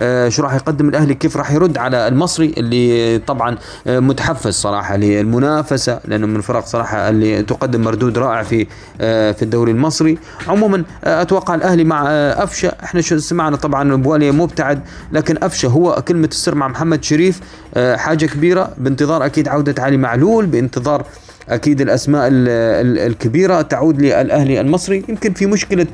آه، 0.00 0.28
شو 0.28 0.42
راح 0.42 0.54
يقدم 0.54 0.88
الأهلي 0.88 1.14
كيف 1.14 1.36
راح 1.36 1.52
يرد 1.52 1.78
على 1.78 2.08
المصري 2.08 2.54
اللي 2.58 3.18
طبعا 3.18 3.56
آه، 3.86 3.98
متحفز 3.98 4.54
صراحة 4.54 4.96
للمنافسة 4.96 6.00
لأنه 6.04 6.26
من 6.26 6.36
الفرق 6.36 6.66
صراحة 6.66 7.08
اللي 7.08 7.42
تقدم 7.42 7.80
مردود 7.84 8.18
رائع 8.18 8.42
في 8.42 8.66
آه، 9.00 9.32
في 9.32 9.42
الدوري 9.42 9.72
المصري. 9.72 10.18
عموما 10.48 10.84
أتوقع 11.04 11.54
الأهلي 11.54 11.84
مع 11.84 12.06
أفشة. 12.08 12.72
إحنا 12.84 13.00
سمعنا 13.00 13.56
طبعا 13.56 13.96
بواليا 13.96 14.32
مبتعد 14.32 14.80
لكن 15.12 15.36
أفشة 15.42 15.66
هو 15.68 16.02
كلمة 16.08 16.26
السر 16.26 16.54
مع 16.54 16.68
محمد 16.68 17.04
شريف 17.04 17.40
حاجة 17.76 18.26
كبيرة 18.26 18.72
بانتظار 18.78 19.26
أكيد 19.26 19.48
عودة 19.48 19.82
علي 19.82 19.96
معلول 19.96 20.46
بانتظار 20.46 21.04
أكيد 21.48 21.80
الأسماء 21.80 22.28
الكبيرة 22.30 23.62
تعود 23.62 24.02
للأهلي 24.02 24.60
المصري. 24.60 25.04
يمكن 25.08 25.32
في 25.32 25.46
مشكلة 25.46 25.86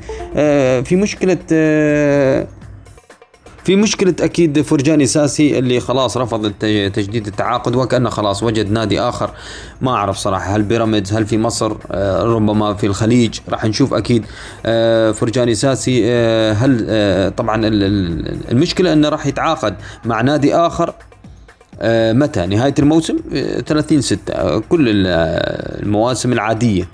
في 0.83 0.95
مشكلة 0.95 1.37
في 3.63 3.75
مشكلة 3.75 4.15
أكيد 4.21 4.61
فرجاني 4.61 5.05
ساسي 5.05 5.59
اللي 5.59 5.79
خلاص 5.79 6.17
رفض 6.17 6.51
تجديد 6.93 7.27
التعاقد 7.27 7.75
وكأنه 7.75 8.09
خلاص 8.09 8.43
وجد 8.43 8.71
نادي 8.71 8.99
آخر. 8.99 9.31
ما 9.81 9.91
أعرف 9.91 10.17
صراحة 10.17 10.55
هل 10.55 10.63
بيراميدز 10.63 11.13
هل 11.13 11.25
في 11.25 11.37
مصر 11.37 11.75
آه، 11.91 12.23
ربما 12.23 12.73
في 12.73 12.87
الخليج. 12.87 13.39
راح 13.49 13.65
نشوف 13.65 13.93
أكيد 13.93 14.25
آه، 14.65 15.11
فرجاني 15.11 15.55
ساسي 15.55 16.01
آه، 16.05 16.53
هل 16.53 17.33
طبعا 17.37 17.61
المشكلة 18.51 18.93
أنه 18.93 19.09
راح 19.09 19.27
يتعاقد 19.27 19.75
مع 20.05 20.21
نادي 20.21 20.55
آخر. 20.55 20.93
متى؟ 22.13 22.45
نهاية 22.45 22.73
الموسم 22.79 23.17
30 23.65 24.01
ستة 24.01 24.59
كل 24.59 24.85
المواسم 24.87 26.33
العادية. 26.33 26.87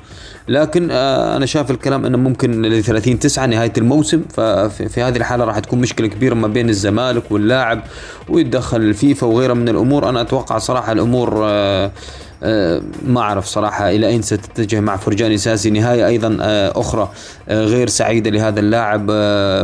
لكن 0.47 0.87
آه، 0.91 1.37
أنا 1.37 1.45
شايف 1.45 1.71
الكلام 1.71 2.05
إنه 2.05 2.17
ممكن 2.17 2.61
ل 2.61 2.83
30 2.83 3.19
9 3.19 3.45
نهاية 3.45 3.73
الموسم 3.77 4.21
ففي 4.33 5.01
هذه 5.01 5.17
الحالة 5.17 5.45
راح 5.45 5.59
تكون 5.59 5.79
مشكلة 5.79 6.07
كبيرة 6.07 6.33
ما 6.33 6.47
بين 6.47 6.69
الزمالك 6.69 7.31
واللاعب 7.31 7.83
ويتدخل 8.29 8.77
الفيفا 8.77 9.27
وغيرها 9.27 9.53
من 9.53 10.17
أتوقع 10.17 10.57
صراحة 10.57 10.91
الأمور 10.91 11.41
آه، 11.43 11.91
آه، 12.43 12.81
ما 13.07 13.21
أعرف 13.21 13.45
صراحة 13.45 13.89
إلى 13.89 14.07
أين 14.07 14.21
ستتجه 14.21 14.79
مع 14.79 14.97
فرجاني 14.97 15.37
ساسي 15.37 15.69
نهاية 15.69 16.07
أيضا 16.07 16.37
أخرى 16.75 17.09
غير 17.49 17.87
سعيدة 17.87 18.29
لهذا 18.29 18.59
اللاعب 18.59 19.11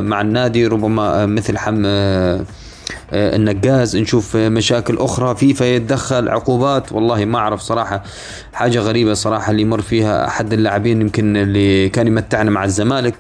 مع 0.06 0.22
النادي 0.22 0.68
ربما 0.68 1.26
مثل 1.26 1.58
حم 1.58 1.86
النقاز 3.14 3.98
نشوف 3.98 4.36
مشاكل 4.36 4.98
أخرى 4.98 5.36
فيفا 5.36 5.64
يتدخل 5.66 6.30
عقوبات 6.30 6.92
والله 6.92 7.26
ما 7.26 7.38
أعرف 7.38 7.62
صراحة. 7.62 8.04
حاجة 8.54 8.80
غريبة 8.80 9.14
صراحة 9.14 9.52
اللي 9.52 9.62
يمر 9.62 9.82
فيها 9.82 10.28
أحد 10.28 10.54
اللاعبين 10.54 11.02
يمكن 11.02 11.38
اللي 11.38 11.90
كان 11.90 12.08
يمتعنا 12.08 12.52
مع 12.52 12.64
الزمالك. 12.64 13.14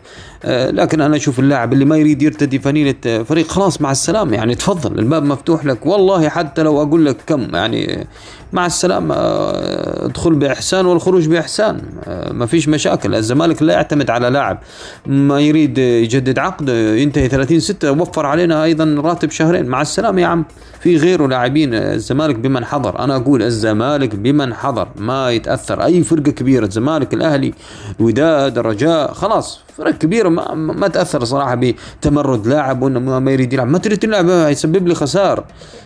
آه، 0.46 0.72
لكن 0.72 1.02
أنا 1.02 1.16
أشوف 1.16 1.40
اللاعب 1.40 1.74
اللي 1.74 1.86
ما 1.86 1.98
يريد 1.98 2.22
يرتدي 2.22 2.60
فنيله 2.60 3.24
فريق 3.24 3.48
خلاص 3.48 3.82
مع 3.82 3.92
السلامة. 3.92 4.36
يعني 4.36 4.56
تفضل 4.56 5.00
الباب 5.00 5.24
مفتوح 5.24 5.66
لك. 5.66 5.86
والله 5.86 6.30
حتى 6.30 6.64
لو 6.64 6.82
أقول 6.82 7.06
لك 7.06 7.18
كم 7.28 7.56
يعني 7.56 8.08
مع 8.54 8.66
السلامة 8.66 9.16
آه، 9.16 10.06
ادخل 10.06 10.34
بإحسان 10.34 10.86
والخروج 10.86 11.28
بإحسان. 11.28 11.82
آه، 12.06 12.32
ما 12.32 12.46
فيش 12.46 12.70
مشاكل. 12.70 13.16
الزمالك 13.16 13.62
لا 13.64 13.74
يعتمد 13.74 14.10
على 14.10 14.30
لاعب 14.30 14.60
ما 15.06 15.40
يريد 15.40 15.78
يجدد 15.78 16.40
عقد 16.40 16.70
ينتهي 16.70 17.28
30 17.30 17.60
6 17.60 17.92
وفر 17.92 18.26
علينا 18.26 18.64
أيضا 18.64 19.02
راتب 19.04 19.32
شهرين. 19.32 19.66
مع 19.66 19.82
السلامة 19.82 20.22
يا 20.22 20.28
عم. 20.28 20.46
في 20.82 20.98
غيره 20.98 21.28
لاعبين 21.28 21.74
الزمالك 21.74 22.36
بمن 22.36 22.66
حضر. 22.66 23.00
أنا 23.00 23.16
أقول 23.16 23.44
الزمالك 23.44 24.16
بمن 24.16 24.54
حضر. 24.54 24.88
ما 24.98 25.23
يتأثر. 25.30 25.84
أي 25.84 26.04
فرقة 26.04 26.32
كبيرة 26.32 26.66
الزمالك 26.66 27.14
الأهلي 27.14 27.54
الوداد 28.00 28.58
الرجاء 28.58 29.14
خلاص. 29.14 29.60
فرق 29.78 29.98
كبيرة 29.98 30.30
ما, 30.30 30.54
ما 30.54 30.88
تأثر 30.88 31.24
صراحة 31.24 31.56
بتمرد 31.56 32.48
لاعب 32.48 32.82
وإنه 32.82 33.20
ما 33.20 33.32
يريد 33.32 33.54
يلعب. 33.54 33.68
ما 33.68 33.78
تريد 33.78 33.98
تلعب 33.98 34.30
يسبب 34.30 34.88
لي 34.88 34.96
خسار. 34.96 35.44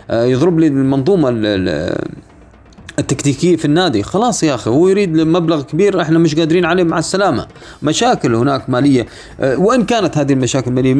آه، 0.09 0.23
يضرب 0.23 0.59
لي 0.59 0.67
المنظومة 0.67 1.29
التكتيكية 2.99 3.55
في 3.55 3.65
النادي. 3.65 4.03
خلاص 4.03 4.43
يا 4.43 4.55
أخي 4.55 4.69
هو 4.69 4.87
يريد 4.87 5.15
مبلغ 5.15 5.61
كبير 5.61 6.01
إحنا 6.01 6.19
مش 6.19 6.35
قادرين 6.35 6.65
عليه 6.65 6.83
مع 6.83 6.99
السلامة. 6.99 7.47
مشاكل 7.83 8.35
هناك 8.35 8.69
مالية. 8.69 9.05
أه، 9.39 9.57
وإن 9.59 9.83
كانت 9.85 10.17
هذه 10.17 10.33
المشاكل 10.33 10.71
مالية؟ 10.71 10.93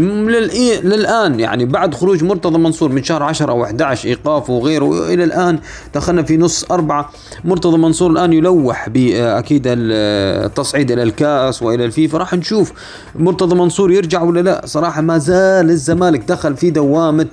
للآن 0.81 1.39
يعني 1.39 1.65
بعد 1.65 1.93
خروج 1.95 2.23
مرتضى 2.23 2.57
منصور 2.57 2.91
من 2.91 3.03
شهر 3.03 3.23
10 3.23 3.51
أو 3.51 3.63
11 3.63 4.07
إيقاف 4.09 4.49
وغيره 4.49 5.13
إلى 5.13 5.23
الآن 5.23 5.59
دخلنا 5.95 6.23
في 6.23 6.37
نص 6.37 6.71
أربعة. 6.71 7.09
مرتضى 7.45 7.77
منصور 7.77 8.11
الآن 8.11 8.33
يلوح 8.33 8.89
بأكيد 8.89 9.63
التصعيد 9.67 10.91
إلى 10.91 11.03
الكأس 11.03 11.63
وإلى 11.63 11.85
الفيفا. 11.85 12.17
راح 12.17 12.33
نشوف 12.33 12.73
مرتضى 13.15 13.55
منصور 13.55 13.91
يرجع 13.91 14.21
ولا 14.21 14.39
لا. 14.39 14.61
صراحة 14.65 15.01
ما 15.01 15.17
زال 15.17 15.69
الزمالك 15.69 16.21
دخل 16.27 16.57
في 16.57 16.69
دوامة 16.69 17.27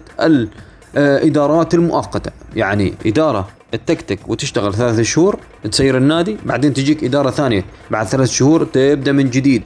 الإدارات 0.96 1.74
المؤقتة. 1.74 2.30
يعني 2.56 2.94
إدارة 3.06 3.48
تتكتك 3.76 4.18
وتشتغل 4.28 4.74
ثلاث 4.74 5.00
شهور 5.00 5.38
تسير 5.70 5.96
النادي 5.96 6.36
بعدين 6.44 6.72
تجيك 6.74 7.04
إدارة 7.04 7.30
ثانية. 7.30 7.64
بعد 7.90 8.06
ثلاث 8.06 8.30
شهور 8.30 8.64
تبدأ 8.64 9.12
من 9.12 9.30
جديد. 9.30 9.62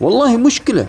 والله 0.00 0.36
مشكلة. 0.36 0.86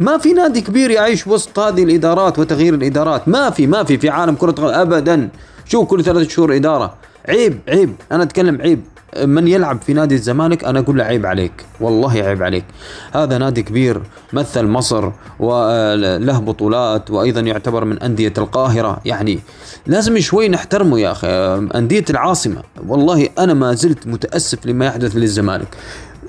ما 0.00 0.18
في 0.18 0.32
نادي 0.32 0.60
كبير 0.60 0.90
يعيش 0.90 1.26
وسط 1.26 1.58
هذه 1.58 1.84
الإدارات 1.84 2.38
وتغيير 2.38 2.74
الإدارات. 2.74 3.28
ما 3.28 3.50
في 3.50 3.66
ما 3.66 3.84
في 3.84 3.98
في 3.98 4.08
عالم 4.08 4.34
كرة 4.34 4.50
القدم 4.50 4.94
أبدا. 4.94 5.28
شو 5.64 5.84
كل 5.84 6.04
ثلاث 6.04 6.28
شهور 6.28 6.56
إدارة. 6.56 6.94
عيب 7.28 7.58
عيب. 7.68 7.94
أنا 8.12 8.22
أتكلم 8.22 8.60
عيب. 8.60 8.80
من 9.24 9.48
يلعب 9.48 9.82
في 9.82 9.92
نادي 9.92 10.14
الزمالك 10.14 10.64
أنا 10.64 10.78
أقول 10.78 10.98
له 10.98 11.04
عيب 11.04 11.26
عليك 11.26 11.52
والله 11.80 12.12
عيب 12.12 12.42
عليك. 12.42 12.64
هذا 13.12 13.38
نادي 13.38 13.62
كبير 13.62 14.02
مثل 14.32 14.66
مصر 14.66 15.10
وله 15.40 16.38
بطولات 16.38 17.10
وأيضا 17.10 17.40
يعتبر 17.40 17.84
من 17.84 17.98
أندية 17.98 18.32
القاهرة. 18.38 19.00
يعني 19.04 19.40
لازم 19.86 20.18
شوي 20.18 20.48
نحترمه 20.48 21.00
يا 21.00 21.12
أخي 21.12 21.28
أندية 21.74 22.04
العاصمة. 22.10 22.62
والله 22.88 23.28
أنا 23.38 23.54
ما 23.54 23.74
زلت 23.74 24.06
متأسف 24.06 24.66
لما 24.66 24.86
يحدث 24.86 25.16
للزمالك. 25.16 25.76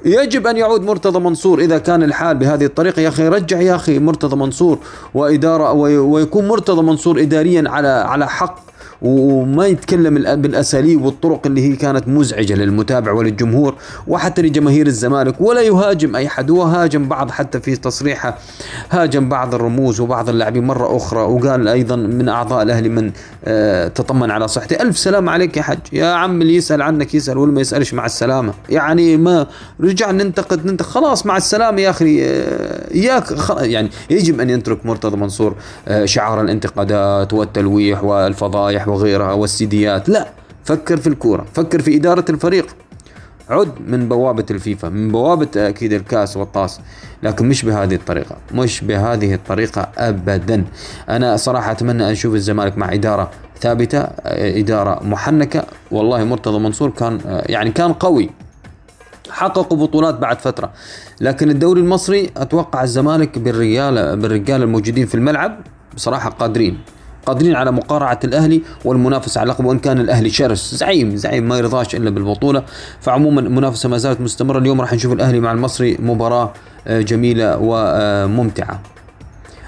يجب 0.06 0.48
أن 0.48 0.58
يعود 0.58 0.82
مرتضى 0.82 1.20
منصور 1.20 1.60
إذا 1.60 1.78
كان 1.78 2.04
الحال 2.04 2.38
بهذه 2.38 2.66
الطريقة. 2.66 3.02
يا 3.02 3.10
أخي 3.10 3.28
رجع 3.28 3.62
يا 3.62 3.76
أخي 3.76 4.00
مرتضى 4.00 4.36
منصور 4.36 4.78
وإدارة 5.14 5.72
ويكون 5.72 6.48
مرتضى 6.48 6.82
منصور 6.82 7.22
اداريا 7.22 7.64
على 7.68 7.88
على 7.88 8.28
حق 8.28 8.69
وما 9.02 9.68
يتكلم 9.68 10.42
بالأساليب 10.42 11.02
والطرق 11.06 11.42
اللي 11.46 11.72
هي 11.72 11.76
كانت 11.76 12.08
مزعجة 12.08 12.54
للمتابع 12.54 13.12
وللجمهور 13.12 13.76
وحتى 14.08 14.42
لجماهير 14.42 14.88
الزمالك. 14.88 15.42
ولا 15.42 15.62
يهاجم 15.62 16.16
أي 16.16 16.28
حد 16.30 16.52
هو 16.52 16.62
هاجم 16.64 17.08
بعض 17.08 17.32
حتى 17.32 17.60
في 17.60 17.76
تصريحه 17.76 18.38
هاجم 18.90 19.30
بعض 19.30 19.56
الرموز 19.56 20.00
وبعض 20.00 20.30
اللاعبين 20.30 20.64
مرة 20.64 20.98
أخرى 20.98 21.20
وقال 21.22 21.68
أيضا 21.68 21.96
من 21.96 22.30
أعضاء 22.30 22.64
الأهلي 22.64 22.90
من 22.90 23.12
آه 23.46 23.88
تطمن 23.88 24.32
على 24.32 24.48
صحتي 24.48 24.82
ألف 24.82 24.98
سلام 24.98 25.30
عليك 25.30 25.58
يا 25.58 25.62
حج 25.62 25.80
يا 25.94 26.06
عم 26.06 26.42
اللي 26.42 26.56
يسأل 26.56 26.82
عنك 26.82 27.16
يسأل 27.16 27.38
واللي 27.38 27.56
ما 27.56 27.62
يسألش 27.62 27.94
مع 27.94 28.06
السلامة. 28.06 28.54
يعني 28.70 29.18
ما 29.18 29.48
رجع 29.82 30.12
ننتقد 30.12 30.66
ننتقد. 30.66 30.90
خلاص 30.90 31.26
مع 31.26 31.38
السلامة 31.38 31.82
يا 31.82 31.90
أخي 31.90 32.26
آه 32.26 32.94
اياك 32.94 33.26
يعني 33.62 33.90
يجب 34.10 34.40
أن 34.42 34.50
يترك 34.50 34.86
مرتضى 34.86 35.18
منصور 35.18 35.56
آه 35.88 36.06
شعار 36.06 36.42
الانتقادات 36.42 37.34
والتلويح 37.34 38.04
والفضايح 38.04 38.89
وغيرها 38.90 39.34
والسيديات. 39.34 40.10
لا 40.10 40.28
فكر 40.64 40.98
في 40.98 41.08
الكورة 41.08 41.46
فكر 41.54 41.82
في 41.82 41.96
إدارة 41.96 42.26
الفريق. 42.30 42.68
عد 43.50 43.72
من 43.88 44.10
بوابة 44.10 44.46
الفيفا 44.52 44.90
من 44.90 45.12
بوابة 45.12 45.48
أكيد 45.56 45.94
الكاس 45.94 46.38
والطاس 46.38 46.80
لكن 47.24 47.50
مش 47.50 47.66
بهذه 47.66 47.96
الطريقة 47.96 48.36
مش 48.54 48.82
بهذه 48.84 49.34
الطريقة 49.34 49.90
أبدا. 49.98 50.64
أنا 51.10 51.38
صراحة 51.38 51.72
أتمنى 51.72 52.12
أشوف 52.12 52.36
الزمالك 52.36 52.78
مع 52.78 52.94
إدارة 52.94 53.32
ثابتة 53.62 54.00
إدارة 54.26 55.04
محنكة. 55.04 55.64
والله 55.92 56.24
مرتضى 56.24 56.60
منصور 56.60 56.90
كان 56.90 57.20
يعني 57.26 57.72
كان 57.72 57.94
قوي 57.94 58.30
حققوا 59.30 59.78
بطولات 59.78 60.16
بعد 60.16 60.40
فترة. 60.40 60.72
لكن 61.22 61.50
الدوري 61.50 61.82
المصري 61.82 62.30
أتوقع 62.38 62.84
الزمالك 62.84 63.40
بالرجال 63.40 64.18
بالرجال 64.18 64.64
الموجودين 64.64 65.06
في 65.06 65.16
الملعب 65.16 65.60
بصراحة 65.96 66.30
قادرين. 66.30 66.78
قادرين 67.30 67.56
على 67.56 67.72
مقارعة 67.72 68.20
الأهلي 68.24 68.62
والمنافسة 68.86 69.42
على 69.42 69.52
اللقب 69.52 69.66
وإن 69.66 69.80
كان 69.80 70.00
الأهلي 70.00 70.30
شرس 70.30 70.76
زعيم 70.76 71.16
زعيم 71.16 71.48
ما 71.48 71.58
يرضاش 71.58 71.96
إلا 71.96 72.10
بالبطولة. 72.10 72.64
فعموما 73.02 73.42
المنافسة 73.42 73.90
ما 73.90 73.98
زالت 73.98 74.22
مستمرة. 74.22 74.60
اليوم 74.60 74.82
راح 74.82 74.94
نشوف 74.94 75.14
الأهلي 75.14 75.40
مع 75.40 75.52
المصري 75.52 75.98
مباراة 76.00 76.54
آه، 76.88 77.02
جميلة 77.02 77.58
وممتعة. 77.62 78.80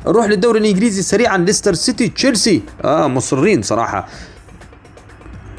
نروح 0.08 0.26
للدوري 0.26 0.60
الإنجليزي 0.60 1.02
سريعا. 1.02 1.38
ليستر 1.38 1.74
سيتي 1.74 2.08
تشيلسي. 2.10 2.62
آه 2.84 3.08
مصرين 3.08 3.62
صراحة 3.62 4.08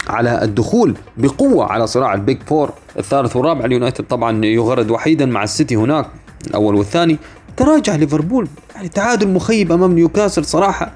على 0.08 0.42
الدخول 0.42 0.96
بقوة 1.16 1.64
على 1.64 1.86
صراع 1.86 2.14
ال 2.14 2.21
Big 2.21 2.42
Four. 2.46 2.72
الثالث 2.98 3.36
والرابع 3.36 3.64
اليونايتد 3.64 4.04
طبعا 4.04 4.44
يغرد 4.44 4.90
وحيدا 4.90 5.26
مع 5.26 5.42
السيتي 5.42 5.76
هناك 5.76 6.06
الأول 6.46 6.74
والثاني. 6.74 7.18
تراجع 7.56 7.96
ليفربول. 7.96 8.48
يعني 8.74 8.88
تعادل 8.88 9.28
مخيب 9.28 9.72
أمام 9.72 9.92
نيوكاسل 9.92 10.44
صراحة. 10.44 10.92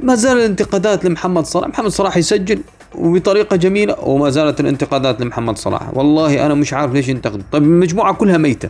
ما 0.00 0.14
زال 0.14 0.36
الانتقادات 0.36 1.04
لمحمد 1.04 1.46
صلاح. 1.46 1.68
محمد 1.68 1.88
صلاح 1.90 2.16
يسجل 2.16 2.60
وبطريقه 2.94 3.56
جميلة 3.56 3.96
وما 4.00 4.30
زالت 4.30 4.60
الانتقادات 4.60 5.20
لمحمد 5.20 5.58
صلاح. 5.58 5.96
والله 5.96 6.46
أنا 6.46 6.54
مش 6.54 6.72
عارف 6.72 6.92
ليش 6.92 7.08
ينتقد. 7.08 7.42
طيب 7.52 7.62
المجموعة 7.62 8.14
كلها 8.14 8.38
ميتة. 8.38 8.68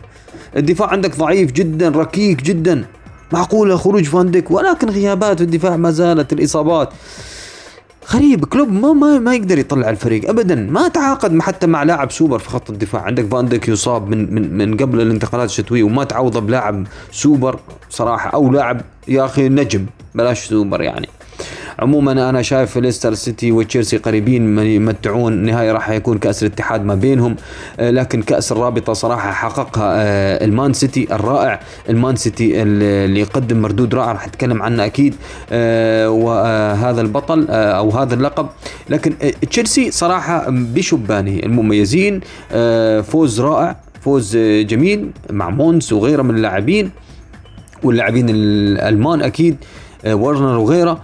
الدفاع 0.57 0.89
عندك 0.89 1.17
ضعيف 1.17 1.51
جدا 1.51 1.89
ركيك 1.89 2.43
جدا. 2.43 2.85
معقولة 3.31 3.77
خروج 3.77 4.03
فانديك 4.03 4.51
ولكن 4.51 4.89
غيابات 4.89 5.41
الدفاع 5.41 5.77
ما 5.77 5.91
زالت 5.91 6.33
الإصابات. 6.33 6.89
غريب 8.11 8.45
كلوب 8.45 8.71
ما 8.71 8.93
ما 8.93 9.19
ما 9.19 9.35
يقدر 9.35 9.57
يطلع 9.59 9.89
الفريق 9.89 10.29
ابدا. 10.29 10.55
ما 10.55 10.87
تعاقد 10.87 11.39
حتى 11.41 11.67
مع 11.67 11.83
لاعب 11.83 12.11
سوبر 12.11 12.39
في 12.39 12.49
خط 12.49 12.69
الدفاع. 12.69 13.01
عندك 13.01 13.25
فانديك 13.25 13.67
يصاب 13.67 14.09
من 14.09 14.35
من 14.35 14.57
من 14.57 14.77
قبل 14.77 15.01
الانتقالات 15.01 15.49
الشتوية 15.49 15.83
وما 15.83 16.03
تعوضه 16.03 16.39
بلاعب 16.39 16.87
سوبر 17.11 17.59
صراحة 17.89 18.29
أو 18.29 18.51
لاعب 18.51 18.81
يا 19.07 19.25
أخي 19.25 19.49
نجم 19.49 19.85
بلاش 20.15 20.45
سوبر 20.45 20.81
يعني. 20.81 21.09
عموما 21.79 22.29
أنا 22.29 22.41
شايف 22.41 22.77
ليستر 22.77 23.13
سيتي 23.13 23.51
وتشيلسي 23.51 23.97
قريبين 23.97 24.55
من 24.55 24.63
يمتعون. 24.63 25.33
النهايه 25.33 25.71
راح 25.71 25.89
يكون 25.89 26.17
كأس 26.17 26.43
الاتحاد 26.43 26.85
ما 26.85 26.95
بينهم. 26.95 27.35
آه، 27.79 27.89
لكن 27.91 28.21
كأس 28.21 28.51
الرابطة 28.51 28.93
صراحة 28.93 29.31
حققها 29.31 29.93
آه، 29.95 30.45
المان 30.45 30.73
سيتي 30.73 31.15
الرائع. 31.15 31.59
المان 31.89 32.15
سيتي 32.15 32.61
اللي 32.61 33.19
يقدم 33.19 33.61
مردود 33.61 33.95
رائع 33.95 34.11
راح 34.11 34.25
أتكلم 34.25 34.61
عنه 34.61 34.85
أكيد 34.85 35.15
آه، 35.51 36.09
وهذا 36.09 37.01
البطل 37.01 37.47
أو 37.49 37.89
هذا 37.89 38.13
اللقب. 38.13 38.47
لكن 38.89 39.13
تشيلسي 39.49 39.91
صراحة 39.91 40.45
بشبانه. 40.49 41.39
المميزين 41.43 42.21
فوز 43.03 43.41
رائع 43.41 43.75
فوز 44.01 44.37
جميل 44.37 45.11
مع 45.29 45.49
مونت 45.49 45.93
وغيره 45.93 46.21
من 46.21 46.35
اللاعبين. 46.35 46.91
واللاعبين 47.83 48.29
الألمان 48.29 49.21
أكيد 49.21 49.57
ورنر 50.07 50.57
وغيره. 50.57 50.99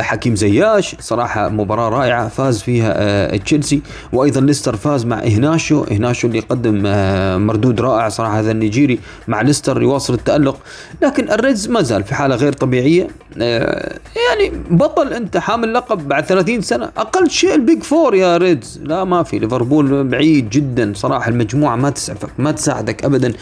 حكيم 0.00 0.36
زياش. 0.36 0.96
صراحة 1.00 1.48
مباراة 1.48 1.88
رائعة 1.88 2.28
فاز 2.28 2.62
فيها 2.62 2.94
آه، 2.96 3.36
تشيلسي. 3.36 3.82
وأيضا 4.12 4.40
ليستر 4.40 4.76
فاز 4.76 5.04
مع 5.04 5.18
إهناشو. 5.18 5.84
إهناشو 5.84 6.28
اللي 6.28 6.40
قدم 6.40 6.82
آه، 6.86 7.36
مردود 7.36 7.80
رائع 7.80 8.08
صراحة 8.08 8.38
هذا 8.40 8.50
النيجيري 8.50 8.98
مع 9.28 9.40
ليستر 9.40 9.82
يواصل 9.82 10.14
التألق. 10.14 10.58
لكن 11.02 11.30
ال 11.30 11.38
Reds 11.38 11.68
ما 11.68 11.82
زال 11.82 12.04
في 12.04 12.14
حالة 12.14 12.36
غير 12.36 12.52
طبيعية. 12.52 13.08
يعني 13.36 14.52
بطل 14.70 15.12
أنت 15.12 15.36
حامل 15.36 15.74
لقب 15.74 16.08
بعد 16.08 16.24
30 16.24 16.60
سنة. 16.60 16.90
أقل 16.96 17.30
شيء 17.30 17.54
ال 17.54 17.61
Big 17.61 17.82
Four 17.82 18.14
يا 18.14 18.36
Reds. 18.36 18.80
لا 18.84 19.04
ما 19.04 19.22
في. 19.22 19.38
ليفربول 19.38 20.04
بعيد 20.04 20.50
جدا 20.50 20.92
صراحة. 20.96 21.28
المجموعة 21.30 21.76
ما 21.76 21.90
تسعفك 21.90 22.30
ما 22.38 22.52
تساعدك 22.52 23.04
أبدا. 23.04 23.32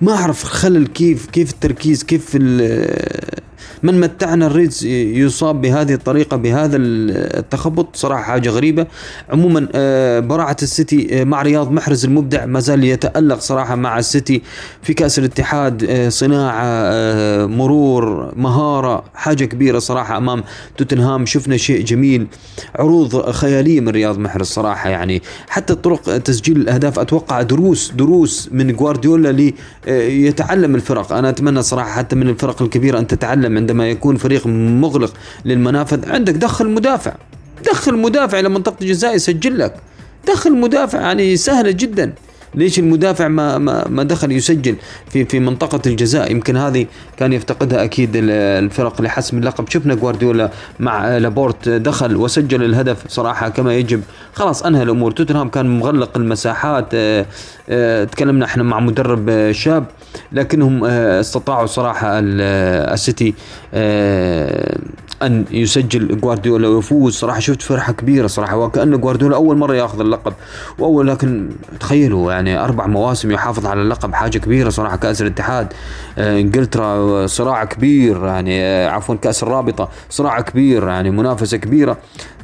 ما 0.00 0.12
أعرف 0.12 0.42
الخلل 0.42 0.86
كيف 0.86 1.26
كيف 1.26 1.50
التركيز 1.50 2.02
كيف 2.04 2.36
من 3.82 4.00
متعنا 4.00 4.46
الريدز 4.46 4.84
يصاب 4.84 5.55
بهذه 5.56 5.94
الطريقة 5.94 6.36
بهذا 6.36 6.76
التخبط 6.76 7.96
صراحة 7.96 8.22
حاجة 8.22 8.48
غريبة. 8.48 8.86
عموما 9.30 9.68
آه، 9.74 10.20
براعة 10.20 10.56
السيتي 10.62 11.20
آه، 11.20 11.24
مع 11.24 11.42
رياض 11.42 11.70
محرز 11.72 12.04
المبدع 12.04 12.46
ما 12.46 12.60
زال 12.60 12.84
يتألق 12.84 13.38
صراحة 13.38 13.74
مع 13.74 13.98
السيتي 13.98 14.42
في 14.82 14.94
كأس 14.94 15.18
الاتحاد 15.18 15.84
آه، 15.88 16.08
صناعة 16.08 16.66
مرور 17.46 18.32
مهارة 18.36 19.04
حاجة 19.14 19.44
كبيرة 19.44 19.78
صراحة 19.78 20.16
أمام 20.16 20.42
توتنهام. 20.76 21.26
شفنا 21.26 21.56
شيء 21.56 21.84
جميل 21.84 22.26
عروض 22.74 23.30
خيالية 23.30 23.80
من 23.80 23.88
رياض 23.88 24.18
محرز 24.18 24.46
صراحة 24.46 24.90
يعني. 24.90 25.22
حتى 25.48 25.74
طرق 25.74 26.18
تسجيل 26.18 26.56
الأهداف 26.56 26.98
أتوقع 26.98 27.42
دروس 27.42 27.92
دروس 27.96 28.48
من 28.52 28.72
جوارديولا 28.72 29.32
لي 29.32 29.54
يتعلم 30.26 30.74
الفرق. 30.74 31.12
أنا 31.12 31.28
أتمنى 31.28 31.62
صراحة 31.62 31.90
حتى 31.90 32.16
من 32.16 32.28
الفرق 32.28 32.62
الكبيرة 32.62 32.98
أن 32.98 33.06
تتعلم 33.06 33.56
عندما 33.56 33.90
يكون 33.90 34.16
فريق 34.16 34.46
مغلق 34.46 35.12
للمنافذ. 35.46 36.10
عندك 36.10 36.34
دخل 36.34 36.68
مدافع. 36.68 37.14
دخل 37.64 37.96
مدافع 37.96 38.40
إلى 38.40 38.48
منطقه 38.48 38.76
الجزاء 38.82 39.14
يسجل 39.14 39.58
لك. 39.58 39.74
دخل 40.28 40.52
مدافع 40.52 41.00
يعني 41.00 41.36
سهلة 41.36 41.70
جدا. 41.70 42.12
ليش 42.54 42.78
المدافع 42.78 43.28
ما 43.28 43.58
ما 43.58 43.88
ما 43.88 44.02
دخل 44.02 44.32
يسجل 44.32 44.76
في 45.10 45.24
في 45.24 45.40
منطقة 45.40 45.80
الجزاء؟ 45.86 46.30
يمكن 46.32 46.56
هذه 46.56 46.86
كان 47.16 47.32
يفتقدها 47.32 47.84
أكيد 47.84 48.10
الفرق 48.14 49.02
لحسم 49.02 49.38
اللقب. 49.38 49.68
شفنا 49.68 49.94
جوارديولا 49.94 50.50
مع 50.80 51.18
لابورت 51.18 51.68
دخل 51.68 52.16
وسجل 52.16 52.64
الهدف 52.64 53.08
صراحة 53.08 53.48
كما 53.48 53.74
يجب. 53.74 54.02
خلاص 54.32 54.62
انهى 54.62 54.82
الأمور. 54.82 55.10
توتنهام 55.10 55.48
كان 55.48 55.78
مغلق 55.78 56.16
المساحات 56.16 56.86
آه، 56.94 57.26
آه، 57.68 58.04
تكلمنا 58.04 58.44
إحنا 58.44 58.62
مع 58.62 58.80
مدرب 58.80 59.52
شاب 59.52 59.84
لكنهم 60.32 60.84
آه، 60.84 61.20
استطاعوا 61.20 61.66
صراحة 61.66 62.08
السيتي 62.12 63.34
أن 65.22 65.44
يسجل 65.50 66.20
جوارديولا 66.20 66.68
ويفوز. 66.68 67.14
صراحة 67.14 67.40
شفت 67.40 67.62
فرحة 67.62 67.92
كبيرة 67.92 68.26
صراحة 68.26 68.56
وكانه 68.56 68.96
جوارديولا 68.96 69.36
أول 69.36 69.56
مرة 69.56 69.74
ياخذ 69.74 70.00
اللقب. 70.00 70.32
وأول 70.78 71.08
لكن 71.08 71.50
تخيلوا 71.80 72.35
يعني 72.36 72.58
أربع 72.64 72.86
مواسم 72.86 73.30
يحافظ 73.30 73.66
على 73.66 73.82
اللقب. 73.82 74.14
حاجة 74.14 74.38
كبيرة 74.38 74.70
صراحة 74.70 74.96
كأس 74.96 75.22
الاتحاد. 75.22 75.72
آه، 76.18 76.40
إنجلترا 76.40 77.26
صراع 77.26 77.64
كبير 77.64 78.26
يعني 78.26 78.62
آه، 78.62 78.88
عفوا 78.88 79.14
كأس 79.14 79.42
الرابطة 79.42 79.88
صراع 80.10 80.40
كبير 80.40 80.88
يعني 80.88 81.10
منافسة 81.10 81.56
كبيرة. 81.56 81.96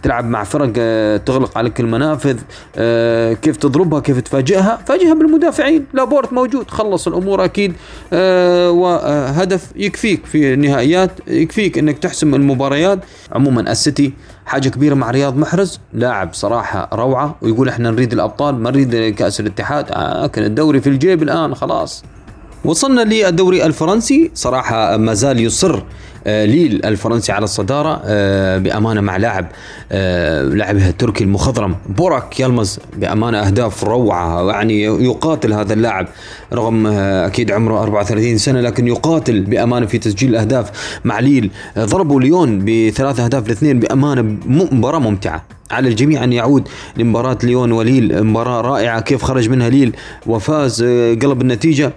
تلعب 0.02 0.24
مع 0.24 0.44
فرق 0.44 0.72
آه، 0.78 1.16
تغلق 1.16 1.58
عليك 1.58 1.80
المنافذ 1.80 2.38
آه، 2.76 3.32
كيف 3.32 3.56
تضربها 3.56 4.00
كيف 4.00 4.20
تفاجئها 4.20 4.78
فاجئها 4.86 5.14
بالمدافعين 5.14 5.86
لابورت 5.94 6.32
موجود 6.32 6.70
خلص 6.70 7.06
الأمور 7.06 7.44
أكيد 7.44 7.72
آه، 8.12 8.70
وهدف 8.70 9.70
يكفيك 9.76 10.26
في 10.26 10.54
النهائيات 10.54 11.10
يكفيك 11.26 11.78
إنك 11.78 11.98
تحسم 11.98 12.34
المباريات. 12.34 12.98
عموما 13.32 13.72
السيتي 13.72 14.12
حاجة 14.46 14.68
كبيرة 14.68 14.94
مع 14.94 15.10
رياض 15.10 15.36
محرز 15.36 15.80
لاعب 15.92 16.34
صراحة 16.34 16.88
روعة 16.92 17.36
ويقول 17.42 17.68
إحنا 17.68 17.90
نريد 17.90 18.12
الأبطال 18.12 18.54
ما 18.54 18.70
نريد 18.70 19.14
كأس 19.14 19.40
الاتحاد 19.40 19.86
لكن 20.24 20.42
الدوري 20.42 20.80
في 20.80 20.86
الجيب 20.86 21.22
الآن 21.22 21.54
خلاص. 21.54 22.04
وصلنا 22.64 23.00
للدوري 23.00 23.66
الفرنسي 23.66 24.30
صراحة 24.34 24.96
ما 24.96 25.14
زال 25.14 25.40
يصر 25.40 25.82
ليل 26.26 26.80
الفرنسي 26.84 27.32
على 27.32 27.44
الصدارة 27.44 28.02
آه، 28.04 28.58
بأمانة 28.58 29.00
مع 29.00 29.16
لاعب 29.16 29.46
آه، 29.92 30.42
لاعبه 30.42 30.88
التركي 30.88 31.24
المخضرم 31.24 31.76
بوراك 31.86 32.40
يلمز 32.40 32.78
بأمانة 32.96 33.38
أهداف 33.38 33.84
روعة 33.84 34.50
يعني 34.50 34.82
يقاتل 34.82 35.52
هذا 35.52 35.72
اللاعب 35.72 36.08
رغم 36.52 36.86
أكيد 36.86 37.50
عمره 37.50 37.82
34 37.82 38.38
سنة 38.38 38.60
لكن 38.60 38.86
يقاتل 38.86 39.40
بأمانة 39.40 39.86
في 39.86 39.98
تسجيل 39.98 40.30
الأهداف 40.30 40.70
مع 41.04 41.20
ليل. 41.20 41.50
ضربوا 41.78 42.20
ليون 42.20 42.64
بثلاث 42.64 43.20
أهداف 43.20 43.48
لاثنين 43.48 43.80
بأمانة 43.80 44.22
مباراة 44.46 44.98
ممتعة. 44.98 45.44
على 45.70 45.88
الجميع 45.88 46.24
أن 46.24 46.32
يعود 46.32 46.68
لمباراة 46.96 47.38
ليون 47.42 47.72
وليل 47.72 48.24
مباراة 48.24 48.60
رائعة 48.60 49.00
كيف 49.00 49.22
خرج 49.22 49.48
منها 49.48 49.68
ليل؟ 49.68 49.96
وفاز 50.26 50.82
قلب 51.22 51.40
النتيجة 51.42 51.92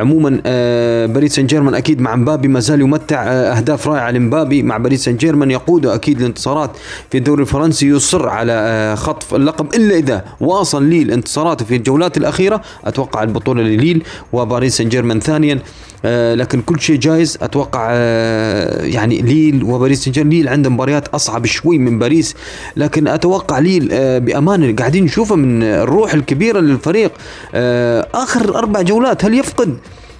عموما 0.00 0.40
آه، 0.46 1.06
باريس 1.06 1.34
سان 1.36 1.46
جيرمان 1.46 1.74
أكيد 1.74 2.00
مع 2.00 2.16
مبابي 2.16 2.48
ما 2.48 2.60
زال 2.60 2.80
يمتع 2.80 3.22
آه، 3.22 3.56
أهداف 3.56 3.88
رائعة 3.88 4.10
لمبابي 4.10 4.62
مع 4.62 4.76
باريس 4.76 5.04
سان 5.04 5.16
جيرمان 5.16 5.50
يقود 5.50 5.86
أكيد 5.86 6.20
الانتصارات 6.20 6.70
في 7.10 7.18
الدوري 7.18 7.42
الفرنسي 7.42 7.88
يصر 7.88 8.28
على 8.28 8.52
آه، 8.52 8.94
خطف 8.94 9.34
اللقب 9.34 9.74
إلا 9.74 9.94
إذا 9.94 10.24
واصل 10.40 10.84
ليل 10.84 11.10
انتصاراته 11.10 11.64
في 11.64 11.76
الجولات 11.76 12.16
الأخيرة. 12.16 12.62
أتوقع 12.84 13.22
البطولة 13.22 13.62
لليل 13.62 14.02
وباريس 14.32 14.76
سان 14.76 14.88
جيرمان 14.88 15.20
ثانيا. 15.20 15.58
لكن 16.34 16.60
كل 16.62 16.80
شيء 16.80 16.96
جايز. 16.96 17.38
أتوقع 17.42 17.88
آه 17.92 18.84
يعني 18.84 19.18
ليل 19.22 19.64
وباريس 19.64 20.04
سان 20.04 20.30
ليل 20.30 20.48
عنده 20.48 20.70
مباريات 20.70 21.08
أصعب 21.08 21.46
شوي 21.46 21.78
من 21.78 21.98
باريس. 21.98 22.34
لكن 22.76 23.08
أتوقع 23.08 23.58
ليل 23.58 23.88
آه 23.92 24.18
بامانه 24.18 24.76
قاعدين 24.76 25.04
نشوفه 25.04 25.36
من 25.36 25.62
الروح 25.62 26.14
الكبيرة 26.14 26.60
للفريق. 26.60 27.12
آه 27.54 28.08
آخر 28.14 28.58
أربع 28.58 28.82
جولات 28.82 29.24
هل 29.24 29.34
يفقد؟ 29.38 29.76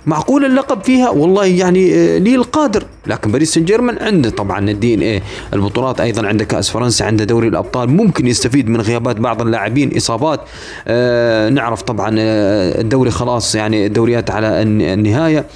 معقول 0.06 0.44
اللقب 0.44 0.84
فيها؟ 0.84 1.10
والله 1.10 1.44
يعني 1.44 1.94
آه، 1.94 2.18
ليل 2.18 2.42
قادر. 2.42 2.84
لكن 3.06 3.32
باريس 3.32 3.54
سان 3.54 3.64
جيرمان 3.64 3.98
عنده 3.98 4.30
طبعا 4.30 4.70
الدي 4.70 4.94
إن 4.94 5.00
إيه. 5.00 5.22
البطولات 5.54 6.00
أيضا 6.00 6.26
عنده 6.26 6.44
كأس 6.44 6.70
فرنسا 6.70 7.04
عنده 7.04 7.24
دوري 7.24 7.48
الأبطال. 7.48 7.90
ممكن 7.90 8.26
يستفيد 8.26 8.68
من 8.68 8.80
غيابات 8.80 9.16
بعض 9.16 9.42
اللاعبين 9.42 9.96
إصابات. 9.96 10.40
آه 10.88 11.48
نعرف 11.48 11.82
طبعا 11.82 12.16
آه، 12.18 12.80
الدوري 12.80 13.10
خلاص 13.10 13.54
يعني 13.54 13.86
الدوريات 13.86 14.30
على 14.30 14.62
النهاية. 14.62 15.46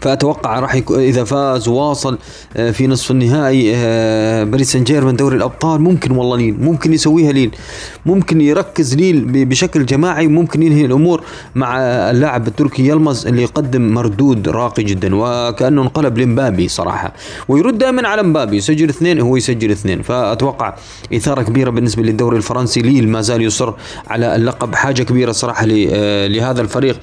فأتوقع 0.00 0.58
راح 0.60 0.74
يكون 0.74 0.98
إذا 0.98 1.24
فاز 1.24 1.68
وواصل 1.68 2.18
آه، 2.56 2.70
في 2.70 2.86
نصف 2.86 3.10
النهائي 3.10 3.72
آه، 3.76 4.44
باريس 4.44 4.72
سان 4.72 4.84
جيرمان 4.84 5.16
دوري 5.16 5.36
الأبطال. 5.36 5.80
ممكن 5.80 6.10
والله 6.10 6.36
ليل 6.36 6.56
ممكن 6.60 6.92
يسويها 6.92 7.32
ليل 7.32 7.50
ممكن 8.06 8.40
يركز 8.40 8.94
ليل 8.94 9.44
بشكل 9.44 9.86
جماعي 9.86 10.26
ممكن 10.26 10.62
ينهي 10.62 10.84
الأمور 10.84 11.22
مع 11.54 11.78
اللاعب 12.10 12.46
التركي 12.48 12.88
يلمز 12.88 13.26
اللي 13.26 13.42
يقدم 13.42 13.94
مردود 13.94 14.48
راقي 14.48 14.82
جدا 14.82 15.10
وكأنه 15.14 15.82
انقلب 15.82 16.18
لمبابي 16.18 16.68
صراحة. 16.68 17.12
ويرد 17.48 17.78
دائما 17.78 18.08
على 18.08 18.22
مبابي 18.22 18.56
يسجل 18.56 18.88
اثنين 18.88 19.20
هو 19.20 19.36
يسجل 19.36 19.70
اثنين. 19.70 20.02
فأتوقع 20.02 20.74
إثارة 21.14 21.42
كبيرة 21.42 21.70
بالنسبة 21.70 22.02
للدوري 22.02 22.36
الفرنسي 22.36 22.80
ليل 22.80 23.08
ما 23.08 23.20
زال 23.20 23.42
يصر 23.42 23.74
على 24.08 24.36
اللقب. 24.36 24.74
حاجة 24.74 25.02
كبيرة 25.02 25.32
صراحة 25.32 25.66
آه، 25.70 26.26
لهذا 26.26 26.60
الفريق. 26.60 27.00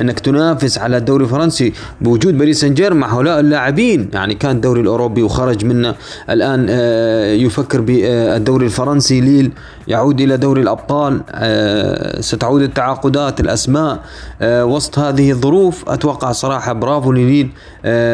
أنك 0.00 0.20
تنافس 0.20 0.78
على 0.78 0.96
الدوري 0.96 1.24
الفرنسي 1.24 1.72
بوجود 2.00 2.38
باريس 2.38 2.60
سان 2.60 2.74
جيرمان 2.74 3.10
هؤلاء 3.10 3.40
اللاعبين. 3.40 4.10
يعني 4.12 4.34
كان 4.34 4.56
الدوري 4.56 4.80
الأوروبي 4.80 5.22
وخرج 5.22 5.64
منه. 5.64 5.94
الآن 6.30 6.66
آه، 6.70 7.32
يفكر 7.32 7.80
بالدوري 7.80 8.66
الفرنسي. 8.66 9.20
ليل 9.20 9.52
يعود 9.88 10.20
إلى 10.20 10.36
دوري 10.36 10.62
الأبطال. 10.62 11.20
آه، 11.30 12.20
ستعود 12.20 12.62
التعاقدات 12.62 13.40
الأسماء. 13.40 14.00
آه، 14.42 14.64
وسط 14.64 14.98
هذه 14.98 15.30
الظروف 15.30 15.88
أتوقع 15.88 16.32
صراحة 16.32 16.72
برافو 16.72 17.12
لليل. 17.12 17.50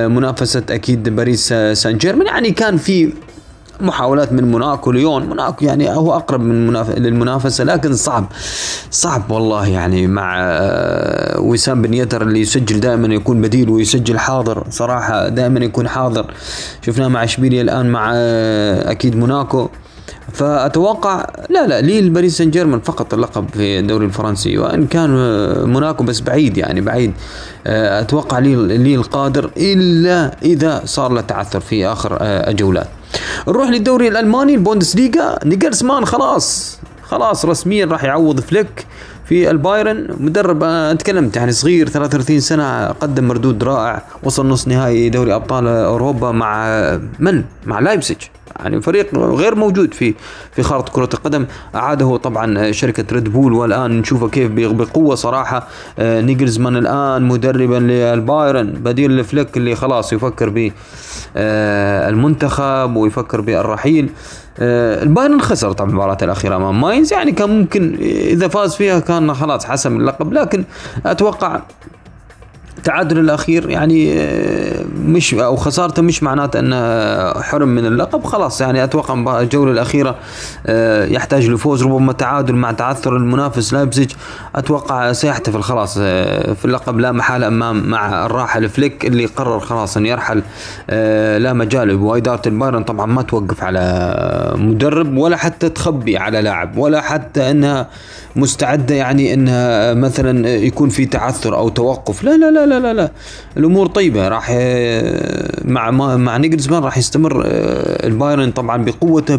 منافسة 0.09 0.63
أكيد 0.71 1.09
باريس 1.09 1.55
سان 1.73 1.99
جيرمان 1.99 2.27
يعني 2.27 2.51
كان 2.51 2.77
في 2.77 3.13
محاولات 3.81 4.33
من 4.33 4.51
موناكو 4.51 4.93
ليون. 4.93 5.27
موناكو 5.27 5.65
يعني 5.65 5.91
هو 5.91 6.15
أقرب 6.17 6.41
من 6.41 6.67
مناف... 6.67 6.99
للمنافسة 6.99 7.65
لكن 7.65 7.95
صعب. 7.95 8.27
صعب 8.91 9.31
والله 9.31 9.67
يعني 9.67 10.07
مع 10.07 10.37
آه، 10.41 11.41
وسام 11.41 11.83
بن 11.83 11.95
يتر 11.95 12.23
اللي 12.23 12.41
يسجل 12.41 12.81
دائما 12.81 13.15
يكون 13.15 13.41
بديل 13.41 13.71
ويسجل 13.71 14.19
حاضر. 14.19 14.65
صراحة 14.71 15.29
دائما 15.29 15.61
يكون 15.61 15.89
حاضر. 15.89 16.27
شفناه 16.87 17.09
مع 17.09 17.25
إشبيليا 17.25 17.63
الآن 17.63 17.91
مع 17.91 18.13
آه، 18.15 18.91
أكيد 18.91 19.17
موناكو. 19.17 19.69
فأتوقع 20.33 21.27
لا 21.51 21.67
لا 21.67 21.81
ليل 21.81 22.11
باريس 22.11 22.39
سان 22.39 22.51
جيرمان 22.51 22.81
فقط 22.81 23.15
اللقب 23.15 23.49
في 23.53 23.79
الدوري 23.79 24.07
الفرنسي. 24.07 24.59
وإن 24.59 24.87
كان 24.87 25.17
آه، 25.19 25.65
موناكو 25.65 26.05
بس 26.05 26.21
بعيد 26.21 26.57
يعني 26.57 26.81
بعيد. 26.81 27.13
أتوقع 27.67 28.39
ليل 28.39 28.81
ليل 28.81 29.03
قادر 29.03 29.51
إلا 29.57 30.37
إذا 30.43 30.83
صار 30.85 31.13
له 31.13 31.21
تعثر 31.21 31.61
في 31.61 31.87
آخر 31.87 32.19
الجولات 32.21 32.87
نروح 33.49 33.69
للدوري 33.69 34.09
الألماني 34.09 34.55
البوندسليغا. 34.55 35.39
نيجلسمان 35.45 36.05
خلاص 36.05 36.79
خلاص 37.03 37.45
رسميا 37.45 37.87
راح 37.87 38.05
يعوض 38.05 38.41
فليك 38.41 38.87
في 39.29 39.51
البايرن. 39.51 40.09
مدرب 40.21 40.63
أنا 40.63 40.95
تكلمت 40.95 41.37
يعني 41.37 41.53
صغير 41.53 41.89
33 41.89 42.41
سنة 42.41 42.87
قدم 42.87 43.29
مردود 43.29 43.65
رائع 43.65 44.03
وصل 44.23 44.47
نص 44.47 44.69
نهائي 44.69 45.11
دوري 45.11 45.35
أبطال 45.35 45.69
أوروبا 45.69 46.31
مع 46.31 46.67
من؟ 47.19 47.45
مع 47.67 47.79
لايبسج 47.79 48.17
يعني 48.61 48.81
فريق 48.81 49.15
غير 49.19 49.55
موجود 49.55 49.95
في 49.95 50.15
في 50.53 50.63
خارطة 50.63 50.93
كرة 50.93 51.09
القدم. 51.15 51.47
أعاده 51.75 52.17
طبعا 52.17 52.73
شركة 52.73 53.05
ريد 53.13 53.29
بول 53.29 53.53
والآن 53.53 53.99
نشوفه 53.99 54.29
كيف 54.29 54.51
بقوة 54.53 55.15
صراحة 55.15 55.69
آه، 55.99 56.21
نيجلزمان 56.21 56.77
الآن 56.77 57.23
مدربا 57.23 57.75
للبايرن. 57.75 58.67
بديل 58.67 59.17
لفليك 59.17 59.57
اللي 59.57 59.75
خلاص 59.75 60.13
يفكر 60.13 60.49
ب 60.49 60.73
آه، 61.37 62.09
المنتخب 62.09 62.97
ويفكر 62.97 63.41
بالرحيل. 63.41 64.11
آه، 64.59 65.03
البايرن 65.03 65.41
خسر 65.41 65.73
طبعا 65.73 65.91
المباراة 65.91 66.19
الأخيرة 66.23 66.57
أمام 66.57 66.81
ماينز. 66.81 67.13
يعني 67.13 67.33
كان 67.33 67.51
ممكن 67.51 67.97
إذا 68.01 68.49
فاز 68.49 68.75
فيها 68.75 68.99
كان 68.99 69.35
خلاص 69.35 69.65
حسم 69.65 69.97
اللقب. 69.97 70.33
لكن 70.33 70.65
أتوقع 71.07 71.61
التعادل 72.83 73.19
الأخير 73.19 73.71
يعني 73.71 74.21
آه، 74.21 74.85
مش 75.05 75.35
أو 75.35 75.57
خسارته 75.57 76.03
مش 76.03 76.23
معناته 76.23 76.59
أنه 76.59 77.43
حرم 77.43 77.69
من 77.69 77.87
اللقب 77.87 78.25
خلاص 78.25 78.61
يعني 78.61 78.85
أتوقع 78.85 79.41
الجولة 79.41 79.73
الأخيرة 79.73 80.17
آه، 80.67 81.07
يحتاج 81.07 81.49
لفوز 81.49 81.83
ربما 81.83 82.13
تعادل 82.13 82.55
مع 82.55 82.73
تعثر 82.73 83.17
المنافس 83.17 83.73
لايبزيج. 83.73 84.13
أتوقع 84.55 85.13
سيحتفل 85.13 85.63
خلاص 85.63 85.99
آه، 86.01 86.53
في 86.53 86.65
اللقب 86.65 86.99
لا 86.99 87.13
محاله 87.13 87.47
أمام 87.47 87.91
مع 87.91 88.27
الراحل 88.27 88.69
فليك 88.69 89.07
اللي 89.07 89.27
قرر 89.27 89.61
خلاص 89.61 89.97
أن 89.97 90.07
يرحل 90.07 90.43
لا 91.39 91.53
مجال 91.53 91.95
واداره 91.95 92.43
البايرن. 92.47 92.85
طبعا 92.85 93.07
ما 93.07 93.23
توقف 93.23 93.63
على 93.63 94.55
مدرب 94.59 95.17
ولا 95.17 95.37
حتى 95.37 95.69
تخبي 95.69 96.17
على 96.17 96.43
لاعب 96.43 96.79
ولا 96.79 97.01
حتى 97.01 97.51
أنها 97.51 97.89
مستعدة 98.37 98.95
يعني 98.95 99.35
أنها 99.35 99.95
مثلا 99.95 100.49
يكون 100.49 100.89
في 100.89 101.07
تعثر 101.07 101.57
أو 101.57 101.69
توقف. 101.69 102.25
لا 102.25 102.37
لا 102.37 102.51
لا 102.51 102.67
لا. 102.67 102.72
لا, 102.79 102.95
لا. 102.95 103.11
الأمور 103.57 103.87
طيبة 103.87 104.29
راح 104.29 104.51
مع 105.65 105.91
مع 106.17 106.37
نيجلزمان 106.37 106.83
راح 106.83 106.99
يستمر 106.99 107.43
آه، 107.47 108.07
البايرن 108.07 108.51
طبعا 108.51 108.85
بقوته 108.85 109.37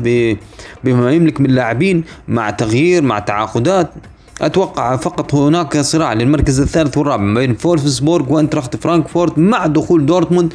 بما 0.84 1.11
يملك 1.11 1.41
من 1.41 1.49
لاعبين 1.49 2.03
مع 2.27 2.49
تغيير 2.49 3.01
مع 3.03 3.19
تعاقدات. 3.19 3.89
أتوقع 4.41 4.95
فقط 4.95 5.35
هناك 5.35 5.77
صراع 5.77 6.14
للمركز 6.14 6.60
الثالث 6.60 6.97
والرابع 6.97 7.34
بين 7.34 7.55
فولفسبورغ 7.55 8.34
وأينتراخت 8.34 8.76
فرانكفورت 8.76 9.38
مع 9.38 9.68
دخول 9.68 10.05
دورتموند. 10.05 10.53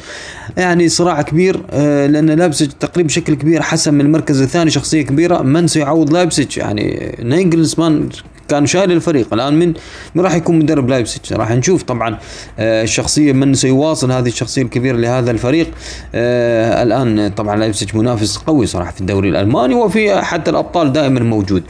يعني 0.57 0.89
صراع 0.89 1.21
كبير 1.21 1.61
آه، 1.71 2.07
لأن 2.07 2.29
لابسج 2.29 2.67
تقريبا 2.79 3.07
بشكل 3.07 3.33
كبير 3.33 3.61
حسم 3.61 3.93
من 3.93 4.01
المركز 4.01 4.41
الثاني 4.41 4.71
شخصية 4.71 5.01
كبيرة 5.01 5.41
من 5.41 5.67
سيعوض 5.67 6.13
لايبسج 6.13 6.57
يعني 6.57 7.15
نيجلسمان 7.23 8.09
كان 8.49 8.65
شايل 8.65 8.91
الفريق. 8.91 9.33
الآن 9.33 9.59
من 9.59 9.73
من 10.15 10.23
راح 10.23 10.35
يكون 10.35 10.59
مدرب 10.59 10.89
لايبسج 10.89 11.33
راح 11.33 11.51
نشوف 11.51 11.83
طبعا 11.83 12.17
آه، 12.59 12.83
الشخصية 12.83 13.33
من 13.33 13.53
سيواصل 13.53 14.11
هذه 14.11 14.27
الشخصية 14.27 14.61
الكبيرة 14.61 14.97
لهذا 14.97 15.31
الفريق. 15.31 15.71
آه، 16.15 16.83
الآن 16.83 17.29
طبعا 17.29 17.55
لايبسج 17.55 17.95
منافس 17.95 18.37
قوي 18.37 18.65
صراحة 18.65 18.91
في 18.91 19.01
الدوري 19.01 19.29
الألماني 19.29 19.75
وفي 19.75 20.21
حتى 20.21 20.51
الأبطال 20.51 20.93
دائما 20.93 21.19
موجود. 21.19 21.63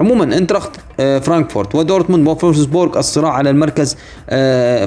عموما 0.00 0.24
انترخت 0.38 0.70
فرانكفورت. 0.98 1.74
ودورتموند 1.74 2.28
وفولفسبورغ 2.28 2.98
الصراع 2.98 3.32
على 3.32 3.50
المركز 3.50 3.96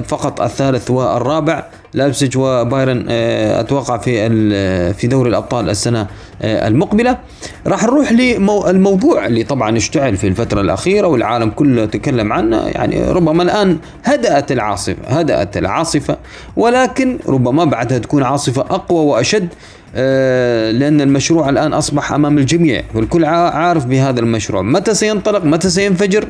فقط 0.06 0.40
الثالث 0.40 0.90
والرابع. 0.90 1.64
لايبسج 1.94 2.38
وبايرن 2.38 3.04
أتوقع 3.08 3.98
في 3.98 4.94
في 4.94 5.06
دوري 5.06 5.30
الأبطال 5.30 5.70
السنة 5.70 6.06
المقبلة. 6.42 7.18
راح 7.66 7.84
نروح 7.84 8.12
للموضوع 8.12 9.26
اللي 9.26 9.44
طبعا 9.44 9.76
اشتعل 9.76 10.16
في 10.16 10.26
الفترة 10.26 10.60
الأخيرة 10.60 11.06
والعالم 11.06 11.50
كله 11.50 11.84
تكلم 11.84 12.32
عنه. 12.32 12.56
يعني 12.56 13.04
ربما 13.04 13.42
الآن 13.42 13.78
هدأت 14.04 14.52
العاصفة 14.52 15.02
هدأت 15.08 15.56
العاصفة 15.56 16.16
ولكن 16.56 17.18
ربما 17.26 17.64
بعدها 17.64 17.98
تكون 17.98 18.22
عاصفة 18.22 18.62
أقوى 18.62 19.04
وأشد. 19.04 19.48
آه، 19.48 19.54
لأن 19.94 21.00
المشروع 21.00 21.48
الآن 21.48 21.72
أصبح 21.72 22.12
أمام 22.12 22.38
الجميع 22.38 22.82
والكل 22.94 23.24
عارف 23.24 23.86
بهذا 23.86 24.20
المشروع. 24.20 24.62
متى 24.62 24.94
سينطلق؟ 24.94 25.44
متى 25.44 25.70
سينفجر؟ 25.70 26.24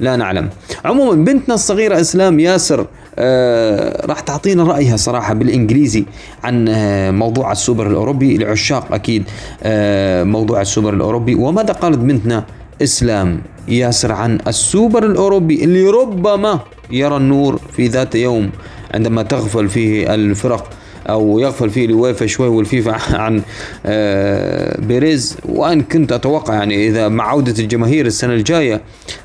لا 0.00 0.16
نعلم. 0.16 0.48
عموما 0.84 1.24
بنتنا 1.24 1.54
الصغيرة 1.54 2.00
إسلام 2.00 2.40
ياسر 2.40 2.86
آه 3.18 4.06
راح 4.06 4.20
تعطينا 4.20 4.64
رأيها 4.64 4.96
صراحة 4.96 5.34
بالإنجليزي 5.34 6.04
عن 6.44 6.68
آه 6.68 7.10
موضوع 7.10 7.52
السوبر 7.52 7.86
الأوروبي. 7.86 8.36
لعشاق 8.36 8.94
أكيد 8.94 9.24
آه 9.62 10.24
موضوع 10.24 10.60
السوبر 10.60 10.94
الأوروبي. 10.94 11.34
وماذا 11.34 11.72
قالت 11.72 11.98
بنتنا 11.98 12.44
إسلام 12.82 13.40
ياسر 13.68 14.12
عن 14.12 14.38
السوبر 14.48 15.06
الأوروبي 15.06 15.64
اللي 15.64 15.90
ربما 15.90 16.60
يرى 16.90 17.16
النور 17.16 17.60
في 17.76 17.86
ذات 17.86 18.14
يوم 18.14 18.50
عندما 18.94 19.22
تغفل 19.22 19.68
فيه 19.68 20.14
الفرق؟ 20.14 20.70
أو 21.10 21.38
يغفل 21.38 21.70
فيه 21.70 21.84
الويفا 21.86 22.26
شوي 22.26 22.48
والفيفا 22.48 22.96
عن 23.22 23.42
آه، 23.86 24.80
بيريز. 24.80 25.36
وان 25.48 25.82
كنت 25.82 26.12
أتوقع 26.12 26.54
يعني 26.54 26.88
إذا 26.88 27.08
مع 27.08 27.28
عودة 27.28 27.62
الجماهير 27.62 28.06
السنة 28.06 28.34
الجاية 28.34 28.80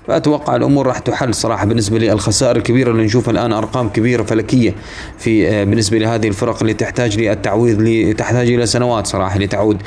فأتوقع 0.07 0.55
الأمور 0.55 0.87
راح 0.87 0.99
تحل 0.99 1.33
صراحة 1.33 1.65
بالنسبة 1.65 1.99
للخسائر 1.99 2.55
الكبيرة 2.55 2.91
اللي 2.91 3.03
نشوفها 3.03 3.31
الآن 3.31 3.53
أرقام 3.53 3.89
كبيرة 3.89 4.23
فلكية 4.23 4.75
في 5.17 5.47
آه، 5.49 5.63
بالنسبة 5.63 5.97
لهذه 5.97 6.27
الفرق 6.27 6.61
اللي 6.61 6.73
تحتاج 6.73 7.19
للتعويض 7.19 8.15
تحتاج 8.15 8.51
إلى 8.51 8.65
سنوات 8.65 9.07
صراحة 9.07 9.39
لتعود 9.39 9.77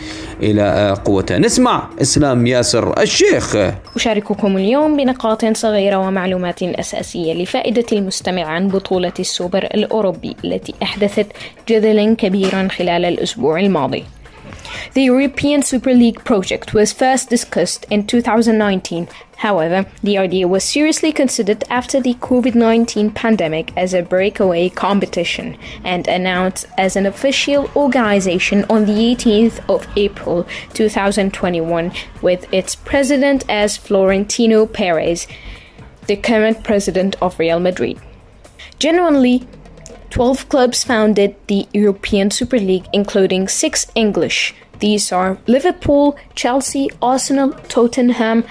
إلى 0.43 0.63
آه، 0.63 0.95
قوتها. 1.05 1.39
نسمع 1.39 1.89
إسلام 2.03 2.47
ياسر 2.47 3.03
الشيخ. 3.03 3.57
أشارككم 3.97 4.57
اليوم 4.57 4.97
بنقاط 4.97 5.45
صغيرة 5.45 5.97
ومعلومات 5.97 6.63
أساسية 6.63 7.35
لفائدة 7.35 7.85
المستمع 7.93 8.45
عن 8.45 8.69
بطولة 8.69 9.13
السوبر 9.21 9.65
الأوروبي 9.65 10.37
التي 10.45 10.75
أحدثت 10.83 11.27
جدلا 11.84 12.16
كبيرا 12.16 12.68
خلال 12.68 13.06
الاسبوع 13.06 13.60
الماضي 13.60 14.04
The 14.94 15.04
European 15.04 15.62
Super 15.62 15.94
League 15.94 16.24
project 16.24 16.74
was 16.74 16.94
first 16.94 17.30
discussed 17.30 17.86
in 17.90 18.08
2019. 18.08 19.08
However, 19.38 19.86
the 20.04 20.18
idea 20.18 20.48
was 20.48 20.64
seriously 20.64 21.12
considered 21.12 21.64
after 21.70 22.02
the 22.02 22.16
COVID 22.16 22.56
19 22.56 23.12
pandemic 23.12 23.72
as 23.78 23.94
a 23.94 24.02
breakaway 24.02 24.68
competition 24.70 25.58
and 25.84 26.08
announced 26.08 26.66
as 26.78 26.96
an 26.96 27.06
official 27.06 27.70
organization 27.76 28.66
on 28.70 28.86
the 28.86 29.16
18th 29.16 29.62
of 29.70 29.88
April 29.96 30.46
2021, 30.74 31.92
with 32.22 32.52
its 32.54 32.76
president 32.76 33.46
as 33.48 33.78
Florentino 33.78 34.66
Perez, 34.66 35.28
the 36.08 36.18
current 36.18 36.64
president 36.64 37.16
of 37.22 37.40
Real 37.40 37.60
Madrid. 37.60 37.98
Genuinely, 38.78 39.48
12 40.15 40.49
clubs 40.49 40.85
founded 40.85 41.35
the 41.49 41.67
European 41.73 42.31
Super 42.31 42.61
League, 42.61 42.87
including 42.93 43.49
six 43.49 43.85
English. 43.97 44.55
These 44.79 45.11
are 45.11 45.39
Liverpool, 45.49 46.17
Chelsea, 46.37 46.89
Arsenal, 47.03 47.51
Tottenham, 47.67 48.45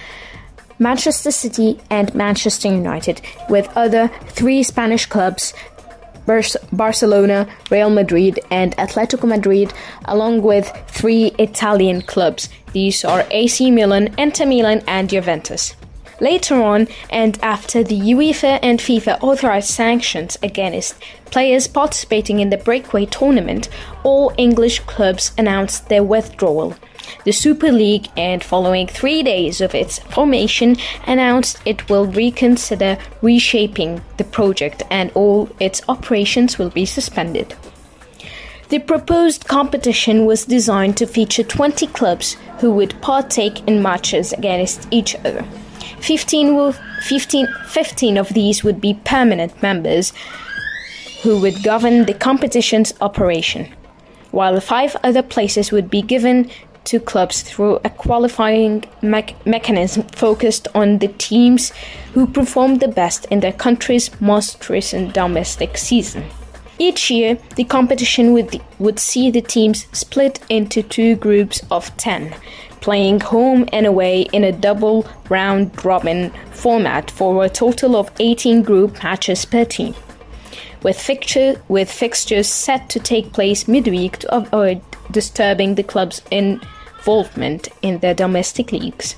Manchester 0.78 1.32
City, 1.32 1.80
and 1.90 2.14
Manchester 2.14 2.68
United, 2.68 3.22
with 3.48 3.70
other 3.78 4.10
three 4.28 4.62
Spanish 4.62 5.06
clubs 5.06 5.54
Barcelona, 6.74 7.48
Real 7.72 7.90
Madrid, 7.90 8.42
and 8.52 8.76
Atletico 8.76 9.26
Madrid, 9.26 9.74
along 10.04 10.42
with 10.42 10.68
three 10.88 11.32
Italian 11.40 12.02
clubs. 12.02 12.50
These 12.74 13.06
are 13.06 13.26
AC 13.32 13.72
Milan, 13.72 14.14
Inter 14.18 14.46
Milan, 14.46 14.84
and 14.86 15.10
Juventus. 15.10 15.76
Later 16.20 16.62
on, 16.62 16.88
and 17.10 17.40
after 17.42 17.84
the 17.84 18.00
UEFA 18.00 18.60
and 18.62 18.80
FIFA 18.80 19.22
authorized 19.22 19.70
sanctions 19.70 20.38
against 20.44 20.96
players 21.26 21.68
participating 21.68 22.40
in 22.40 22.50
the 22.50 22.58
breakaway 22.58 23.06
tournament, 23.06 23.70
all 24.04 24.34
English 24.38 24.80
clubs 24.82 25.32
announced 25.38 25.90
their 25.90 26.04
withdrawal. 26.04 26.76
The 27.26 27.32
Super 27.32 27.72
League, 27.72 28.08
and 28.16 28.44
following 28.44 28.88
three 28.88 29.24
days 29.24 29.60
of 29.60 29.76
its 29.76 30.00
formation, 30.00 30.78
announced 31.06 31.60
it 31.66 31.90
will 31.90 32.06
reconsider 32.06 32.98
reshaping 33.22 34.02
the 34.18 34.24
project 34.24 34.84
and 34.90 35.12
all 35.14 35.50
its 35.60 35.82
operations 35.90 36.58
will 36.58 36.70
be 36.70 36.86
suspended. 36.86 37.56
The 38.70 38.80
proposed 38.80 39.48
competition 39.48 40.26
was 40.26 40.46
designed 40.46 40.98
to 40.98 41.06
feature 41.06 41.44
20 41.44 41.88
clubs 41.88 42.38
who 42.60 42.72
would 42.72 43.00
partake 43.02 43.68
in 43.68 43.82
matches 43.82 44.34
against 44.34 44.88
each 44.90 45.16
other. 45.16 45.46
15, 46.04 46.54
will, 46.54 46.74
15, 47.04 47.48
15 47.68 48.18
of 48.18 48.28
these 48.34 48.62
would 48.62 48.82
be 48.82 49.00
permanent 49.06 49.64
members 49.64 50.12
who 51.22 51.40
would 51.40 51.64
govern 51.64 52.06
the 52.06 52.14
competition's 52.14 52.94
operation, 53.00 53.74
while 54.32 54.60
five 54.60 54.98
other 55.02 55.24
places 55.24 55.72
would 55.72 55.90
be 55.90 56.02
given 56.02 56.52
to 56.84 57.00
clubs 57.00 57.42
through 57.42 57.80
a 57.86 57.90
qualifying 57.90 58.84
me- 59.02 59.36
mechanism 59.46 60.04
focused 60.10 60.68
on 60.76 60.98
the 60.98 61.08
teams 61.08 61.72
who 62.14 62.28
performed 62.28 62.82
the 62.82 62.90
best 62.90 63.24
in 63.32 63.40
their 63.40 63.54
country's 63.54 64.12
most 64.20 64.70
recent 64.70 65.14
domestic 65.14 65.78
season. 65.78 66.26
Each 66.80 67.10
year, 67.10 67.38
the 67.56 67.64
competition 67.64 68.34
would, 68.34 68.60
would 68.78 69.00
see 69.00 69.32
the 69.32 69.42
teams 69.42 69.88
split 69.94 70.42
into 70.50 70.84
two 70.84 71.16
groups 71.16 71.62
of 71.72 71.96
10, 71.96 72.36
playing 72.84 73.22
home 73.22 73.66
and 73.72 73.86
away 73.86 74.24
in 74.34 74.44
a 74.44 74.52
double 74.52 75.08
round 75.30 75.86
robin 75.86 76.30
format 76.52 77.10
for 77.10 77.46
a 77.46 77.50
total 77.50 77.96
of 77.96 78.12
18 78.20 78.62
group 78.62 79.02
matches 79.02 79.46
per 79.46 79.64
team. 79.64 79.96
With, 80.84 81.00
fixture, 81.00 81.62
with 81.70 81.90
fixtures 81.90 82.50
set 82.50 82.90
to 82.90 83.00
take 83.00 83.32
place 83.32 83.70
midweek 83.70 84.18
to 84.18 84.36
avoid 84.36 84.82
disturbing 85.10 85.76
the 85.76 85.84
club's 85.84 86.22
involvement 86.30 87.70
in 87.82 88.00
their 88.00 88.14
domestic 88.14 88.74
leagues. 88.74 89.16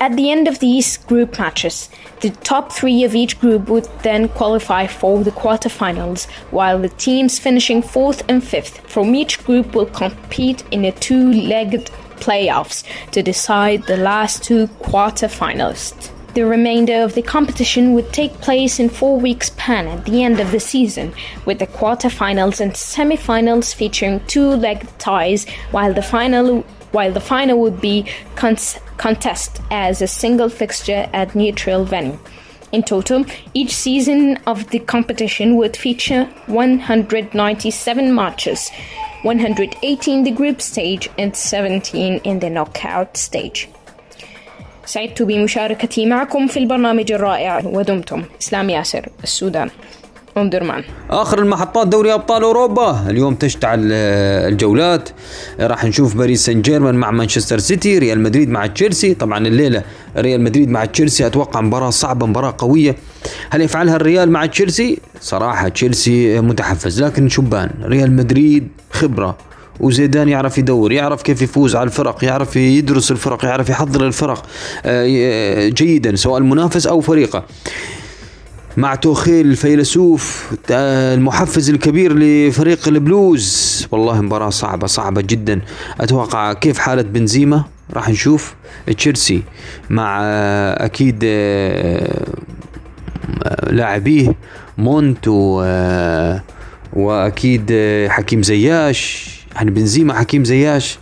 At 0.00 0.14
the 0.14 0.30
end 0.30 0.46
of 0.46 0.60
these 0.60 0.96
group 0.96 1.40
matches, 1.40 1.90
the 2.20 2.30
top 2.30 2.70
three 2.72 3.02
of 3.02 3.16
each 3.16 3.40
group 3.40 3.68
would 3.68 3.88
then 4.04 4.28
qualify 4.28 4.86
for 4.86 5.24
the 5.24 5.32
quarterfinals, 5.32 6.30
while 6.52 6.78
the 6.78 6.88
teams 6.88 7.40
finishing 7.40 7.82
fourth 7.82 8.22
and 8.28 8.44
fifth 8.44 8.78
from 8.88 9.12
each 9.16 9.44
group 9.44 9.74
will 9.74 9.86
compete 9.86 10.62
in 10.70 10.84
a 10.84 10.92
two 10.92 11.32
legged 11.32 11.90
playoffs 12.20 12.84
to 13.12 13.22
decide 13.22 13.84
the 13.84 13.96
last 13.96 14.42
two 14.42 14.66
quarterfinalists. 14.82 16.10
The 16.34 16.44
remainder 16.44 17.02
of 17.02 17.14
the 17.14 17.22
competition 17.22 17.94
would 17.94 18.12
take 18.12 18.32
place 18.34 18.78
in 18.78 18.90
four 18.90 19.18
weeks 19.18 19.48
span 19.48 19.88
at 19.88 20.04
the 20.04 20.22
end 20.22 20.38
of 20.38 20.52
the 20.52 20.60
season, 20.60 21.12
with 21.46 21.58
the 21.58 21.66
quarterfinals 21.66 22.60
and 22.60 22.72
semifinals 22.72 23.74
featuring 23.74 24.20
two-legged 24.26 24.98
ties, 24.98 25.48
while 25.72 25.92
the 25.92 26.02
final 26.02 26.64
while 26.92 27.12
the 27.12 27.20
final 27.20 27.58
would 27.60 27.80
be 27.80 28.06
con- 28.36 28.56
contest 28.96 29.60
as 29.70 30.00
a 30.00 30.06
single 30.06 30.48
fixture 30.48 31.08
at 31.12 31.34
neutral 31.34 31.84
venue. 31.84 32.18
In 32.71 32.81
total, 32.83 33.25
each 33.53 33.73
season 33.75 34.37
of 34.47 34.69
the 34.71 34.79
competition 34.79 35.57
would 35.57 35.77
feature 35.77 36.23
197 36.47 38.15
matches, 38.15 38.71
118 39.21 40.17
in 40.17 40.23
the 40.23 40.31
group 40.31 40.59
stage 40.61 41.09
and 41.19 41.35
17 41.35 42.21
in 42.23 42.39
the 42.39 42.49
knockout 42.49 43.15
stage. 43.17 43.67
سعدت 44.85 45.21
بمشاركتي 45.21 46.05
معكم 46.05 46.47
في 46.47 46.57
البرنامج 46.57 47.11
الرائع 47.11 47.61
ودمتم 47.65 48.23
إسلام 48.41 48.69
ياسر 48.69 49.09
السودان 49.23 49.69
اوندرمان 50.38 50.84
آخر 51.10 51.38
المحطات 51.38 51.88
دوري 51.88 52.14
أبطال 52.14 52.42
أوروبا. 52.42 53.10
اليوم 53.10 53.34
تشتعل 53.34 53.88
آه، 53.92 54.48
الجولات. 54.48 55.08
راح 55.60 55.84
نشوف 55.84 56.16
باريس 56.16 56.46
سان 56.46 56.62
جيرمان 56.62 56.94
مع 56.94 57.10
مانشستر 57.10 57.58
سيتي 57.58 57.98
ريال 57.98 58.20
مدريد 58.20 58.48
مع 58.48 58.66
تشيلسي. 58.66 59.14
طبعا 59.14 59.46
الليلة 59.46 59.82
ريال 60.16 60.40
مدريد 60.40 60.68
مع 60.70 60.84
تشيلسي 60.84 61.26
أتوقع 61.26 61.60
مباراة 61.60 61.90
صعبة 61.90 62.26
مباراة 62.26 62.54
قوية. 62.58 62.96
هل 63.50 63.60
يفعلها 63.60 63.96
الريال 63.96 64.30
مع 64.30 64.46
تشيلسي؟ 64.46 64.98
صراحة 65.20 65.68
تشيلسي 65.68 66.40
متحفز 66.40 67.02
لكن 67.02 67.28
شبان. 67.28 67.70
ريال 67.82 68.16
مدريد 68.16 68.68
خبرة 68.90 69.36
وزيدان 69.80 70.28
يعرف 70.28 70.58
يدور 70.58 70.92
يعرف 70.92 71.22
كيف 71.22 71.42
يفوز 71.42 71.76
على 71.76 71.86
الفرق 71.86 72.24
يعرف 72.24 72.56
يدرس 72.56 73.10
الفرق 73.10 73.44
يعرف 73.44 73.68
يحضر 73.68 74.06
الفرق 74.06 74.46
آه، 74.84 75.68
جيدا 75.68 76.16
سواء 76.16 76.38
المنافس 76.38 76.86
أو 76.86 77.00
فريقه. 77.00 77.44
مع 78.78 78.94
توخيل 78.94 79.46
الفيلسوف 79.46 80.52
المحفز 80.70 81.70
الكبير 81.70 82.18
لفريق 82.18 82.88
البلوز. 82.88 83.86
والله 83.90 84.20
مباراة 84.20 84.50
صعبة 84.50 84.86
صعبة 84.86 85.20
جدا. 85.20 85.60
أتوقع 86.00 86.52
كيف 86.52 86.78
حالة 86.78 87.02
بنزيما؟ 87.02 87.64
راح 87.92 88.08
نشوف. 88.08 88.54
تشيلسي 88.96 89.42
مع 89.90 90.18
آه، 90.22 90.84
أكيد 90.84 91.20
آه، 91.24 92.24
لاعبيه 93.70 94.34
مونت 94.78 95.28
و 95.28 95.62
آه، 95.64 96.42
وأكيد 96.92 97.72
حكيم 98.08 98.42
زياش. 98.42 99.28
يعني 99.54 99.70
بنزيما 99.70 100.14
حكيم 100.14 100.44
زياش. 100.44 100.98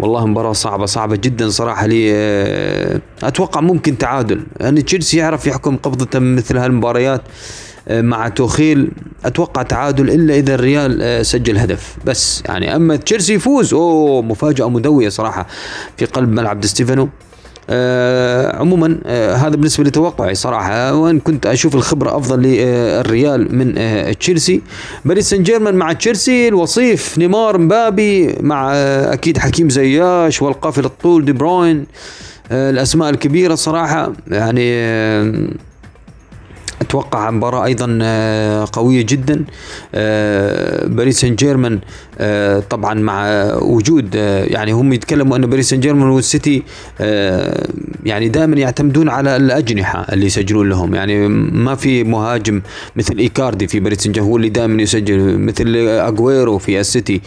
والله 0.00 0.26
مباراة 0.26 0.52
صعبة 0.52 0.86
صعبة 0.86 1.16
جدا 1.16 1.48
صراحة 1.48 1.86
لي 1.86 2.10
آه، 2.14 3.00
أتوقع 3.22 3.60
ممكن 3.60 3.98
تعادل. 3.98 4.42
يعني 4.60 4.82
تشيلسي 4.82 5.16
يعرف 5.16 5.46
يحكم 5.46 5.76
قبضة 5.76 6.18
مثل 6.18 6.56
هالمباريات 6.58 7.22
آه، 7.88 8.00
مع 8.02 8.28
توخيل. 8.28 8.90
أتوقع 9.24 9.62
تعادل 9.62 10.10
إلا 10.10 10.34
إذا 10.34 10.54
الريال 10.54 11.02
آه، 11.02 11.22
سجل 11.22 11.58
هدف. 11.58 11.96
بس 12.04 12.42
يعني 12.48 12.76
أما 12.76 12.96
تشيلسي 12.96 13.34
يفوز 13.34 13.74
أوه 13.74 14.22
مفاجأة 14.22 14.68
مدوية 14.68 15.08
صراحة 15.08 15.46
في 15.96 16.04
قلب 16.04 16.28
ملعب 16.28 16.60
دي 16.60 16.68
ستيفانو. 16.68 17.08
عموما 17.70 18.98
آه 19.06 19.34
هذا 19.34 19.56
بالنسبة 19.56 19.84
لتوقعي 19.84 20.34
صراحة 20.34 20.94
وإن 20.94 21.20
كنت 21.20 21.46
أشوف 21.46 21.74
الخبرة 21.74 22.16
أفضل 22.16 22.42
للريال 22.42 23.56
من 23.56 23.78
آه 23.78 24.12
تشيلسي. 24.12 24.62
باريس 25.04 25.30
سان 25.30 25.42
جيرمان 25.42 25.74
مع 25.74 25.92
تشيلسي 25.92 26.48
الوصيف 26.48 27.18
نيمار 27.18 27.58
مبابي 27.58 28.36
مع 28.40 28.70
آه 28.74 29.12
أكيد 29.12 29.38
حكيم 29.38 29.68
زياش 29.70 30.42
والقافلة 30.42 30.86
الطول 30.86 31.24
دي 31.24 31.32
بروين 31.32 31.86
آه 32.52 32.70
الأسماء 32.70 33.10
الكبيرة 33.10 33.54
صراحة 33.54 34.12
يعني 34.28 34.70
آه 34.74 35.48
أتوقع 36.88 37.30
مباراة 37.30 37.64
أيضا 37.64 37.98
آه، 38.02 38.68
قوية 38.72 39.02
جدا. 39.02 39.44
آه، 39.94 40.86
باريس 40.86 41.20
سان 41.20 41.34
جيرمان 41.34 41.78
آه، 42.18 42.62
طبعا 42.70 42.94
مع 42.94 43.44
وجود 43.54 44.14
يعني 44.14 44.72
هم 44.72 44.92
يتكلموا 44.92 45.36
أن 45.36 45.46
باريس 45.46 45.70
سان 45.70 45.80
جيرمان 45.80 46.08
والسيتي 46.08 46.62
يعني 48.04 48.28
دائما 48.28 48.56
يعتمدون 48.56 49.08
على 49.08 49.36
الأجنحة 49.36 50.06
اللي 50.12 50.26
يسجلون 50.26 50.68
لهم. 50.68 50.94
يعني 50.94 51.28
ما 51.28 51.74
في 51.74 52.04
مهاجم 52.04 52.62
مثل 52.96 53.18
إيكاردي 53.18 53.66
في 53.66 53.80
باريس 53.80 53.98
سان 54.00 54.18
هو 54.18 54.36
اللي 54.36 54.48
دائما 54.48 54.82
يسجل 54.82 55.38
مثل 55.38 55.76
أجويرو 55.76 56.58
في 56.58 56.80
السيتي 56.80 57.20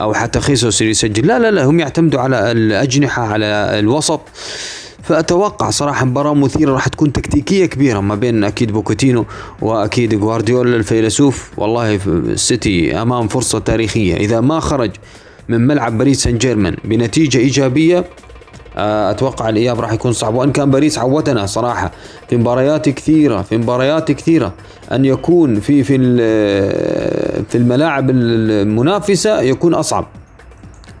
أو 0.00 0.14
حتى 0.14 0.40
خيسوس 0.40 0.80
اللي 0.80 0.90
يسجل. 0.90 1.26
لا 1.26 1.38
لا 1.38 1.50
لا 1.50 1.64
هم 1.64 1.80
يعتمدوا 1.80 2.20
على 2.20 2.52
الأجنحة 2.52 3.22
على 3.22 3.46
الوسط. 3.78 4.20
فأتوقع 5.08 5.70
صراحة 5.70 6.04
مباراة 6.04 6.34
مثيرة 6.34 6.72
راح 6.72 6.88
تكون 6.88 7.12
تكتيكية 7.12 7.66
كبيرة 7.66 8.00
ما 8.00 8.14
بين 8.14 8.44
أكيد 8.44 8.72
بوكوتينو 8.72 9.24
وأكيد 9.62 10.14
جوارديولا 10.14 10.76
الفيلسوف. 10.76 11.50
والله 11.56 12.00
السيتي 12.06 13.02
أمام 13.02 13.28
فرصة 13.28 13.58
تاريخية. 13.58 14.16
إذا 14.16 14.40
ما 14.40 14.60
خرج 14.60 14.90
من 15.48 15.66
ملعب 15.66 15.98
باريس 15.98 16.22
سان 16.22 16.38
جيرمان 16.38 16.76
بنتيجة 16.84 17.38
إيجابية 17.38 18.04
آه، 18.76 19.10
أتوقع 19.10 19.48
الإياب 19.48 19.80
راح 19.80 19.92
يكون 19.92 20.12
صعب. 20.12 20.34
وإن 20.34 20.52
كان 20.52 20.70
باريس 20.70 20.98
عودنا 20.98 21.46
صراحة 21.46 21.92
في 22.28 22.36
مباريات 22.36 22.88
كثيرة 22.88 23.42
في 23.42 23.56
مباريات 23.56 24.12
كثيرة 24.12 24.52
أن 24.92 25.04
يكون 25.04 25.60
في 25.60 25.84
في 25.84 25.98
في 27.48 27.58
الملاعب 27.58 28.10
المنافسة 28.10 29.40
يكون 29.40 29.74
أصعب. 29.74 30.06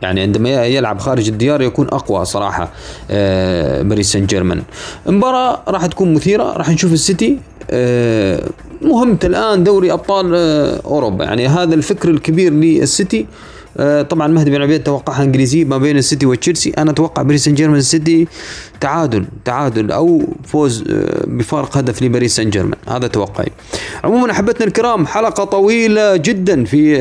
يعني 0.02 0.20
عندما 0.20 0.66
يلعب 0.66 0.98
خارج 0.98 1.28
الديار 1.28 1.62
يكون 1.62 1.86
أقوى 1.86 2.24
صراحة 2.24 2.70
آه، 3.10 3.82
باريس 3.82 4.12
سان 4.12 4.26
جيرمان 4.26 4.62
مباراة 5.06 5.62
راح 5.68 5.86
تكون 5.86 6.14
مثيرة 6.14 6.52
راح 6.52 6.68
نشوف 6.68 6.92
السيتي 6.92 7.38
آه، 7.70 8.48
مهمة 8.82 9.18
الآن 9.24 9.64
دوري 9.64 9.92
أبطال 9.92 10.32
آه، 10.34 10.80
أوروبا. 10.84 11.24
يعني 11.24 11.48
هذا 11.48 11.74
الفكر 11.74 12.08
الكبير 12.08 12.52
للسيتي. 12.52 13.26
طبعا 14.10 14.26
مهدي 14.26 14.50
بن 14.50 14.62
عبيد 14.62 14.82
توقعها 14.82 15.22
إنجليزي 15.22 15.64
ما 15.64 15.78
بين 15.78 15.96
السيتي 15.96 16.26
وتشيلسي. 16.26 16.70
أنا 16.70 16.90
أتوقع 16.90 17.22
باريس 17.22 17.44
سان 17.44 17.54
جيرمان 17.54 17.78
السيتي 17.78 18.28
تعادل 18.80 19.24
تعادل 19.44 19.92
أو 19.92 20.22
فوز 20.44 20.84
بفارق 21.26 21.76
هدف 21.76 22.02
لباريس 22.02 22.36
سان 22.36 22.50
جيرمان 22.50 22.78
هذا 22.88 23.06
توقعي. 23.06 23.48
عموما 24.04 24.30
أحبتنا 24.30 24.66
الكرام 24.66 25.06
حلقة 25.06 25.44
طويلة 25.44 26.16
جدا 26.16 26.64
في 26.64 26.96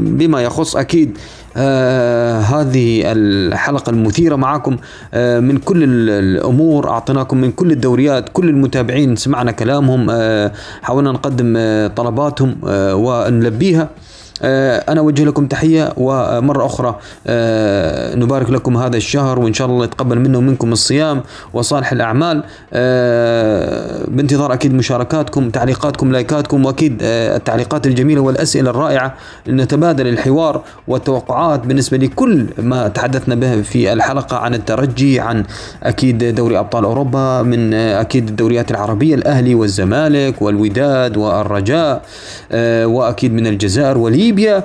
بما 0.00 0.42
يخص 0.42 0.76
أكيد 0.76 1.18
آه 1.56 2.40
هذه 2.40 3.02
الحلقة 3.12 3.90
المثيرة 3.90 4.36
معكم 4.36 4.76
آه 5.14 5.40
من 5.40 5.56
كل 5.58 5.84
الأمور 6.10 6.88
أعطيناكم 6.90 7.36
من 7.40 7.52
كل 7.52 7.70
الدوريات 7.70 8.28
كل 8.32 8.48
المتابعين 8.48 9.16
سمعنا 9.16 9.52
كلامهم 9.52 10.06
آه 10.10 10.52
حاولنا 10.82 11.12
نقدم 11.12 11.56
طلباتهم 11.96 12.56
ونلبيها. 12.64 13.88
أنا 14.44 15.00
أوجه 15.00 15.24
لكم 15.24 15.46
تحية 15.46 15.92
ومرة 15.96 16.66
أخرى 16.66 16.98
آه، 17.26 18.14
نبارك 18.14 18.50
لكم 18.50 18.76
هذا 18.76 18.96
الشهر 18.96 19.38
وإن 19.38 19.52
شاء 19.52 19.66
الله 19.66 19.84
يتقبل 19.84 20.18
منا 20.18 20.38
ومنكم 20.38 20.72
الصيام 20.72 21.22
وصالح 21.52 21.92
الأعمال. 21.92 22.42
آه، 22.72 24.04
بانتظار 24.08 24.52
أكيد 24.52 24.74
مشاركاتكم 24.74 25.50
تعليقاتكم 25.50 26.12
لايكاتكم 26.12 26.64
وأكيد 26.64 26.98
التعليقات 27.02 27.86
الجميلة 27.86 28.20
والأسئلة 28.20 28.70
الرائعة 28.70 29.14
نتبادل 29.48 30.06
الحوار 30.08 30.62
والتوقعات 30.88 31.66
بالنسبة 31.66 31.96
لكل 31.96 32.46
ما 32.58 32.88
تحدثنا 32.88 33.34
به 33.34 33.62
في 33.62 33.92
الحلقة 33.92 34.36
عن 34.36 34.54
الترجي 34.54 35.20
عن 35.20 35.44
أكيد 35.82 36.34
دوري 36.34 36.58
أبطال 36.58 36.84
أوروبا 36.84 37.42
من 37.42 37.74
أكيد 37.74 38.28
الدوريات 38.28 38.70
العربية 38.70 39.14
الأهلي 39.14 39.54
والزمالك 39.54 40.42
والوداد 40.42 41.16
والرجاء 41.16 42.02
وأكيد 42.84 43.32
من 43.32 43.46
الجزائر 43.46 43.98
وليبيا 43.98 44.31
ليبيا 44.32 44.64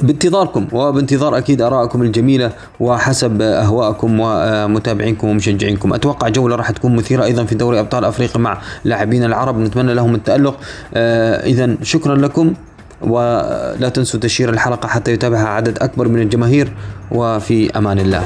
بانتظاركم 0.00 0.68
وبانتظار 0.72 1.38
أكيد 1.38 1.62
ارائكم 1.62 2.02
الجميلة 2.02 2.52
وحسب 2.80 3.42
أهوائكم 3.42 4.20
ومتابعينكم 4.20 5.28
ومشجعينكم. 5.28 5.94
أتوقع 5.94 6.28
جولة 6.28 6.56
راح 6.56 6.70
تكون 6.70 6.96
مثيرة 6.96 7.24
أيضا 7.24 7.44
في 7.44 7.54
دوري 7.54 7.80
أبطال 7.80 8.04
أفريقيا 8.04 8.40
مع 8.40 8.58
لاعبين 8.84 9.24
العرب. 9.24 9.58
نتمنى 9.58 9.94
لهم 9.94 10.14
التألق. 10.14 10.56
آه، 10.94 11.46
اذا 11.46 11.76
شكرا 11.82 12.16
لكم 12.16 12.54
ولا 13.00 13.88
تنسوا 13.94 14.20
تشير 14.20 14.50
الحلقة 14.50 14.88
حتى 14.88 15.12
يتابعها 15.12 15.48
عدد 15.48 15.78
أكبر 15.78 16.08
من 16.08 16.22
الجماهير 16.22 16.72
وفي 17.10 17.78
أمان 17.78 17.98
الله. 17.98 18.24